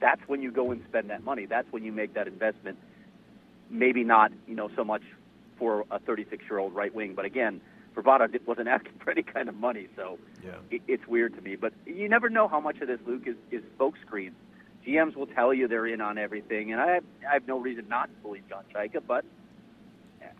that's 0.00 0.20
when 0.26 0.42
you 0.42 0.50
go 0.50 0.70
and 0.72 0.82
spend 0.88 1.10
that 1.10 1.22
money. 1.24 1.46
That's 1.46 1.70
when 1.70 1.84
you 1.84 1.92
make 1.92 2.14
that 2.14 2.26
investment. 2.26 2.78
Maybe 3.70 4.04
not, 4.04 4.32
you 4.46 4.54
know, 4.54 4.68
so 4.76 4.84
much 4.84 5.02
for 5.58 5.84
a 5.90 5.98
36 5.98 6.44
year 6.50 6.58
old 6.58 6.74
right 6.74 6.94
wing, 6.94 7.14
but 7.14 7.24
again, 7.24 7.60
Vrbata 7.94 8.28
wasn't 8.46 8.68
asking 8.68 8.92
for 9.04 9.10
any 9.10 9.22
kind 9.22 9.48
of 9.48 9.54
money, 9.56 9.88
so 9.96 10.18
Yeah. 10.44 10.52
it, 10.70 10.82
it's 10.88 11.06
weird 11.06 11.34
to 11.36 11.40
me. 11.40 11.56
But 11.56 11.72
you 11.86 12.08
never 12.08 12.28
know 12.28 12.48
how 12.48 12.60
much 12.60 12.80
of 12.80 12.88
this, 12.88 13.00
Luke, 13.06 13.22
is, 13.26 13.36
is 13.50 13.62
smoke 13.76 13.94
screens. 14.06 14.34
GMs 14.86 15.16
will 15.16 15.26
tell 15.26 15.54
you 15.54 15.66
they're 15.66 15.86
in 15.86 16.00
on 16.02 16.18
everything, 16.18 16.72
and 16.72 16.80
I 16.80 16.94
have, 16.94 17.04
I 17.28 17.32
have 17.34 17.46
no 17.48 17.58
reason 17.58 17.86
not 17.88 18.06
to 18.14 18.14
believe 18.22 18.42
John 18.48 18.64
Chayka, 18.74 19.00
but 19.06 19.24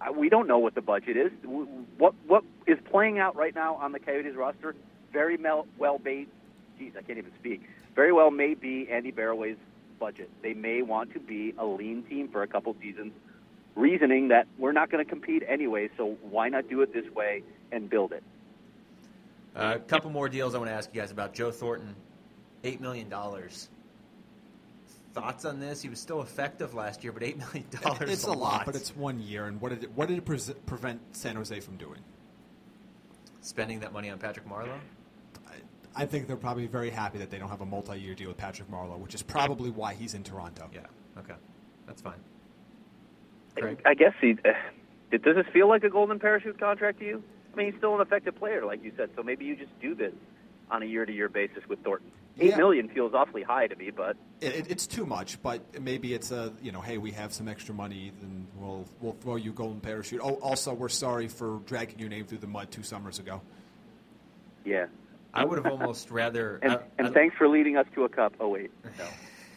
I- 0.01 0.11
we 0.11 0.29
don't 0.29 0.47
know 0.47 0.59
what 0.59 0.75
the 0.75 0.83
budget 0.83 1.17
is. 1.17 1.33
What 1.99 2.15
what 2.27 2.45
is 2.67 2.79
playing 2.91 3.19
out 3.19 3.37
right 3.37 3.55
now 3.55 3.77
on 3.77 3.93
the 3.93 3.99
Coyotes 4.01 4.35
roster? 4.35 4.75
Very 5.13 5.37
mel- 5.37 5.67
well 5.79 6.01
made. 6.05 6.29
Geez, 6.79 6.93
I 6.99 7.03
can't 7.03 7.19
even 7.19 7.33
speak. 7.39 7.63
Very 7.95 8.13
well 8.13 8.31
may 8.31 8.55
be 8.55 8.89
Andy 8.91 9.13
Barroway's 9.13 9.57
budget. 10.01 10.29
They 10.43 10.53
may 10.55 10.83
want 10.83 11.13
to 11.15 11.21
be 11.21 11.55
a 11.57 11.65
lean 11.65 12.03
team 12.03 12.29
for 12.29 12.43
a 12.43 12.47
couple 12.49 12.75
seasons, 12.83 13.13
reasoning 13.77 14.29
that 14.29 14.47
we're 14.59 14.73
not 14.73 14.91
going 14.91 15.05
to 15.05 15.09
compete 15.09 15.43
anyway. 15.49 15.89
So 15.97 16.17
why 16.23 16.49
not 16.49 16.69
do 16.69 16.83
it 16.83 16.93
this 16.93 17.11
way 17.15 17.43
and 17.73 17.89
build 17.89 18.13
it? 18.13 18.23
Uh, 19.57 19.75
a 19.77 19.79
couple 19.79 20.11
more 20.11 20.29
deals 20.29 20.55
I 20.55 20.59
want 20.59 20.71
to 20.71 20.75
ask 20.75 20.91
you 20.93 21.01
guys 21.01 21.11
about. 21.11 21.33
Joe 21.33 21.51
Thornton, 21.51 21.95
$8 22.65 22.81
million. 22.81 23.13
Thoughts 25.13 25.45
on 25.45 25.61
this? 25.61 25.81
He 25.81 25.89
was 25.89 26.01
still 26.01 26.23
effective 26.23 26.75
last 26.75 27.05
year, 27.05 27.13
but 27.13 27.23
$8 27.23 27.37
million 27.39 27.67
It's 28.01 28.11
is 28.11 28.25
a 28.25 28.33
lot, 28.33 28.67
but 28.67 28.75
it's 28.75 28.97
one 28.97 29.21
year. 29.21 29.47
And 29.47 29.61
what 29.61 29.69
did 29.69 29.85
it, 29.85 29.93
what 29.93 30.09
did 30.09 30.19
it 30.19 30.25
pre- 30.25 30.41
prevent 30.67 31.01
San 31.17 31.37
Jose 31.37 31.59
from 31.61 31.77
doing? 31.77 32.01
Spending 33.41 33.81
that 33.81 33.93
money 33.93 34.11
on 34.11 34.19
Patrick 34.19 34.49
Marleau? 34.49 34.79
I, 35.47 36.03
I 36.03 36.07
think 36.07 36.27
they're 36.27 36.37
probably 36.37 36.67
very 36.67 36.91
happy 36.91 37.19
that 37.19 37.31
they 37.31 37.39
don't 37.39 37.51
have 37.51 37.61
a 37.61 37.67
multi-year 37.67 38.15
deal 38.15 38.29
with 38.29 38.39
Patrick 38.39 38.69
Marleau, 38.71 38.99
which 38.99 39.15
is 39.15 39.23
probably 39.23 39.71
why 39.71 39.95
he's 39.95 40.15
in 40.15 40.25
Toronto. 40.25 40.69
Yeah, 40.73 40.81
okay. 41.19 41.35
That's 41.87 42.03
fine. 42.03 42.19
Craig? 43.57 43.81
I 43.85 43.95
guess 43.95 44.13
he. 44.21 44.37
Uh, 44.45 44.53
does 45.11 45.37
this 45.37 45.47
feel 45.53 45.69
like 45.69 45.85
a 45.85 45.91
golden 45.91 46.19
parachute 46.19 46.59
contract 46.59 46.99
to 47.01 47.05
you? 47.07 47.23
I 47.53 47.57
mean, 47.57 47.67
he's 47.71 47.79
still 47.79 47.95
an 47.95 48.01
effective 48.01 48.35
player, 48.37 48.65
like 48.65 48.83
you 48.83 48.93
said. 48.97 49.11
So 49.17 49.23
maybe 49.23 49.45
you 49.45 49.55
just 49.55 49.79
do 49.81 49.95
this 49.95 50.13
on 50.71 50.83
a 50.83 50.87
year-to-year 50.87 51.29
basis 51.29 51.63
with 51.69 51.79
Thornton. 51.85 52.11
Eight 52.41 52.51
Yeah. 52.51 52.57
million 52.57 52.89
feels 52.89 53.15
awfully 53.15 53.45
high 53.45 53.69
to 53.69 53.77
me, 53.77 53.91
but 53.91 54.17
It, 54.41 54.55
it, 54.57 54.71
it's 54.71 54.89
too 54.89 55.07
much, 55.07 55.41
but 55.41 55.81
maybe 55.81 56.15
it's 56.15 56.33
a 56.33 56.53
you 56.61 56.73
know, 56.73 56.81
hey, 56.81 56.99
we 56.99 57.13
have 57.13 57.33
some 57.33 57.47
extra 57.47 57.73
money, 57.75 58.11
then 58.21 58.49
we'll 58.57 58.85
we'll 59.01 59.13
throw 59.13 59.37
you 59.37 59.53
golden 59.53 59.79
parachute. 59.81 60.21
Oh, 60.25 60.35
also, 60.43 60.75
we're 60.75 60.89
sorry 60.89 61.29
for 61.29 61.61
dragging 61.67 62.01
your 62.01 62.09
name 62.09 62.25
through 62.27 62.39
the 62.39 62.49
mud 62.49 62.73
two 62.73 62.83
summers 62.83 63.19
ago. 63.21 63.41
yeah. 64.65 64.87
I 65.37 65.45
would 65.45 65.59
have 65.65 65.67
almost 65.73 66.11
rather. 66.13 66.61
And 66.63 66.73
I- 66.75 66.81
and 66.99 67.09
I- 67.09 67.11
thanks 67.11 67.37
for 67.37 67.49
leading 67.49 67.77
us 67.77 67.87
to 67.95 68.05
a 68.05 68.09
cup. 68.09 68.35
Oh 68.41 68.49
wait, 68.49 68.71
no, 68.99 69.05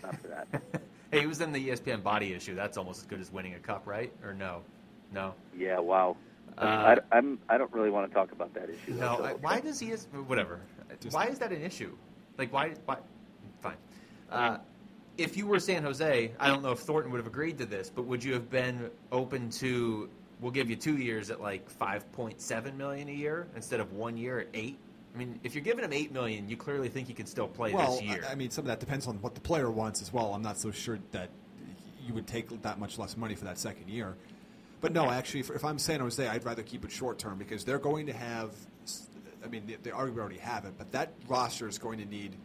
not 0.04 0.16
for 0.22 0.28
that. 0.28 0.48
hey, 1.12 1.22
he 1.22 1.28
was 1.28 1.42
in 1.42 1.52
the 1.52 1.70
ESPN 1.70 2.04
body 2.04 2.34
issue. 2.34 2.56
That's 2.56 2.78
almost 2.78 3.02
as 3.02 3.06
good 3.06 3.20
as 3.20 3.32
winning 3.32 3.56
a 3.56 3.60
cup, 3.60 3.86
right? 3.86 4.12
Or 4.24 4.34
no? 4.34 4.62
No. 5.14 5.34
Yeah, 5.58 5.80
wow. 5.80 6.18
Uh, 6.58 6.96
I, 7.12 7.18
I'm. 7.18 7.40
I 7.50 7.58
don't 7.58 7.72
really 7.72 7.90
want 7.90 8.10
to 8.10 8.14
talk 8.14 8.32
about 8.32 8.54
that 8.56 8.70
issue. 8.70 8.94
No. 8.94 9.24
I, 9.24 9.34
why 9.34 9.60
does 9.60 9.80
he? 9.80 9.92
Is, 9.92 10.08
whatever. 10.26 10.60
Just- 11.00 11.14
why 11.16 11.28
is 11.28 11.38
that 11.40 11.52
an 11.52 11.62
issue? 11.62 11.96
Like, 12.38 12.52
why? 12.52 12.74
Why? 12.86 12.98
Fine. 13.62 13.78
Uh, 14.32 14.58
if 15.18 15.38
you 15.38 15.48
were 15.48 15.60
San 15.60 15.84
Jose, 15.84 16.32
I 16.40 16.48
don't 16.48 16.64
know 16.64 16.72
if 16.72 16.80
Thornton 16.80 17.12
would 17.12 17.18
have 17.18 17.28
agreed 17.28 17.58
to 17.60 17.66
this, 17.66 17.90
but 17.90 18.06
would 18.06 18.24
you 18.24 18.34
have 18.34 18.50
been 18.50 18.90
open 19.12 19.50
to? 19.52 20.10
We'll 20.40 20.52
give 20.52 20.70
you 20.70 20.76
two 20.76 20.98
years 20.98 21.32
at 21.32 21.42
like 21.42 21.70
five 21.70 22.12
point 22.12 22.40
seven 22.42 22.78
million 22.78 23.10
a 23.10 23.14
year 23.14 23.48
instead 23.56 23.80
of 23.80 23.94
one 23.94 24.18
year 24.18 24.40
at 24.40 24.48
eight. 24.54 24.78
I 25.14 25.18
mean, 25.18 25.40
if 25.44 25.56
you're 25.56 25.64
giving 25.64 25.84
him 25.84 25.94
eight 25.94 26.12
million, 26.12 26.48
you 26.48 26.58
clearly 26.58 26.90
think 26.90 27.08
he 27.08 27.14
can 27.14 27.26
still 27.26 27.48
play 27.48 27.74
well, 27.74 27.94
this 27.94 28.02
year. 28.04 28.24
I, 28.28 28.34
I 28.34 28.36
mean, 28.36 28.52
some 28.52 28.64
of 28.64 28.68
that 28.68 28.80
depends 28.80 29.08
on 29.08 29.22
what 29.22 29.36
the 29.36 29.42
player 29.42 29.72
wants 29.72 30.02
as 30.02 30.14
well. 30.14 30.34
I'm 30.34 30.44
not 30.44 30.58
so 30.58 30.72
sure 30.72 31.00
that 31.12 31.30
you 32.06 32.14
would 32.14 32.28
take 32.28 32.62
that 32.62 32.80
much 32.80 32.98
less 32.98 33.18
money 33.18 33.36
for 33.36 33.46
that 33.46 33.58
second 33.58 33.90
year. 33.90 34.16
But 34.80 34.94
no, 34.94 35.10
actually, 35.10 35.40
if, 35.40 35.50
if 35.50 35.66
I'm 35.66 35.80
San 35.80 36.00
Jose, 36.00 36.26
I'd 36.26 36.46
rather 36.46 36.62
keep 36.62 36.86
it 36.86 36.92
short 36.92 37.18
term 37.18 37.38
because 37.38 37.64
they're 37.64 37.80
going 37.80 38.06
to 38.08 38.14
have. 38.14 38.52
I 39.44 39.48
mean, 39.48 39.64
they, 39.66 39.76
they 39.76 39.92
already 39.92 40.20
already 40.20 40.38
have 40.38 40.66
it, 40.66 40.74
but 40.78 40.92
that 40.92 41.14
roster 41.28 41.68
is 41.68 41.78
going 41.78 42.00
to 42.00 42.06
need 42.06 42.36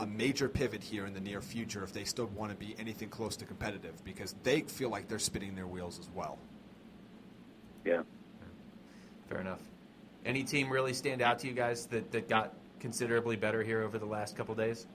a 0.00 0.06
major 0.06 0.48
pivot 0.48 0.82
here 0.82 1.06
in 1.06 1.12
the 1.12 1.20
near 1.20 1.40
future 1.42 1.84
if 1.84 1.92
they 1.92 2.04
still 2.04 2.26
want 2.34 2.50
to 2.50 2.56
be 2.56 2.74
anything 2.78 3.08
close 3.08 3.36
to 3.36 3.44
competitive 3.44 4.02
because 4.04 4.34
they 4.42 4.62
feel 4.62 4.88
like 4.88 5.08
they're 5.08 5.18
spinning 5.18 5.54
their 5.54 5.66
wheels 5.66 5.98
as 5.98 6.08
well. 6.14 6.38
Yeah. 7.84 8.02
Fair 9.28 9.40
enough. 9.40 9.60
Any 10.24 10.44
team 10.44 10.70
really 10.70 10.92
stand 10.92 11.22
out 11.22 11.38
to 11.40 11.46
you 11.46 11.52
guys 11.54 11.86
that, 11.86 12.10
that 12.12 12.28
got 12.28 12.54
considerably 12.78 13.36
better 13.36 13.62
here 13.62 13.82
over 13.82 13.98
the 13.98 14.06
last 14.06 14.36
couple 14.36 14.54
days? 14.54 14.86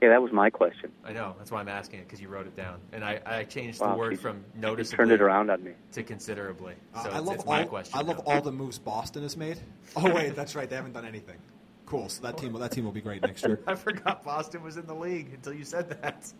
Yeah, 0.00 0.08
that 0.08 0.22
was 0.22 0.32
my 0.32 0.48
question. 0.48 0.90
I 1.04 1.12
know. 1.12 1.34
That's 1.36 1.50
why 1.50 1.60
I'm 1.60 1.68
asking 1.68 2.00
it 2.00 2.06
because 2.08 2.22
you 2.22 2.28
wrote 2.28 2.46
it 2.46 2.56
down, 2.56 2.80
and 2.92 3.04
I, 3.04 3.20
I 3.26 3.44
changed 3.44 3.80
Wow, 3.80 3.92
the 3.92 3.98
word 3.98 4.18
from 4.18 4.36
You 4.54 4.60
noticeably 4.62 4.96
turned 4.96 5.10
it 5.12 5.20
around 5.20 5.50
on 5.50 5.62
me. 5.62 5.72
to 5.92 6.02
considerably. 6.02 6.74
Uh, 6.94 7.02
So 7.02 7.10
I 7.10 7.18
it's, 7.18 7.26
love 7.26 7.34
it's 7.34 7.44
all, 7.44 7.52
my 7.52 7.64
question. 7.64 7.98
I 7.98 8.02
love 8.02 8.16
now. 8.26 8.32
all 8.32 8.40
the 8.40 8.52
moves 8.52 8.78
Boston 8.78 9.22
has 9.24 9.36
made. 9.36 9.58
Oh 9.96 10.10
wait, 10.14 10.34
that's 10.36 10.54
right. 10.54 10.70
They 10.70 10.76
haven't 10.76 10.92
done 10.92 11.04
anything. 11.04 11.36
Cool. 11.84 12.08
So 12.08 12.22
that 12.22 12.38
team, 12.38 12.52
that 12.54 12.70
team 12.70 12.84
will 12.84 12.92
be 12.92 13.00
great 13.00 13.20
next 13.22 13.44
year. 13.44 13.60
I 13.66 13.74
forgot 13.74 14.24
Boston 14.24 14.62
was 14.62 14.76
in 14.78 14.86
the 14.86 14.94
league 14.94 15.34
until 15.34 15.52
you 15.52 15.64
said 15.64 15.90
that. 16.00 16.32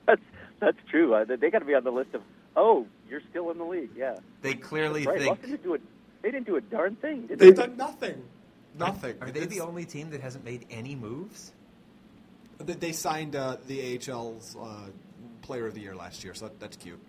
That's 0.05 0.21
that's 0.59 0.77
true. 0.89 1.13
Uh, 1.13 1.25
they 1.25 1.49
got 1.49 1.59
to 1.59 1.65
be 1.65 1.73
on 1.75 1.83
the 1.83 1.91
list 1.91 2.13
of. 2.13 2.21
Oh, 2.55 2.85
you're 3.09 3.21
still 3.29 3.49
in 3.51 3.57
the 3.57 3.63
league. 3.63 3.91
Yeah. 3.95 4.17
They 4.41 4.53
clearly 4.53 5.05
right. 5.05 5.19
think. 5.19 5.41
Didn't 5.41 5.63
do 5.63 5.73
it. 5.73 5.81
They 6.21 6.31
didn't 6.31 6.45
do 6.45 6.55
a 6.55 6.61
darn 6.61 6.95
thing. 6.97 7.27
Did 7.27 7.39
They've 7.39 7.55
they? 7.55 7.63
done 7.63 7.77
nothing. 7.77 8.23
Nothing. 8.77 9.15
Are 9.21 9.29
they 9.29 9.45
the 9.45 9.61
only 9.61 9.85
team 9.85 10.09
that 10.11 10.21
hasn't 10.21 10.45
made 10.45 10.65
any 10.71 10.95
moves? 10.95 11.51
They- 12.59 12.73
They 12.73 12.91
signed 12.91 13.35
uh, 13.35 13.57
the 13.67 13.97
AHL's 13.97 14.55
uh, 14.59 14.89
Player 15.41 15.67
of 15.67 15.73
the 15.73 15.81
Year 15.81 15.95
last 15.95 16.23
year, 16.23 16.33
so 16.33 16.45
that, 16.45 16.59
that's 16.59 16.77
cute. 16.77 16.99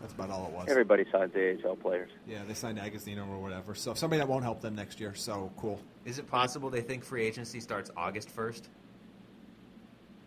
That's 0.00 0.12
about 0.12 0.30
all 0.30 0.46
it 0.46 0.52
was. 0.52 0.66
Everybody 0.68 1.04
signs 1.10 1.32
AHL 1.36 1.76
players. 1.76 2.10
Yeah, 2.26 2.40
they 2.46 2.54
signed 2.54 2.78
Agostino 2.78 3.26
or 3.26 3.38
whatever. 3.38 3.74
So 3.74 3.94
somebody 3.94 4.18
that 4.20 4.28
won't 4.28 4.42
help 4.44 4.60
them 4.60 4.74
next 4.74 5.00
year. 5.00 5.14
So 5.14 5.50
cool. 5.56 5.80
Is 6.04 6.18
it 6.18 6.26
possible 6.28 6.68
they 6.68 6.80
think 6.82 7.04
free 7.04 7.24
agency 7.24 7.60
starts 7.60 7.90
August 7.96 8.28
first? 8.28 8.68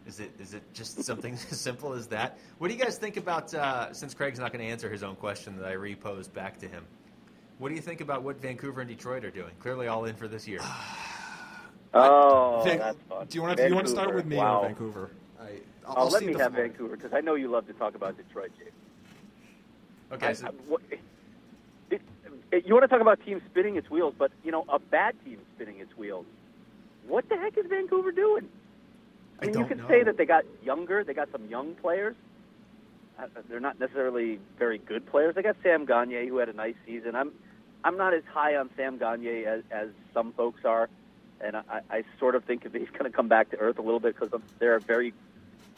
Is 0.08 0.22
it 0.22 0.32
is 0.40 0.54
it 0.54 0.64
just 0.74 1.04
something 1.04 1.34
as 1.52 1.60
simple 1.60 1.94
as 1.94 2.08
that? 2.08 2.40
What 2.58 2.70
do 2.70 2.74
you 2.74 2.80
guys 2.82 2.98
think 2.98 3.18
about? 3.18 3.54
Uh, 3.54 3.92
since 3.94 4.14
Craig's 4.14 4.40
not 4.40 4.54
going 4.54 4.66
to 4.66 4.72
answer 4.72 4.90
his 4.90 5.04
own 5.04 5.16
question 5.16 5.58
that 5.58 5.68
I 5.68 5.74
reposed 5.74 6.34
back 6.34 6.58
to 6.60 6.68
him, 6.68 6.86
what 7.60 7.70
do 7.70 7.76
you 7.76 7.82
think 7.82 8.00
about 8.00 8.24
what 8.24 8.42
Vancouver 8.42 8.82
and 8.82 8.90
Detroit 8.90 9.26
are 9.26 9.32
doing? 9.32 9.52
Clearly, 9.60 9.88
all 9.88 10.06
in 10.06 10.16
for 10.16 10.28
this 10.28 10.48
year. 10.48 10.60
Oh, 11.94 12.62
Van- 12.66 12.80
that's 12.80 12.98
fun. 13.10 13.26
do 13.28 13.38
you 13.38 13.42
want 13.42 13.58
to? 13.58 13.68
You 13.68 13.74
want 13.74 13.88
to 13.88 13.92
start 13.92 14.14
with 14.14 14.26
me 14.26 14.36
wow. 14.36 14.60
or 14.60 14.68
Vancouver? 14.68 15.10
I, 15.40 15.44
I'll, 15.88 15.98
I'll 16.00 16.10
let 16.10 16.22
me 16.22 16.34
have 16.34 16.54
floor. 16.54 16.68
Vancouver 16.68 16.96
because 16.98 17.14
I 17.14 17.22
know 17.22 17.36
you 17.36 17.48
love 17.50 17.66
to 17.68 17.74
talk 17.74 17.96
about 17.96 18.18
Detroit, 18.18 18.52
James. 18.60 18.72
Okay, 20.12 20.28
I- 20.28 20.34
so 20.34 20.48
I- 20.48 20.50
what- 20.68 20.82
it- 20.92 21.00
it- 22.52 22.66
you 22.68 22.74
want 22.74 22.84
to 22.84 22.88
talk 22.90 23.00
about 23.00 23.24
teams 23.26 23.42
spinning 23.50 23.78
its 23.78 23.90
wheels, 23.90 24.14
but 24.18 24.32
you 24.44 24.52
know 24.52 24.66
a 24.68 24.80
bad 24.80 25.16
team 25.24 25.40
spinning 25.56 25.80
its 25.80 25.96
wheels. 25.98 26.26
What 27.08 27.30
the 27.30 27.38
heck 27.38 27.58
is 27.58 27.66
Vancouver 27.68 28.12
doing? 28.12 28.50
I 29.42 29.46
mean, 29.46 29.58
you 29.58 29.66
don't 29.66 29.78
know. 29.78 29.88
say 29.88 30.04
that 30.04 30.18
they 30.18 30.26
got 30.26 30.46
younger. 30.64 31.04
They 31.04 31.14
got 31.14 31.32
some 31.32 31.46
young 31.48 31.76
players. 31.76 32.16
Uh, 33.20 33.28
They're 33.50 33.60
not 33.60 33.80
necessarily 33.80 34.40
very 34.58 34.78
good 34.78 35.06
players. 35.06 35.36
They 35.36 35.42
got 35.42 35.56
Sam 35.64 35.86
Gagner, 35.86 36.26
who 36.26 36.38
had 36.38 36.50
a 36.50 36.54
nice 36.54 36.76
season. 36.86 37.16
I'm, 37.16 37.32
I'm 37.84 37.98
not 37.98 38.14
as 38.14 38.24
high 38.32 38.56
on 38.56 38.70
Sam 38.76 38.98
Gagner 38.98 39.48
as, 39.48 39.64
as 39.72 39.90
some 40.14 40.34
folks 40.34 40.66
are, 40.66 40.90
and 41.42 41.56
I, 41.58 41.82
I 41.90 42.04
sort 42.20 42.36
of 42.36 42.44
think 42.46 42.64
that 42.64 42.74
he's 42.80 42.90
going 42.90 43.06
to 43.06 43.10
come 43.16 43.28
back 43.28 43.52
to 43.52 43.58
earth 43.58 43.80
a 43.80 43.82
little 43.82 44.00
bit 44.00 44.16
because 44.20 44.40
there 44.60 44.76
are 44.76 44.80
very 44.80 45.14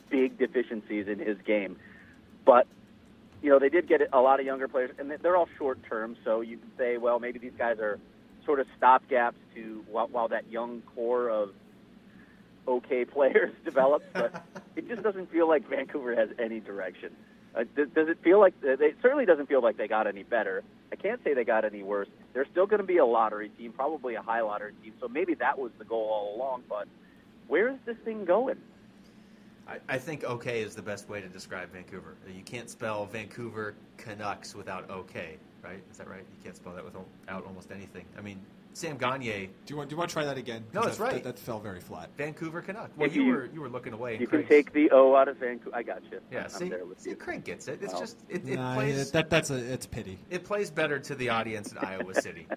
big 0.09 0.37
deficiencies 0.37 1.07
in 1.07 1.19
his 1.19 1.37
game. 1.45 1.77
But 2.45 2.67
you 3.41 3.49
know, 3.49 3.59
they 3.59 3.69
did 3.69 3.87
get 3.87 4.01
a 4.11 4.19
lot 4.19 4.39
of 4.39 4.45
younger 4.45 4.67
players, 4.67 4.91
and 4.99 5.09
they're 5.09 5.37
all 5.37 5.47
short 5.57 5.79
term. 5.87 6.17
So 6.25 6.41
you 6.41 6.57
can 6.57 6.71
say, 6.77 6.97
well, 6.97 7.19
maybe 7.19 7.39
these 7.39 7.53
guys 7.57 7.79
are 7.79 7.99
sort 8.45 8.59
of 8.59 8.67
stopgaps 8.81 9.35
to 9.55 9.85
while, 9.89 10.07
while 10.07 10.27
that 10.29 10.49
young 10.51 10.81
core 10.93 11.29
of 11.29 11.51
okay 12.69 13.05
players 13.05 13.53
develops. 13.65 14.05
But 14.13 14.43
it 14.75 14.87
just 14.87 15.03
doesn't 15.03 15.31
feel 15.31 15.47
like 15.47 15.67
Vancouver 15.69 16.15
has 16.15 16.29
any 16.39 16.59
direction. 16.59 17.15
Uh, 17.55 17.63
does, 17.75 17.89
does 17.95 18.07
it 18.07 18.19
feel 18.23 18.39
like 18.39 18.59
they 18.61 18.73
it 18.73 18.97
certainly 19.01 19.25
doesn't 19.25 19.47
feel 19.47 19.61
like 19.61 19.77
they 19.77 19.87
got 19.87 20.07
any 20.07 20.23
better? 20.23 20.63
I 20.91 20.95
can't 20.95 21.23
say 21.23 21.33
they 21.33 21.43
got 21.43 21.65
any 21.65 21.83
worse. 21.83 22.07
They're 22.33 22.47
still 22.51 22.67
going 22.67 22.81
to 22.81 22.87
be 22.87 22.97
a 22.97 23.05
lottery 23.05 23.49
team, 23.49 23.71
probably 23.71 24.15
a 24.15 24.21
high 24.21 24.41
lottery 24.41 24.73
team. 24.83 24.93
So 24.99 25.07
maybe 25.07 25.33
that 25.35 25.57
was 25.57 25.71
the 25.77 25.85
goal 25.85 26.09
all 26.11 26.35
along. 26.35 26.63
But 26.69 26.87
where 27.47 27.69
is 27.69 27.77
this 27.85 27.97
thing 28.05 28.25
going? 28.25 28.57
I, 29.67 29.77
I 29.87 29.97
think 29.97 30.23
okay 30.23 30.61
is 30.61 30.75
the 30.75 30.81
best 30.81 31.09
way 31.09 31.21
to 31.21 31.27
describe 31.27 31.71
Vancouver. 31.71 32.15
You 32.33 32.43
can't 32.43 32.69
spell 32.69 33.05
Vancouver 33.05 33.75
Canucks 33.97 34.55
without 34.55 34.89
okay, 34.89 35.37
right? 35.63 35.81
Is 35.91 35.97
that 35.97 36.07
right? 36.07 36.21
You 36.37 36.43
can't 36.43 36.55
spell 36.55 36.73
that 36.73 36.83
without 36.85 37.05
almost 37.45 37.71
anything. 37.71 38.05
I 38.17 38.21
mean, 38.21 38.39
Sam 38.73 38.97
Gagner, 38.97 39.47
Do 39.47 39.49
you 39.67 39.75
want? 39.77 39.89
Do 39.89 39.93
you 39.93 39.97
want 39.97 40.09
to 40.09 40.13
try 40.13 40.25
that 40.25 40.37
again? 40.37 40.63
No, 40.73 40.83
it's 40.83 40.97
that, 40.97 41.03
right. 41.03 41.13
That, 41.23 41.35
that 41.35 41.39
fell 41.39 41.59
very 41.59 41.79
flat. 41.81 42.09
Vancouver 42.17 42.61
Canuck. 42.61 42.91
Well, 42.97 43.09
you, 43.09 43.23
you- 43.23 43.31
were 43.33 43.45
you 43.53 43.61
were 43.61 43.69
looking 43.69 43.93
away. 43.93 44.13
and 44.13 44.21
You 44.21 44.27
can 44.27 44.45
take 44.45 44.71
the 44.73 44.89
O 44.91 45.15
out 45.15 45.27
of 45.27 45.37
Vancouver. 45.37 45.75
I 45.75 45.83
got 45.83 46.03
you. 46.11 46.19
Yeah, 46.31 46.43
I'm 46.43 46.49
see, 46.49 46.69
there 46.69 46.85
with 46.85 46.99
see, 47.01 47.09
you. 47.09 47.15
Craig 47.15 47.43
gets 47.43 47.67
it. 47.67 47.79
It's 47.81 47.91
Well, 47.93 48.01
just 48.01 48.17
it, 48.29 48.47
it 48.47 48.55
Nah, 48.55 48.75
plays 48.75 49.11
that 49.11 49.29
that's 49.29 49.49
a 49.49 49.55
it's 49.55 49.85
pity. 49.85 50.17
it 50.29 50.43
plays 50.45 50.69
better 50.71 50.99
to 50.99 51.15
the 51.15 51.29
audience 51.29 51.71
in 51.71 51.79
Iowa 51.79 52.13
City. 52.21 52.47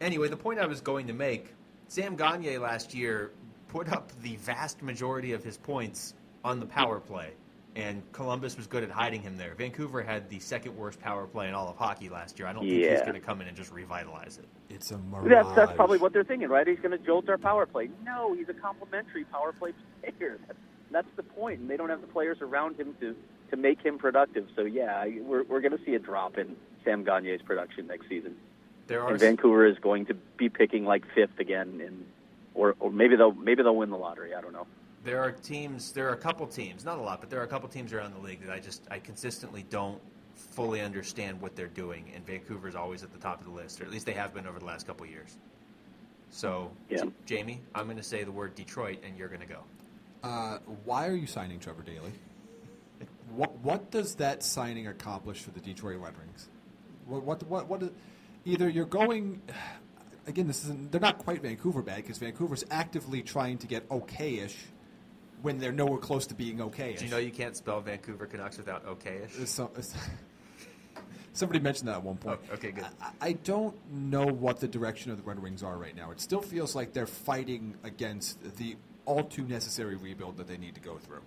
Anyway, 0.00 0.28
the 0.28 0.36
point 0.36 0.58
I 0.58 0.66
was 0.66 0.80
going 0.80 1.06
to 1.06 1.12
make: 1.12 1.54
Sam 1.86 2.16
Gagner 2.16 2.58
last 2.60 2.92
year 2.94 3.30
put 3.68 3.90
up 3.92 4.10
the 4.22 4.36
vast 4.36 4.82
majority 4.82 5.32
of 5.32 5.44
his 5.44 5.56
points 5.56 6.14
on 6.44 6.60
the 6.60 6.66
power 6.66 7.00
play, 7.00 7.30
and 7.78 8.02
Columbus 8.12 8.56
was 8.56 8.66
good 8.66 8.82
at 8.82 8.90
hiding 8.90 9.22
him 9.22 9.36
there. 9.36 9.54
Vancouver 9.54 10.02
had 10.02 10.28
the 10.28 10.40
second 10.40 10.76
worst 10.76 11.00
power 11.00 11.28
play 11.28 11.46
in 11.46 11.54
all 11.54 11.68
of 11.68 11.76
hockey 11.76 12.08
last 12.08 12.36
year. 12.36 12.48
I 12.48 12.52
don't 12.52 12.64
think 12.64 12.74
he's 12.74 13.00
going 13.02 13.14
to 13.14 13.20
come 13.20 13.40
in 13.40 13.46
and 13.46 13.56
just 13.56 13.70
revitalize 13.70 14.38
it. 14.38 14.46
It's 14.68 14.90
a 14.90 14.98
mirage. 14.98 15.28
That's, 15.28 15.52
that's 15.54 15.72
probably 15.72 15.98
what 15.98 16.12
they're 16.12 16.24
thinking, 16.24 16.48
right? 16.48 16.66
He's 16.66 16.80
going 16.80 16.90
to 16.90 16.98
jolt 16.98 17.28
our 17.28 17.38
power 17.38 17.66
play. 17.66 17.88
No, 18.04 18.34
he's 18.34 18.48
a 18.48 18.54
complimentary 18.54 19.24
power 19.24 19.52
play 19.52 19.72
player. 20.02 20.38
That's, 20.48 20.58
that's 20.90 21.08
the 21.14 21.22
point, 21.22 21.60
and 21.60 21.70
they 21.70 21.76
don't 21.76 21.88
have 21.88 22.00
the 22.00 22.08
players 22.08 22.38
around 22.40 22.80
him 22.80 22.96
to, 23.00 23.14
to 23.52 23.56
make 23.56 23.80
him 23.80 23.96
productive. 23.96 24.48
So 24.56 24.62
yeah, 24.62 25.06
we're 25.06 25.44
we're 25.44 25.60
going 25.60 25.76
to 25.76 25.84
see 25.84 25.94
a 25.94 26.00
drop 26.00 26.36
in 26.36 26.56
Sam 26.84 27.04
Gagner's 27.04 27.42
production 27.42 27.86
next 27.86 28.08
season. 28.08 28.34
There 28.88 29.02
are 29.02 29.10
And 29.10 29.20
Vancouver 29.20 29.66
is 29.66 29.78
going 29.78 30.06
to 30.06 30.14
be 30.14 30.48
picking 30.48 30.84
like 30.84 31.04
fifth 31.14 31.38
again, 31.38 31.80
in, 31.80 32.06
or 32.54 32.74
or 32.80 32.90
maybe 32.90 33.14
they'll 33.14 33.32
maybe 33.32 33.62
they'll 33.62 33.76
win 33.76 33.90
the 33.90 33.98
lottery. 33.98 34.34
I 34.34 34.40
don't 34.40 34.52
know. 34.52 34.66
There 35.04 35.22
are 35.22 35.30
teams, 35.30 35.92
there 35.92 36.08
are 36.08 36.12
a 36.12 36.18
couple 36.18 36.46
teams, 36.46 36.84
not 36.84 36.98
a 36.98 37.02
lot, 37.02 37.20
but 37.20 37.30
there 37.30 37.40
are 37.40 37.44
a 37.44 37.48
couple 37.48 37.68
teams 37.68 37.92
around 37.92 38.14
the 38.14 38.20
league 38.20 38.42
that 38.42 38.52
I 38.52 38.58
just 38.58 38.82
I 38.90 38.98
consistently 38.98 39.64
don't 39.70 40.00
fully 40.34 40.80
understand 40.80 41.40
what 41.40 41.56
they're 41.56 41.66
doing, 41.66 42.10
and 42.14 42.24
Vancouver's 42.26 42.74
always 42.74 43.02
at 43.02 43.12
the 43.12 43.18
top 43.18 43.40
of 43.40 43.46
the 43.46 43.52
list, 43.52 43.80
or 43.80 43.84
at 43.84 43.90
least 43.90 44.06
they 44.06 44.12
have 44.12 44.34
been 44.34 44.46
over 44.46 44.58
the 44.58 44.64
last 44.64 44.86
couple 44.86 45.04
of 45.04 45.10
years. 45.10 45.36
So, 46.30 46.70
Yeah. 46.88 47.04
Jaime, 47.28 47.60
I'm 47.74 47.84
going 47.84 47.96
to 47.96 48.02
say 48.02 48.24
the 48.24 48.32
word 48.32 48.54
Detroit, 48.54 48.98
and 49.04 49.16
you're 49.16 49.28
going 49.28 49.40
to 49.40 49.46
go. 49.46 49.60
Uh, 50.22 50.58
why 50.84 51.06
are 51.06 51.14
you 51.14 51.26
signing 51.26 51.58
Trevor 51.58 51.82
Daley? 51.82 52.12
What 53.34 53.56
what 53.58 53.90
does 53.90 54.16
that 54.16 54.42
signing 54.42 54.88
accomplish 54.88 55.42
for 55.42 55.50
the 55.50 55.60
Detroit 55.60 55.98
Red 55.98 56.14
Wings? 56.18 56.48
What 57.06 57.22
what 57.22 57.42
what, 57.46 57.68
what 57.68 57.82
is, 57.82 57.90
either 58.44 58.68
you're 58.68 58.84
going 58.84 59.40
again. 60.26 60.48
This 60.48 60.64
isn't. 60.64 60.90
They're 60.90 61.00
not 61.00 61.18
quite 61.18 61.42
Vancouver 61.42 61.82
bad 61.82 61.96
because 61.98 62.18
Vancouver's 62.18 62.64
actively 62.70 63.22
trying 63.22 63.58
to 63.58 63.66
get 63.66 63.88
okayish 63.90 64.54
when 65.42 65.58
they're 65.58 65.72
nowhere 65.72 65.98
close 65.98 66.26
to 66.26 66.34
being 66.34 66.60
okay. 66.60 66.94
Do 66.94 67.04
you 67.04 67.10
know 67.10 67.18
you 67.18 67.30
can't 67.30 67.56
spell 67.56 67.80
Vancouver 67.80 68.26
Canucks 68.26 68.56
without 68.56 68.86
okayish? 68.86 69.46
So, 69.46 69.70
somebody 71.32 71.60
mentioned 71.60 71.88
that 71.88 71.96
at 71.96 72.02
one 72.02 72.16
point. 72.16 72.40
Oh, 72.50 72.54
okay, 72.54 72.72
good. 72.72 72.86
I, 73.00 73.12
I 73.20 73.32
don't 73.32 73.76
know 73.92 74.26
what 74.26 74.60
the 74.60 74.68
direction 74.68 75.10
of 75.10 75.18
the 75.18 75.22
Red 75.22 75.38
Wings 75.38 75.62
are 75.62 75.76
right 75.76 75.96
now. 75.96 76.10
It 76.10 76.20
still 76.20 76.42
feels 76.42 76.74
like 76.74 76.92
they're 76.92 77.06
fighting 77.06 77.76
against 77.84 78.56
the 78.56 78.76
all 79.04 79.24
too 79.24 79.44
necessary 79.44 79.96
rebuild 79.96 80.36
that 80.36 80.46
they 80.46 80.58
need 80.58 80.74
to 80.74 80.80
go 80.80 80.98
through. 80.98 81.22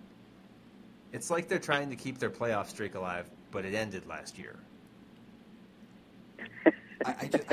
It's 1.14 1.30
like 1.30 1.47
they're 1.47 1.59
trying 1.59 1.89
to 1.89 1.95
keep 1.95 2.20
their 2.20 2.30
playoff 2.30 2.68
streak 2.68 2.95
alive, 2.95 3.30
but 3.49 3.66
it 3.66 3.74
ended 3.74 4.05
last 4.05 4.38
year. 4.38 4.55
I, 7.05 7.16
I, 7.22 7.26
just, 7.26 7.43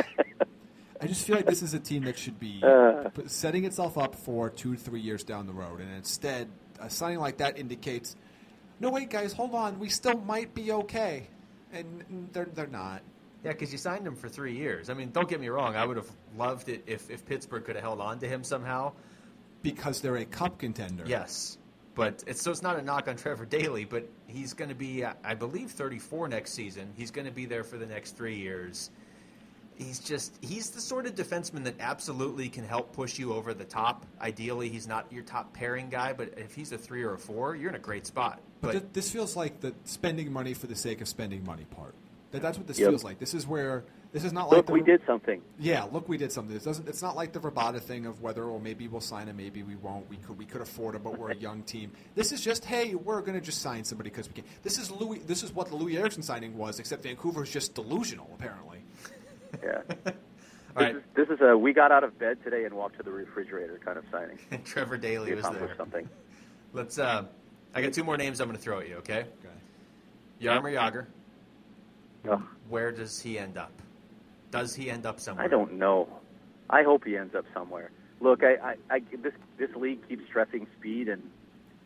I 1.00 1.06
just 1.06 1.26
feel 1.26 1.36
like 1.36 1.46
this 1.46 1.62
is 1.62 1.74
a 1.74 1.78
team 1.78 2.04
that 2.04 2.18
should 2.18 2.38
be 2.40 2.60
Uh. 2.62 3.10
setting 3.26 3.64
itself 3.64 3.96
up 3.96 4.14
for 4.14 4.50
two, 4.50 4.76
three 4.76 5.00
years 5.00 5.22
down 5.24 5.46
the 5.46 5.52
road, 5.52 5.80
and 5.80 5.90
instead, 5.94 6.48
a 6.80 6.90
signing 6.90 7.18
like 7.20 7.38
that 7.38 7.58
indicates, 7.58 8.16
no, 8.80 8.90
wait, 8.90 9.10
guys, 9.10 9.32
hold 9.32 9.54
on, 9.54 9.78
we 9.78 9.88
still 9.88 10.18
might 10.20 10.54
be 10.54 10.72
okay, 10.72 11.28
and 11.72 12.28
they're 12.32 12.46
they're 12.54 12.66
not. 12.66 13.02
Yeah, 13.44 13.52
because 13.52 13.70
you 13.70 13.78
signed 13.78 14.04
him 14.04 14.16
for 14.16 14.28
three 14.28 14.56
years. 14.56 14.90
I 14.90 14.94
mean, 14.94 15.10
don't 15.12 15.28
get 15.28 15.40
me 15.40 15.48
wrong. 15.48 15.76
I 15.76 15.84
would 15.84 15.96
have 15.96 16.10
loved 16.36 16.68
it 16.68 16.82
if, 16.88 17.08
if 17.08 17.24
Pittsburgh 17.24 17.64
could 17.64 17.76
have 17.76 17.84
held 17.84 18.00
on 18.00 18.18
to 18.18 18.26
him 18.28 18.42
somehow. 18.42 18.92
Because 19.62 20.00
they're 20.00 20.16
a 20.16 20.24
cup 20.24 20.58
contender. 20.58 21.04
Yes, 21.06 21.56
but 21.94 22.24
it's 22.26 22.42
so 22.42 22.50
it's 22.50 22.62
not 22.62 22.76
a 22.78 22.82
knock 22.82 23.06
on 23.08 23.16
Trevor 23.16 23.44
Daley, 23.44 23.84
but 23.84 24.08
he's 24.26 24.54
going 24.54 24.68
to 24.70 24.74
be, 24.74 25.04
uh, 25.04 25.14
I 25.24 25.34
believe, 25.34 25.70
34 25.70 26.26
next 26.28 26.52
season. 26.52 26.92
He's 26.96 27.12
going 27.12 27.26
to 27.26 27.32
be 27.32 27.44
there 27.46 27.62
for 27.62 27.76
the 27.78 27.86
next 27.86 28.16
three 28.16 28.36
years. 28.36 28.90
He's 29.78 30.00
just 30.00 30.36
he's 30.40 30.70
the 30.70 30.80
sort 30.80 31.06
of 31.06 31.14
defenseman 31.14 31.64
that 31.64 31.74
absolutely 31.80 32.48
can 32.48 32.64
help 32.64 32.92
push 32.92 33.18
you 33.18 33.32
over 33.32 33.54
the 33.54 33.64
top. 33.64 34.04
Ideally, 34.20 34.68
he's 34.68 34.88
not 34.88 35.06
your 35.12 35.22
top 35.22 35.52
pairing 35.54 35.88
guy, 35.88 36.12
but 36.12 36.34
if 36.36 36.54
he's 36.54 36.72
a 36.72 36.78
three 36.78 37.02
or 37.04 37.14
a 37.14 37.18
four, 37.18 37.54
you're 37.54 37.68
in 37.70 37.76
a 37.76 37.80
great 37.80 38.06
spot. 38.06 38.40
But, 38.60 38.66
But, 38.66 38.72
th- 38.72 38.84
this 38.92 39.10
feels 39.10 39.36
like 39.36 39.60
the 39.60 39.72
spending 39.84 40.32
money 40.32 40.52
for 40.52 40.66
the 40.66 40.74
sake 40.74 41.00
of 41.00 41.06
spending 41.08 41.44
money 41.44 41.64
part. 41.64 41.94
That, 42.32 42.42
that's 42.42 42.58
what 42.58 42.66
this 42.66 42.78
Yep. 42.78 42.90
feels 42.90 43.04
like. 43.04 43.18
This 43.18 43.32
is 43.34 43.46
where 43.46 43.84
this 44.12 44.24
is 44.24 44.32
not 44.32 44.48
like 44.48 44.56
Look, 44.56 44.66
the, 44.66 44.72
we 44.72 44.82
did 44.82 45.00
something. 45.06 45.40
Yeah, 45.58 45.84
look, 45.84 46.08
we 46.08 46.16
did 46.18 46.32
something. 46.32 46.52
This 46.52 46.64
doesn't. 46.64 46.88
It's 46.88 47.02
not 47.02 47.14
like 47.14 47.32
the 47.32 47.40
Vrbata 47.40 47.80
thing 47.80 48.04
of 48.06 48.20
whether, 48.20 48.42
or 48.44 48.58
maybe 48.60 48.88
we'll 48.88 49.00
sign 49.00 49.28
him, 49.28 49.36
maybe 49.36 49.62
we 49.62 49.76
won't. 49.76 50.08
We 50.10 50.16
could, 50.16 50.36
we 50.38 50.44
could 50.44 50.60
afford 50.60 50.94
him, 50.96 51.02
but 51.02 51.18
we're 51.18 51.30
a 51.30 51.36
young 51.48 51.62
team. 51.62 51.92
This 52.16 52.32
is 52.32 52.40
just, 52.40 52.64
hey, 52.64 52.94
we're 52.96 53.20
going 53.20 53.38
to 53.38 53.44
just 53.44 53.62
sign 53.62 53.84
somebody 53.84 54.10
because 54.10 54.26
we 54.28 54.34
can. 54.34 54.44
This 54.62 54.78
is 54.78 54.90
Loui. 54.90 55.24
This 55.26 55.42
is 55.42 55.52
what 55.54 55.68
the 55.70 55.76
Loui 55.76 55.96
Eriksson 55.98 56.22
signing 56.22 56.56
was, 56.58 56.80
except 56.80 57.02
Vancouver's 57.04 57.50
just 57.50 57.74
delusional, 57.74 58.28
apparently. 58.34 58.77
Yeah. 59.68 59.82
all 60.06 60.12
This, 60.12 60.14
right, 60.76 60.96
is, 60.96 61.02
this 61.14 61.28
is 61.28 61.38
a 61.40 61.56
we 61.56 61.72
got 61.72 61.92
out 61.92 62.04
of 62.04 62.18
bed 62.18 62.38
today 62.44 62.64
and 62.64 62.74
walked 62.74 62.96
to 62.98 63.02
the 63.02 63.10
refrigerator 63.10 63.78
kind 63.84 63.98
of 63.98 64.04
signing. 64.10 64.38
Trevor 64.64 64.96
Daley 64.96 65.30
was 65.34 65.40
accomplished 65.44 65.68
there. 65.68 65.76
something. 65.76 66.08
Let's. 66.72 66.98
Uh, 66.98 67.24
I 67.74 67.82
got 67.82 67.92
two 67.92 68.04
more 68.04 68.16
names 68.16 68.40
I'm 68.40 68.48
going 68.48 68.56
to 68.56 68.62
throw 68.62 68.80
at 68.80 68.88
you. 68.88 68.96
Okay, 68.96 69.20
Okay. 69.20 69.54
Jaromir 70.40 70.74
Jagr. 70.74 71.06
Ugh, 72.30 72.42
Where 72.68 72.92
does 72.92 73.20
he 73.20 73.38
end 73.38 73.56
up? 73.58 73.72
Does 74.50 74.74
he 74.74 74.90
end 74.90 75.04
up 75.06 75.20
somewhere? 75.20 75.44
I 75.44 75.48
don't 75.48 75.74
know. 75.74 76.08
I 76.70 76.82
hope 76.82 77.04
he 77.04 77.16
ends 77.16 77.34
up 77.34 77.44
somewhere. 77.54 77.90
Look, 78.20 78.42
I, 78.42 78.54
I, 78.56 78.74
I 78.90 78.98
this 79.22 79.32
this 79.58 79.70
league 79.76 80.06
keeps 80.08 80.24
stressing 80.26 80.66
speed, 80.78 81.08
and 81.08 81.22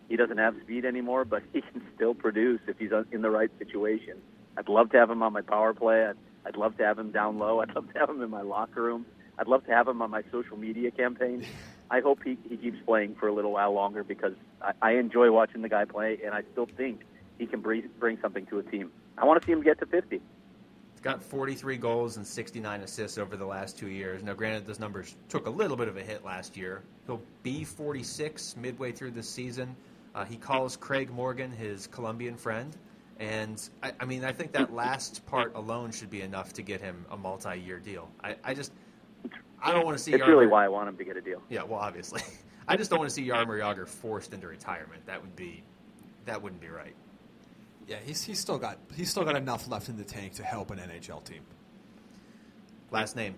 he 0.08 0.16
doesn't 0.16 0.38
have 0.38 0.54
speed 0.62 0.84
anymore, 0.84 1.24
but 1.24 1.42
he 1.52 1.60
can 1.60 1.82
still 1.94 2.14
produce 2.14 2.60
if 2.66 2.78
he's 2.78 2.90
in 3.12 3.22
the 3.22 3.30
right 3.30 3.50
situation. 3.58 4.18
I'd 4.56 4.68
love 4.68 4.90
to 4.90 4.98
have 4.98 5.10
him 5.10 5.22
on 5.22 5.32
my 5.32 5.42
power 5.42 5.72
play. 5.74 6.06
I'd, 6.06 6.16
I'd 6.44 6.56
love 6.56 6.76
to 6.78 6.84
have 6.84 6.98
him 6.98 7.12
down 7.12 7.38
low. 7.38 7.60
I'd 7.60 7.74
love 7.74 7.92
to 7.92 7.98
have 7.98 8.10
him 8.10 8.22
in 8.22 8.30
my 8.30 8.42
locker 8.42 8.82
room. 8.82 9.06
I'd 9.38 9.48
love 9.48 9.64
to 9.66 9.72
have 9.72 9.88
him 9.88 10.02
on 10.02 10.10
my 10.10 10.22
social 10.30 10.56
media 10.56 10.90
campaign. 10.90 11.46
I 11.90 12.00
hope 12.00 12.20
he, 12.24 12.38
he 12.48 12.56
keeps 12.56 12.78
playing 12.84 13.16
for 13.16 13.28
a 13.28 13.32
little 13.32 13.52
while 13.52 13.72
longer 13.72 14.04
because 14.04 14.34
I, 14.60 14.72
I 14.80 14.90
enjoy 14.92 15.30
watching 15.30 15.62
the 15.62 15.68
guy 15.68 15.84
play, 15.84 16.18
and 16.24 16.34
I 16.34 16.42
still 16.52 16.66
think 16.76 17.02
he 17.38 17.46
can 17.46 17.60
bring, 17.60 17.88
bring 17.98 18.18
something 18.20 18.46
to 18.46 18.58
a 18.58 18.62
team. 18.62 18.90
I 19.18 19.24
want 19.24 19.40
to 19.40 19.46
see 19.46 19.52
him 19.52 19.62
get 19.62 19.78
to 19.80 19.86
50. 19.86 20.16
He's 20.16 21.00
got 21.02 21.22
43 21.22 21.76
goals 21.76 22.16
and 22.16 22.26
69 22.26 22.82
assists 22.82 23.18
over 23.18 23.36
the 23.36 23.46
last 23.46 23.78
two 23.78 23.88
years. 23.88 24.22
Now, 24.22 24.34
granted, 24.34 24.66
those 24.66 24.78
numbers 24.78 25.16
took 25.28 25.46
a 25.46 25.50
little 25.50 25.76
bit 25.76 25.88
of 25.88 25.96
a 25.96 26.02
hit 26.02 26.24
last 26.24 26.56
year. 26.56 26.82
He'll 27.06 27.22
be 27.42 27.64
46 27.64 28.56
midway 28.56 28.92
through 28.92 29.10
this 29.10 29.28
season. 29.28 29.74
Uh, 30.14 30.24
he 30.24 30.36
calls 30.36 30.76
Craig 30.76 31.10
Morgan 31.10 31.50
his 31.50 31.86
Colombian 31.86 32.36
friend. 32.36 32.76
And 33.22 33.70
I, 33.84 33.92
I, 34.00 34.04
mean, 34.04 34.24
I 34.24 34.32
think 34.32 34.50
that 34.50 34.74
last 34.74 35.24
part 35.26 35.54
alone 35.54 35.92
should 35.92 36.10
be 36.10 36.22
enough 36.22 36.52
to 36.54 36.62
get 36.62 36.80
him 36.80 37.06
a 37.08 37.16
multi-year 37.16 37.78
deal. 37.78 38.10
I, 38.22 38.34
I 38.42 38.52
just, 38.52 38.72
I 39.62 39.70
don't 39.70 39.84
want 39.84 39.96
to 39.96 40.02
see. 40.02 40.12
It's 40.12 40.20
Jaromir, 40.20 40.26
really 40.26 40.46
why 40.48 40.64
I 40.64 40.68
want 40.68 40.88
him 40.88 40.96
to 40.96 41.04
get 41.04 41.16
a 41.16 41.20
deal. 41.20 41.40
Yeah, 41.48 41.62
well, 41.62 41.78
obviously, 41.78 42.20
I 42.68 42.76
just 42.76 42.90
don't 42.90 42.98
want 42.98 43.10
to 43.10 43.14
see 43.14 43.24
Jaromir 43.24 43.60
Jagr 43.60 43.86
forced 43.86 44.34
into 44.34 44.48
retirement. 44.48 45.06
That 45.06 45.22
would 45.22 45.36
be, 45.36 45.62
that 46.24 46.42
wouldn't 46.42 46.60
be 46.60 46.66
right. 46.66 46.96
Yeah, 47.86 47.98
he's, 48.04 48.24
he's 48.24 48.40
still 48.40 48.58
got 48.58 48.78
he's 48.96 49.08
still 49.08 49.24
got 49.24 49.36
enough 49.36 49.68
left 49.68 49.88
in 49.88 49.96
the 49.96 50.04
tank 50.04 50.32
to 50.34 50.42
help 50.42 50.72
an 50.72 50.78
NHL 50.78 51.22
team. 51.22 51.42
Last 52.90 53.14
name, 53.14 53.36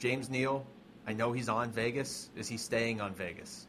James 0.00 0.28
Neal. 0.28 0.66
I 1.06 1.12
know 1.12 1.30
he's 1.30 1.48
on 1.48 1.70
Vegas. 1.70 2.30
Is 2.34 2.48
he 2.48 2.56
staying 2.56 3.00
on 3.00 3.14
Vegas? 3.14 3.68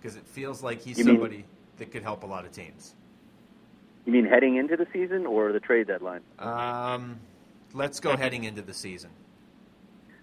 Because 0.00 0.16
it 0.16 0.26
feels 0.26 0.62
like 0.62 0.80
he's 0.80 0.96
You 0.96 1.04
mean- 1.04 1.16
somebody 1.16 1.44
that 1.76 1.90
could 1.92 2.02
help 2.02 2.22
a 2.22 2.26
lot 2.26 2.46
of 2.46 2.52
teams. 2.52 2.94
You 4.06 4.12
mean 4.12 4.26
heading 4.26 4.56
into 4.56 4.76
the 4.76 4.86
season 4.92 5.26
or 5.26 5.52
the 5.52 5.60
trade 5.60 5.86
deadline? 5.86 6.22
Um, 6.38 7.20
let's 7.74 8.00
go 8.00 8.16
heading 8.16 8.44
into 8.44 8.62
the 8.62 8.74
season. 8.74 9.10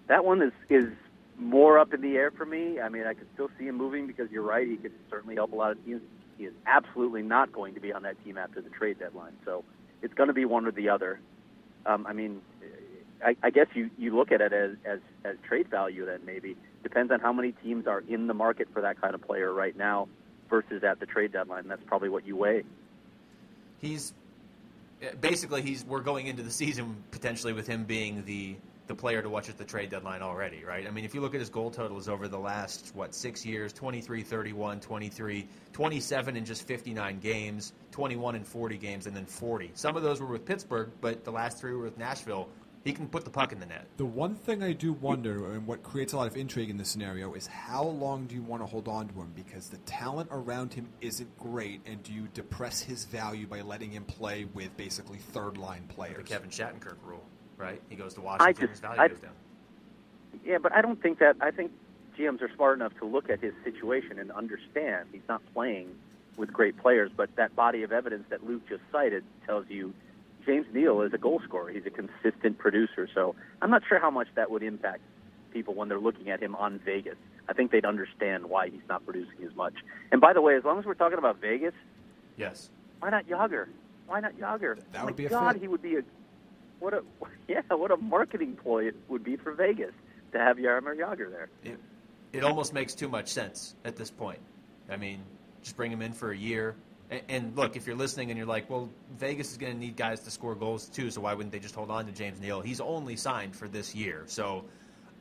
That 0.08 0.26
one 0.26 0.42
is 0.42 0.54
is 0.70 0.86
more 1.38 1.78
up 1.78 1.94
in 1.94 2.02
the 2.02 2.16
air 2.16 2.32
for 2.32 2.46
me. 2.46 2.80
I 2.80 2.90
mean, 2.90 3.06
I 3.06 3.14
could 3.14 3.28
still 3.34 3.50
see 3.60 3.68
him 3.68 3.76
moving 3.76 4.08
because 4.08 4.32
you're 4.32 4.44
right. 4.44 4.68
He 4.68 4.78
could 4.78 4.94
certainly 5.10 5.36
help 5.36 5.54
a 5.54 5.56
lot 5.56 5.72
of 5.72 5.86
teams. 5.86 6.02
He 6.38 6.46
is 6.46 6.54
absolutely 6.66 7.22
not 7.22 7.52
going 7.52 7.74
to 7.76 7.80
be 7.80 7.94
on 7.94 8.04
that 8.04 8.24
team 8.24 8.38
after 8.38 8.62
the 8.62 8.70
trade 8.70 9.00
deadline. 9.00 9.34
So 9.46 9.64
it's 10.02 10.14
going 10.14 10.28
to 10.28 10.34
be 10.34 10.46
one 10.46 10.66
or 10.66 10.72
the 10.72 10.90
other. 10.90 11.20
Um, 11.86 12.06
I 12.08 12.14
mean, 12.14 12.42
I, 13.24 13.36
I 13.44 13.50
guess 13.50 13.68
you, 13.74 13.90
you 13.98 14.16
look 14.16 14.32
at 14.32 14.42
it 14.42 14.54
as, 14.54 14.72
as 14.86 15.00
as 15.24 15.36
trade 15.48 15.70
value. 15.70 16.06
Then 16.06 16.22
maybe 16.26 16.56
depends 16.84 17.12
on 17.12 17.20
how 17.20 17.34
many 17.34 17.52
teams 17.52 17.88
are 17.88 18.04
in 18.08 18.28
the 18.28 18.34
market 18.34 18.68
for 18.74 18.82
that 18.82 19.00
kind 19.00 19.14
of 19.14 19.22
player 19.22 19.54
right 19.54 19.76
now 19.78 20.08
versus 20.50 20.84
at 20.84 21.00
the 21.00 21.06
trade 21.06 21.32
deadline. 21.32 21.68
That's 21.68 21.84
probably 21.86 22.10
what 22.10 22.26
you 22.26 22.36
weigh. 22.36 22.64
He's 23.80 24.14
uh, 25.02 25.16
basically 25.22 25.62
he's 25.62 25.86
we're 25.86 26.02
going 26.02 26.28
into 26.28 26.44
the 26.44 26.52
season 26.52 26.96
potentially 27.12 27.54
with 27.54 27.68
him 27.68 27.84
being 27.84 28.24
the 28.26 28.56
the 28.88 28.96
player 28.96 29.22
to 29.22 29.30
watch 29.30 29.50
at 29.50 29.58
the 29.58 29.66
trade 29.66 29.90
deadline 29.90 30.22
already, 30.22 30.64
right? 30.64 30.88
I 30.88 30.92
mean, 30.92 31.04
if 31.04 31.14
you 31.14 31.22
look 31.22 31.34
at 31.34 31.42
his 31.42 31.50
goal 31.50 31.70
totals 31.70 32.08
over 32.08 32.28
the 32.28 32.40
last 32.40 32.92
what, 32.96 33.14
6 33.14 33.46
years, 33.46 33.74
23 33.74 34.24
31, 34.24 34.80
23, 34.80 35.48
27 35.74 36.38
in 36.38 36.46
just 36.46 36.66
59 36.66 37.20
games, 37.20 37.74
21 37.92 38.36
in 38.36 38.44
40 38.44 38.78
games 38.78 39.06
and 39.06 39.16
then 39.16 39.26
40. 39.26 39.72
Some 39.74 39.98
of 39.98 40.04
those 40.04 40.22
were 40.22 40.28
with 40.28 40.46
Pittsburgh, 40.46 40.90
but 41.02 41.26
the 41.26 41.32
last 41.32 41.60
3 41.60 41.74
were 41.74 41.84
with 41.84 41.98
Nashville. 41.98 42.48
He 42.88 42.94
can 42.94 43.10
put 43.10 43.26
the 43.26 43.30
puck 43.30 43.52
in 43.52 43.60
the 43.60 43.66
net. 43.66 43.86
The 43.98 44.06
one 44.06 44.34
thing 44.34 44.64
I 44.64 44.72
do 44.72 44.94
wonder, 44.94 45.52
and 45.52 45.68
what 45.68 45.84
creates 45.84 46.14
a 46.14 46.18
lot 46.18 46.28
of 46.28 46.38
intrigue 46.38 46.70
in 46.70 46.78
this 46.78 46.88
scenario, 46.88 47.34
is 47.34 47.46
how 47.46 47.84
long 47.84 48.28
do 48.28 48.36
you 48.36 48.42
want 48.42 48.62
to 48.62 48.66
hold 48.66 48.88
on 48.88 49.10
to 49.10 49.14
him? 49.16 49.34
Because 49.36 49.68
the 49.68 49.76
talent 49.80 50.30
around 50.32 50.74
him 50.74 50.88
isn't 51.02 51.38
great, 51.38 51.82
and 51.86 52.02
do 52.02 52.14
you 52.14 52.30
depress 52.34 52.82
his 52.82 53.04
value 53.04 53.46
by 53.46 53.60
letting 53.60 53.92
him 53.92 54.06
play 54.06 54.46
with 54.54 54.78
basically 54.78 55.18
third 55.18 55.58
line 55.58 55.84
players? 55.90 56.16
The? 56.16 56.24
Kevin 56.24 56.50
Shattenkirk 56.50 56.96
rule, 57.04 57.26
right? 57.58 57.82
He 57.90 57.98
goes 57.98 58.14
to 58.14 58.22
Washington, 58.22 58.56
just- 58.56 58.72
his 58.72 58.80
value 58.80 59.02
I- 59.02 59.08
goes 59.10 59.20
down. 59.20 59.34
Yeah, 60.46 60.58
but 60.60 60.72
I 60.72 60.82
don't 60.82 61.02
think 61.02 61.20
that. 61.20 61.36
I 61.42 61.52
think 61.52 61.74
GMs 62.18 62.42
are 62.42 62.50
smart 62.56 62.78
enough 62.78 62.98
to 63.00 63.06
look 63.06 63.30
at 63.30 63.42
his 63.42 63.54
situation 63.66 64.18
and 64.18 64.32
understand 64.32 65.10
he's 65.12 65.28
not 65.28 65.42
playing 65.54 65.94
with 66.38 66.54
great 66.54 66.78
players. 66.78 67.12
But 67.14 67.36
that 67.36 67.54
body 67.54 67.84
of 67.84 67.92
evidence 67.92 68.28
that 68.30 68.46
Luke 68.46 68.62
just 68.70 68.84
cited 68.94 69.26
tells 69.46 69.66
you 69.68 69.94
James 70.48 70.66
Neal 70.74 71.02
is 71.02 71.14
a 71.14 71.18
goal 71.18 71.42
scorer. 71.44 71.70
He's 71.70 71.86
a 71.86 71.90
consistent 71.92 72.58
producer. 72.58 73.08
So 73.14 73.36
I'm 73.62 73.70
not 73.70 73.84
sure 73.88 74.00
how 74.00 74.10
much 74.10 74.28
that 74.36 74.50
would 74.50 74.64
impact 74.64 75.02
people 75.52 75.76
when 75.76 75.90
they're 75.90 76.00
looking 76.00 76.30
at 76.30 76.42
him 76.42 76.56
on 76.56 76.80
Vegas. 76.80 77.18
I 77.50 77.54
think 77.54 77.72
they'd 77.72 77.86
understand 77.86 78.46
why 78.50 78.70
he's 78.70 78.82
not 78.90 79.06
producing 79.06 79.44
as 79.46 79.54
much. 79.56 79.74
And 80.12 80.20
by 80.22 80.34
the 80.34 80.42
way, 80.42 80.56
as 80.56 80.64
long 80.64 80.80
as 80.80 80.86
we're 80.86 80.94
talking 80.96 81.18
about 81.20 81.40
Vegas, 81.40 81.74
Yes. 82.38 82.70
why 83.00 83.10
not 83.10 83.28
Jagr? 83.28 83.68
Why 84.08 84.20
not 84.22 84.34
Jagr? 84.38 84.78
That 84.94 85.00
My 85.00 85.06
would 85.06 85.16
be 85.16 85.26
a 85.26 85.30
God, 85.30 85.54
fit. 85.54 85.62
he 85.62 85.68
would 85.68 85.82
be 85.82 85.98
a 85.98 86.02
what 86.80 86.94
a 86.94 87.02
yeah, 87.48 87.62
what 87.70 87.92
a 87.92 87.98
marketing 87.98 88.56
ploy 88.62 88.88
it 88.88 88.96
would 89.10 89.24
be 89.24 89.36
for 89.36 89.52
Vegas 89.54 89.92
to 90.32 90.38
have 90.40 90.58
Jaromir 90.58 90.96
Jagr 90.98 91.30
there. 91.30 91.50
it, 91.64 91.78
it 92.34 92.44
almost 92.44 92.74
makes 92.74 92.94
too 92.94 93.10
much 93.10 93.28
sense 93.30 93.76
at 93.86 93.96
this 93.96 94.12
point. 94.12 94.40
I 94.90 94.96
mean, 94.98 95.20
just 95.64 95.76
bring 95.76 95.92
him 95.92 96.02
in 96.02 96.14
for 96.14 96.32
a 96.32 96.38
year. 96.38 96.76
And, 97.10 97.56
look, 97.56 97.78
if 97.78 97.88
you're 97.88 97.96
listening 97.96 98.32
and 98.32 98.38
you're 98.38 98.48
like, 98.48 98.70
well, 98.70 98.90
Vegas 99.18 99.52
is 99.52 99.58
going 99.58 99.72
to 99.72 99.80
need 99.80 99.96
guys 99.96 100.20
to 100.22 100.32
score 100.32 100.56
goals 100.56 100.90
too, 100.90 101.10
so 101.10 101.22
why 101.22 101.34
wouldn't 101.34 101.54
they 101.54 101.60
just 101.60 101.74
hold 101.74 101.90
on 101.90 102.06
to 102.06 102.12
James 102.12 102.42
Neal? 102.42 102.60
He's 102.60 102.82
only 102.82 103.16
signed 103.16 103.56
for 103.56 103.70
this 103.70 103.96
year. 103.96 104.24
So 104.26 104.66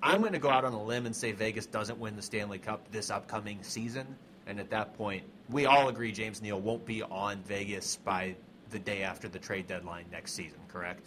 I'm 0.03 0.21
going 0.21 0.33
to 0.33 0.41
go 0.41 0.51
out 0.51 0.65
on 0.65 0.73
a 0.73 0.83
limb 0.83 1.07
and 1.07 1.15
say 1.15 1.31
Vegas 1.31 1.67
doesn't 1.67 1.99
win 1.99 2.17
the 2.17 2.23
Stanley 2.23 2.59
Cup 2.59 2.91
this 2.91 3.09
upcoming 3.11 3.63
season. 3.63 4.07
And 4.49 4.59
at 4.59 4.69
that 4.71 4.95
point, 4.95 5.23
we 5.49 5.67
all 5.67 5.89
agree 5.89 6.11
James 6.11 6.43
Neal 6.43 6.61
won't 6.61 6.85
be 6.85 7.03
on 7.03 7.43
Vegas 7.45 7.97
by 7.97 8.35
the 8.71 8.79
day 8.81 9.03
after 9.03 9.29
the 9.29 9.39
trade 9.39 9.69
deadline 9.69 10.07
next 10.11 10.33
season, 10.33 10.59
correct? 10.69 11.07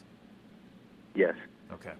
Yes. 1.14 1.36
Okay. 1.74 1.94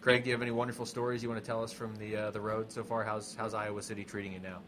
Craig, 0.00 0.24
do 0.24 0.30
you 0.30 0.34
have 0.34 0.42
any 0.42 0.50
wonderful 0.50 0.86
stories 0.86 1.22
you 1.22 1.28
want 1.28 1.42
to 1.42 1.46
tell 1.46 1.62
us 1.62 1.72
from 1.72 1.94
the 1.96 2.16
uh, 2.16 2.30
the 2.30 2.40
road 2.40 2.72
so 2.72 2.82
far? 2.82 3.04
How's 3.04 3.34
how's 3.34 3.52
Iowa 3.52 3.82
City 3.82 4.04
treating 4.04 4.32
you 4.32 4.40
now? 4.40 4.60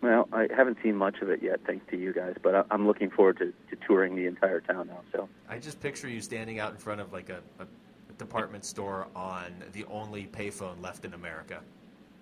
Well, 0.00 0.28
I 0.32 0.46
haven't 0.56 0.78
seen 0.82 0.94
much 0.96 1.18
of 1.22 1.28
it 1.28 1.42
yet, 1.42 1.60
thanks 1.66 1.84
to 1.90 1.96
you 1.98 2.12
guys, 2.12 2.36
but 2.42 2.54
I- 2.54 2.64
I'm 2.70 2.86
looking 2.86 3.10
forward 3.10 3.38
to, 3.38 3.46
to 3.70 3.84
touring 3.86 4.14
the 4.14 4.26
entire 4.26 4.60
town 4.60 4.86
now. 4.88 5.00
So 5.12 5.28
I 5.48 5.58
just 5.58 5.80
picture 5.80 6.08
you 6.08 6.20
standing 6.20 6.60
out 6.60 6.70
in 6.70 6.76
front 6.78 7.00
of 7.00 7.12
like 7.12 7.30
a, 7.30 7.40
a, 7.58 7.64
a 7.64 8.12
department 8.16 8.64
store 8.64 9.08
on 9.16 9.52
the 9.72 9.84
only 9.86 10.26
payphone 10.26 10.80
left 10.80 11.04
in 11.04 11.14
America, 11.14 11.60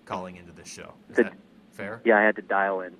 calling 0.05 0.37
into 0.37 0.51
this 0.51 0.67
show. 0.67 0.93
Is 1.09 1.17
The- 1.17 1.23
that 1.23 1.33
fair? 1.71 2.01
yeah, 2.03 2.17
I 2.17 2.21
had 2.23 2.35
to 2.37 2.41
dial 2.41 2.81
in. 2.81 2.93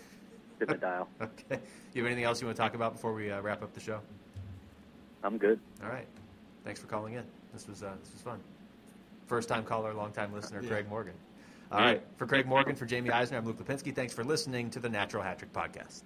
Did 0.58 0.68
the 0.70 0.74
dial. 0.74 1.08
Okay. 1.20 1.60
You 1.94 2.02
have 2.02 2.06
anything 2.06 2.24
else 2.24 2.40
you 2.40 2.46
want 2.46 2.56
to 2.56 2.62
talk 2.62 2.74
about 2.74 2.94
before 2.94 3.12
we 3.12 3.30
uh, 3.30 3.40
wrap 3.42 3.62
up 3.62 3.72
the 3.74 3.80
show? 3.80 4.00
I'm 5.22 5.38
good. 5.38 5.60
All 5.84 5.88
right. 5.90 6.06
Thanks 6.64 6.80
for 6.80 6.86
calling 6.88 7.14
in. 7.14 7.22
This 7.52 7.68
was 7.68 7.82
uh, 7.82 7.92
this 8.02 8.12
was 8.12 8.22
fun. 8.22 8.40
First 9.26 9.48
time 9.48 9.64
caller, 9.64 9.92
long 9.94 10.12
time 10.12 10.32
listener, 10.32 10.60
Yeah. 10.62 10.68
Craig 10.68 10.88
Morgan. 10.88 11.14
All 11.72 11.80
right. 11.80 12.02
For 12.16 12.26
Craig 12.26 12.46
Morgan, 12.46 12.76
for 12.76 12.86
Jaime 12.86 13.10
Eisner, 13.10 13.38
I'm 13.38 13.44
Luke 13.44 13.58
Lapinski. 13.58 13.94
Thanks 13.94 14.12
for 14.12 14.22
listening 14.24 14.70
to 14.70 14.80
the 14.80 14.88
Natural 14.88 15.22
Hat 15.22 15.38
Trick 15.38 15.52
Podcast. 15.52 16.02